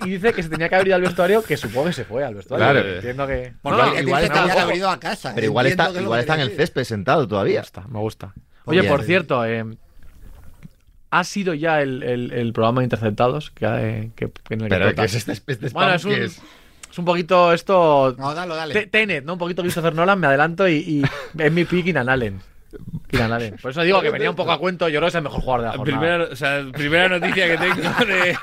y 0.04 0.10
dice 0.10 0.32
que 0.32 0.42
se 0.42 0.48
tenía 0.48 0.68
que 0.68 0.74
haber 0.76 0.86
ido 0.88 0.96
al 0.96 1.02
vestuario, 1.02 1.42
que 1.42 1.56
supongo 1.56 1.86
que 1.86 1.92
se 1.92 2.04
fue 2.04 2.24
al 2.24 2.34
vestuario. 2.34 2.64
Claro. 2.70 2.88
Entiendo 2.94 3.26
que. 3.26 3.52
Porque 3.62 3.78
No, 3.82 3.88
el 3.88 3.94
que 3.94 4.00
igual 4.02 4.22
dice 4.22 4.34
está- 4.34 4.54
que 4.54 4.60
haber 4.60 4.76
ido 4.76 4.90
a 4.90 5.00
casa. 5.00 5.32
Pero 5.34 5.46
igual 5.46 5.66
está, 5.66 5.90
igual 6.00 6.20
está 6.20 6.34
en 6.34 6.40
el 6.42 6.50
césped 6.56 6.84
sentado 6.84 7.22
Me 7.22 7.28
todavía. 7.28 7.60
gusta, 7.60 7.84
me 7.88 7.98
gusta. 7.98 8.32
Oye, 8.64 8.80
Oye, 8.80 8.88
por 8.88 9.02
cierto, 9.02 9.44
eh, 9.44 9.64
ha 11.10 11.24
sido 11.24 11.52
ya 11.54 11.82
el, 11.82 12.02
el- 12.02 12.32
el 12.32 12.52
programa 12.52 12.80
de 12.80 12.84
interceptados 12.84 13.50
que, 13.50 13.66
eh, 13.66 14.10
que, 14.16 14.30
que 14.30 14.54
en 14.54 14.60
el 14.62 14.68
que 14.68 14.74
Pero 14.76 14.94
que 14.94 15.04
es 15.04 15.14
este, 15.14 15.32
este 15.32 15.66
spam 15.68 15.72
Bueno, 15.72 15.94
es 15.94 16.04
un, 16.04 16.12
es- 16.12 16.40
es 16.90 16.98
un 16.98 17.04
poquito 17.04 17.52
esto. 17.52 18.14
No, 18.18 18.34
dale, 18.34 18.54
dale. 18.54 18.74
Te- 18.74 18.86
Tenet, 18.86 19.24
¿no? 19.24 19.34
Un 19.34 19.38
poquito 19.38 19.62
Christopher 19.62 19.94
Nolan, 19.94 20.20
me 20.20 20.26
adelanto 20.28 20.68
y, 20.68 20.74
y 20.76 21.02
es 21.42 21.52
mi 21.52 21.64
pick 21.64 21.84
Keenan 21.86 22.08
Allen. 22.08 22.40
Por 23.60 23.70
eso 23.72 23.82
digo 23.82 24.00
que 24.00 24.10
venía 24.10 24.30
un 24.30 24.36
poco 24.36 24.52
a 24.52 24.58
cuento. 24.58 24.88
Yo 24.88 24.98
creo 24.98 25.02
que 25.02 25.08
es 25.08 25.14
el 25.16 25.22
mejor 25.22 25.40
jugador 25.42 25.60
de 25.60 25.66
la 25.66 25.76
jornada. 25.76 25.98
Primera, 26.00 26.24
o 26.32 26.36
sea, 26.36 26.64
primera 26.72 27.08
noticia 27.08 27.46
que 27.46 27.58
tengo 27.58 28.04
de. 28.06 28.36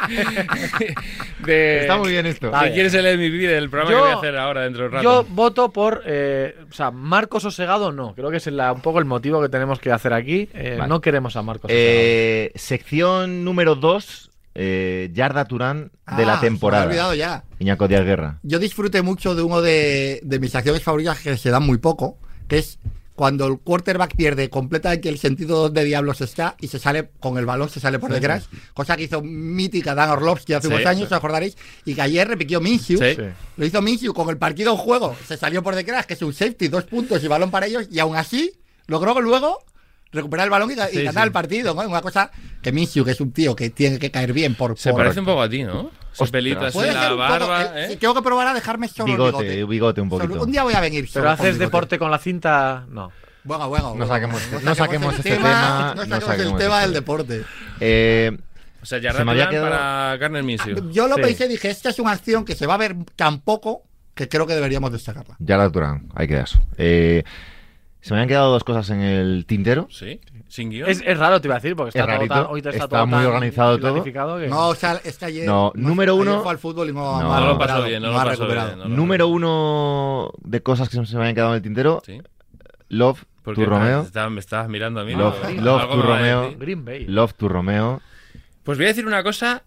de 1.45 1.81
Está 1.81 1.97
muy 1.97 2.09
bien 2.11 2.25
esto. 2.25 2.51
Que 2.51 2.59
bien. 2.59 2.73
quieres 2.73 2.93
el 2.93 3.05
MVP 3.17 3.47
del 3.47 3.69
programa 3.69 3.91
Yo- 3.91 3.97
que 3.97 4.03
voy 4.03 4.11
a 4.11 4.17
hacer 4.17 4.37
ahora 4.37 4.61
dentro 4.61 4.81
de 4.83 4.87
un 4.87 4.93
rato. 4.93 5.03
Yo 5.03 5.25
voto 5.29 5.71
por. 5.71 6.03
eh, 6.05 6.55
o 6.69 6.73
sea, 6.73 6.91
Marcos 6.91 7.45
Osegado 7.45 7.91
no. 7.91 8.13
Creo 8.13 8.29
que 8.29 8.37
es 8.37 8.47
la- 8.47 8.71
un 8.73 8.81
poco 8.81 8.99
el 8.99 9.05
motivo 9.05 9.41
que 9.41 9.49
tenemos 9.49 9.79
que 9.79 9.91
hacer 9.91 10.13
aquí. 10.13 10.49
Eh, 10.53 10.75
Vale. 10.77 10.87
No 10.89 11.01
queremos 11.01 11.35
a 11.35 11.41
Marcos 11.41 11.65
Osegado. 11.71 11.85
Eh, 11.91 12.51
sección 12.55 13.43
número 13.43 13.75
2, 13.75 14.29
eh, 14.55 15.09
Yarda 15.13 15.45
Turán 15.45 15.85
de 16.15 16.23
Ah, 16.23 16.25
la 16.25 16.35
me 16.35 16.41
temporada. 16.41 16.83
había 16.83 17.07
olvidado 17.07 17.15
ya. 17.15 17.43
Iñaco 17.59 17.87
Díaz 17.87 18.05
Guerra. 18.05 18.37
Yo 18.43 18.59
disfruté 18.59 19.01
mucho 19.01 19.35
de 19.35 19.41
uno 19.41 19.61
de, 19.61 20.19
de 20.23 20.39
mis 20.39 20.53
acciones 20.55 20.83
favoritas 20.83 21.19
que 21.19 21.37
se 21.37 21.49
dan 21.49 21.65
muy 21.65 21.77
poco, 21.79 22.17
que 22.47 22.59
es 22.59 22.79
cuando 23.19 23.47
el 23.47 23.59
quarterback 23.59 24.15
pierde 24.15 24.49
completamente 24.49 25.09
el 25.09 25.17
sentido 25.17 25.69
de 25.69 25.83
diablos 25.83 26.21
está 26.21 26.55
y 26.61 26.69
se 26.69 26.79
sale 26.79 27.09
con 27.19 27.37
el 27.37 27.45
balón, 27.45 27.67
se 27.67 27.81
sale 27.81 27.99
por 27.99 28.13
detrás, 28.13 28.47
cosa 28.73 28.95
que 28.95 29.03
hizo 29.03 29.21
mítica 29.21 29.93
Dan 29.93 30.11
Orlovsky 30.11 30.53
hace 30.53 30.69
Sí, 30.69 30.73
unos 30.73 30.85
años, 30.85 31.01
sí. 31.09 31.13
os 31.13 31.17
acordaréis, 31.17 31.57
y 31.83 31.95
que 31.95 32.01
ayer 32.01 32.25
repitió 32.25 32.61
Minshew. 32.61 32.97
Sí. 32.97 33.15
Sí. 33.17 33.21
Lo 33.57 33.65
hizo 33.65 33.81
Minshew 33.81 34.13
con 34.13 34.29
el 34.29 34.37
partido 34.37 34.71
en 34.71 34.77
juego, 34.77 35.17
se 35.27 35.35
salió 35.35 35.61
por 35.61 35.75
detrás, 35.75 36.05
que 36.05 36.13
es 36.13 36.21
un 36.21 36.31
safety, 36.33 36.69
dos 36.69 36.85
puntos 36.85 37.21
y 37.21 37.27
balón 37.27 37.51
para 37.51 37.65
ellos, 37.65 37.89
y 37.91 37.99
aún 37.99 38.15
así 38.15 38.53
logró 38.87 39.19
luego 39.19 39.59
recuperar 40.13 40.45
el 40.45 40.51
balón 40.51 40.71
y, 40.71 40.75
ga- 40.75 40.89
y 40.89 40.95
Sí, 40.99 41.03
ganar 41.03 41.23
sí. 41.23 41.27
el 41.27 41.31
partido, 41.33 41.73
¿no? 41.75 41.81
Una 41.81 42.01
cosa 42.01 42.31
que 42.63 42.71
Minshew, 42.71 43.03
que 43.03 43.11
es 43.11 43.19
un 43.19 43.33
tío 43.33 43.53
que 43.53 43.69
tiene 43.69 43.99
que 43.99 44.11
caer 44.11 44.31
bien 44.31 44.55
por... 44.55 44.79
Se 44.79 44.91
por- 44.91 45.01
parece 45.01 45.19
un 45.19 45.25
poco 45.25 45.41
a 45.41 45.49
ti, 45.49 45.61
¿no? 45.63 45.91
En 46.25 46.55
la 46.55 47.09
poco, 47.09 47.17
barba, 47.17 47.63
eh, 47.79 47.93
¿eh? 47.93 47.97
tengo 47.97 48.13
que 48.13 48.21
probar 48.21 48.47
a 48.47 48.53
dejarme 48.53 48.87
solo 48.87 49.05
el 49.11 49.17
Bigote, 49.17 49.43
bigote. 49.43 49.65
bigote 49.65 50.01
un 50.01 50.09
Solo- 50.09 50.23
poquito. 50.25 50.43
un 50.45 50.51
día 50.51 50.63
voy 50.63 50.73
a 50.73 50.79
venir 50.81 51.07
solo 51.07 51.23
Pero 51.23 51.31
haces 51.31 51.57
deporte 51.59 51.97
con 51.99 52.11
la 52.11 52.19
cinta. 52.19 52.85
No. 52.89 53.11
Bueno, 53.43 53.69
bueno. 53.69 53.95
No 53.95 54.05
bueno, 54.05 54.07
saquemos- 54.13 54.41
bueno, 54.51 54.65
no 54.69 54.75
saquemos 54.75 55.15
este 55.15 55.31
tema, 55.35 55.93
No 55.95 55.95
no 55.95 56.01
saquemos 56.01 56.23
saquemos 56.25 56.51
el 56.53 56.57
tema 56.59 56.75
este 56.75 56.85
del 56.87 56.93
deporte. 56.93 57.43
Eh, 57.79 58.37
O 58.81 58.85
sea, 58.85 58.99
Se 58.99 59.03
ya 59.03 59.13
me 59.25 59.31
había 59.31 59.45
Ratlan 59.45 59.49
quedado- 59.49 59.69
para 59.77 60.17
Garner 60.17 60.43
Minshew. 60.43 60.91
Yo 60.91 61.07
lo 61.09 61.15
Sí. 61.15 61.21
pensé 61.21 61.45
y 61.45 61.49
dije, 61.49 61.69
esta 61.69 61.89
es 61.89 61.99
una 61.99 62.11
acción 62.11 62.45
que 62.45 62.55
se 62.55 62.65
va 62.65 62.75
a 62.75 62.77
ver 62.77 62.95
tan 63.17 63.41
poco 63.41 63.83
que 64.13 64.29
creo 64.29 64.47
que 64.47 64.53
deberíamos 64.55 64.91
destacarla. 64.93 65.35
Yarda 65.39 65.69
Turán, 65.69 66.07
hay 66.15 66.27
que 66.29 66.35
dar 66.35 66.43
eso. 66.45 66.61
Eh, 66.77 67.23
se 68.01 68.13
me 68.13 68.21
han 68.21 68.27
quedado 68.29 68.51
dos 68.53 68.63
cosas 68.63 68.89
en 68.91 69.01
el 69.01 69.45
tintero. 69.45 69.87
Sí, 69.91 70.21
sin 70.49 70.69
guion. 70.71 70.89
Es, 70.89 71.01
es 71.05 71.17
raro, 71.17 71.39
te 71.39 71.47
iba 71.47 71.55
a 71.55 71.59
decir, 71.59 71.75
porque 71.75 71.89
está, 71.89 71.99
Es 72.01 72.05
todo 72.05 72.15
rarito, 72.17 72.33
tan, 72.33 72.45
hoy 72.49 72.59
está, 72.59 72.69
está 72.71 72.87
todo 72.89 73.07
muy 73.07 73.17
tan 73.19 73.25
organizado 73.27 73.79
todo. 73.79 74.03
que- 74.03 74.47
No, 74.49 74.67
o 74.69 74.75
sea, 74.75 74.99
es 75.03 75.17
que 75.17 75.25
ayer... 75.25 75.45
No, 75.47 75.71
número 75.75 76.13
ayer 76.13 76.21
uno- 76.27 76.41
fue 76.43 76.51
al 76.51 76.57
fútbol 76.57 76.89
y 76.89 76.93
no, 76.93 77.21
No, 77.21 77.23
no 77.33 77.39
no 77.39 77.45
lo 77.47 77.57
pasó 77.57 77.83
bien, 77.83 78.01
no 78.01 78.07
no 78.09 78.13
lo 78.15 78.19
ha 78.19 78.23
pasó 78.25 78.41
recuperado. 78.41 78.75
bien, 78.75 78.89
no. 78.89 78.95
Número 78.95 79.27
uno 79.27 80.31
de 80.43 80.61
cosas 80.61 80.89
que 80.89 81.05
se 81.05 81.15
me 81.15 81.21
habían 81.21 81.35
quedado 81.35 81.51
en 81.51 81.55
el 81.57 81.61
tintero. 81.61 82.01
Sí. 82.05 82.21
Love, 82.89 83.23
Porque 83.43 83.63
tu 83.63 83.69
Romeo. 83.69 83.99
Me 84.01 84.05
estabas, 84.07 84.31
me 84.31 84.39
estabas 84.39 84.67
mirando 84.69 84.99
a 84.99 85.03
mí. 85.05 85.13
Love- 85.13 85.61
¿no? 85.61 85.77
A 85.77 85.85
Romeo. 85.85 86.53
Green 86.57 86.83
Bay. 86.83 87.05
Love, 87.05 87.33
tu 87.33 87.47
Romeo. 87.47 88.01
Pues 88.63 88.77
voy 88.77 88.85
a 88.85 88.89
decir 88.89 89.05
una 89.05 89.23
cosa 89.23 89.63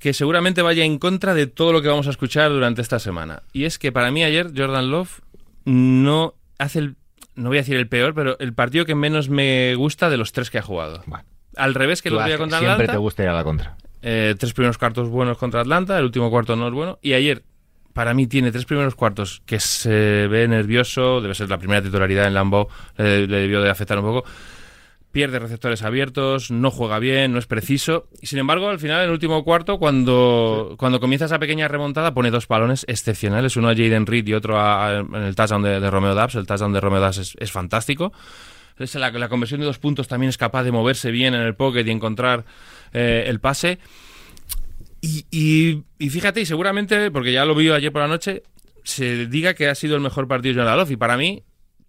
que 0.00 0.12
seguramente 0.12 0.62
vaya 0.62 0.84
en 0.84 0.98
contra 0.98 1.34
de 1.34 1.46
todo 1.46 1.72
lo 1.72 1.82
que 1.82 1.88
vamos 1.88 2.06
a 2.06 2.10
escuchar 2.10 2.50
durante 2.50 2.82
esta 2.82 2.98
semana. 2.98 3.42
Y 3.52 3.64
es 3.64 3.78
que 3.78 3.90
para 3.92 4.10
mí 4.10 4.22
ayer 4.24 4.52
Jordan 4.56 4.90
Love 4.90 5.20
no 5.64 6.34
hace 6.58 6.78
el... 6.80 6.96
No 7.38 7.48
voy 7.48 7.58
a 7.58 7.60
decir 7.60 7.76
el 7.76 7.88
peor, 7.88 8.14
pero 8.14 8.38
el 8.38 8.52
partido 8.52 8.84
que 8.84 8.94
menos 8.94 9.28
me 9.28 9.74
gusta 9.76 10.10
de 10.10 10.16
los 10.16 10.32
tres 10.32 10.50
que 10.50 10.58
ha 10.58 10.62
jugado. 10.62 11.02
Bueno, 11.06 11.24
Al 11.56 11.74
revés 11.74 12.02
que 12.02 12.10
lo 12.10 12.22
día 12.24 12.34
has- 12.34 12.40
contra 12.40 12.58
siempre 12.58 12.74
Atlanta. 12.84 12.92
te 12.92 12.98
gusta 12.98 13.22
ir 13.22 13.28
a 13.28 13.32
la 13.32 13.44
contra. 13.44 13.76
Eh, 14.02 14.34
tres 14.38 14.52
primeros 14.52 14.78
cuartos 14.78 15.08
buenos 15.08 15.38
contra 15.38 15.60
Atlanta, 15.60 15.98
el 15.98 16.04
último 16.04 16.30
cuarto 16.30 16.54
no 16.56 16.68
es 16.68 16.74
bueno. 16.74 16.98
Y 17.02 17.14
ayer, 17.14 17.42
para 17.92 18.14
mí, 18.14 18.26
tiene 18.26 18.52
tres 18.52 18.64
primeros 18.64 18.94
cuartos 18.94 19.42
que 19.46 19.58
se 19.60 20.26
ve 20.28 20.46
nervioso, 20.46 21.20
debe 21.20 21.34
ser 21.34 21.48
la 21.48 21.58
primera 21.58 21.82
titularidad 21.82 22.26
en 22.26 22.34
Lambeau, 22.34 22.68
le, 22.96 23.26
le 23.26 23.36
debió 23.38 23.60
de 23.62 23.70
afectar 23.70 23.98
un 23.98 24.04
poco. 24.04 24.28
Pierde 25.10 25.38
receptores 25.38 25.82
abiertos, 25.82 26.50
no 26.50 26.70
juega 26.70 26.98
bien, 26.98 27.32
no 27.32 27.38
es 27.38 27.46
preciso. 27.46 28.08
Y 28.20 28.26
sin 28.26 28.38
embargo, 28.38 28.68
al 28.68 28.78
final, 28.78 28.98
en 29.00 29.04
el 29.06 29.10
último 29.10 29.42
cuarto, 29.42 29.78
cuando, 29.78 30.74
cuando 30.78 31.00
comienza 31.00 31.24
esa 31.24 31.38
pequeña 31.38 31.66
remontada, 31.66 32.12
pone 32.12 32.30
dos 32.30 32.46
balones 32.46 32.84
excepcionales, 32.88 33.56
uno 33.56 33.68
a 33.70 33.74
Jaden 33.74 34.04
Reed 34.06 34.26
y 34.26 34.34
otro 34.34 34.58
a- 34.58 34.86
a- 34.88 34.98
en 35.00 35.14
el 35.14 35.34
touchdown 35.34 35.62
de, 35.62 35.80
de 35.80 35.90
Romeo 35.90 36.14
Dubs. 36.14 36.34
El 36.34 36.46
touchdown 36.46 36.72
de 36.74 36.80
Romeo 36.80 37.00
Dubs 37.00 37.18
es, 37.18 37.36
es 37.38 37.50
fantástico. 37.50 38.12
La, 38.94 39.10
la 39.10 39.28
conversión 39.28 39.58
de 39.60 39.66
dos 39.66 39.78
puntos 39.78 40.06
también 40.08 40.28
es 40.28 40.36
capaz 40.38 40.62
de 40.62 40.70
moverse 40.72 41.10
bien 41.10 41.34
en 41.34 41.40
el 41.40 41.54
pocket 41.56 41.84
y 41.86 41.90
encontrar 41.90 42.44
eh, 42.92 43.24
el 43.26 43.40
pase. 43.40 43.78
Y, 45.00 45.24
y- 45.30 45.82
y 45.98 46.10
fíjate, 46.10 46.40
y 46.42 46.46
seguramente, 46.46 47.10
porque 47.10 47.32
ya 47.32 47.44
lo 47.44 47.54
vi 47.54 47.70
ayer 47.70 47.90
por 47.92 48.02
la 48.02 48.08
noche, 48.08 48.42
se 48.84 49.26
diga 49.26 49.54
que 49.54 49.68
ha 49.68 49.74
sido 49.74 49.94
el 49.96 50.00
mejor 50.02 50.28
partido 50.28 50.52
de 50.52 50.58
Jonathan 50.60 50.78
Love. 50.78 50.90
Y 50.92 50.96
para 50.96 51.16
mí 51.16 51.42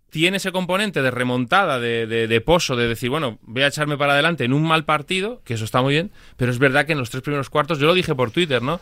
tiene 0.09 0.37
ese 0.37 0.51
componente 0.51 1.01
de 1.01 1.11
remontada, 1.11 1.79
de, 1.79 2.07
de, 2.07 2.27
de 2.27 2.41
pozo, 2.41 2.75
de 2.75 2.87
decir, 2.87 3.09
bueno, 3.09 3.39
voy 3.43 3.63
a 3.63 3.67
echarme 3.67 3.97
para 3.97 4.13
adelante 4.13 4.43
en 4.43 4.53
un 4.53 4.63
mal 4.63 4.85
partido, 4.85 5.41
que 5.45 5.53
eso 5.53 5.65
está 5.65 5.81
muy 5.81 5.93
bien, 5.93 6.11
pero 6.37 6.51
es 6.51 6.59
verdad 6.59 6.85
que 6.85 6.93
en 6.93 6.99
los 6.99 7.09
tres 7.09 7.23
primeros 7.23 7.49
cuartos, 7.49 7.79
yo 7.79 7.87
lo 7.87 7.93
dije 7.93 8.15
por 8.15 8.31
Twitter, 8.31 8.61
¿no? 8.61 8.79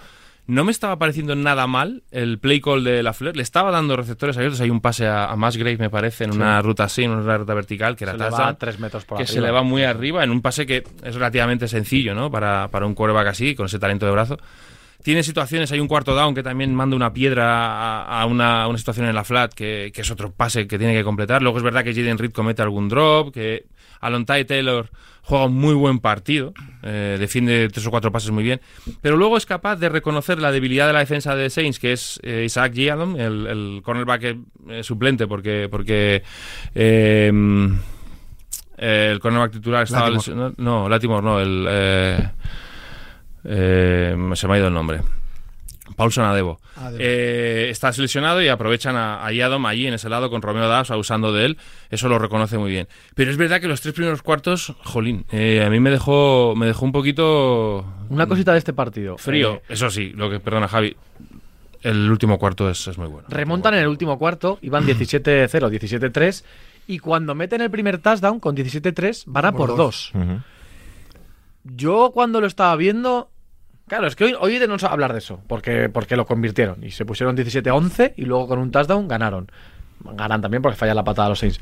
No 0.49 0.63
me 0.63 0.71
estaba 0.71 0.97
pareciendo 0.97 1.35
nada 1.35 1.67
mal 1.67 2.03
el 2.09 2.39
play 2.39 2.61
call 2.61 2.81
de 2.85 3.03
la 3.03 3.11
Fleur. 3.11 3.35
Le 3.35 3.43
estaba 3.43 3.69
dando 3.69 3.97
receptores 3.97 4.37
abiertos. 4.37 4.61
Hay 4.61 4.69
un 4.69 4.79
pase 4.79 5.05
a, 5.05 5.25
a 5.25 5.35
Musgrave, 5.35 5.75
me 5.77 5.89
parece, 5.89 6.23
en 6.23 6.31
una 6.33 6.61
ruta 6.61 6.85
así, 6.85 7.03
en 7.03 7.11
una 7.11 7.37
ruta 7.37 7.53
vertical, 7.53 7.97
que 7.97 8.05
era 8.05 8.13
Se 8.13 8.17
le 8.17 8.23
va 8.23 8.29
touchdown 8.29 8.49
a 8.51 8.57
tres 8.57 8.79
metros 8.79 9.03
por 9.03 9.17
que 9.17 9.23
arriba. 9.23 9.33
se 9.33 9.41
le 9.41 9.51
va 9.51 9.63
muy 9.63 9.83
arriba 9.83 10.23
en 10.23 10.31
un 10.31 10.41
pase 10.41 10.65
que 10.65 10.85
es 11.03 11.15
relativamente 11.15 11.67
sencillo, 11.67 12.15
¿no? 12.15 12.31
Para, 12.31 12.69
para 12.69 12.85
un 12.85 12.95
quarterback 12.95 13.27
así, 13.27 13.55
con 13.55 13.65
ese 13.65 13.77
talento 13.77 14.05
de 14.05 14.13
brazo. 14.13 14.37
Tiene 15.07 15.23
situaciones, 15.23 15.71
hay 15.71 15.79
un 15.79 15.87
cuarto 15.87 16.13
down 16.13 16.35
que 16.35 16.43
también 16.43 16.75
manda 16.75 16.93
una 16.93 17.13
piedra 17.13 18.01
a, 18.01 18.21
a 18.23 18.25
una, 18.25 18.63
a 18.63 18.67
una 18.67 18.77
situación 18.77 19.07
en 19.07 19.15
la 19.15 19.23
flat, 19.23 19.53
que, 19.53 19.89
que 19.93 20.01
es 20.01 20.11
otro 20.11 20.33
pase 20.33 20.67
que 20.67 20.77
tiene 20.77 20.93
que 20.93 21.05
completar. 21.05 21.41
Luego 21.41 21.59
es 21.59 21.63
verdad 21.63 21.85
que 21.85 21.93
Jaden 21.93 22.17
Reed 22.17 22.33
comete 22.33 22.61
algún 22.61 22.89
drop, 22.89 23.33
que 23.33 23.67
Alontae 24.01 24.43
Taylor 24.43 24.89
juega 25.21 25.45
un 25.45 25.55
muy 25.55 25.75
buen 25.75 25.99
partido, 25.99 26.53
eh, 26.83 27.15
defiende 27.17 27.69
tres 27.69 27.87
o 27.87 27.89
cuatro 27.89 28.11
pases 28.11 28.31
muy 28.31 28.43
bien, 28.43 28.59
pero 28.99 29.15
luego 29.15 29.37
es 29.37 29.45
capaz 29.45 29.77
de 29.77 29.87
reconocer 29.87 30.39
la 30.39 30.51
debilidad 30.51 30.87
de 30.87 30.91
la 30.91 30.99
defensa 30.99 31.37
de 31.37 31.49
Saints, 31.49 31.79
que 31.79 31.93
es 31.93 32.19
eh, 32.21 32.43
Isaac 32.45 32.73
Giadom, 32.73 33.15
el, 33.15 33.47
el 33.47 33.81
cornerback 33.85 34.35
eh, 34.67 34.83
suplente, 34.83 35.25
porque, 35.25 35.69
porque 35.71 36.21
eh, 36.75 37.31
eh, 38.77 39.09
el 39.13 39.19
cornerback 39.21 39.53
titular 39.53 39.83
estaba 39.83 40.09
Latimore. 40.09 40.53
No, 40.57 40.89
Latimore 40.89 41.23
no, 41.23 41.39
el. 41.39 42.29
Eh, 43.47 44.15
se 44.35 44.47
me 44.47 44.53
ha 44.53 44.57
ido 44.57 44.67
el 44.67 44.73
nombre. 44.73 45.01
Paulson 45.95 46.25
Adebo. 46.25 46.59
Adebo. 46.75 46.97
Eh, 46.99 47.69
está 47.71 47.89
lesionado 47.97 48.41
y 48.41 48.49
aprovechan 48.49 48.95
a, 48.97 49.25
a 49.25 49.31
Yadom 49.31 49.65
allí 49.65 49.87
en 49.87 49.93
ese 49.93 50.09
lado 50.09 50.29
con 50.29 50.41
Romeo 50.41 50.67
Dabs 50.67 50.91
abusando 50.91 51.31
de 51.31 51.45
él. 51.45 51.57
Eso 51.89 52.09
lo 52.09 52.19
reconoce 52.19 52.57
muy 52.57 52.69
bien. 52.69 52.87
Pero 53.15 53.31
es 53.31 53.37
verdad 53.37 53.61
que 53.61 53.67
los 53.69 53.79
tres 53.81 53.93
primeros 53.95 54.21
cuartos, 54.21 54.75
jolín, 54.83 55.25
eh, 55.31 55.63
a 55.65 55.69
mí 55.69 55.79
me 55.79 55.89
dejó, 55.89 56.53
me 56.57 56.65
dejó 56.67 56.85
un 56.85 56.91
poquito 56.91 57.85
Una 58.09 58.27
cosita 58.27 58.51
de 58.51 58.59
este 58.59 58.73
partido. 58.73 59.17
frío. 59.17 59.55
Eh, 59.55 59.61
Eso 59.69 59.89
sí, 59.89 60.11
lo 60.13 60.29
que 60.29 60.39
perdona 60.39 60.67
Javi. 60.67 60.95
El 61.81 62.11
último 62.11 62.37
cuarto 62.37 62.69
es, 62.69 62.85
es 62.87 62.97
muy 62.97 63.07
bueno. 63.07 63.27
remontan 63.29 63.73
en 63.75 63.79
el 63.81 63.87
último 63.87 64.19
cuarto, 64.19 64.59
iban 64.61 64.85
17-0, 64.85 65.47
17-3. 65.49 66.43
Y 66.87 66.99
cuando 66.99 67.33
meten 67.33 67.61
el 67.61 67.71
primer 67.71 67.99
touchdown 67.99 68.39
con 68.39 68.55
17-3, 68.57 69.23
van 69.27 69.45
a 69.45 69.51
por, 69.51 69.69
Por 69.69 69.77
dos. 69.77 70.11
Yo 71.63 72.11
cuando 72.13 72.41
lo 72.41 72.47
estaba 72.47 72.75
viendo. 72.75 73.29
Claro, 73.87 74.07
es 74.07 74.15
que 74.15 74.25
hoy, 74.25 74.35
hoy 74.39 74.59
de 74.59 74.67
no 74.67 74.75
hablar 74.89 75.13
de 75.13 75.19
eso, 75.19 75.39
porque, 75.47 75.87
porque 75.89 76.15
lo 76.17 76.25
convirtieron. 76.25 76.83
Y 76.83 76.91
se 76.91 77.05
pusieron 77.05 77.37
17-11 77.37 78.13
y 78.17 78.23
luego 78.25 78.47
con 78.47 78.59
un 78.59 78.69
touchdown 78.71 79.07
ganaron. 79.07 79.49
Ganan 80.03 80.41
también 80.41 80.61
porque 80.61 80.77
falla 80.77 80.93
la 80.93 81.03
patada 81.03 81.27
a 81.27 81.29
los 81.29 81.39
Saints. 81.39 81.59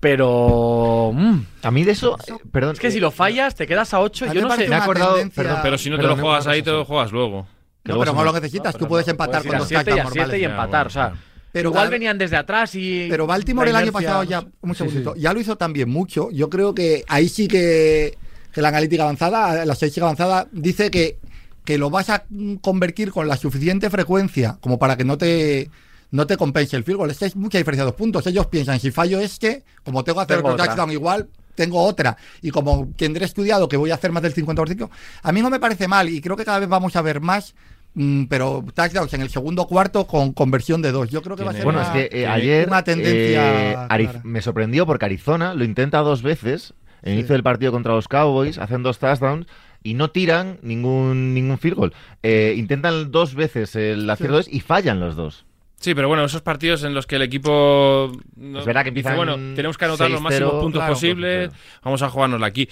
Pero. 0.00 1.10
mm, 1.14 1.38
A 1.62 1.70
mí 1.70 1.84
de 1.84 1.92
eso, 1.92 2.16
eh, 2.28 2.32
perdón. 2.52 2.74
es 2.74 2.80
que 2.80 2.90
si 2.90 3.00
lo 3.00 3.10
fallas, 3.10 3.54
te 3.54 3.66
quedas 3.66 3.94
a 3.94 4.00
8. 4.00 4.26
A 4.26 4.28
mí 4.28 4.34
Yo 4.34 4.42
no 4.42 4.54
sé. 4.54 4.68
me 4.68 4.74
he 4.74 4.78
acordado, 4.78 5.14
tendencia- 5.14 5.42
perdón, 5.42 5.58
Pero 5.62 5.78
si 5.78 5.90
no 5.90 5.96
te 5.96 6.02
lo 6.02 6.16
juegas 6.16 6.46
ahí, 6.46 6.62
te 6.62 6.70
lo 6.70 6.84
juegas 6.84 7.12
luego. 7.12 7.46
No, 7.84 7.94
luego 7.94 8.00
pero 8.02 8.14
no 8.14 8.24
lo 8.24 8.32
necesitas. 8.32 8.76
Tú 8.76 8.86
puedes 8.88 9.06
empatar 9.08 9.42
Puedes 9.42 9.46
con 9.52 9.58
los 9.60 9.68
7 9.68 9.82
y 9.82 9.94
touchdowns 9.94 10.10
a 10.10 10.12
7 10.12 10.38
y 10.38 10.42
normales. 10.42 10.50
empatar. 10.66 10.86
O 10.88 10.90
sea, 10.90 11.12
Pero 11.52 11.70
igual 11.70 11.88
venían 11.88 12.18
desde 12.18 12.36
atrás 12.36 12.74
y. 12.74 13.06
Pero 13.08 13.26
Baltimore 13.26 13.70
el 13.70 13.76
año 13.76 13.92
pasado 13.92 14.22
ya, 14.24 14.40
un 14.60 14.74
Sí, 14.74 14.78
segundito, 14.78 15.14
sí. 15.14 15.20
ya 15.20 15.32
lo 15.32 15.40
hizo 15.40 15.56
también 15.56 15.88
mucho. 15.88 16.28
Yo 16.30 16.50
creo 16.50 16.74
que 16.74 17.04
ahí 17.08 17.28
sí 17.28 17.48
que, 17.48 18.18
que 18.56 18.62
la 18.62 18.68
analítica 18.68 19.02
avanzada, 19.02 19.66
la 19.66 19.72
estadística 19.74 20.06
avanzada, 20.06 20.48
dice 20.50 20.90
que, 20.90 21.18
que 21.62 21.76
lo 21.76 21.90
vas 21.90 22.08
a 22.08 22.24
convertir 22.62 23.10
con 23.12 23.28
la 23.28 23.36
suficiente 23.36 23.90
frecuencia 23.90 24.56
como 24.62 24.78
para 24.78 24.96
que 24.96 25.04
no 25.04 25.18
te 25.18 25.68
no 26.10 26.26
te 26.26 26.38
compense 26.38 26.74
el 26.74 26.82
field 26.84 26.96
goal. 26.96 27.10
Es 27.10 27.18
que 27.18 27.26
hay 27.26 27.32
mucha 27.34 27.58
diferencia 27.58 27.84
de 27.84 27.90
dos 27.90 27.98
puntos. 27.98 28.26
Ellos 28.26 28.46
piensan, 28.46 28.80
si 28.80 28.90
fallo 28.90 29.20
este, 29.20 29.62
como 29.84 30.02
tengo 30.04 30.16
que 30.20 30.22
hacer 30.22 30.36
Tengo 30.38 30.48
otro 30.48 30.54
otra. 30.62 30.66
touchdown 30.74 30.90
igual, 30.90 31.28
tengo 31.54 31.82
otra. 31.84 32.16
Y 32.40 32.50
como 32.50 32.88
tendré 32.96 33.26
estudiado 33.26 33.68
que 33.68 33.76
voy 33.76 33.90
a 33.90 33.96
hacer 33.96 34.10
más 34.10 34.22
del 34.22 34.34
50%, 34.34 34.88
a 35.22 35.32
mí 35.32 35.42
no 35.42 35.50
me 35.50 35.60
parece 35.60 35.86
mal 35.86 36.08
y 36.08 36.22
creo 36.22 36.34
que 36.36 36.46
cada 36.46 36.60
vez 36.60 36.68
vamos 36.70 36.96
a 36.96 37.02
ver 37.02 37.20
más. 37.20 37.54
mm, 37.92 38.24
Pero 38.26 38.64
touchdowns 38.72 39.12
en 39.12 39.20
el 39.20 39.28
segundo 39.28 39.66
cuarto 39.66 40.06
con 40.06 40.32
conversión 40.32 40.80
de 40.80 40.92
dos. 40.92 41.10
Yo 41.10 41.20
creo 41.20 41.36
que 41.36 41.44
va 41.44 41.50
a 41.50 41.54
ser 41.54 41.64
Bueno, 41.64 41.80
una- 41.80 41.88
es 41.88 42.08
que 42.08 42.20
eh, 42.22 42.26
ayer 42.26 42.68
una 42.68 42.82
tendencia 42.84 43.86
eh, 43.90 44.08
me 44.22 44.40
sorprendió 44.40 44.86
porque 44.86 45.04
Arizona 45.04 45.52
lo 45.52 45.64
intenta 45.64 45.98
dos 45.98 46.22
veces 46.22 46.72
el 47.06 47.14
inicio 47.14 47.32
del 47.34 47.42
partido 47.42 47.72
contra 47.72 47.94
los 47.94 48.08
Cowboys, 48.08 48.58
hacen 48.58 48.82
dos 48.82 48.98
touchdowns 48.98 49.46
y 49.82 49.94
no 49.94 50.10
tiran 50.10 50.58
ningún 50.62 51.32
ningún 51.34 51.58
field 51.58 51.76
goal. 51.76 51.94
Eh, 52.22 52.54
intentan 52.56 53.10
dos 53.10 53.34
veces 53.34 53.76
el 53.76 54.08
acierto 54.10 54.36
dos 54.36 54.48
y 54.50 54.60
fallan 54.60 55.00
los 55.00 55.16
dos. 55.16 55.46
Sí, 55.78 55.94
pero 55.94 56.08
bueno, 56.08 56.24
esos 56.24 56.40
partidos 56.42 56.84
en 56.84 56.94
los 56.94 57.06
que 57.06 57.16
el 57.16 57.22
equipo. 57.22 58.10
no- 58.36 58.58
Es 58.60 58.64
verdad 58.64 58.82
que 58.82 58.90
dice, 58.90 59.08
empiezan 59.08 59.16
bueno, 59.16 59.34
tenemos 59.54 59.76
que 59.78 59.84
anotar 59.84 60.10
los 60.10 60.20
6-0, 60.20 60.22
máximos 60.22 60.62
puntos 60.62 60.80
claro, 60.80 60.94
posibles. 60.94 61.50
Vamos 61.84 62.02
a 62.02 62.08
jugárnosla 62.08 62.46
aquí. 62.46 62.68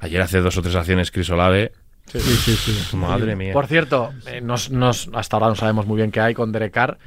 Ayer 0.00 0.20
hace 0.20 0.40
dos 0.40 0.56
o 0.56 0.62
tres 0.62 0.74
acciones 0.74 1.10
Chris 1.10 1.30
Olave. 1.30 1.72
Sí, 2.06 2.18
sí, 2.20 2.56
sí. 2.56 2.96
Madre 2.96 3.36
mía. 3.36 3.52
Por 3.52 3.66
cierto, 3.66 4.12
eh, 4.26 4.40
nos, 4.40 4.70
nos- 4.70 5.08
hasta 5.14 5.36
ahora 5.36 5.48
no 5.48 5.54
sabemos 5.54 5.86
muy 5.86 5.96
bien 5.96 6.10
qué 6.10 6.20
hay 6.20 6.34
con 6.34 6.50
Derek 6.52 6.72
Carr, 6.72 6.98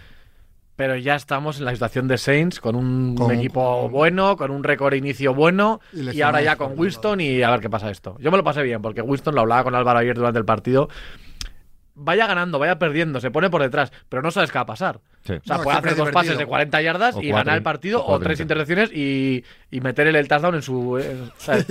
pero 0.82 0.96
ya 0.96 1.14
estamos 1.14 1.60
en 1.60 1.66
la 1.66 1.74
situación 1.74 2.08
de 2.08 2.18
Saints 2.18 2.60
con 2.60 2.76
un 2.76 3.14
Con- 3.14 3.32
equipo 3.36 3.88
bueno, 3.88 4.36
con 4.36 4.50
un 4.50 4.64
récord 4.64 4.96
inicio 4.96 5.32
bueno 5.36 5.80
Y 5.94 6.22
ahora 6.24 6.42
ya 6.42 6.56
con 6.56 6.74
Winston 6.76 7.22
y 7.22 7.44
a 7.44 7.52
ver 7.52 7.60
qué 7.60 7.70
pasa 7.70 7.92
esto. 7.92 8.18
Yo 8.20 8.32
me 8.32 8.38
lo 8.38 8.44
pasé 8.44 8.64
bien 8.64 8.82
porque 8.82 9.04
Winston 9.04 9.36
lo 9.36 9.42
hablaba 9.42 9.64
con 9.64 9.76
Álvaro 9.76 10.00
ayer 10.00 10.16
durante 10.16 10.40
el 10.40 10.46
partido. 10.46 10.90
Vaya 11.94 12.26
ganando, 12.26 12.58
vaya 12.58 12.80
perdiendo, 12.80 13.20
se 13.20 13.30
pone 13.30 13.52
por 13.52 13.62
detrás, 13.62 13.92
pero 14.10 14.24
no 14.24 14.32
sabes 14.32 14.50
qué 14.52 14.58
va 14.58 14.62
a 14.64 14.66
pasar. 14.66 15.02
Sí. 15.24 15.34
O 15.34 15.42
sea, 15.44 15.58
No, 15.58 15.64
puede 15.64 15.78
hacer 15.78 15.90
dos 15.92 15.98
divertido. 15.98 16.14
pases 16.20 16.38
de 16.40 16.46
40 16.48 16.82
yardas 16.82 17.16
O 17.18 17.22
y 17.22 17.30
ganar 17.30 17.58
el 17.58 17.62
partido, 17.64 18.04
o 18.04 18.18
tres 18.18 18.40
inter- 18.40 18.58
intercepciones 18.58 18.92
y, 18.98 19.44
y 19.70 19.82
meter 19.82 20.08
el 20.08 20.28
touchdown 20.28 20.56
en 20.56 20.62
su. 20.64 20.98
eh, 20.98 21.16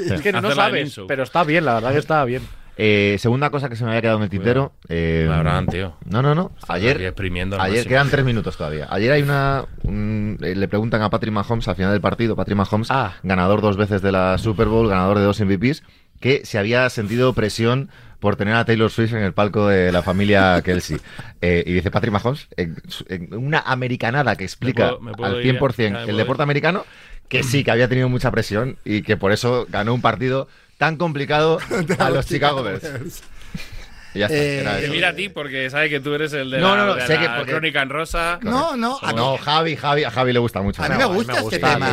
es 0.07 0.21
que 0.21 0.31
no 0.41 0.43
de 0.51 0.55
sabes, 0.55 1.01
pero 1.09 1.25
está 1.25 1.43
bien, 1.43 1.65
la 1.65 1.75
verdad 1.75 1.91
que 1.93 1.99
está 1.99 2.25
bien. 2.25 2.43
Eh, 2.83 3.17
segunda 3.19 3.51
cosa 3.51 3.69
que 3.69 3.77
se 3.77 3.85
me 3.85 3.91
había 3.91 4.01
quedado 4.01 4.17
en 4.19 4.25
el 4.25 4.31
tintero. 4.31 4.73
eh, 4.89 5.29
Abraham, 5.31 5.67
tío. 5.67 5.97
No, 6.07 6.23
no, 6.23 6.35
no. 6.35 6.51
Ayer, 6.69 6.99
exprimiendo 7.03 7.57
ayer 7.61 7.77
máximo. 7.77 7.89
quedan 7.91 8.09
tres 8.11 8.25
minutos 8.25 8.57
todavía. 8.57 8.87
Ayer 8.91 9.13
hay 9.13 9.21
una. 9.23 9.67
un- 9.83 10.39
eh, 10.41 10.55
le 10.55 10.67
preguntan 10.67 11.03
a 11.03 11.11
Patrick 11.11 11.33
Mahomes 11.35 11.69
al 11.69 11.77
final 11.77 11.93
del 11.93 12.01
partido. 12.01 12.37
Patrick 12.37 12.57
Mahomes, 12.57 12.91
Ah. 12.91 13.17
ganador 13.23 13.61
dos 13.61 13.77
veces 13.77 14.01
de 14.01 14.13
la 14.13 14.39
Super 14.39 14.69
Bowl, 14.69 14.89
ganador 14.89 15.19
de 15.19 15.25
dos 15.25 15.39
MVPs, 15.41 15.83
que 16.21 16.41
se 16.47 16.59
había 16.59 16.89
sentido 16.89 17.35
presión 17.35 17.91
por 18.19 18.37
tener 18.37 18.55
a 18.55 18.65
Taylor 18.65 18.91
Swift 18.91 19.13
en 19.13 19.23
el 19.25 19.35
palco 19.35 19.67
de 19.69 19.93
la 19.93 20.03
familia 20.03 20.63
Kelsey. 20.65 20.97
Eh, 21.43 21.63
y 21.67 21.73
dice 21.75 21.91
Patrick 21.91 22.13
Mahomes, 22.15 22.49
en, 22.57 22.77
su- 22.89 23.05
en 23.11 23.35
una 23.35 23.59
americanada 23.61 24.37
que 24.37 24.45
explica 24.45 24.89
puedo- 24.89 25.01
me 25.01 25.13
puedo 25.13 25.37
al 25.37 25.45
ir 25.45 25.59
100% 25.59 25.77
ya, 25.77 26.01
ya 26.01 26.07
me 26.07 26.11
el 26.13 26.17
deporte 26.17 26.41
ir. 26.41 26.45
americano, 26.45 26.87
que 27.29 27.43
sí, 27.43 27.63
que 27.63 27.71
había 27.73 27.89
tenido 27.89 28.09
mucha 28.09 28.31
presión 28.31 28.79
y 28.87 29.03
que 29.03 29.19
por 29.19 29.33
eso 29.33 29.67
ganó 29.69 29.93
un 29.93 30.01
partido 30.01 30.49
tan 30.81 30.97
complicado 30.97 31.59
a 31.99 32.09
los 32.11 32.25
Chicago 32.25 32.63
Bears. 32.63 33.23
Y 34.15 34.19
ya 34.21 34.27
está, 34.27 34.37
Eh, 34.39 34.61
era 34.61 34.77
Te 34.79 34.85
eso. 34.85 34.93
mira 34.95 35.09
a 35.11 35.15
ti 35.15 35.29
porque 35.29 35.69
sabe 35.69 35.91
que 35.91 36.01
tú 36.01 36.15
eres 36.15 36.33
el 36.33 36.51
de 36.51 36.59
No, 36.59 36.75
la, 36.75 36.77
no, 36.81 36.87
no, 36.87 36.95
de 36.95 37.07
sé 37.07 37.15
la 37.17 37.21
que 37.21 37.29
porque- 37.37 37.53
crónica 37.53 37.83
en 37.83 37.91
rosa. 37.91 38.39
No, 38.43 38.75
no, 38.77 38.95
a 38.97 39.11
Ah, 39.11 39.13
mí, 39.13 39.17
no, 39.17 39.37
Javi, 39.37 39.77
Javi, 39.77 40.05
a 40.05 40.11
Javi 40.11 40.33
le 40.33 40.39
gusta 40.39 40.63
mucho. 40.63 40.83
a 40.83 40.89
mí 40.89 40.95
No, 40.99 41.11
me 41.11 41.15
gusta 41.17 41.33
me 41.35 41.39
este 41.41 41.59
gusta 41.59 41.75
tema. 41.75 41.91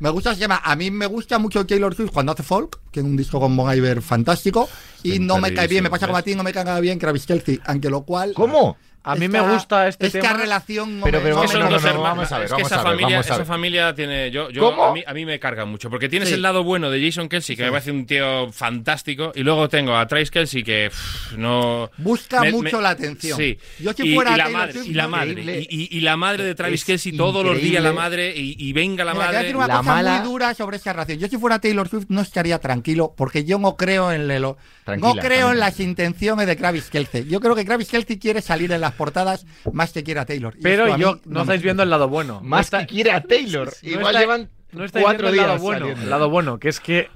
Me 0.00 0.10
gusta 0.10 0.32
ese 0.32 0.40
tema. 0.40 0.60
A 0.64 0.74
mí 0.74 0.90
me 0.90 1.06
gusta 1.06 1.38
mucho 1.38 1.64
Taylor 1.64 1.94
Swift 1.94 2.10
cuando 2.10 2.32
hace 2.32 2.42
folk, 2.42 2.80
que 2.90 2.98
es 2.98 3.06
un 3.06 3.16
disco 3.16 3.38
con 3.38 3.56
Bon 3.56 3.72
Iver 3.74 4.02
fantástico. 4.02 4.68
Y 5.04 5.20
no 5.20 5.38
me 5.38 5.54
cae 5.54 5.68
bien, 5.68 5.84
me 5.84 5.90
pasa 5.90 6.06
como 6.08 6.18
a 6.18 6.22
ti, 6.22 6.34
no 6.34 6.42
me 6.42 6.52
cae 6.52 6.80
bien 6.80 6.98
Travis 6.98 7.26
Kelce. 7.26 7.60
Aunque 7.64 7.88
lo 7.90 8.02
cual. 8.02 8.32
¿Cómo? 8.34 8.76
A 9.02 9.14
mí 9.16 9.24
esta- 9.26 9.42
me 9.42 9.52
gusta 9.52 9.88
este 9.88 10.06
esta 10.08 10.20
tema. 10.20 10.34
relación. 10.34 11.00
Pero- 11.02 11.20
pero 11.22 11.36
vamos- 11.36 11.54
no, 11.54 11.70
dos 11.70 11.82
no, 11.82 12.02
vamos 12.02 12.32
a 12.32 12.38
ver, 12.38 12.44
es 12.46 12.50
que 12.50 12.54
vamos 12.56 12.66
esa 12.70 12.80
a 12.80 12.84
ver, 12.84 12.92
familia, 12.92 13.16
vamos 13.16 13.30
a 13.30 13.34
esa 13.34 13.44
familia 13.44 13.94
tiene. 13.94 14.30
Yo, 14.30 14.50
yo 14.50 14.62
¿Cómo? 14.62 14.84
a, 14.84 14.92
mí, 14.92 15.02
a 15.06 15.14
mí 15.14 15.24
me 15.24 15.38
carga 15.40 15.64
mucho. 15.64 15.88
Porque 15.88 16.08
tienes 16.08 16.28
Sí. 16.28 16.34
el 16.34 16.42
lado 16.42 16.64
bueno 16.64 16.90
de 16.90 17.02
Jason 17.04 17.28
Kelsey, 17.28 17.56
que 17.56 17.64
me 17.64 17.70
parece 17.70 17.90
un 17.92 18.04
tío 18.06 18.52
fantástico. 18.52 19.32
Y 19.34 19.42
luego 19.42 19.68
tengo 19.68 19.96
a 19.96 20.06
Trace 20.06 20.30
Kelsey, 20.30 20.62
que 20.62 20.88
pff, 20.90 21.32
no. 21.36 21.90
Busca 21.98 22.40
me- 22.42 22.52
mucho 22.52 22.76
me- 22.76 22.82
la 22.82 22.90
atención. 22.90 23.38
Sí. 23.38 23.58
Yo 23.78 23.92
si 23.92 24.08
y, 24.10 24.14
fuera 24.14 24.34
y 24.34 24.36
la 24.36 24.48
madre, 24.50 24.80
y 24.84 24.92
la 24.94 25.08
madre, 25.08 25.30
increíble. 25.30 25.66
y, 25.70 25.84
y- 25.94 25.98
y 25.98 26.00
la 26.00 26.16
madre 26.16 26.44
de 26.44 26.54
Travis 26.54 26.80
Es 26.80 26.86
Kelsey, 26.86 27.12
todos 27.16 27.44
los 27.44 27.60
días 27.60 27.82
la 27.82 27.92
madre, 27.92 28.34
y, 28.36 28.54
y 28.58 28.72
venga 28.72 29.04
la 29.04 29.12
Mira, 29.14 29.14
te 29.14 29.16
voy 29.16 29.22
a 29.24 29.26
madre. 29.32 29.38
decir 29.44 29.56
una 29.56 29.66
La 29.66 29.76
cosa 29.78 29.94
mala- 29.94 30.16
muy 30.18 30.28
dura 30.28 30.54
sobre 30.54 30.76
esa 30.76 30.92
relación. 30.92 31.18
Yo 31.18 31.28
si 31.28 31.38
fuera 31.38 31.58
Taylor 31.58 31.88
Swift 31.88 32.06
no 32.08 32.20
estaría 32.20 32.58
tranquilo 32.58 33.14
porque 33.16 33.44
yo 33.44 33.58
no 33.58 33.76
creo 33.76 34.12
en 34.12 34.28
lo, 34.40 34.56
Tranquila, 34.84 35.14
no 35.14 35.20
creo 35.20 35.52
en 35.52 35.58
las 35.58 35.80
intenciones 35.80 36.46
de 36.46 36.56
Travis 36.56 36.90
Kelce. 36.90 37.24
Yo 37.26 37.40
creo 37.40 37.54
que 37.54 37.64
Travis 37.64 37.88
Kelce 37.88 38.18
quiere 38.18 38.40
salir 38.42 38.70
en 38.72 38.80
las 38.90 38.96
portadas 38.96 39.46
más 39.72 39.92
que 39.92 40.02
quiera 40.02 40.24
Taylor. 40.26 40.54
Y 40.58 40.62
Pero 40.62 40.96
yo 40.96 41.18
no, 41.24 41.40
estáis 41.42 41.62
viendo 41.62 41.82
el 41.82 41.90
lado 41.90 42.08
bueno. 42.08 42.40
Más 42.42 42.72
no 42.72 42.78
que 42.80 42.86
quiere 42.86 43.12
a 43.12 43.22
Taylor. 43.22 43.68
no 43.82 43.88
Igual 43.90 44.06
está- 44.08 44.20
llevan 44.20 44.50
no 44.72 44.84
estáis 44.84 45.04
cuatro 45.04 45.22
viendo 45.22 45.28
el 45.28 45.34
días 45.34 45.46
lado 45.48 45.60
bueno, 45.60 45.78
saliendo. 45.80 46.02
el 46.04 46.10
lado 46.10 46.30
bueno, 46.30 46.58
que 46.58 46.68
es 46.68 46.80
que 46.80 47.08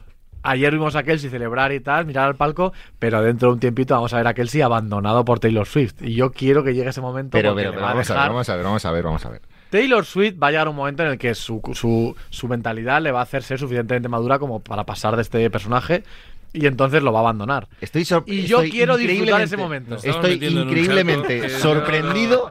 ayer 0.42 0.72
vimos 0.72 0.94
a 0.96 1.02
Kelsey 1.02 1.30
celebrar 1.30 1.72
y 1.72 1.80
tal, 1.80 2.04
mirar 2.04 2.26
al 2.26 2.34
palco, 2.36 2.72
pero 2.98 3.22
dentro 3.22 3.48
de 3.48 3.54
un 3.54 3.60
tiempito 3.60 3.94
vamos 3.94 4.12
a 4.12 4.18
ver 4.18 4.26
a 4.26 4.34
Kelsey 4.34 4.60
abandonado 4.60 5.24
por 5.24 5.38
Taylor 5.40 5.66
Swift. 5.66 6.02
Y 6.02 6.14
yo 6.14 6.32
quiero 6.32 6.62
que 6.64 6.74
llegue 6.74 6.90
ese 6.90 7.00
momento 7.00 7.30
Pero, 7.38 7.50
a 7.50 7.52
a 7.52 7.54
ver, 7.54 7.72
vamos 7.72 8.10
a 8.10 8.14
ver, 8.14 8.64
vamos 8.64 8.84
a 8.84 8.90
ver, 8.92 9.02
vamos 9.04 9.24
a 9.24 9.30
ver. 9.30 9.42
Taylor 9.70 10.04
Swift 10.04 10.34
va 10.40 10.48
a 10.48 10.50
llegar 10.52 10.68
un 10.68 10.76
momento 10.76 11.02
en 11.02 11.10
el 11.10 11.18
que 11.18 11.34
su, 11.34 11.60
su, 11.74 12.14
su 12.30 12.46
mentalidad 12.48 13.00
le 13.02 13.10
va 13.10 13.20
a 13.20 13.22
hacer 13.24 13.42
ser 13.42 13.58
suficientemente 13.58 14.08
madura 14.08 14.38
como 14.38 14.60
para 14.60 14.84
pasar 14.84 15.16
de 15.16 15.22
este 15.22 15.50
personaje 15.50 16.04
y 16.54 16.66
entonces 16.66 17.02
lo 17.02 17.12
va 17.12 17.18
a 17.18 17.22
abandonar. 17.22 17.68
Estoy 17.82 18.04
sor- 18.06 18.24
Y 18.26 18.42
yo 18.46 18.58
estoy 18.58 18.70
quiero 18.70 18.96
disfrutar 18.96 19.42
ese 19.42 19.56
momento. 19.58 19.96
Estoy 19.96 20.34
increíblemente 20.42 21.50
sorprendido 21.50 22.50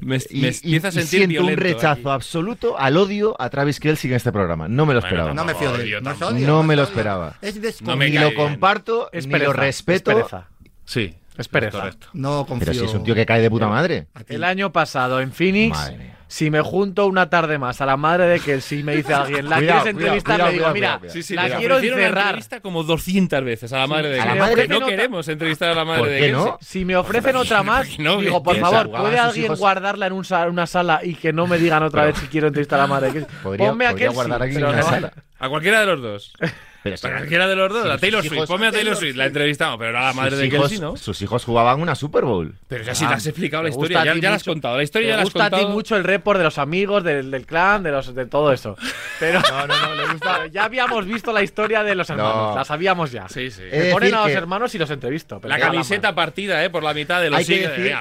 Me, 0.00 0.16
y, 0.30 0.40
me 0.40 0.48
y- 0.48 0.76
empieza 0.76 0.88
a 0.88 0.90
y 0.90 0.92
sentir 0.94 1.08
siento 1.28 1.44
un 1.44 1.56
rechazo 1.56 2.00
aquí. 2.00 2.08
absoluto 2.10 2.78
al 2.78 2.96
odio 2.96 3.34
a 3.40 3.50
Travis 3.50 3.78
Kelce 3.80 4.08
en 4.08 4.14
este 4.14 4.32
programa. 4.32 4.66
No 4.68 4.86
me 4.86 4.94
lo 4.94 5.00
Bueno, 5.00 5.06
esperaba. 5.08 5.34
No 5.34 5.44
me 5.44 5.54
fío 5.54 5.72
de 5.72 5.82
Odio 5.82 5.98
él. 5.98 6.04
No, 6.04 6.10
odio, 6.26 6.62
me 6.62 6.76
lo 6.76 6.82
esperaba. 6.82 7.34
Es 7.42 7.82
No 7.82 7.96
me 7.96 8.08
ni 8.10 8.16
lo 8.18 8.30
bien. 8.30 8.34
comparto, 8.34 9.10
Es 9.12 9.26
ni 9.26 9.32
pereza, 9.32 9.48
lo 9.48 9.52
respeto. 9.52 10.10
Es 10.12 10.16
pereza. 10.16 10.48
Sí, 10.84 11.14
Es 11.36 11.48
pereza. 11.48 11.90
No 12.14 12.46
confío. 12.46 12.66
Pero 12.72 12.78
si 12.78 12.84
es 12.86 12.94
un 12.94 13.04
tío 13.04 13.14
que 13.14 13.26
cae 13.26 13.42
de 13.42 13.50
puta 13.50 13.68
madre. 13.68 14.06
El 14.28 14.42
año 14.44 14.72
pasado 14.72 15.20
en 15.20 15.32
Phoenix, 15.32 15.76
Madre 15.76 15.98
mía. 15.98 16.15
Si 16.28 16.50
me 16.50 16.60
junto 16.60 17.06
una 17.06 17.30
tarde 17.30 17.58
más 17.58 17.80
a 17.80 17.86
la 17.86 17.96
madre 17.96 18.26
de 18.26 18.40
que 18.40 18.60
si 18.60 18.82
me 18.82 18.96
dice 18.96 19.14
alguien, 19.14 19.48
¿la 19.48 19.56
Cuidado, 19.58 19.82
quieres 19.82 19.86
entrevistar? 20.02 20.34
cuidado, 20.36 20.50
le 20.50 20.58
digo, 20.58 20.70
cuidado, 20.72 20.98
mira. 21.00 21.12
Sí, 21.12 21.22
sí, 21.22 21.34
la 21.34 21.56
quiero 21.56 21.78
encerrar. 21.78 22.24
entrevista 22.26 22.60
como 22.60 22.82
200 22.82 23.44
veces 23.44 23.72
a 23.72 23.78
la 23.78 23.86
madre 23.86 24.08
de 24.10 24.20
¿A 24.20 24.24
la 24.26 24.32
Kelsey. 24.48 24.54
Que 24.62 24.68
no 24.68 24.76
otra- 24.76 24.88
queremos 24.88 25.28
entrevistar 25.28 25.70
a 25.70 25.74
la 25.74 25.84
madre 25.84 26.00
¿Por 26.00 26.08
de 26.08 26.14
qué 26.18 26.26
Kelsey. 26.26 26.44
no? 26.44 26.58
Si 26.60 26.84
me 26.84 26.96
ofrecen 26.96 27.36
otra 27.36 27.62
más, 27.62 27.98
No, 27.98 28.20
digo, 28.20 28.42
por 28.42 28.56
favor, 28.56 28.90
¿puede 28.90 29.18
alguien 29.18 29.44
hijos- 29.46 29.58
guardarla 29.58 30.06
en 30.08 30.12
un 30.12 30.24
sa- 30.24 30.46
una 30.48 30.66
sala 30.66 31.00
y 31.02 31.14
que 31.14 31.32
no 31.32 31.46
me 31.46 31.58
digan 31.58 31.82
otra 31.82 32.04
vez 32.04 32.16
si 32.18 32.26
quiero 32.26 32.48
entrevistar 32.48 32.78
a 32.80 32.82
la 32.82 32.88
madre? 32.88 33.12
Que- 33.12 33.26
Podría, 33.42 33.68
Ponme 33.68 33.86
a 33.86 33.90
podría 33.90 34.06
Kelsey, 34.08 34.14
guardar 34.14 34.42
aquí 34.42 34.56
en 34.56 34.64
una 34.64 34.82
sala. 34.82 35.12
A 35.38 35.48
cualquiera 35.48 35.80
de 35.80 35.86
los 35.86 36.00
dos. 36.02 36.32
Pero 36.82 36.94
A 37.02 37.10
cualquiera 37.10 37.48
de 37.48 37.56
los 37.56 37.72
dos. 37.72 37.82
Sí, 37.82 37.90
a 37.90 37.98
Taylor 37.98 38.20
Swift. 38.22 38.32
hijos- 38.34 38.48
Ponme 38.48 38.68
a 38.68 38.70
Taylor 38.70 38.94
Swift. 38.94 39.16
La 39.16 39.26
entrevistamos, 39.26 39.76
pero 39.76 39.90
no 39.90 39.98
a 39.98 40.02
la 40.02 40.12
madre 40.12 40.30
sus 40.30 40.38
de 40.38 40.48
Kelsey, 40.50 40.78
¿no? 40.78 40.96
sus 40.96 41.20
hijos 41.20 41.44
jugaban 41.44 41.80
una 41.80 41.96
Super 41.96 42.22
Bowl. 42.24 42.54
Pero 42.68 42.84
ya 42.84 42.94
sí 42.94 43.04
te 43.04 43.12
has 43.14 43.26
explicado 43.26 43.64
la 43.64 43.70
Me 43.70 43.74
historia. 43.74 44.04
Ya, 44.04 44.14
la 44.30 44.36
has 44.36 44.44
contado. 44.44 44.76
La 44.76 44.84
historia 44.84 45.06
Me 45.06 45.10
ya 45.10 45.16
la 45.16 45.22
has 45.22 45.26
gusta 45.26 45.44
a 45.46 45.50
ti 45.50 45.56
contado. 45.56 45.74
mucho 45.74 45.96
el 45.96 46.04
report 46.04 46.38
de 46.38 46.44
los 46.44 46.58
amigos, 46.58 47.02
del, 47.02 47.32
del 47.32 47.44
clan, 47.44 47.82
de 47.82 47.90
los 47.90 48.14
de 48.14 48.26
todo 48.26 48.52
eso. 48.52 48.76
Pero 49.18 49.40
no, 49.40 49.66
no, 49.66 49.76
no, 49.80 49.94
le 49.96 50.12
gusta. 50.12 50.46
Ya 50.52 50.62
habíamos 50.62 51.04
visto 51.06 51.32
la 51.32 51.42
historia 51.42 51.82
de 51.82 51.96
los 51.96 52.08
hermanos, 52.08 52.50
No. 52.50 52.54
la 52.54 52.64
sabíamos 52.64 53.10
ya. 53.10 53.28
Sí, 53.28 53.50
sí. 53.50 53.62
Me 53.68 53.90
ponen 53.90 54.14
a 54.14 54.18
los 54.18 54.26
que- 54.28 54.32
hermanos 54.34 54.72
y 54.76 54.78
los 54.78 54.90
entrevisto. 54.92 55.40
pero 55.40 55.52
La 55.52 55.58
camiseta 55.58 56.14
partida, 56.14 56.64
¿eh? 56.64 56.70
Por 56.70 56.84
la 56.84 56.94
mitad 56.94 57.20
de 57.20 57.30
los 57.30 57.38
Hay 57.40 57.46
que 57.46 57.54
siglos. 57.56 57.76
decir, 57.78 57.94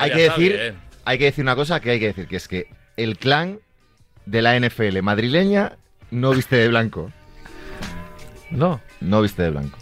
hay 0.00 0.10
que 0.10 0.18
decir, 0.22 0.74
hay 1.04 1.18
que 1.18 1.24
decir 1.26 1.44
una 1.44 1.54
cosa 1.54 1.78
que 1.78 1.90
hay 1.92 2.00
que 2.00 2.06
decir, 2.08 2.26
que 2.26 2.34
es 2.36 2.48
que 2.48 2.66
el 2.96 3.18
clan 3.18 3.60
de 4.24 4.42
la 4.42 4.58
NFL 4.58 5.00
madrileña 5.02 5.76
no 6.16 6.30
viste 6.30 6.56
de 6.56 6.68
blanco. 6.68 7.10
No. 8.50 8.80
No 9.00 9.22
viste 9.22 9.42
de 9.42 9.50
blanco. 9.50 9.78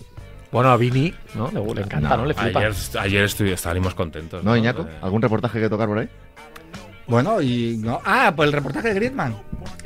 Bueno, 0.51 0.71
a 0.71 0.77
Vini, 0.77 1.13
¿no? 1.35 1.51
Le, 1.53 1.75
le 1.75 1.81
encanta, 1.83 2.09
No, 2.11 2.17
¿no? 2.19 2.27
Le 2.27 2.35
flipa. 2.35 2.61
Ayer, 2.61 2.73
ayer 3.01 3.25
estu- 3.25 3.57
salimos 3.57 3.95
contentos. 3.95 4.45
¿No, 4.45 4.57
Iñaco? 4.57 4.83
Eh, 4.83 4.99
¿Algún 5.03 5.21
reportaje 5.23 5.61
que 5.61 5.69
tocar 5.69 5.89
por 5.89 5.99
ahí? 5.99 6.09
Bueno, 7.07 7.41
y 7.43 7.77
no. 7.83 8.01
Ah, 8.05 8.33
pues 8.35 8.47
el 8.49 8.53
reportaje 8.53 8.89
de 8.89 8.95
Griezmann. 8.95 9.35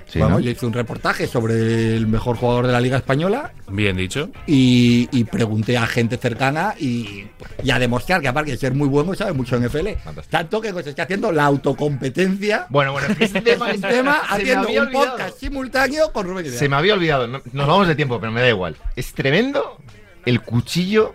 Sí, 0.09 0.19
Vamos, 0.21 0.39
¿no? 0.39 0.45
yo 0.45 0.51
hice 0.51 0.65
un 0.65 0.73
reportaje 0.73 1.27
sobre 1.27 1.95
el 1.95 2.07
mejor 2.07 2.37
jugador 2.39 2.67
de 2.67 2.73
la 2.73 2.81
Liga 2.81 2.97
Española 2.97 3.53
Bien 3.69 3.95
dicho. 3.95 4.31
y, 4.47 5.07
y 5.13 5.25
pregunté 5.25 5.77
a 5.77 5.87
gente 5.87 6.17
cercana 6.17 6.75
y, 6.81 7.27
y 7.63 7.71
a 7.71 7.79
demostrar 7.79 8.23
que 8.23 8.29
aparte 8.29 8.53
de 8.53 8.57
ser 8.57 8.73
muy 8.73 8.89
bueno, 8.89 9.15
sabe 9.15 9.35
mucho 9.35 9.57
en 9.57 9.65
FL. 9.65 9.97
Fantástico. 10.03 10.31
Tanto 10.31 10.61
que 10.63 10.73
se 10.83 10.91
está 10.91 11.03
haciendo 11.03 11.31
la 11.31 11.45
autocompetencia 11.45 12.67
Bueno, 12.71 12.93
bueno, 12.93 13.09
este 13.21 13.43
tema, 13.43 13.71
tema 13.81 14.21
haciendo 14.31 14.69
un 14.69 14.79
olvidado. 14.79 14.91
podcast 15.17 15.39
simultáneo 15.41 16.11
con 16.13 16.27
Rubén. 16.27 16.51
Se 16.53 16.69
me 16.71 16.77
había 16.77 16.95
olvidado. 16.95 17.27
No- 17.27 17.43
Nos 17.53 17.67
vamos 17.69 17.87
de 17.87 17.95
tiempo, 17.95 18.19
pero 18.19 18.33
me 18.33 18.41
da 18.41 18.49
igual. 18.49 18.77
Es 18.97 19.13
tremendo 19.13 19.77
el 20.25 20.41
cuchillo 20.41 21.15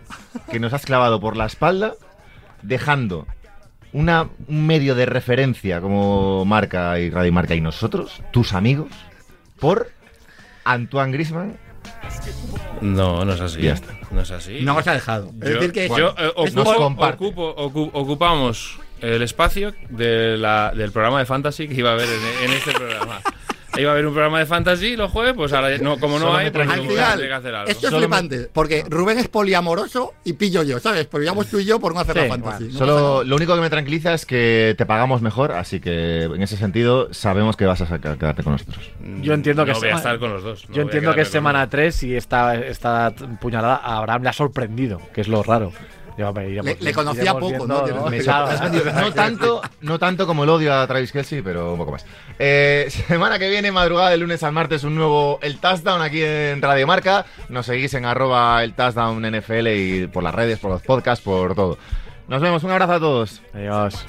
que 0.52 0.60
nos 0.60 0.72
has 0.74 0.86
clavado 0.86 1.20
por 1.20 1.36
la 1.36 1.46
espalda, 1.48 1.94
dejando 2.62 3.28
una, 3.94 4.28
un 4.48 4.66
medio 4.68 4.96
de 4.96 5.06
referencia 5.06 5.80
como 5.82 6.44
Marca 6.46 7.00
y 7.00 7.10
Radio 7.10 7.32
Marca 7.32 7.56
y 7.56 7.62
nosotros, 7.62 8.22
tus 8.32 8.54
amigos, 8.54 8.89
por 9.60 9.89
Antoine 10.66 11.12
Grisman. 11.14 11.58
No, 12.82 13.24
no 13.26 13.34
es 13.34 13.41
así. 13.41 13.62
Ya 13.62 13.74
está. 13.74 13.94
No 14.12 14.22
es 14.22 14.32
así. 14.32 14.60
No 14.62 14.76
os 14.78 14.88
ha 14.88 14.94
dejado. 14.94 15.32
Es 15.41 15.50
decir, 15.54 15.72
que 15.72 15.88
yo, 15.89 16.14
eh, 16.18 16.32
ocupo- 16.36 16.56
Nos 16.56 16.68
ocupo- 16.68 17.56
ocu- 17.56 17.89
ocupamos 17.94 18.80
el 19.02 19.22
espacio 19.22 19.74
de 19.89 20.38
la- 20.38 20.72
del 20.76 20.91
programa 20.91 21.20
de 21.20 21.26
fantasy 21.26 21.68
que 21.68 21.76
iba 21.76 21.91
a 21.91 21.94
haber 21.94 22.08
en, 22.10 22.50
en 22.50 22.58
este 22.58 22.72
programa. 22.74 23.20
Iba 23.76 23.89
a 23.89 23.93
haber 23.93 24.05
un 24.05 24.13
programa 24.13 24.38
de 24.38 24.45
fantasy 24.45 24.95
los 24.95 25.09
jueves, 25.11 25.34
pues 25.36 25.51
ahora 25.51 25.76
no, 25.80 25.97
como 25.97 26.19
no 26.19 26.26
Solo 26.28 26.38
hay, 26.38 26.51
pues 26.51 26.69
Al 26.69 26.82
final, 26.82 27.19
que 27.19 27.34
hacer 27.34 27.55
algo. 27.55 27.71
esto 27.71 27.88
es 27.88 27.91
Solo 27.91 28.07
me- 28.07 28.15
flipante, 28.17 28.49
porque 28.53 28.84
Rubén 28.88 29.17
es 29.17 29.28
poliamoroso 29.30 30.13
y 30.24 30.34
pillo 30.34 30.61
yo, 30.61 30.80
¿sabes? 30.80 31.07
Pillamos 31.07 31.47
tú 31.47 31.57
y 31.57 31.65
yo 31.65 31.80
por 31.80 31.93
no 31.95 31.99
hacer 32.01 32.13
Sí, 32.15 32.21
la 32.21 32.28
fantasy. 32.28 32.63
bueno. 32.65 32.74
No 32.74 32.80
pasa 32.80 32.86
Solo 32.86 33.24
lo 33.24 33.36
único 33.36 33.55
que 33.55 33.61
me 33.61 33.69
tranquiliza 33.71 34.13
es 34.13 34.28
que 34.28 34.76
te 34.78 34.86
pagamos 34.86 35.24
mejor, 35.24 35.53
así 35.53 35.80
que 35.80 36.24
en 36.24 36.41
ese 36.43 36.55
sentido 36.55 37.11
sabemos 37.13 37.57
que 37.57 37.65
vas 37.65 37.82
a 37.82 37.99
quedarte 37.99 38.43
con 38.43 38.53
nosotros. 38.53 38.91
Yo 39.21 39.34
entiendo 39.34 39.65
que 39.65 39.71
no 39.71 39.80
voy 39.80 39.89
a 39.89 39.95
estar 39.95 40.19
con 40.19 40.32
los 40.34 40.43
dos. 40.43 40.69
no 40.69 40.76
Yo 40.76 40.82
entiendo 40.84 41.13
que 41.15 41.21
es 41.21 41.30
semana 41.30 41.61
los 41.61 41.67
dos. 41.67 41.71
3 41.71 42.03
y 42.03 42.15
esta, 42.15 42.55
esta 42.55 43.11
puñalada 43.41 43.78
a 43.78 43.97
Abraham 43.97 44.21
le 44.24 44.30
ha 44.30 44.34
sorprendido, 44.34 45.01
que 45.13 45.21
es 45.21 45.28
lo 45.28 45.41
raro. 45.41 45.71
Yo, 46.18 46.30
hombre, 46.30 46.49
iremos- 46.49 46.66
Le- 46.66 46.78
le 46.80 46.93
conocía 46.93 47.34
poco, 47.34 47.47
viendo, 47.47 47.68
¿no? 47.68 47.86
Que- 47.86 47.93
Me- 48.09 48.18
no, 49.01 49.11
tanto, 49.14 49.61
no 49.82 49.99
tanto 49.99 50.28
como 50.28 50.43
el 50.43 50.49
odio 50.49 50.74
a 50.74 50.86
Travis 50.88 51.11
Kelsey, 51.11 51.41
pero 51.41 51.72
un 51.74 51.78
poco 51.78 51.91
más. 51.93 52.05
Eh, 52.39 52.88
semana 53.07 53.39
que 53.39 53.49
viene, 53.49 53.72
madrugada 53.72 54.09
de 54.11 54.18
lunes 54.18 54.43
al 54.43 54.51
martes, 54.51 54.84
un 54.84 54.95
nuevo 54.95 55.39
El 55.41 55.57
Touchdown 55.59 56.01
aquí 56.01 56.22
en 56.24 56.61
Radio 56.61 56.86
Marca. 56.88 57.26
Nos 57.49 57.66
seguís 57.66 57.93
en 57.95 58.05
arroba 58.05 58.64
el 58.64 58.74
Touchdown 58.74 59.22
NFL 59.26 59.68
y 59.68 60.07
por 60.07 60.24
las 60.24 60.36
redes, 60.36 60.59
por 60.59 60.72
los 60.72 60.82
podcasts, 60.82 61.24
por 61.24 61.55
todo. 61.55 61.78
Nos 62.28 62.41
vemos, 62.41 62.64
un 62.64 62.72
abrazo 62.72 62.93
a 62.93 62.99
todos. 62.99 63.41
Adiós. 63.53 64.05